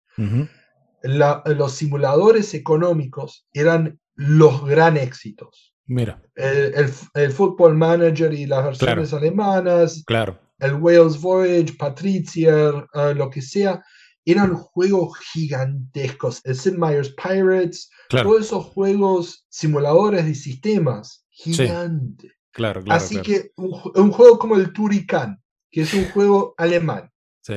la- 1.02 1.42
los 1.46 1.72
simuladores 1.72 2.54
económicos 2.54 3.46
eran 3.52 4.00
los 4.14 4.64
gran 4.66 4.96
éxitos. 4.96 5.74
Mira, 5.86 6.20
El, 6.34 6.74
el, 6.74 6.90
el 7.14 7.32
Football 7.32 7.76
Manager 7.76 8.32
y 8.32 8.46
las 8.46 8.64
versiones 8.64 9.12
alemanas, 9.12 10.02
claro. 10.06 10.38
el 10.58 10.74
Wales 10.74 11.20
Voyage, 11.20 11.74
Patricia, 11.78 12.70
eh, 12.94 13.14
lo 13.14 13.28
que 13.30 13.42
sea, 13.42 13.84
eran 14.24 14.54
juegos 14.54 15.16
gigantescos. 15.32 16.40
El 16.44 16.56
Sid 16.56 16.72
Meier's 16.78 17.14
Pirates, 17.14 17.90
Claro. 18.08 18.30
todos 18.30 18.46
esos 18.46 18.64
juegos 18.64 19.44
simuladores 19.50 20.24
de 20.24 20.34
sistemas, 20.34 21.25
gigantes. 21.36 22.32
Claro, 22.52 22.82
claro. 22.82 22.96
Así 22.96 23.16
claro. 23.16 23.24
que 23.26 23.50
un, 23.56 23.70
ju- 23.70 23.92
un 24.00 24.10
juego 24.12 24.38
como 24.38 24.56
el 24.56 24.72
Turrican, 24.72 25.42
que 25.70 25.82
es 25.82 25.92
un 25.94 26.08
juego 26.10 26.54
alemán, 26.56 27.10
Sí, 27.42 27.54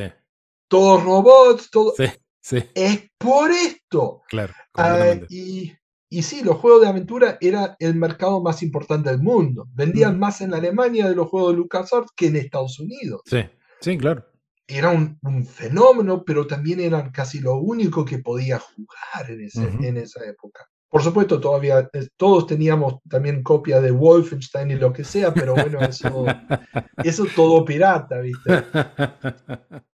todos 0.67 1.03
robots, 1.03 1.69
todo. 1.71 1.93
sí, 1.97 2.05
sí, 2.41 2.57
Es 2.75 3.09
por 3.17 3.49
esto. 3.51 4.21
claro. 4.27 4.53
Ah, 4.75 5.15
y, 5.29 5.73
y 6.09 6.21
sí, 6.21 6.43
los 6.43 6.57
juegos 6.57 6.81
de 6.81 6.87
aventura 6.89 7.37
era 7.41 7.75
el 7.79 7.95
mercado 7.95 8.41
más 8.41 8.61
importante 8.61 9.09
del 9.09 9.19
mundo. 9.21 9.67
Vendían 9.73 10.17
Mm. 10.17 10.19
más 10.19 10.41
en 10.41 10.53
Alemania 10.53 11.07
de 11.07 11.15
los 11.15 11.27
juegos 11.29 11.51
de 11.53 11.57
LucasArts 11.57 12.11
que 12.15 12.27
en 12.27 12.35
Estados 12.35 12.79
Unidos. 12.79 13.21
Sí, 13.25 13.39
sí, 13.81 13.97
claro. 13.97 14.25
era 14.67 14.89
un, 14.91 15.17
un 15.23 15.45
fenómeno, 15.47 16.23
pero 16.23 16.45
también 16.45 16.79
eran 16.81 17.09
casi 17.11 17.39
lo 17.39 17.55
único 17.57 18.05
que 18.05 18.19
podía 18.19 18.59
jugar 18.59 19.31
en, 19.31 19.41
ese- 19.45 19.63
en 19.81 19.97
esa 19.97 20.23
época. 20.25 20.67
Por 20.89 21.03
supuesto, 21.03 21.39
todavía 21.39 21.87
eh, 21.93 22.07
todos 22.17 22.47
teníamos 22.47 22.95
también 23.07 23.43
copia 23.43 23.79
de 23.79 23.91
Wolfenstein 23.91 24.71
y 24.71 24.75
lo 24.75 24.91
que 24.91 25.03
sea, 25.03 25.33
pero 25.33 25.53
bueno, 25.53 25.79
eso, 25.81 26.25
eso 27.03 27.25
todo 27.35 27.63
pirata, 27.63 28.19
¿viste? 28.19 28.63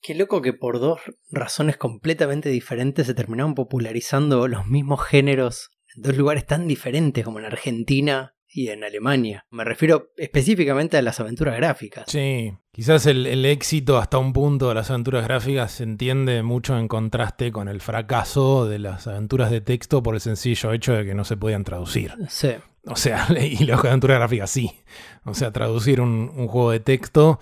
Qué 0.00 0.14
loco 0.14 0.40
que 0.40 0.52
por 0.52 0.78
dos 0.78 1.00
razones 1.30 1.76
completamente 1.76 2.48
diferentes 2.50 3.06
se 3.06 3.14
terminaron 3.14 3.56
popularizando 3.56 4.46
los 4.46 4.66
mismos 4.66 5.04
géneros 5.04 5.70
en 5.94 6.02
dos 6.02 6.16
lugares 6.16 6.46
tan 6.46 6.68
diferentes 6.68 7.24
como 7.24 7.40
en 7.40 7.46
Argentina 7.46 8.34
y 8.50 8.68
en 8.68 8.82
Alemania. 8.82 9.46
Me 9.50 9.64
refiero 9.64 10.12
específicamente 10.16 10.96
a 10.96 11.02
las 11.02 11.20
aventuras 11.20 11.56
gráficas. 11.56 12.04
Sí, 12.08 12.52
quizás 12.72 13.06
el, 13.06 13.26
el 13.26 13.44
éxito 13.44 13.98
hasta 13.98 14.18
un 14.18 14.32
punto 14.32 14.68
de 14.68 14.74
las 14.74 14.90
aventuras 14.90 15.24
gráficas 15.24 15.72
se 15.72 15.84
entiende 15.84 16.42
mucho 16.42 16.78
en 16.78 16.88
contraste 16.88 17.52
con 17.52 17.68
el 17.68 17.80
fracaso 17.80 18.66
de 18.66 18.78
las 18.78 19.06
aventuras 19.06 19.50
de 19.50 19.60
texto 19.60 20.02
por 20.02 20.14
el 20.14 20.20
sencillo 20.20 20.72
hecho 20.72 20.94
de 20.94 21.04
que 21.04 21.14
no 21.14 21.24
se 21.24 21.36
podían 21.36 21.64
traducir. 21.64 22.14
Sí. 22.28 22.52
O 22.86 22.96
sea, 22.96 23.26
y 23.40 23.64
las 23.64 23.84
aventuras 23.84 24.18
gráficas 24.18 24.50
sí. 24.50 24.80
O 25.24 25.34
sea, 25.34 25.52
traducir 25.52 26.00
un, 26.00 26.32
un 26.34 26.48
juego 26.48 26.70
de 26.70 26.80
texto 26.80 27.38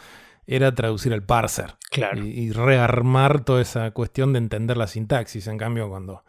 era 0.49 0.75
traducir 0.75 1.13
el 1.13 1.23
parser. 1.23 1.77
Claro. 1.91 2.25
Y, 2.25 2.31
y 2.31 2.53
rearmar 2.53 3.45
toda 3.45 3.63
esa 3.63 3.91
cuestión 3.93 4.33
de 4.33 4.39
entender 4.39 4.77
la 4.77 4.87
sintaxis. 4.87 5.47
En 5.47 5.59
cambio, 5.59 5.89
cuando 5.89 6.25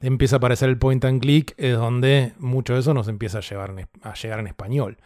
empieza 0.00 0.36
a 0.36 0.38
aparecer 0.38 0.68
el 0.68 0.78
point 0.78 1.04
and 1.04 1.20
click, 1.20 1.54
es 1.56 1.76
donde 1.76 2.32
mucho 2.38 2.74
de 2.74 2.80
eso 2.80 2.94
nos 2.94 3.08
empieza 3.08 3.38
a, 3.38 3.40
llevar 3.42 3.70
en 3.70 3.88
a 4.02 4.14
llegar 4.14 4.40
en 4.40 4.46
español. 4.46 4.98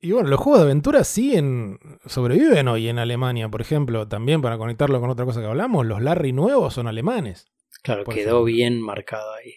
Y 0.00 0.12
bueno, 0.12 0.28
los 0.28 0.38
juegos 0.38 0.60
de 0.60 0.66
aventura 0.66 1.02
siguen, 1.02 1.78
sobreviven 2.04 2.68
hoy 2.68 2.88
en 2.88 2.98
Alemania, 2.98 3.48
por 3.48 3.62
ejemplo, 3.62 4.06
también 4.06 4.42
para 4.42 4.58
conectarlo 4.58 5.00
con 5.00 5.08
otra 5.08 5.24
cosa 5.24 5.40
que 5.40 5.46
hablamos, 5.46 5.86
los 5.86 6.02
Larry 6.02 6.32
nuevos 6.32 6.74
son 6.74 6.88
alemanes. 6.88 7.46
Claro, 7.82 8.04
Por 8.04 8.14
quedó 8.14 8.22
ejemplo. 8.22 8.44
bien 8.44 8.80
marcado 8.82 9.32
ahí. 9.34 9.54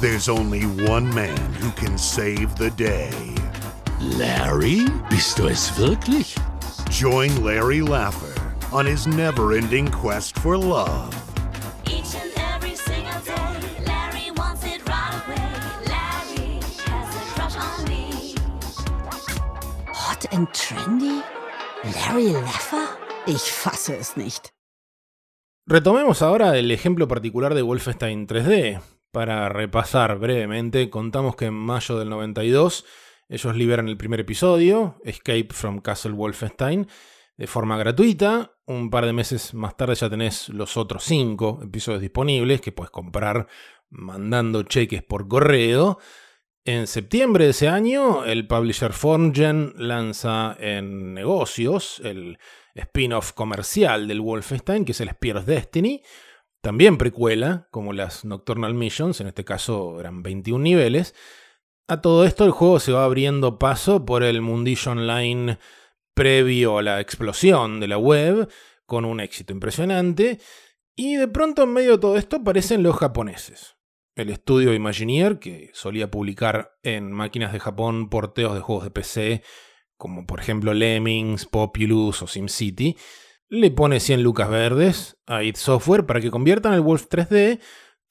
There's 0.00 0.28
only 0.28 0.64
one 0.88 1.06
man 1.14 1.36
who 1.60 1.72
can 1.74 1.98
save 1.98 2.54
the 2.56 2.70
day. 2.70 3.10
Larry? 4.18 4.84
Bist 5.10 5.38
du 5.38 5.48
es 5.48 5.72
wirklich? 5.78 6.34
Join 6.90 7.44
Larry 7.44 7.80
Laffer 7.80 8.34
on 8.72 8.86
his 8.86 9.06
never 9.06 9.56
ending 9.56 9.88
quest 9.88 10.38
for 10.38 10.56
love. 10.56 11.12
Larry? 21.82 22.34
Ich 23.26 23.42
fasse 23.52 23.96
es 23.98 24.16
nicht. 24.16 24.50
Retomemos 25.66 26.22
ahora 26.22 26.58
el 26.58 26.70
ejemplo 26.70 27.08
particular 27.08 27.54
de 27.54 27.62
Wolfenstein 27.62 28.26
3D. 28.26 28.80
Para 29.10 29.48
repasar 29.48 30.18
brevemente, 30.18 30.90
contamos 30.90 31.36
que 31.36 31.46
en 31.46 31.54
mayo 31.54 31.98
del 31.98 32.10
92 32.10 32.84
ellos 33.28 33.56
liberan 33.56 33.88
el 33.88 33.96
primer 33.96 34.20
episodio, 34.20 35.00
Escape 35.04 35.48
from 35.50 35.80
Castle 35.80 36.12
Wolfenstein, 36.12 36.86
de 37.36 37.46
forma 37.46 37.78
gratuita. 37.78 38.52
Un 38.66 38.90
par 38.90 39.06
de 39.06 39.12
meses 39.12 39.54
más 39.54 39.76
tarde 39.76 39.94
ya 39.94 40.10
tenés 40.10 40.48
los 40.48 40.76
otros 40.76 41.04
cinco 41.04 41.60
episodios 41.62 42.02
disponibles 42.02 42.60
que 42.60 42.72
puedes 42.72 42.90
comprar 42.90 43.46
mandando 43.90 44.62
cheques 44.62 45.02
por 45.02 45.28
correo. 45.28 45.98
En 46.66 46.86
septiembre 46.86 47.44
de 47.44 47.50
ese 47.50 47.68
año, 47.68 48.24
el 48.24 48.46
publisher 48.46 48.94
Formgen 48.94 49.74
lanza 49.76 50.56
en 50.58 51.12
negocios 51.12 52.00
el 52.02 52.38
spin-off 52.74 53.32
comercial 53.32 54.08
del 54.08 54.22
Wolfenstein, 54.22 54.86
que 54.86 54.92
es 54.92 55.00
el 55.02 55.10
Spear's 55.10 55.44
Destiny, 55.44 56.02
también 56.62 56.96
precuela, 56.96 57.68
como 57.70 57.92
las 57.92 58.24
Nocturnal 58.24 58.72
Missions, 58.72 59.20
en 59.20 59.26
este 59.26 59.44
caso 59.44 60.00
eran 60.00 60.22
21 60.22 60.62
niveles. 60.62 61.14
A 61.86 62.00
todo 62.00 62.24
esto 62.24 62.46
el 62.46 62.52
juego 62.52 62.80
se 62.80 62.92
va 62.92 63.04
abriendo 63.04 63.58
paso 63.58 64.06
por 64.06 64.22
el 64.22 64.40
mundillo 64.40 64.92
online 64.92 65.58
previo 66.14 66.78
a 66.78 66.82
la 66.82 67.02
explosión 67.02 67.78
de 67.78 67.88
la 67.88 67.98
web, 67.98 68.48
con 68.86 69.04
un 69.04 69.20
éxito 69.20 69.52
impresionante, 69.52 70.40
y 70.96 71.16
de 71.16 71.28
pronto 71.28 71.64
en 71.64 71.74
medio 71.74 71.92
de 71.92 71.98
todo 71.98 72.16
esto 72.16 72.36
aparecen 72.36 72.82
los 72.82 72.96
japoneses. 72.96 73.73
El 74.14 74.30
estudio 74.30 74.72
Imagineer, 74.74 75.40
que 75.40 75.70
solía 75.74 76.10
publicar 76.10 76.76
en 76.84 77.10
máquinas 77.10 77.52
de 77.52 77.58
Japón 77.58 78.08
porteos 78.08 78.54
de 78.54 78.60
juegos 78.60 78.84
de 78.84 78.90
PC, 78.90 79.42
como 79.96 80.24
por 80.24 80.38
ejemplo 80.38 80.72
Lemmings, 80.72 81.46
Populous 81.46 82.22
o 82.22 82.26
SimCity, 82.28 82.96
le 83.48 83.70
pone 83.72 83.98
100 83.98 84.22
lucas 84.22 84.48
verdes 84.48 85.16
a 85.26 85.42
id 85.42 85.56
Software 85.56 86.06
para 86.06 86.20
que 86.20 86.30
conviertan 86.30 86.74
el 86.74 86.80
Wolf 86.80 87.06
3D 87.08 87.60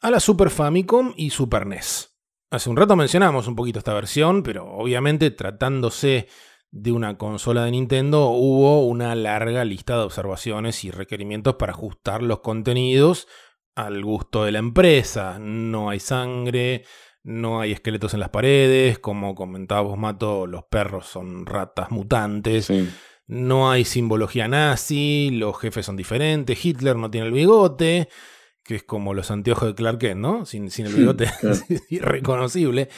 a 0.01 0.11
la 0.11 0.19
Super 0.19 0.49
Famicom 0.49 1.13
y 1.15 1.29
Super 1.29 1.65
NES. 1.65 2.13
Hace 2.51 2.69
un 2.69 2.77
rato 2.77 2.95
mencionamos 2.95 3.47
un 3.47 3.55
poquito 3.55 3.79
esta 3.79 3.93
versión, 3.93 4.43
pero 4.43 4.65
obviamente 4.65 5.31
tratándose 5.31 6.27
de 6.69 6.91
una 6.91 7.17
consola 7.17 7.63
de 7.65 7.71
Nintendo 7.71 8.29
hubo 8.29 8.85
una 8.85 9.15
larga 9.15 9.63
lista 9.63 9.95
de 9.95 10.03
observaciones 10.03 10.83
y 10.83 10.91
requerimientos 10.91 11.55
para 11.55 11.71
ajustar 11.71 12.21
los 12.23 12.41
contenidos 12.41 13.27
al 13.75 14.03
gusto 14.03 14.45
de 14.45 14.51
la 14.51 14.59
empresa. 14.59 15.37
No 15.39 15.89
hay 15.89 15.99
sangre, 15.99 16.83
no 17.23 17.61
hay 17.61 17.71
esqueletos 17.71 18.13
en 18.13 18.19
las 18.19 18.29
paredes, 18.29 18.99
como 18.99 19.35
comentábamos 19.35 19.97
Mato, 19.97 20.45
los 20.45 20.63
perros 20.65 21.07
son 21.07 21.45
ratas 21.45 21.91
mutantes. 21.91 22.71
No 23.27 23.71
hay 23.71 23.85
simbología 23.85 24.47
nazi, 24.47 25.29
los 25.31 25.57
jefes 25.57 25.85
son 25.85 25.95
diferentes, 25.95 26.63
Hitler 26.63 26.97
no 26.97 27.09
tiene 27.09 27.27
el 27.27 27.33
bigote, 27.33 28.09
que 28.63 28.75
es 28.75 28.83
como 28.83 29.13
los 29.13 29.31
anteojos 29.31 29.69
de 29.69 29.75
Clark 29.75 29.99
Kent, 29.99 30.19
¿no? 30.19 30.45
Sin, 30.45 30.69
sin 30.69 30.87
el 30.87 30.93
bigote 30.93 31.25
es 31.69 31.91
irreconocible. 31.91 32.89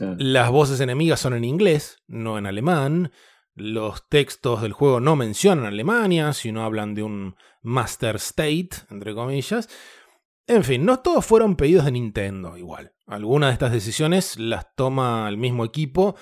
Las 0.00 0.50
voces 0.50 0.80
enemigas 0.80 1.20
son 1.20 1.34
en 1.34 1.44
inglés, 1.44 2.02
no 2.08 2.38
en 2.38 2.46
alemán. 2.46 3.12
Los 3.54 4.08
textos 4.08 4.62
del 4.62 4.72
juego 4.72 4.98
no 4.98 5.14
mencionan 5.14 5.66
Alemania, 5.66 6.32
sino 6.32 6.64
hablan 6.64 6.94
de 6.94 7.02
un 7.02 7.36
Master 7.62 8.16
State, 8.16 8.70
entre 8.90 9.14
comillas. 9.14 9.68
En 10.50 10.64
fin, 10.64 10.84
no 10.84 10.98
todos 10.98 11.24
fueron 11.24 11.54
pedidos 11.54 11.84
de 11.84 11.92
Nintendo 11.92 12.56
igual. 12.56 12.92
Algunas 13.06 13.50
de 13.50 13.52
estas 13.52 13.70
decisiones 13.70 14.36
las 14.36 14.74
toma 14.74 15.28
el 15.28 15.36
mismo 15.36 15.64
equipo, 15.64 16.16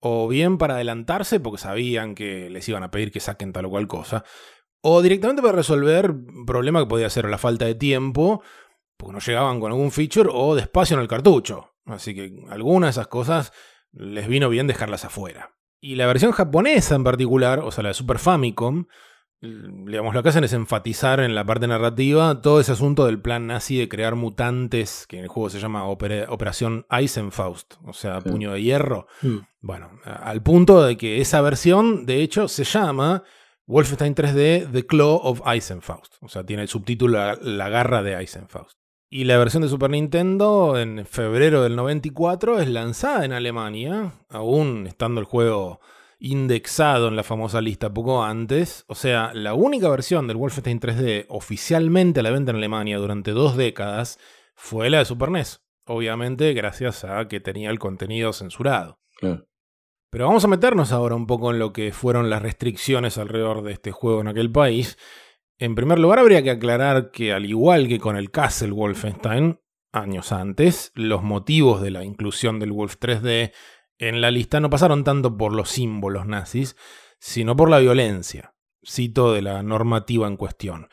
o 0.00 0.26
bien 0.26 0.56
para 0.56 0.76
adelantarse 0.76 1.38
porque 1.38 1.60
sabían 1.60 2.14
que 2.14 2.48
les 2.48 2.66
iban 2.66 2.82
a 2.82 2.90
pedir 2.90 3.12
que 3.12 3.20
saquen 3.20 3.52
tal 3.52 3.66
o 3.66 3.70
cual 3.70 3.86
cosa, 3.86 4.24
o 4.80 5.02
directamente 5.02 5.42
para 5.42 5.56
resolver 5.56 6.12
un 6.12 6.46
problema 6.46 6.80
que 6.80 6.86
podía 6.86 7.10
ser 7.10 7.28
la 7.28 7.36
falta 7.36 7.66
de 7.66 7.74
tiempo, 7.74 8.42
porque 8.96 9.12
no 9.12 9.18
llegaban 9.18 9.60
con 9.60 9.70
algún 9.70 9.92
feature, 9.92 10.30
o 10.32 10.54
despacio 10.54 10.96
en 10.96 11.02
el 11.02 11.08
cartucho. 11.08 11.74
Así 11.84 12.14
que 12.14 12.32
algunas 12.48 12.86
de 12.86 13.00
esas 13.02 13.08
cosas 13.08 13.52
les 13.92 14.28
vino 14.28 14.48
bien 14.48 14.66
dejarlas 14.66 15.04
afuera. 15.04 15.56
Y 15.78 15.96
la 15.96 16.06
versión 16.06 16.32
japonesa 16.32 16.94
en 16.94 17.04
particular, 17.04 17.58
o 17.58 17.70
sea, 17.70 17.82
la 17.82 17.88
de 17.88 17.94
Super 17.94 18.18
Famicom, 18.18 18.86
digamos, 19.44 20.14
lo 20.14 20.22
que 20.22 20.28
hacen 20.30 20.44
es 20.44 20.52
enfatizar 20.52 21.20
en 21.20 21.34
la 21.34 21.44
parte 21.44 21.66
narrativa 21.66 22.40
todo 22.40 22.60
ese 22.60 22.72
asunto 22.72 23.06
del 23.06 23.20
plan 23.20 23.46
nazi 23.46 23.76
de 23.78 23.88
crear 23.88 24.14
mutantes, 24.14 25.06
que 25.08 25.18
en 25.18 25.22
el 25.24 25.28
juego 25.28 25.50
se 25.50 25.60
llama 25.60 25.84
Opera- 25.88 26.26
Operación 26.30 26.86
Eisenfaust, 26.90 27.74
o 27.84 27.92
sea, 27.92 28.20
puño 28.20 28.52
de 28.52 28.62
hierro. 28.62 29.06
Mm. 29.22 29.36
Bueno, 29.60 29.90
al 30.04 30.42
punto 30.42 30.82
de 30.82 30.96
que 30.96 31.20
esa 31.20 31.40
versión, 31.40 32.06
de 32.06 32.22
hecho, 32.22 32.48
se 32.48 32.64
llama 32.64 33.22
Wolfenstein 33.66 34.14
3D 34.14 34.70
The 34.72 34.86
Claw 34.86 35.20
of 35.22 35.40
Eisenfaust. 35.46 36.14
O 36.20 36.28
sea, 36.28 36.44
tiene 36.44 36.62
el 36.62 36.68
subtítulo 36.68 37.18
La, 37.18 37.38
la 37.40 37.68
garra 37.68 38.02
de 38.02 38.14
Eisenfaust. 38.14 38.78
Y 39.10 39.24
la 39.24 39.38
versión 39.38 39.62
de 39.62 39.68
Super 39.68 39.90
Nintendo 39.90 40.76
en 40.78 41.06
febrero 41.06 41.62
del 41.62 41.76
94 41.76 42.58
es 42.58 42.68
lanzada 42.68 43.24
en 43.24 43.32
Alemania, 43.32 44.12
aún 44.28 44.86
estando 44.88 45.20
el 45.20 45.26
juego 45.26 45.80
indexado 46.24 47.08
en 47.08 47.16
la 47.16 47.22
famosa 47.22 47.60
lista 47.60 47.92
poco 47.92 48.24
antes. 48.24 48.84
O 48.88 48.94
sea, 48.94 49.32
la 49.34 49.52
única 49.52 49.90
versión 49.90 50.26
del 50.26 50.38
Wolfenstein 50.38 50.80
3D 50.80 51.26
oficialmente 51.28 52.20
a 52.20 52.22
la 52.22 52.30
venta 52.30 52.50
en 52.50 52.56
Alemania 52.56 52.96
durante 52.96 53.32
dos 53.32 53.58
décadas 53.58 54.18
fue 54.54 54.88
la 54.88 55.00
de 55.00 55.04
Super 55.04 55.30
NES. 55.30 55.62
Obviamente 55.84 56.54
gracias 56.54 57.04
a 57.04 57.28
que 57.28 57.40
tenía 57.40 57.68
el 57.68 57.78
contenido 57.78 58.32
censurado. 58.32 59.00
Pero 59.20 60.26
vamos 60.26 60.44
a 60.44 60.48
meternos 60.48 60.92
ahora 60.92 61.14
un 61.14 61.26
poco 61.26 61.50
en 61.50 61.58
lo 61.58 61.74
que 61.74 61.92
fueron 61.92 62.30
las 62.30 62.40
restricciones 62.40 63.18
alrededor 63.18 63.62
de 63.62 63.72
este 63.72 63.92
juego 63.92 64.22
en 64.22 64.28
aquel 64.28 64.50
país. 64.50 64.96
En 65.58 65.74
primer 65.74 65.98
lugar, 65.98 66.20
habría 66.20 66.42
que 66.42 66.50
aclarar 66.50 67.10
que 67.10 67.34
al 67.34 67.44
igual 67.44 67.86
que 67.86 67.98
con 67.98 68.16
el 68.16 68.30
Castle 68.30 68.72
Wolfenstein, 68.72 69.60
años 69.92 70.32
antes, 70.32 70.90
los 70.94 71.22
motivos 71.22 71.82
de 71.82 71.90
la 71.90 72.02
inclusión 72.02 72.58
del 72.60 72.72
Wolf 72.72 72.96
3D 72.98 73.52
en 73.98 74.20
la 74.20 74.30
lista 74.30 74.60
no 74.60 74.70
pasaron 74.70 75.04
tanto 75.04 75.36
por 75.36 75.52
los 75.52 75.70
símbolos 75.70 76.26
nazis, 76.26 76.76
sino 77.18 77.56
por 77.56 77.70
la 77.70 77.78
violencia. 77.78 78.54
Cito 78.86 79.32
de 79.32 79.42
la 79.42 79.62
normativa 79.62 80.26
en 80.26 80.36
cuestión. 80.36 80.88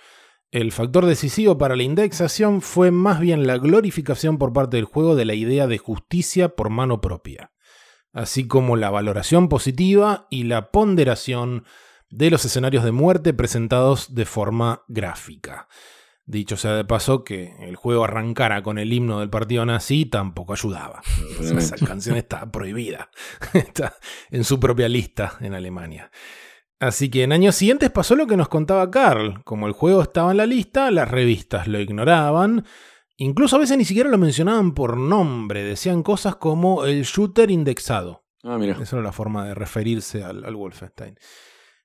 El 0.52 0.72
factor 0.72 1.06
decisivo 1.06 1.58
para 1.58 1.76
la 1.76 1.84
indexación 1.84 2.62
fue 2.62 2.92
más 2.92 3.20
bien 3.20 3.48
la 3.48 3.58
glorificación 3.58 4.38
por 4.38 4.54
parte 4.54 4.78
del 4.78 4.86
juego 4.86 5.16
de 5.16 5.26
la 5.26 5.34
idea 5.34 5.68
de 5.68 5.78
justicia 5.78 6.50
por 6.50 6.70
mano 6.70 7.00
propia, 7.00 7.52
así 8.12 8.48
como 8.48 8.76
la 8.76 8.90
valoración 8.90 9.48
positiva 9.48 10.28
y 10.30 10.44
la 10.44 10.72
ponderación 10.72 11.66
de 12.10 12.30
los 12.30 12.44
escenarios 12.44 12.84
de 12.84 12.92
muerte 12.92 13.34
presentados 13.34 14.14
de 14.14 14.26
forma 14.26 14.84
gráfica. 14.90 15.70
Dicho 16.32 16.56
sea 16.56 16.76
de 16.76 16.86
paso 16.86 17.26
que 17.26 17.58
el 17.60 17.76
juego 17.76 18.06
arrancara 18.06 18.64
con 18.64 18.78
el 18.78 18.94
himno 18.94 19.20
del 19.20 19.30
partido 19.30 19.66
nazi 19.66 20.06
tampoco 20.06 20.54
ayudaba. 20.54 21.02
Esa 21.42 21.76
canción 21.86 22.16
está 22.16 22.50
prohibida. 22.50 23.10
Está 23.54 23.98
en 24.30 24.46
su 24.46 24.58
propia 24.58 24.88
lista 24.88 25.34
en 25.42 25.56
Alemania. 25.56 26.10
Así 26.80 27.10
que 27.10 27.24
en 27.24 27.34
años 27.34 27.56
siguientes 27.56 27.90
pasó 27.90 28.16
lo 28.16 28.28
que 28.28 28.38
nos 28.38 28.48
contaba 28.48 28.90
Carl. 28.90 29.44
Como 29.44 29.68
el 29.68 29.74
juego 29.74 30.04
estaba 30.04 30.32
en 30.32 30.38
la 30.38 30.46
lista, 30.46 30.90
las 30.90 31.12
revistas 31.12 31.68
lo 31.68 31.82
ignoraban. 31.82 32.64
Incluso 33.18 33.58
a 33.58 33.60
veces 33.60 33.78
ni 33.78 33.84
siquiera 33.84 34.10
lo 34.10 34.18
mencionaban 34.18 34.74
por 34.74 34.96
nombre. 34.96 35.66
Decían 35.66 36.02
cosas 36.02 36.38
como 36.38 36.86
el 36.86 37.04
shooter 37.04 37.52
indexado. 37.52 38.24
Ah, 38.44 38.58
mira. 38.58 38.78
Esa 38.82 38.96
era 38.96 39.04
la 39.04 39.12
forma 39.12 39.48
de 39.48 39.54
referirse 39.54 40.24
al, 40.24 40.46
al 40.46 40.56
Wolfenstein. 40.56 41.18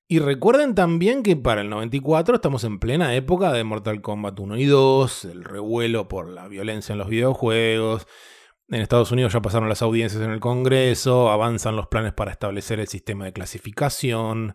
Y 0.09 0.21
recuerden 0.21 0.77
también 0.77 1.25
que 1.25 1.35
para 1.35 1.63
el 1.63 1.69
94 1.69 2.37
estamos 2.37 2.63
en 2.63 2.79
plena 2.79 3.17
época 3.17 3.53
de 3.53 3.65
Mortal 3.65 4.01
Kombat 4.03 4.39
1 4.39 4.57
y 4.57 4.67
2, 4.67 5.25
el 5.25 5.43
revuelo 5.43 6.07
por 6.07 6.29
la 6.29 6.47
violencia 6.47 6.93
en 6.93 6.99
los 6.99 7.09
videojuegos. 7.09 8.07
En 8.69 8.83
Estados 8.83 9.11
Unidos 9.11 9.33
ya 9.33 9.43
pasaron 9.43 9.69
las 9.69 9.83
audiencias 9.83 10.23
en 10.23 10.31
el 10.31 10.39
Congreso, 10.39 11.31
avanzan 11.31 11.75
los 11.75 11.89
planes 11.89 12.13
para 12.13 12.31
establecer 12.31 12.79
el 12.79 12.87
sistema 12.87 13.25
de 13.25 13.33
clasificación. 13.33 14.55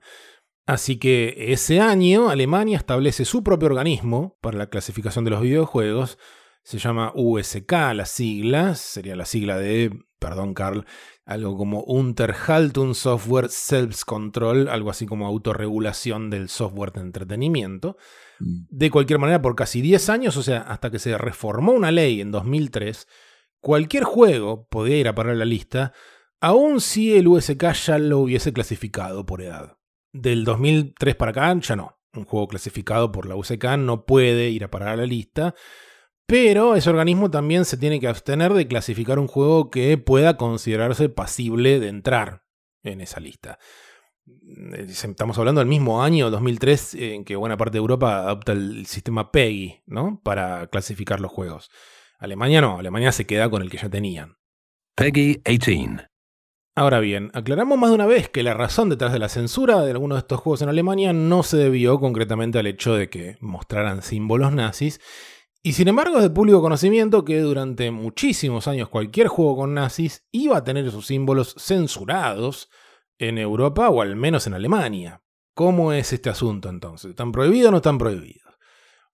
Así 0.65 0.97
que 0.97 1.35
ese 1.51 1.81
año 1.81 2.29
Alemania 2.29 2.77
establece 2.77 3.25
su 3.25 3.43
propio 3.43 3.67
organismo 3.67 4.37
para 4.39 4.57
la 4.57 4.69
clasificación 4.69 5.25
de 5.25 5.31
los 5.31 5.41
videojuegos. 5.41 6.17
Se 6.63 6.77
llama 6.77 7.11
USK, 7.13 7.71
la 7.93 8.05
sigla, 8.05 8.75
sería 8.75 9.17
la 9.17 9.25
sigla 9.25 9.57
de, 9.57 9.91
perdón 10.21 10.53
Carl, 10.53 10.85
algo 11.25 11.57
como 11.57 11.81
Unterhaltung 11.81 12.93
Software 12.93 13.49
Selbstcontrol, 13.49 14.69
algo 14.69 14.91
así 14.91 15.07
como 15.07 15.25
autorregulación 15.25 16.29
del 16.29 16.47
software 16.47 16.93
de 16.93 17.01
entretenimiento. 17.01 17.97
De 18.39 18.89
cualquier 18.91 19.19
manera, 19.19 19.41
por 19.41 19.55
casi 19.55 19.81
10 19.81 20.09
años, 20.09 20.37
o 20.37 20.43
sea, 20.43 20.61
hasta 20.61 20.91
que 20.91 20.99
se 20.99 21.17
reformó 21.17 21.73
una 21.73 21.91
ley 21.91 22.21
en 22.21 22.31
2003, 22.31 23.07
cualquier 23.59 24.03
juego 24.03 24.67
podía 24.67 24.97
ir 24.97 25.07
a 25.07 25.15
parar 25.15 25.35
la 25.35 25.45
lista, 25.45 25.91
aun 26.39 26.81
si 26.81 27.17
el 27.17 27.27
USK 27.27 27.73
ya 27.73 27.97
lo 27.97 28.19
hubiese 28.19 28.53
clasificado 28.53 29.25
por 29.25 29.41
edad. 29.41 29.77
Del 30.13 30.43
2003 30.43 31.15
para 31.15 31.31
acá 31.31 31.59
ya 31.59 31.75
no. 31.75 31.97
Un 32.13 32.25
juego 32.25 32.47
clasificado 32.47 33.11
por 33.11 33.25
la 33.25 33.35
USK 33.35 33.77
no 33.77 34.05
puede 34.05 34.49
ir 34.49 34.65
a 34.65 34.71
parar 34.71 34.89
a 34.89 34.97
la 34.97 35.05
lista, 35.05 35.55
pero 36.31 36.77
ese 36.77 36.89
organismo 36.89 37.29
también 37.29 37.65
se 37.65 37.75
tiene 37.75 37.99
que 37.99 38.07
abstener 38.07 38.53
de 38.53 38.65
clasificar 38.65 39.19
un 39.19 39.27
juego 39.27 39.69
que 39.69 39.97
pueda 39.97 40.37
considerarse 40.37 41.09
pasible 41.09 41.77
de 41.81 41.89
entrar 41.89 42.45
en 42.83 43.01
esa 43.01 43.19
lista. 43.19 43.59
Eh, 44.25 44.85
Estamos 44.87 45.37
hablando 45.37 45.59
del 45.59 45.67
mismo 45.67 46.01
año, 46.01 46.31
2003, 46.31 46.93
en 46.93 47.25
que 47.25 47.35
buena 47.35 47.57
parte 47.57 47.73
de 47.73 47.79
Europa 47.79 48.19
adopta 48.19 48.53
el 48.53 48.85
sistema 48.85 49.29
PEGI, 49.29 49.83
¿no? 49.87 50.21
Para 50.23 50.67
clasificar 50.67 51.19
los 51.19 51.33
juegos. 51.33 51.69
Alemania 52.17 52.61
no, 52.61 52.79
Alemania 52.79 53.11
se 53.11 53.25
queda 53.27 53.49
con 53.49 53.61
el 53.61 53.69
que 53.69 53.79
ya 53.79 53.89
tenían. 53.89 54.37
Peggy 54.95 55.41
18. 55.43 56.07
Ahora 56.75 57.01
bien, 57.01 57.29
aclaramos 57.33 57.77
más 57.77 57.89
de 57.89 57.95
una 57.95 58.05
vez 58.05 58.29
que 58.29 58.43
la 58.43 58.53
razón 58.53 58.87
detrás 58.87 59.11
de 59.11 59.19
la 59.19 59.27
censura 59.27 59.81
de 59.81 59.91
algunos 59.91 60.15
de 60.15 60.19
estos 60.19 60.39
juegos 60.39 60.61
en 60.61 60.69
Alemania 60.69 61.11
no 61.11 61.43
se 61.43 61.57
debió 61.57 61.99
concretamente 61.99 62.57
al 62.57 62.67
hecho 62.67 62.93
de 62.93 63.09
que 63.09 63.35
mostraran 63.41 64.01
símbolos 64.01 64.53
nazis, 64.53 65.01
y 65.63 65.73
sin 65.73 65.87
embargo 65.87 66.17
es 66.17 66.23
de 66.23 66.29
público 66.29 66.61
conocimiento 66.61 67.23
que 67.23 67.39
durante 67.39 67.91
muchísimos 67.91 68.67
años 68.67 68.89
cualquier 68.89 69.27
juego 69.27 69.57
con 69.57 69.73
nazis 69.73 70.25
iba 70.31 70.57
a 70.57 70.63
tener 70.63 70.89
sus 70.89 71.05
símbolos 71.05 71.55
censurados 71.57 72.69
en 73.19 73.37
Europa 73.37 73.89
o 73.89 74.01
al 74.01 74.15
menos 74.15 74.47
en 74.47 74.55
Alemania. 74.55 75.21
¿Cómo 75.53 75.93
es 75.93 76.13
este 76.13 76.29
asunto 76.29 76.69
entonces? 76.69 77.11
¿Están 77.11 77.31
prohibidos 77.31 77.67
o 77.67 77.71
no 77.71 77.77
están 77.77 77.99
prohibidos? 77.99 78.57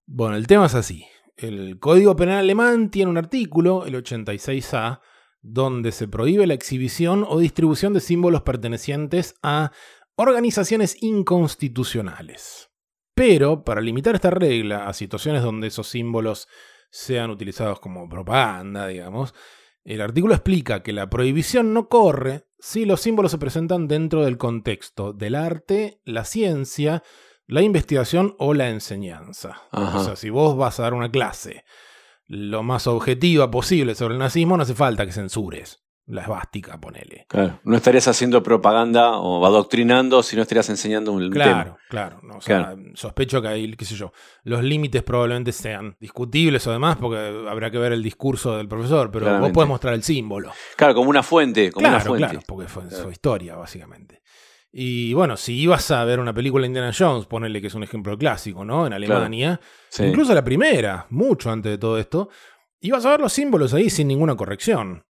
Bueno, 0.06 0.38
el 0.38 0.48
tema 0.48 0.68
es 0.68 0.76
así. 0.76 1.06
El 1.36 1.80
Código 1.80 2.16
Penal 2.16 2.38
alemán 2.38 2.90
tiene 2.90 3.12
un 3.12 3.18
artículo, 3.18 3.86
el 3.86 3.96
86A, 3.96 5.02
donde 5.42 5.92
se 5.92 6.08
prohíbe 6.08 6.48
la 6.48 6.54
exhibición 6.54 7.26
o 7.28 7.40
distribución 7.40 7.94
de 7.94 8.00
símbolos 8.00 8.44
pertenecientes 8.44 9.36
a 9.44 9.72
organizaciones 10.16 11.02
inconstitucionales. 11.02 12.70
Pero, 13.18 13.64
para 13.64 13.82
limitar 13.82 14.14
esta 14.14 14.30
regla 14.30 14.88
a 14.88 14.94
situaciones 14.94 15.42
donde 15.42 15.70
esos 15.70 15.88
símbolos 15.88 16.48
sean 16.92 17.32
utilizados 17.32 17.80
como 17.80 18.08
propaganda, 18.08 18.86
digamos, 18.86 19.34
el 19.84 20.02
artículo 20.02 20.36
explica 20.36 20.84
que 20.84 20.94
la 20.94 21.10
prohibición 21.10 21.74
no 21.74 21.90
corre 21.90 22.46
si 22.60 22.86
los 22.86 23.02
símbolos 23.02 23.32
se 23.32 23.40
presentan 23.40 23.88
dentro 23.88 24.24
del 24.24 24.38
contexto 24.38 25.14
del 25.14 25.34
arte, 25.34 26.00
la 26.06 26.26
ciencia, 26.26 27.02
la 27.48 27.64
investigación 27.64 28.36
o 28.38 28.54
la 28.54 28.70
enseñanza. 28.70 29.64
Ajá. 29.72 29.98
O 29.98 30.04
sea, 30.04 30.16
si 30.16 30.30
vos 30.30 30.56
vas 30.56 30.80
a 30.80 30.84
dar 30.84 30.94
una 30.94 31.10
clase 31.10 31.66
lo 32.28 32.62
más 32.62 32.86
objetiva 32.86 33.50
posible 33.50 33.96
sobre 33.96 34.14
el 34.14 34.20
nazismo, 34.20 34.58
no 34.58 34.64
hace 34.64 34.76
falta 34.76 35.08
que 35.08 35.12
censures 35.12 35.87
la 36.08 36.22
esvástica, 36.22 36.80
ponele. 36.80 37.26
Claro, 37.28 37.60
no 37.66 37.76
estarías 37.76 38.08
haciendo 38.08 38.42
propaganda 38.42 39.18
o 39.18 39.46
adoctrinando, 39.46 40.24
sino 40.24 40.42
estarías 40.42 40.70
enseñando 40.70 41.12
un 41.12 41.30
Claro, 41.30 41.64
tema. 41.64 41.78
claro. 41.90 42.20
no, 42.24 42.38
o 42.38 42.42
sea, 42.42 42.74
Claro. 42.74 42.82
Sospecho 42.96 43.42
que 43.42 43.48
ahí, 43.50 43.74
qué 43.76 43.84
sé 43.86 43.96
yo, 43.96 44.14
los 44.44 44.64
límites 44.64 45.04
probablemente 45.04 45.52
sean 45.52 45.98
discutibles 46.00 46.66
o 46.68 46.72
demás, 46.72 46.96
porque 46.98 47.18
habrá 47.50 47.70
que 47.70 47.78
ver 47.78 47.92
el 47.92 48.02
discurso 48.02 48.56
del 48.58 48.68
profesor, 48.70 49.12
pero 49.12 49.40
vos 49.40 49.52
podés 49.52 49.68
mostrar 49.68 49.94
el 49.94 50.04
símbolo. 50.04 50.52
Claro, 50.78 50.96
como 50.96 51.10
una 51.10 51.24
fuente, 51.24 51.72
como 51.72 51.82
claro, 51.84 51.96
una 51.98 52.06
fuente. 52.06 52.28
claro, 52.30 52.40
porque 52.48 52.68
fue, 52.70 52.84
fue 52.90 53.12
historia, 53.12 53.56
básicamente. 53.56 54.22
Y 54.72 55.14
bueno, 55.14 55.38
si 55.38 55.56
ibas 55.60 55.90
a 55.92 56.04
ver 56.06 56.20
una 56.20 56.34
película 56.34 56.62
de 56.62 56.68
Indiana 56.68 56.92
Jones, 56.98 57.26
ponele 57.26 57.60
que 57.62 57.68
es 57.68 57.74
un 57.76 57.84
ejemplo 57.84 58.18
clásico, 58.18 58.64
¿no? 58.64 58.86
En 58.86 58.94
Alemania, 58.94 59.60
Sí. 59.90 60.04
incluso 60.06 60.34
la 60.34 60.44
primera, 60.44 61.06
mucho 61.10 61.50
antes 61.52 61.72
de 61.72 61.78
todo 61.78 61.98
esto, 61.98 62.30
ibas 62.82 63.06
a 63.06 63.12
ver 63.12 63.20
los 63.22 63.34
símbolos 63.34 63.74
ahí 63.74 63.90
sin 63.90 64.08
ninguna 64.08 64.36
corrección. 64.36 65.04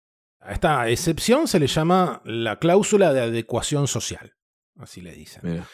A 0.48 0.53
esta 0.53 0.88
excepción 0.90 1.48
se 1.48 1.60
le 1.60 1.68
llama 1.68 2.22
la 2.24 2.57
cláusula 2.57 3.11
de 3.11 3.22
adecuación 3.22 3.88
social, 3.88 4.34
así 4.78 5.02
le 5.02 5.11
dicen. 5.14 5.41
Mira. 5.44 5.68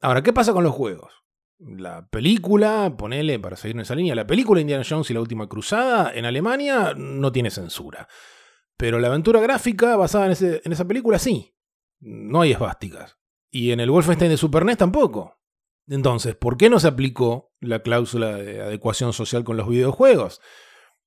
Ahora, 0.00 0.22
¿qué 0.22 0.32
pasa 0.32 0.52
con 0.52 0.64
los 0.64 0.72
juegos? 0.72 1.12
La 1.58 2.08
película, 2.08 2.94
ponele 2.96 3.38
para 3.38 3.56
seguir 3.56 3.76
en 3.76 3.80
esa 3.82 3.94
línea, 3.94 4.14
la 4.14 4.26
película 4.26 4.60
Indiana 4.60 4.82
Jones 4.88 5.10
y 5.10 5.14
la 5.14 5.20
última 5.20 5.46
cruzada 5.48 6.10
en 6.14 6.24
Alemania 6.24 6.94
no 6.96 7.32
tiene 7.32 7.50
censura. 7.50 8.08
Pero 8.76 8.98
la 8.98 9.08
aventura 9.08 9.40
gráfica 9.40 9.96
basada 9.96 10.26
en, 10.26 10.32
ese- 10.32 10.62
en 10.64 10.72
esa 10.72 10.86
película 10.86 11.18
sí. 11.18 11.54
No 12.00 12.40
hay 12.40 12.52
esvásticas. 12.52 13.18
Y 13.50 13.70
en 13.72 13.80
el 13.80 13.90
Wolfenstein 13.90 14.30
de 14.30 14.36
Super 14.36 14.64
NES 14.64 14.78
tampoco. 14.78 15.38
Entonces, 15.86 16.34
¿por 16.34 16.56
qué 16.56 16.70
no 16.70 16.80
se 16.80 16.88
aplicó 16.88 17.52
la 17.60 17.80
cláusula 17.82 18.36
de 18.36 18.62
adecuación 18.62 19.12
social 19.12 19.44
con 19.44 19.56
los 19.58 19.68
videojuegos? 19.68 20.40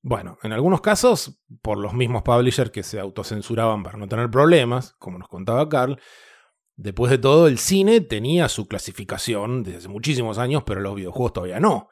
Bueno, 0.02 0.38
en 0.42 0.52
algunos 0.52 0.80
casos, 0.80 1.40
por 1.60 1.78
los 1.78 1.92
mismos 1.92 2.22
publishers 2.22 2.70
que 2.70 2.82
se 2.82 3.00
autocensuraban 3.00 3.82
para 3.82 3.98
no 3.98 4.08
tener 4.08 4.30
problemas, 4.30 4.94
como 4.98 5.18
nos 5.18 5.28
contaba 5.28 5.68
Carl, 5.68 6.00
después 6.76 7.10
de 7.10 7.18
todo 7.18 7.48
el 7.48 7.58
cine 7.58 8.00
tenía 8.00 8.48
su 8.48 8.68
clasificación 8.68 9.64
desde 9.64 9.78
hace 9.78 9.88
muchísimos 9.88 10.38
años, 10.38 10.62
pero 10.64 10.80
los 10.80 10.94
videojuegos 10.94 11.32
todavía 11.32 11.60
no. 11.60 11.88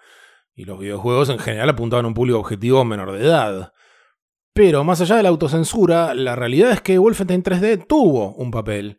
Y 0.54 0.64
los 0.64 0.78
videojuegos 0.78 1.28
en 1.28 1.38
general 1.38 1.68
apuntaban 1.68 2.04
a 2.04 2.08
un 2.08 2.14
público 2.14 2.38
objetivo 2.38 2.84
menor 2.84 3.12
de 3.12 3.24
edad. 3.24 3.72
Pero 4.54 4.84
más 4.84 5.00
allá 5.00 5.16
de 5.16 5.22
la 5.24 5.28
autocensura, 5.28 6.14
la 6.14 6.34
realidad 6.36 6.70
es 6.70 6.80
que 6.80 6.96
Wolfenstein 6.96 7.42
3D 7.42 7.86
tuvo 7.86 8.34
un 8.36 8.50
papel 8.50 8.98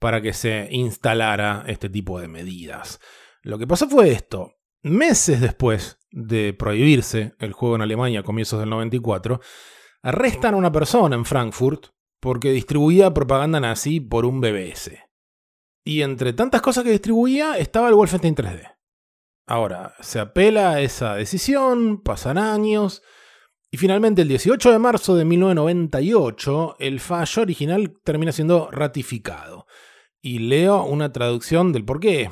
para 0.00 0.20
que 0.20 0.32
se 0.32 0.66
instalara 0.72 1.64
este 1.68 1.88
tipo 1.88 2.18
de 2.18 2.26
medidas. 2.26 2.98
Lo 3.42 3.58
que 3.58 3.66
pasó 3.66 3.88
fue 3.88 4.10
esto. 4.10 4.54
Meses 4.82 5.40
después 5.40 6.00
de 6.16 6.54
prohibirse 6.54 7.34
el 7.38 7.52
juego 7.52 7.76
en 7.76 7.82
Alemania 7.82 8.20
a 8.20 8.22
comienzos 8.22 8.58
del 8.58 8.70
94, 8.70 9.38
arrestan 10.02 10.54
a 10.54 10.56
una 10.56 10.72
persona 10.72 11.14
en 11.14 11.26
Frankfurt 11.26 11.88
porque 12.20 12.52
distribuía 12.52 13.12
propaganda 13.12 13.60
nazi 13.60 14.00
por 14.00 14.24
un 14.24 14.40
BBS. 14.40 14.92
Y 15.84 16.00
entre 16.00 16.32
tantas 16.32 16.62
cosas 16.62 16.84
que 16.84 16.90
distribuía 16.90 17.58
estaba 17.58 17.88
el 17.88 17.94
Wolfenstein 17.94 18.34
3D. 18.34 18.76
Ahora, 19.46 19.94
se 20.00 20.18
apela 20.18 20.70
a 20.70 20.80
esa 20.80 21.14
decisión, 21.14 22.02
pasan 22.02 22.38
años, 22.38 23.02
y 23.70 23.76
finalmente 23.76 24.22
el 24.22 24.28
18 24.28 24.72
de 24.72 24.78
marzo 24.78 25.16
de 25.16 25.26
1998 25.26 26.76
el 26.78 26.98
fallo 26.98 27.42
original 27.42 27.94
termina 28.02 28.32
siendo 28.32 28.70
ratificado. 28.70 29.66
Y 30.22 30.38
leo 30.38 30.82
una 30.84 31.12
traducción 31.12 31.72
del 31.72 31.84
por 31.84 32.00
qué. 32.00 32.30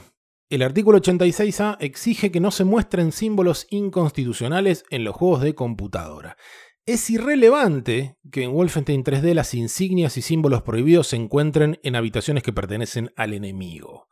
El 0.54 0.62
artículo 0.62 1.00
86A 1.00 1.78
exige 1.80 2.30
que 2.30 2.38
no 2.38 2.52
se 2.52 2.62
muestren 2.62 3.10
símbolos 3.10 3.66
inconstitucionales 3.70 4.84
en 4.88 5.02
los 5.02 5.16
juegos 5.16 5.42
de 5.42 5.56
computadora. 5.56 6.36
Es 6.86 7.10
irrelevante 7.10 8.18
que 8.30 8.44
en 8.44 8.52
Wolfenstein 8.52 9.02
3D 9.02 9.34
las 9.34 9.52
insignias 9.54 10.16
y 10.16 10.22
símbolos 10.22 10.62
prohibidos 10.62 11.08
se 11.08 11.16
encuentren 11.16 11.80
en 11.82 11.96
habitaciones 11.96 12.44
que 12.44 12.52
pertenecen 12.52 13.12
al 13.16 13.32
enemigo. 13.32 14.06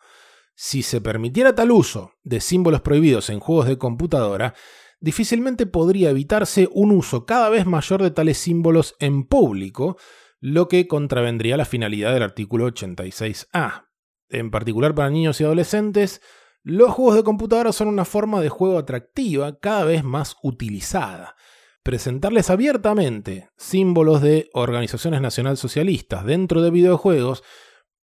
Si 0.56 0.82
se 0.82 1.01
permitiera 1.01 1.55
tal 1.55 1.70
uso 1.70 2.14
de 2.24 2.40
símbolos 2.40 2.81
prohibidos 2.81 3.31
en 3.31 3.39
juegos 3.39 3.69
de 3.69 3.78
computadora, 3.78 4.52
difícilmente 4.98 5.66
podría 5.66 6.10
evitarse 6.10 6.69
un 6.73 6.90
uso 6.90 7.24
cada 7.24 7.51
vez 7.51 7.66
mayor 7.66 8.02
de 8.02 8.10
tales 8.10 8.39
símbolos 8.39 8.97
en 8.98 9.28
público, 9.28 9.97
lo 10.40 10.66
que 10.66 10.89
contravendría 10.89 11.56
la 11.56 11.66
finalidad 11.66 12.12
del 12.12 12.24
artículo 12.24 12.66
86A. 12.66 13.91
En 14.32 14.50
particular 14.50 14.94
para 14.94 15.10
niños 15.10 15.40
y 15.40 15.44
adolescentes, 15.44 16.22
los 16.62 16.90
juegos 16.90 17.16
de 17.16 17.22
computadora 17.22 17.70
son 17.70 17.88
una 17.88 18.06
forma 18.06 18.40
de 18.40 18.48
juego 18.48 18.78
atractiva 18.78 19.60
cada 19.60 19.84
vez 19.84 20.02
más 20.04 20.36
utilizada. 20.42 21.36
Presentarles 21.82 22.48
abiertamente 22.48 23.50
símbolos 23.59 24.22
de 24.22 24.48
organizaciones 24.54 25.20
nacionalsocialistas 25.20 26.24
dentro 26.24 26.62
de 26.62 26.70
videojuegos 26.70 27.44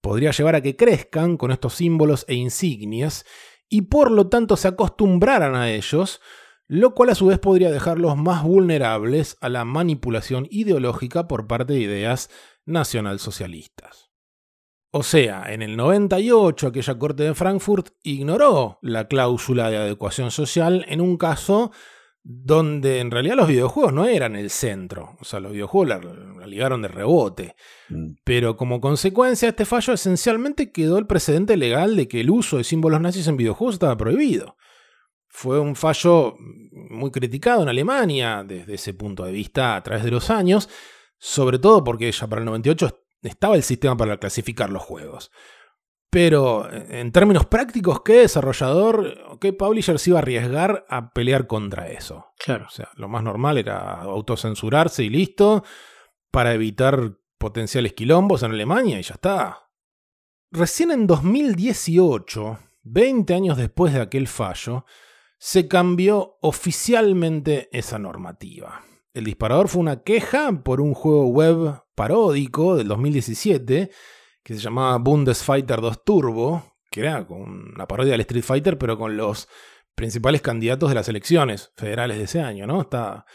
podría 0.02 0.30
llevar 0.30 0.54
a 0.54 0.62
que 0.62 0.76
crezcan 0.76 1.36
con 1.36 1.50
estos 1.52 1.74
símbolos 1.74 2.26
e 2.28 2.36
insignias 2.36 3.26
y 3.68 3.84
por 3.84 4.12
lo 4.12 4.28
tanto 4.28 4.56
se 4.56 4.68
acostumbraran 4.68 5.56
a 5.56 5.72
ellos, 5.72 6.22
lo 6.68 6.94
cual 6.94 7.10
a 7.10 7.16
su 7.16 7.26
vez 7.26 7.40
podría 7.40 7.72
dejarlos 7.72 8.18
más 8.18 8.44
vulnerables 8.44 9.36
a 9.42 9.50
la 9.50 9.66
manipulación 9.66 10.48
ideológica 10.52 11.28
por 11.28 11.48
parte 11.48 11.74
de 11.74 11.80
ideas 11.80 12.30
nacionalsocialistas. 12.66 14.09
O 14.92 15.04
sea, 15.04 15.44
en 15.54 15.62
el 15.62 15.78
98 15.78 16.68
aquella 16.68 16.98
corte 16.98 17.24
de 17.24 17.36
Frankfurt 17.36 17.90
ignoró 18.02 18.80
la 18.82 19.08
cláusula 19.08 19.70
de 19.70 19.78
adecuación 19.78 20.32
social 20.32 20.84
en 20.88 21.00
un 21.00 21.18
caso 21.18 21.72
donde 22.24 23.00
en 23.00 23.12
realidad 23.12 23.36
los 23.36 23.48
videojuegos 23.48 23.94
no 23.94 24.06
eran 24.06 24.36
el 24.36 24.50
centro, 24.50 25.16
o 25.20 25.24
sea, 25.24 25.40
los 25.40 25.52
videojuegos 25.52 25.90
la, 25.90 26.00
la 26.40 26.48
ligaron 26.48 26.82
de 26.82 26.88
rebote. 26.88 27.56
Pero 28.24 28.58
como 28.58 28.82
consecuencia 28.82 29.46
de 29.48 29.52
este 29.52 29.66
fallo 29.66 29.94
esencialmente 29.94 30.72
quedó 30.72 30.98
el 30.98 31.06
precedente 31.06 31.56
legal 31.56 31.96
de 31.96 32.08
que 32.08 32.22
el 32.22 32.32
uso 32.32 32.58
de 32.58 32.64
símbolos 32.64 33.00
nazis 33.00 33.28
en 33.28 33.38
videojuegos 33.38 33.76
estaba 33.76 33.96
prohibido. 33.96 34.58
Fue 35.28 35.60
un 35.60 35.76
fallo 35.76 36.36
muy 36.40 37.12
criticado 37.12 37.62
en 37.62 37.70
Alemania 37.70 38.44
desde 38.44 38.74
ese 38.74 38.96
punto 38.96 39.24
de 39.24 39.32
vista 39.32 39.76
a 39.76 39.84
través 39.84 40.04
de 40.04 40.12
los 40.12 40.32
años, 40.32 40.68
sobre 41.20 41.60
todo 41.60 41.84
porque 41.84 42.12
ya 42.12 42.28
para 42.28 42.42
el 42.42 42.46
98 42.46 42.88
estaba 43.22 43.56
el 43.56 43.64
sistema 43.64 43.98
para 43.98 44.18
clasificar 44.18 44.70
los 44.70 44.84
juegos. 44.84 45.32
Pero 46.10 46.68
en 46.72 47.12
términos 47.12 47.46
prácticos, 47.46 48.02
¿qué 48.02 48.14
desarrollador 48.14 49.16
o 49.30 49.40
qué 49.40 49.54
publisher 49.54 50.00
se 50.00 50.10
iba 50.10 50.20
a 50.20 50.24
arriesgar 50.24 50.86
a 50.90 51.14
pelear 51.14 51.46
contra 51.46 51.90
eso? 51.90 52.34
Claro. 52.44 52.66
O 52.66 52.72
sea, 52.72 52.90
lo 52.96 53.08
más 53.08 53.24
normal 53.24 53.60
era 53.60 54.02
autocensurarse 54.02 55.04
y 55.04 55.10
listo, 55.10 55.64
para 56.32 56.54
evitar 56.54 57.20
potenciales 57.38 57.94
quilombos 57.94 58.42
en 58.42 58.52
Alemania 58.52 59.00
y 59.00 59.04
ya 59.04 59.16
está. 59.16 59.70
Recién 60.52 60.90
en 60.90 61.06
2018, 61.06 62.58
20 62.82 63.34
años 63.36 63.58
después 63.58 63.94
de 63.94 64.02
aquel 64.02 64.28
fallo, 64.28 64.86
se 65.38 65.68
cambió 65.68 66.38
oficialmente 66.42 67.70
esa 67.72 68.00
normativa. 68.00 68.82
El 69.14 69.26
disparador 69.26 69.68
fue 69.68 69.82
una 69.82 70.02
queja 70.02 70.52
por 70.64 70.82
un 70.82 70.94
juego 70.94 71.28
web 71.28 71.84
paródico 72.00 72.78
del 72.78 72.88
2017 72.88 73.92
que 74.42 74.54
se 74.54 74.62
llamaba 74.62 74.98
Bundesfighter 75.00 75.82
2 75.82 76.06
Turbo, 76.06 76.78
que 76.90 77.02
era 77.02 77.28
con 77.28 77.74
una 77.76 77.90
parodia 77.90 78.14
del 78.14 78.22
Street 78.22 78.46
Fighter, 78.46 78.78
pero 78.78 78.98
con 78.98 79.18
los 79.18 79.50
principales 79.96 80.42
candidatos 80.42 80.88
de 80.88 80.96
las 80.96 81.10
elecciones 81.10 81.74
federales 81.76 82.18
de 82.18 82.24
ese 82.24 82.40
año, 82.40 82.66
¿no? 82.66 82.80
Está, 82.80 83.26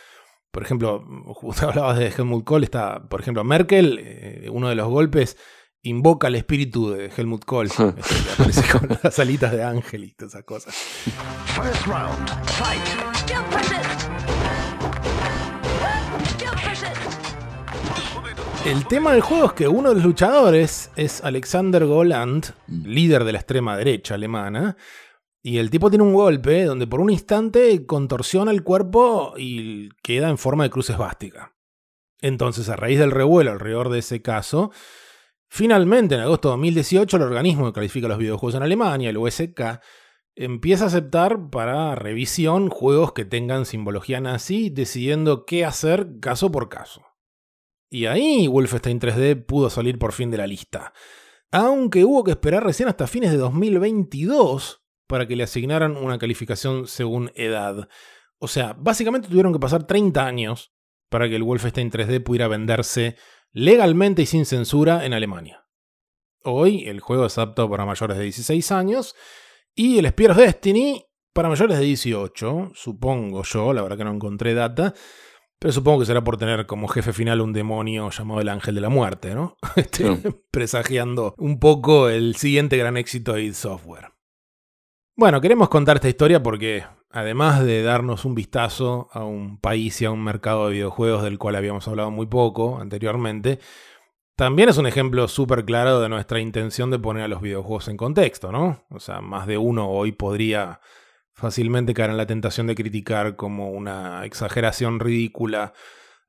por 0.51 0.62
ejemplo, 0.62 1.05
usted 1.43 1.65
hablabas 1.65 1.99
de 1.99 2.07
Helmut 2.07 2.45
Kohl, 2.45 2.65
está, 2.65 3.07
por 3.07 3.20
ejemplo, 3.20 3.45
Merkel, 3.45 3.99
eh, 4.03 4.49
uno 4.51 4.70
de 4.70 4.77
los 4.77 4.89
golpes 4.89 5.36
invoca 5.82 6.28
el 6.28 6.36
espíritu 6.36 6.89
de 6.89 7.12
Helmut 7.15 7.45
Kohl, 7.45 7.66
este, 7.66 7.82
aparece 7.82 8.78
con 8.78 8.99
las 9.03 9.19
alitas 9.19 9.53
de 9.53 9.62
ángel 9.62 10.05
y 10.05 10.15
todas 10.15 10.32
esas 10.32 10.45
cosas. 10.45 10.74
First 10.74 11.86
round, 11.86 12.31
fight. 12.47 13.94
El 18.65 18.86
tema 18.86 19.12
del 19.12 19.20
juego 19.20 19.45
es 19.45 19.53
que 19.53 19.69
uno 19.69 19.91
de 19.91 19.97
los 19.97 20.05
luchadores 20.05 20.91
es 20.97 21.23
Alexander 21.23 21.85
Goland, 21.85 22.47
líder 22.66 23.24
de 23.24 23.32
la 23.32 23.39
extrema 23.39 23.77
derecha 23.77 24.15
alemana, 24.15 24.78
y 25.43 25.59
el 25.59 25.69
tipo 25.69 25.91
tiene 25.91 26.05
un 26.05 26.15
golpe 26.15 26.65
donde 26.65 26.86
por 26.86 27.01
un 27.01 27.11
instante 27.11 27.85
contorsiona 27.85 28.51
el 28.51 28.65
cuerpo 28.65 29.35
y 29.36 29.91
queda 30.03 30.31
en 30.31 30.39
forma 30.39 30.65
de 30.65 30.70
cruz 30.70 30.89
esvástica. 30.89 31.55
Entonces, 32.23 32.70
a 32.70 32.77
raíz 32.77 32.99
del 32.99 33.11
revuelo 33.11 33.51
alrededor 33.51 33.91
de 33.91 33.99
ese 33.99 34.23
caso, 34.23 34.70
finalmente 35.47 36.15
en 36.15 36.23
agosto 36.23 36.49
de 36.49 36.53
2018 36.53 37.19
el 37.19 37.23
organismo 37.23 37.66
que 37.66 37.74
califica 37.74 38.09
los 38.09 38.16
videojuegos 38.16 38.55
en 38.55 38.62
Alemania, 38.62 39.11
el 39.11 39.19
USK, 39.19 39.78
empieza 40.36 40.85
a 40.85 40.86
aceptar 40.86 41.51
para 41.51 41.95
revisión 41.97 42.70
juegos 42.70 43.12
que 43.12 43.27
tengan 43.27 43.66
simbología 43.66 44.23
nazi, 44.23 44.70
decidiendo 44.70 45.45
qué 45.45 45.66
hacer 45.66 46.19
caso 46.20 46.51
por 46.51 46.70
caso. 46.70 47.04
Y 47.90 48.06
ahí 48.06 48.48
Wolfenstein 48.48 49.01
3D 49.01 49.44
pudo 49.44 49.70
salir 49.70 49.98
por 49.98 50.12
fin 50.12 50.31
de 50.31 50.39
la 50.39 50.47
lista. 50.47 50.93
Aunque 51.51 52.05
hubo 52.05 52.24
que 52.24 52.32
esperar 52.32 52.65
recién 52.65 52.89
hasta 52.89 53.06
fines 53.06 53.31
de 53.31 53.36
2022 53.36 54.82
para 55.06 55.27
que 55.28 55.36
le 55.36 55.44
asignaran 55.44 55.97
una 55.97 56.19
calificación 56.19 56.86
según 56.86 57.31
edad. 57.35 57.89
O 58.39 58.48
sea, 58.48 58.74
básicamente 58.78 59.28
tuvieron 59.28 59.52
que 59.52 59.61
pasar 59.61 59.86
30 59.86 60.27
años 60.27 60.74
para 61.09 61.28
que 61.28 61.36
el 61.36 61.44
Wolfenstein 61.44 61.90
3D 61.90 62.23
pudiera 62.23 62.48
venderse 62.48 63.16
legalmente 63.52 64.23
y 64.23 64.27
sin 64.27 64.47
censura 64.47 65.05
en 65.06 65.12
Alemania. 65.12 65.65
Hoy 66.43 66.89
el 66.89 67.01
juego 67.01 67.27
es 67.27 67.39
apto 67.39 67.70
para 67.70 67.86
mayores 67.86 68.19
de 68.19 68.24
16 68.24 68.73
años 68.73 69.15
y 69.74 69.98
el 69.98 70.09
Spear 70.09 70.32
of 70.32 70.39
Destiny 70.39 71.06
para 71.32 71.48
mayores 71.48 71.78
de 71.78 71.85
18, 71.85 72.73
supongo 72.74 73.43
yo, 73.43 73.73
la 73.73 73.82
verdad 73.82 73.97
que 73.97 74.05
no 74.05 74.12
encontré 74.12 74.55
data, 74.55 74.94
pero 75.65 75.73
supongo 75.73 76.01
que 76.01 76.05
será 76.05 76.23
por 76.23 76.36
tener 76.36 76.66
como 76.66 76.89
jefe 76.89 77.15
final 77.15 77.41
un 77.41 77.55
demonio 77.55 78.11
llamado 78.11 78.43
el 78.43 78.51
Ángel 78.51 78.74
de 78.74 78.82
la 78.82 78.91
Muerte, 78.91 79.35
¿no? 79.35 79.57
Este, 79.77 80.05
Presagiando 80.51 81.35
un 81.39 81.59
poco 81.59 82.11
el 82.11 82.36
siguiente 82.36 82.77
gran 82.77 82.99
éxito 82.99 83.32
de 83.32 83.45
id 83.45 83.55
Software. 83.55 84.12
Bueno, 85.16 85.41
queremos 85.41 85.70
contar 85.70 85.97
esta 85.97 86.11
historia 86.11 86.43
porque, 86.43 86.85
además 87.09 87.65
de 87.65 87.82
darnos 87.82 88.27
un 88.27 88.35
vistazo 88.35 89.09
a 89.11 89.24
un 89.24 89.59
país 89.59 90.03
y 90.03 90.05
a 90.05 90.11
un 90.11 90.23
mercado 90.23 90.66
de 90.66 90.74
videojuegos 90.74 91.23
del 91.23 91.39
cual 91.39 91.57
habíamos 91.57 91.89
hablado 91.89 92.11
muy 92.11 92.27
poco 92.27 92.78
anteriormente, 92.78 93.59
también 94.36 94.69
es 94.69 94.77
un 94.77 94.86
ejemplo 94.86 95.28
súper 95.28 95.65
claro 95.65 95.99
de 95.99 96.11
nuestra 96.11 96.41
intención 96.41 96.91
de 96.91 96.99
poner 96.99 97.23
a 97.23 97.28
los 97.28 97.41
videojuegos 97.41 97.89
en 97.89 97.97
contexto, 97.97 98.53
¿no? 98.53 98.85
O 98.91 99.01
sea, 99.01 99.23
más 99.23 99.47
de 99.47 99.57
uno 99.57 99.89
hoy 99.89 100.12
podría 100.12 100.82
fácilmente 101.35 101.94
caer 101.94 102.11
en 102.11 102.16
la 102.16 102.27
tentación 102.27 102.66
de 102.66 102.74
criticar 102.74 103.36
como 103.36 103.70
una 103.70 104.24
exageración 104.24 105.01
ridícula 105.01 105.74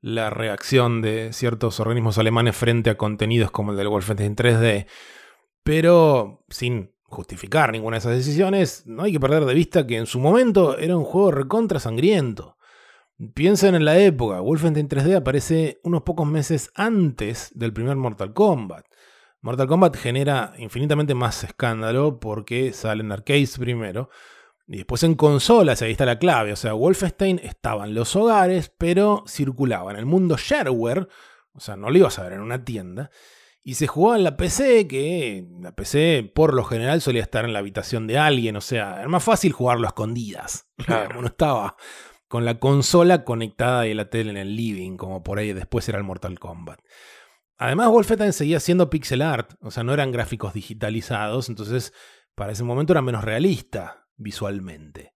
la 0.00 0.30
reacción 0.30 1.00
de 1.00 1.32
ciertos 1.32 1.80
organismos 1.80 2.18
alemanes 2.18 2.56
frente 2.56 2.90
a 2.90 2.96
contenidos 2.96 3.50
como 3.50 3.70
el 3.70 3.76
del 3.76 3.88
Wolfenstein 3.88 4.36
3D, 4.36 4.86
pero 5.62 6.44
sin 6.48 6.92
justificar 7.02 7.72
ninguna 7.72 7.96
de 7.96 7.98
esas 7.98 8.16
decisiones, 8.16 8.82
no 8.86 9.04
hay 9.04 9.12
que 9.12 9.20
perder 9.20 9.44
de 9.44 9.54
vista 9.54 9.86
que 9.86 9.96
en 9.96 10.06
su 10.06 10.20
momento 10.20 10.78
era 10.78 10.96
un 10.96 11.04
juego 11.04 11.30
recontra 11.30 11.80
sangriento. 11.80 12.56
Piensen 13.34 13.74
en 13.74 13.84
la 13.84 13.98
época, 13.98 14.40
Wolfenstein 14.40 14.88
3D 14.88 15.16
aparece 15.16 15.80
unos 15.82 16.02
pocos 16.02 16.26
meses 16.26 16.70
antes 16.74 17.50
del 17.54 17.72
primer 17.72 17.96
Mortal 17.96 18.34
Kombat. 18.34 18.84
Mortal 19.40 19.68
Kombat 19.68 19.96
genera 19.96 20.52
infinitamente 20.58 21.14
más 21.14 21.42
escándalo 21.42 22.20
porque 22.20 22.72
sale 22.72 23.02
en 23.02 23.12
arcades 23.12 23.56
primero 23.58 24.10
y 24.68 24.78
después 24.78 25.02
en 25.04 25.14
consolas, 25.14 25.80
ahí 25.82 25.92
está 25.92 26.04
la 26.04 26.18
clave. 26.18 26.52
O 26.52 26.56
sea, 26.56 26.72
Wolfenstein 26.72 27.40
estaba 27.42 27.84
en 27.84 27.94
los 27.94 28.16
hogares, 28.16 28.72
pero 28.76 29.24
circulaba 29.28 29.92
en 29.92 29.98
el 29.98 30.06
mundo 30.06 30.36
shareware, 30.36 31.08
o 31.52 31.60
sea, 31.60 31.76
no 31.76 31.90
lo 31.90 31.98
ibas 31.98 32.18
a 32.18 32.24
ver 32.24 32.34
en 32.34 32.40
una 32.40 32.64
tienda. 32.64 33.10
Y 33.62 33.74
se 33.74 33.86
jugaba 33.86 34.16
en 34.16 34.24
la 34.24 34.36
PC, 34.36 34.86
que 34.86 35.46
la 35.60 35.74
PC 35.74 36.30
por 36.34 36.54
lo 36.54 36.64
general 36.64 37.00
solía 37.00 37.22
estar 37.22 37.44
en 37.44 37.52
la 37.52 37.60
habitación 37.60 38.06
de 38.06 38.18
alguien, 38.18 38.56
o 38.56 38.60
sea, 38.60 38.98
era 38.98 39.08
más 39.08 39.24
fácil 39.24 39.52
jugarlo 39.52 39.86
a 39.86 39.90
escondidas. 39.90 40.66
Claro. 40.84 41.18
Uno 41.18 41.28
estaba 41.28 41.76
con 42.28 42.44
la 42.44 42.58
consola 42.58 43.24
conectada 43.24 43.86
y 43.86 43.94
la 43.94 44.10
tele 44.10 44.30
en 44.30 44.36
el 44.36 44.56
living, 44.56 44.96
como 44.96 45.22
por 45.22 45.38
ahí 45.38 45.52
después 45.52 45.88
era 45.88 45.98
el 45.98 46.04
Mortal 46.04 46.38
Kombat. 46.38 46.80
Además, 47.56 47.88
Wolfenstein 47.88 48.32
seguía 48.32 48.60
siendo 48.60 48.90
pixel 48.90 49.22
art, 49.22 49.54
o 49.62 49.70
sea, 49.70 49.84
no 49.84 49.94
eran 49.94 50.12
gráficos 50.12 50.52
digitalizados, 50.52 51.48
entonces 51.48 51.92
para 52.34 52.52
ese 52.52 52.64
momento 52.64 52.92
era 52.92 53.00
menos 53.00 53.24
realista 53.24 54.05
visualmente. 54.16 55.14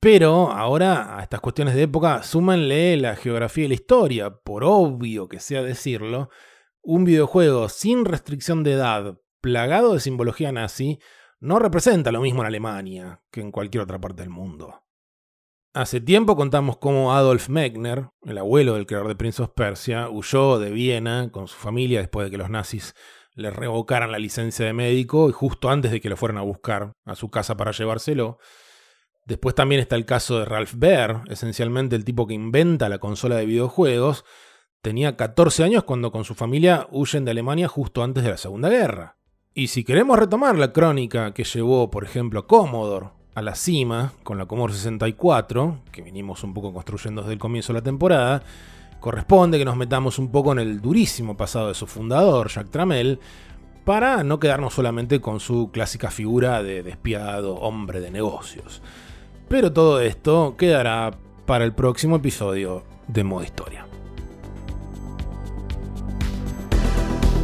Pero 0.00 0.50
ahora 0.52 1.18
a 1.18 1.22
estas 1.22 1.40
cuestiones 1.40 1.74
de 1.74 1.82
época 1.82 2.22
súmanle 2.22 2.96
la 2.96 3.16
geografía 3.16 3.64
y 3.64 3.68
la 3.68 3.74
historia, 3.74 4.30
por 4.30 4.62
obvio 4.64 5.28
que 5.28 5.40
sea 5.40 5.62
decirlo, 5.62 6.30
un 6.82 7.04
videojuego 7.04 7.68
sin 7.68 8.04
restricción 8.04 8.62
de 8.62 8.72
edad, 8.72 9.18
plagado 9.40 9.94
de 9.94 10.00
simbología 10.00 10.52
nazi, 10.52 11.00
no 11.40 11.58
representa 11.58 12.12
lo 12.12 12.20
mismo 12.20 12.42
en 12.42 12.46
Alemania 12.46 13.22
que 13.30 13.40
en 13.40 13.50
cualquier 13.50 13.82
otra 13.82 14.00
parte 14.00 14.22
del 14.22 14.30
mundo. 14.30 14.84
Hace 15.74 16.00
tiempo 16.00 16.34
contamos 16.34 16.78
cómo 16.78 17.12
Adolf 17.12 17.48
Megner, 17.48 18.10
el 18.22 18.38
abuelo 18.38 18.74
del 18.74 18.86
creador 18.86 19.08
de 19.08 19.16
Prince 19.16 19.42
of 19.42 19.50
Persia, 19.50 20.08
huyó 20.08 20.58
de 20.58 20.70
Viena 20.70 21.30
con 21.30 21.46
su 21.46 21.56
familia 21.56 22.00
después 22.00 22.24
de 22.24 22.30
que 22.30 22.38
los 22.38 22.50
nazis 22.50 22.94
le 23.38 23.52
revocaran 23.52 24.10
la 24.10 24.18
licencia 24.18 24.66
de 24.66 24.72
médico 24.72 25.28
y 25.28 25.32
justo 25.32 25.70
antes 25.70 25.92
de 25.92 26.00
que 26.00 26.08
lo 26.08 26.16
fueran 26.16 26.38
a 26.38 26.42
buscar 26.42 26.92
a 27.04 27.14
su 27.14 27.30
casa 27.30 27.56
para 27.56 27.70
llevárselo. 27.70 28.38
Después 29.26 29.54
también 29.54 29.80
está 29.80 29.94
el 29.94 30.04
caso 30.04 30.40
de 30.40 30.44
Ralph 30.44 30.74
Baer, 30.76 31.20
esencialmente 31.28 31.94
el 31.94 32.04
tipo 32.04 32.26
que 32.26 32.34
inventa 32.34 32.88
la 32.88 32.98
consola 32.98 33.36
de 33.36 33.46
videojuegos. 33.46 34.24
Tenía 34.82 35.16
14 35.16 35.62
años 35.62 35.84
cuando 35.84 36.10
con 36.10 36.24
su 36.24 36.34
familia 36.34 36.88
huyen 36.90 37.24
de 37.24 37.30
Alemania 37.30 37.68
justo 37.68 38.02
antes 38.02 38.24
de 38.24 38.30
la 38.30 38.36
Segunda 38.38 38.70
Guerra. 38.70 39.18
Y 39.54 39.68
si 39.68 39.84
queremos 39.84 40.18
retomar 40.18 40.58
la 40.58 40.72
crónica 40.72 41.32
que 41.32 41.44
llevó, 41.44 41.90
por 41.90 42.02
ejemplo, 42.02 42.40
a 42.40 42.46
Commodore 42.48 43.10
a 43.36 43.42
la 43.42 43.54
cima 43.54 44.14
con 44.24 44.36
la 44.38 44.46
Commodore 44.46 44.74
64, 44.74 45.82
que 45.92 46.02
venimos 46.02 46.42
un 46.42 46.54
poco 46.54 46.72
construyendo 46.72 47.22
desde 47.22 47.34
el 47.34 47.38
comienzo 47.38 47.72
de 47.72 47.78
la 47.78 47.84
temporada, 47.84 48.42
corresponde 49.00 49.58
que 49.58 49.64
nos 49.64 49.76
metamos 49.76 50.18
un 50.18 50.30
poco 50.30 50.52
en 50.52 50.58
el 50.58 50.80
durísimo 50.80 51.36
pasado 51.36 51.68
de 51.68 51.74
su 51.74 51.86
fundador, 51.86 52.48
Jack 52.48 52.70
Trammell, 52.70 53.20
para 53.84 54.22
no 54.22 54.38
quedarnos 54.38 54.74
solamente 54.74 55.20
con 55.20 55.40
su 55.40 55.70
clásica 55.72 56.10
figura 56.10 56.62
de 56.62 56.82
despiadado 56.82 57.54
hombre 57.56 58.00
de 58.00 58.10
negocios. 58.10 58.82
Pero 59.48 59.72
todo 59.72 60.00
esto 60.00 60.56
quedará 60.58 61.12
para 61.46 61.64
el 61.64 61.72
próximo 61.72 62.16
episodio 62.16 62.84
de 63.06 63.24
Modo 63.24 63.44
Historia. 63.44 63.86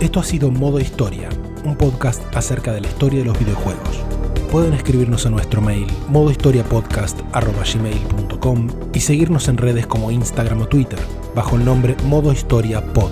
Esto 0.00 0.20
ha 0.20 0.24
sido 0.24 0.50
Modo 0.50 0.80
Historia, 0.80 1.30
un 1.64 1.76
podcast 1.76 2.22
acerca 2.36 2.72
de 2.72 2.82
la 2.82 2.88
historia 2.88 3.20
de 3.20 3.24
los 3.24 3.38
videojuegos. 3.38 4.23
Pueden 4.54 4.74
escribirnos 4.74 5.26
a 5.26 5.30
nuestro 5.30 5.60
mail 5.60 5.88
modohistoriapodcast.gmail.com 6.10 8.68
y 8.92 9.00
seguirnos 9.00 9.48
en 9.48 9.56
redes 9.56 9.88
como 9.88 10.12
Instagram 10.12 10.62
o 10.62 10.68
Twitter, 10.68 11.00
bajo 11.34 11.56
el 11.56 11.64
nombre 11.64 11.96
Modo 12.04 12.32
Historia 12.32 12.80
Pod. 12.92 13.10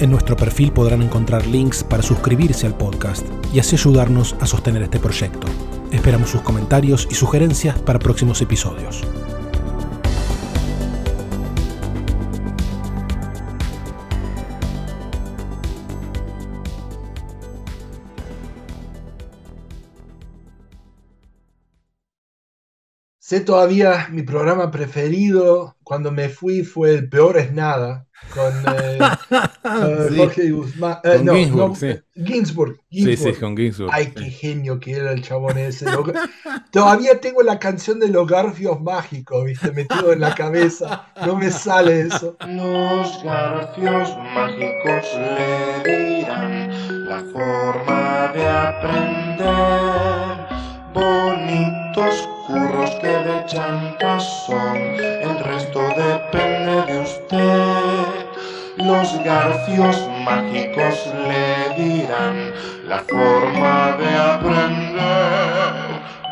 En 0.00 0.10
nuestro 0.10 0.36
perfil 0.36 0.72
podrán 0.72 1.02
encontrar 1.02 1.46
links 1.46 1.84
para 1.84 2.02
suscribirse 2.02 2.66
al 2.66 2.76
podcast 2.76 3.24
y 3.54 3.60
así 3.60 3.76
ayudarnos 3.76 4.34
a 4.40 4.48
sostener 4.48 4.82
este 4.82 4.98
proyecto. 4.98 5.46
Esperamos 5.92 6.30
sus 6.30 6.40
comentarios 6.40 7.06
y 7.08 7.14
sugerencias 7.14 7.78
para 7.78 8.00
próximos 8.00 8.42
episodios. 8.42 9.04
Sé 23.30 23.38
todavía 23.38 24.08
mi 24.10 24.24
programa 24.24 24.72
preferido 24.72 25.76
cuando 25.84 26.10
me 26.10 26.28
fui 26.28 26.64
fue 26.64 26.90
El 26.94 27.08
Peor 27.08 27.38
es 27.38 27.52
Nada 27.52 28.08
con 28.34 28.52
eh, 28.74 28.98
eh, 29.30 30.06
Sí. 30.08 30.16
Jorge 30.16 30.50
Guzmán. 30.50 30.98
eh, 31.04 31.14
Con 31.18 31.26
no, 31.26 31.34
Ginsburg, 31.36 31.68
no, 31.68 31.74
sí. 31.76 31.86
eh, 31.86 32.02
Ginsburg, 32.26 32.80
Sí, 32.90 32.98
sí, 32.98 33.04
Ginsburg. 33.06 33.38
con 33.38 33.56
Ginsburg. 33.56 33.90
Ay, 33.92 34.06
qué 34.16 34.30
genio 34.30 34.80
que 34.80 34.94
era 34.94 35.12
el 35.12 35.22
chabón 35.22 35.58
ese. 35.58 35.86
Todavía 36.72 37.20
tengo 37.20 37.44
la 37.44 37.60
canción 37.60 38.00
de 38.00 38.08
los 38.08 38.26
garfios 38.26 38.80
mágicos, 38.80 39.44
viste, 39.44 39.70
metido 39.70 40.12
en 40.12 40.18
la 40.18 40.34
cabeza. 40.34 41.06
No 41.24 41.36
me 41.36 41.52
sale 41.52 42.00
eso. 42.00 42.36
Los 42.48 43.22
garfios 43.22 44.08
mágicos 44.34 45.06
le 45.14 46.16
dirán 46.18 47.08
la 47.08 47.20
forma 47.32 48.32
de 48.34 48.48
aprender. 48.48 50.49
Bonitos 50.92 52.28
curros 52.48 52.90
que 53.00 53.06
de 53.06 53.46
chantas 53.46 54.24
son, 54.46 54.76
el 54.76 55.38
resto 55.44 55.80
depende 55.96 56.82
de 56.82 56.98
usted. 56.98 58.26
Los 58.76 59.22
garfios 59.22 60.08
mágicos 60.24 60.96
le 61.28 61.74
dirán 61.80 62.52
la 62.88 62.98
forma 62.98 63.96
de 63.98 64.16
aprender. 64.16 65.04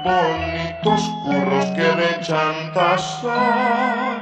Bonitos 0.02 1.02
curros 1.22 1.66
que 1.76 1.88
de 2.02 2.20
chantas 2.20 3.00
son, 3.22 4.18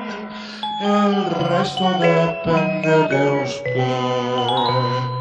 el 0.82 1.30
resto 1.48 1.88
depende 1.98 3.08
de 3.08 3.42
usted. 3.42 5.15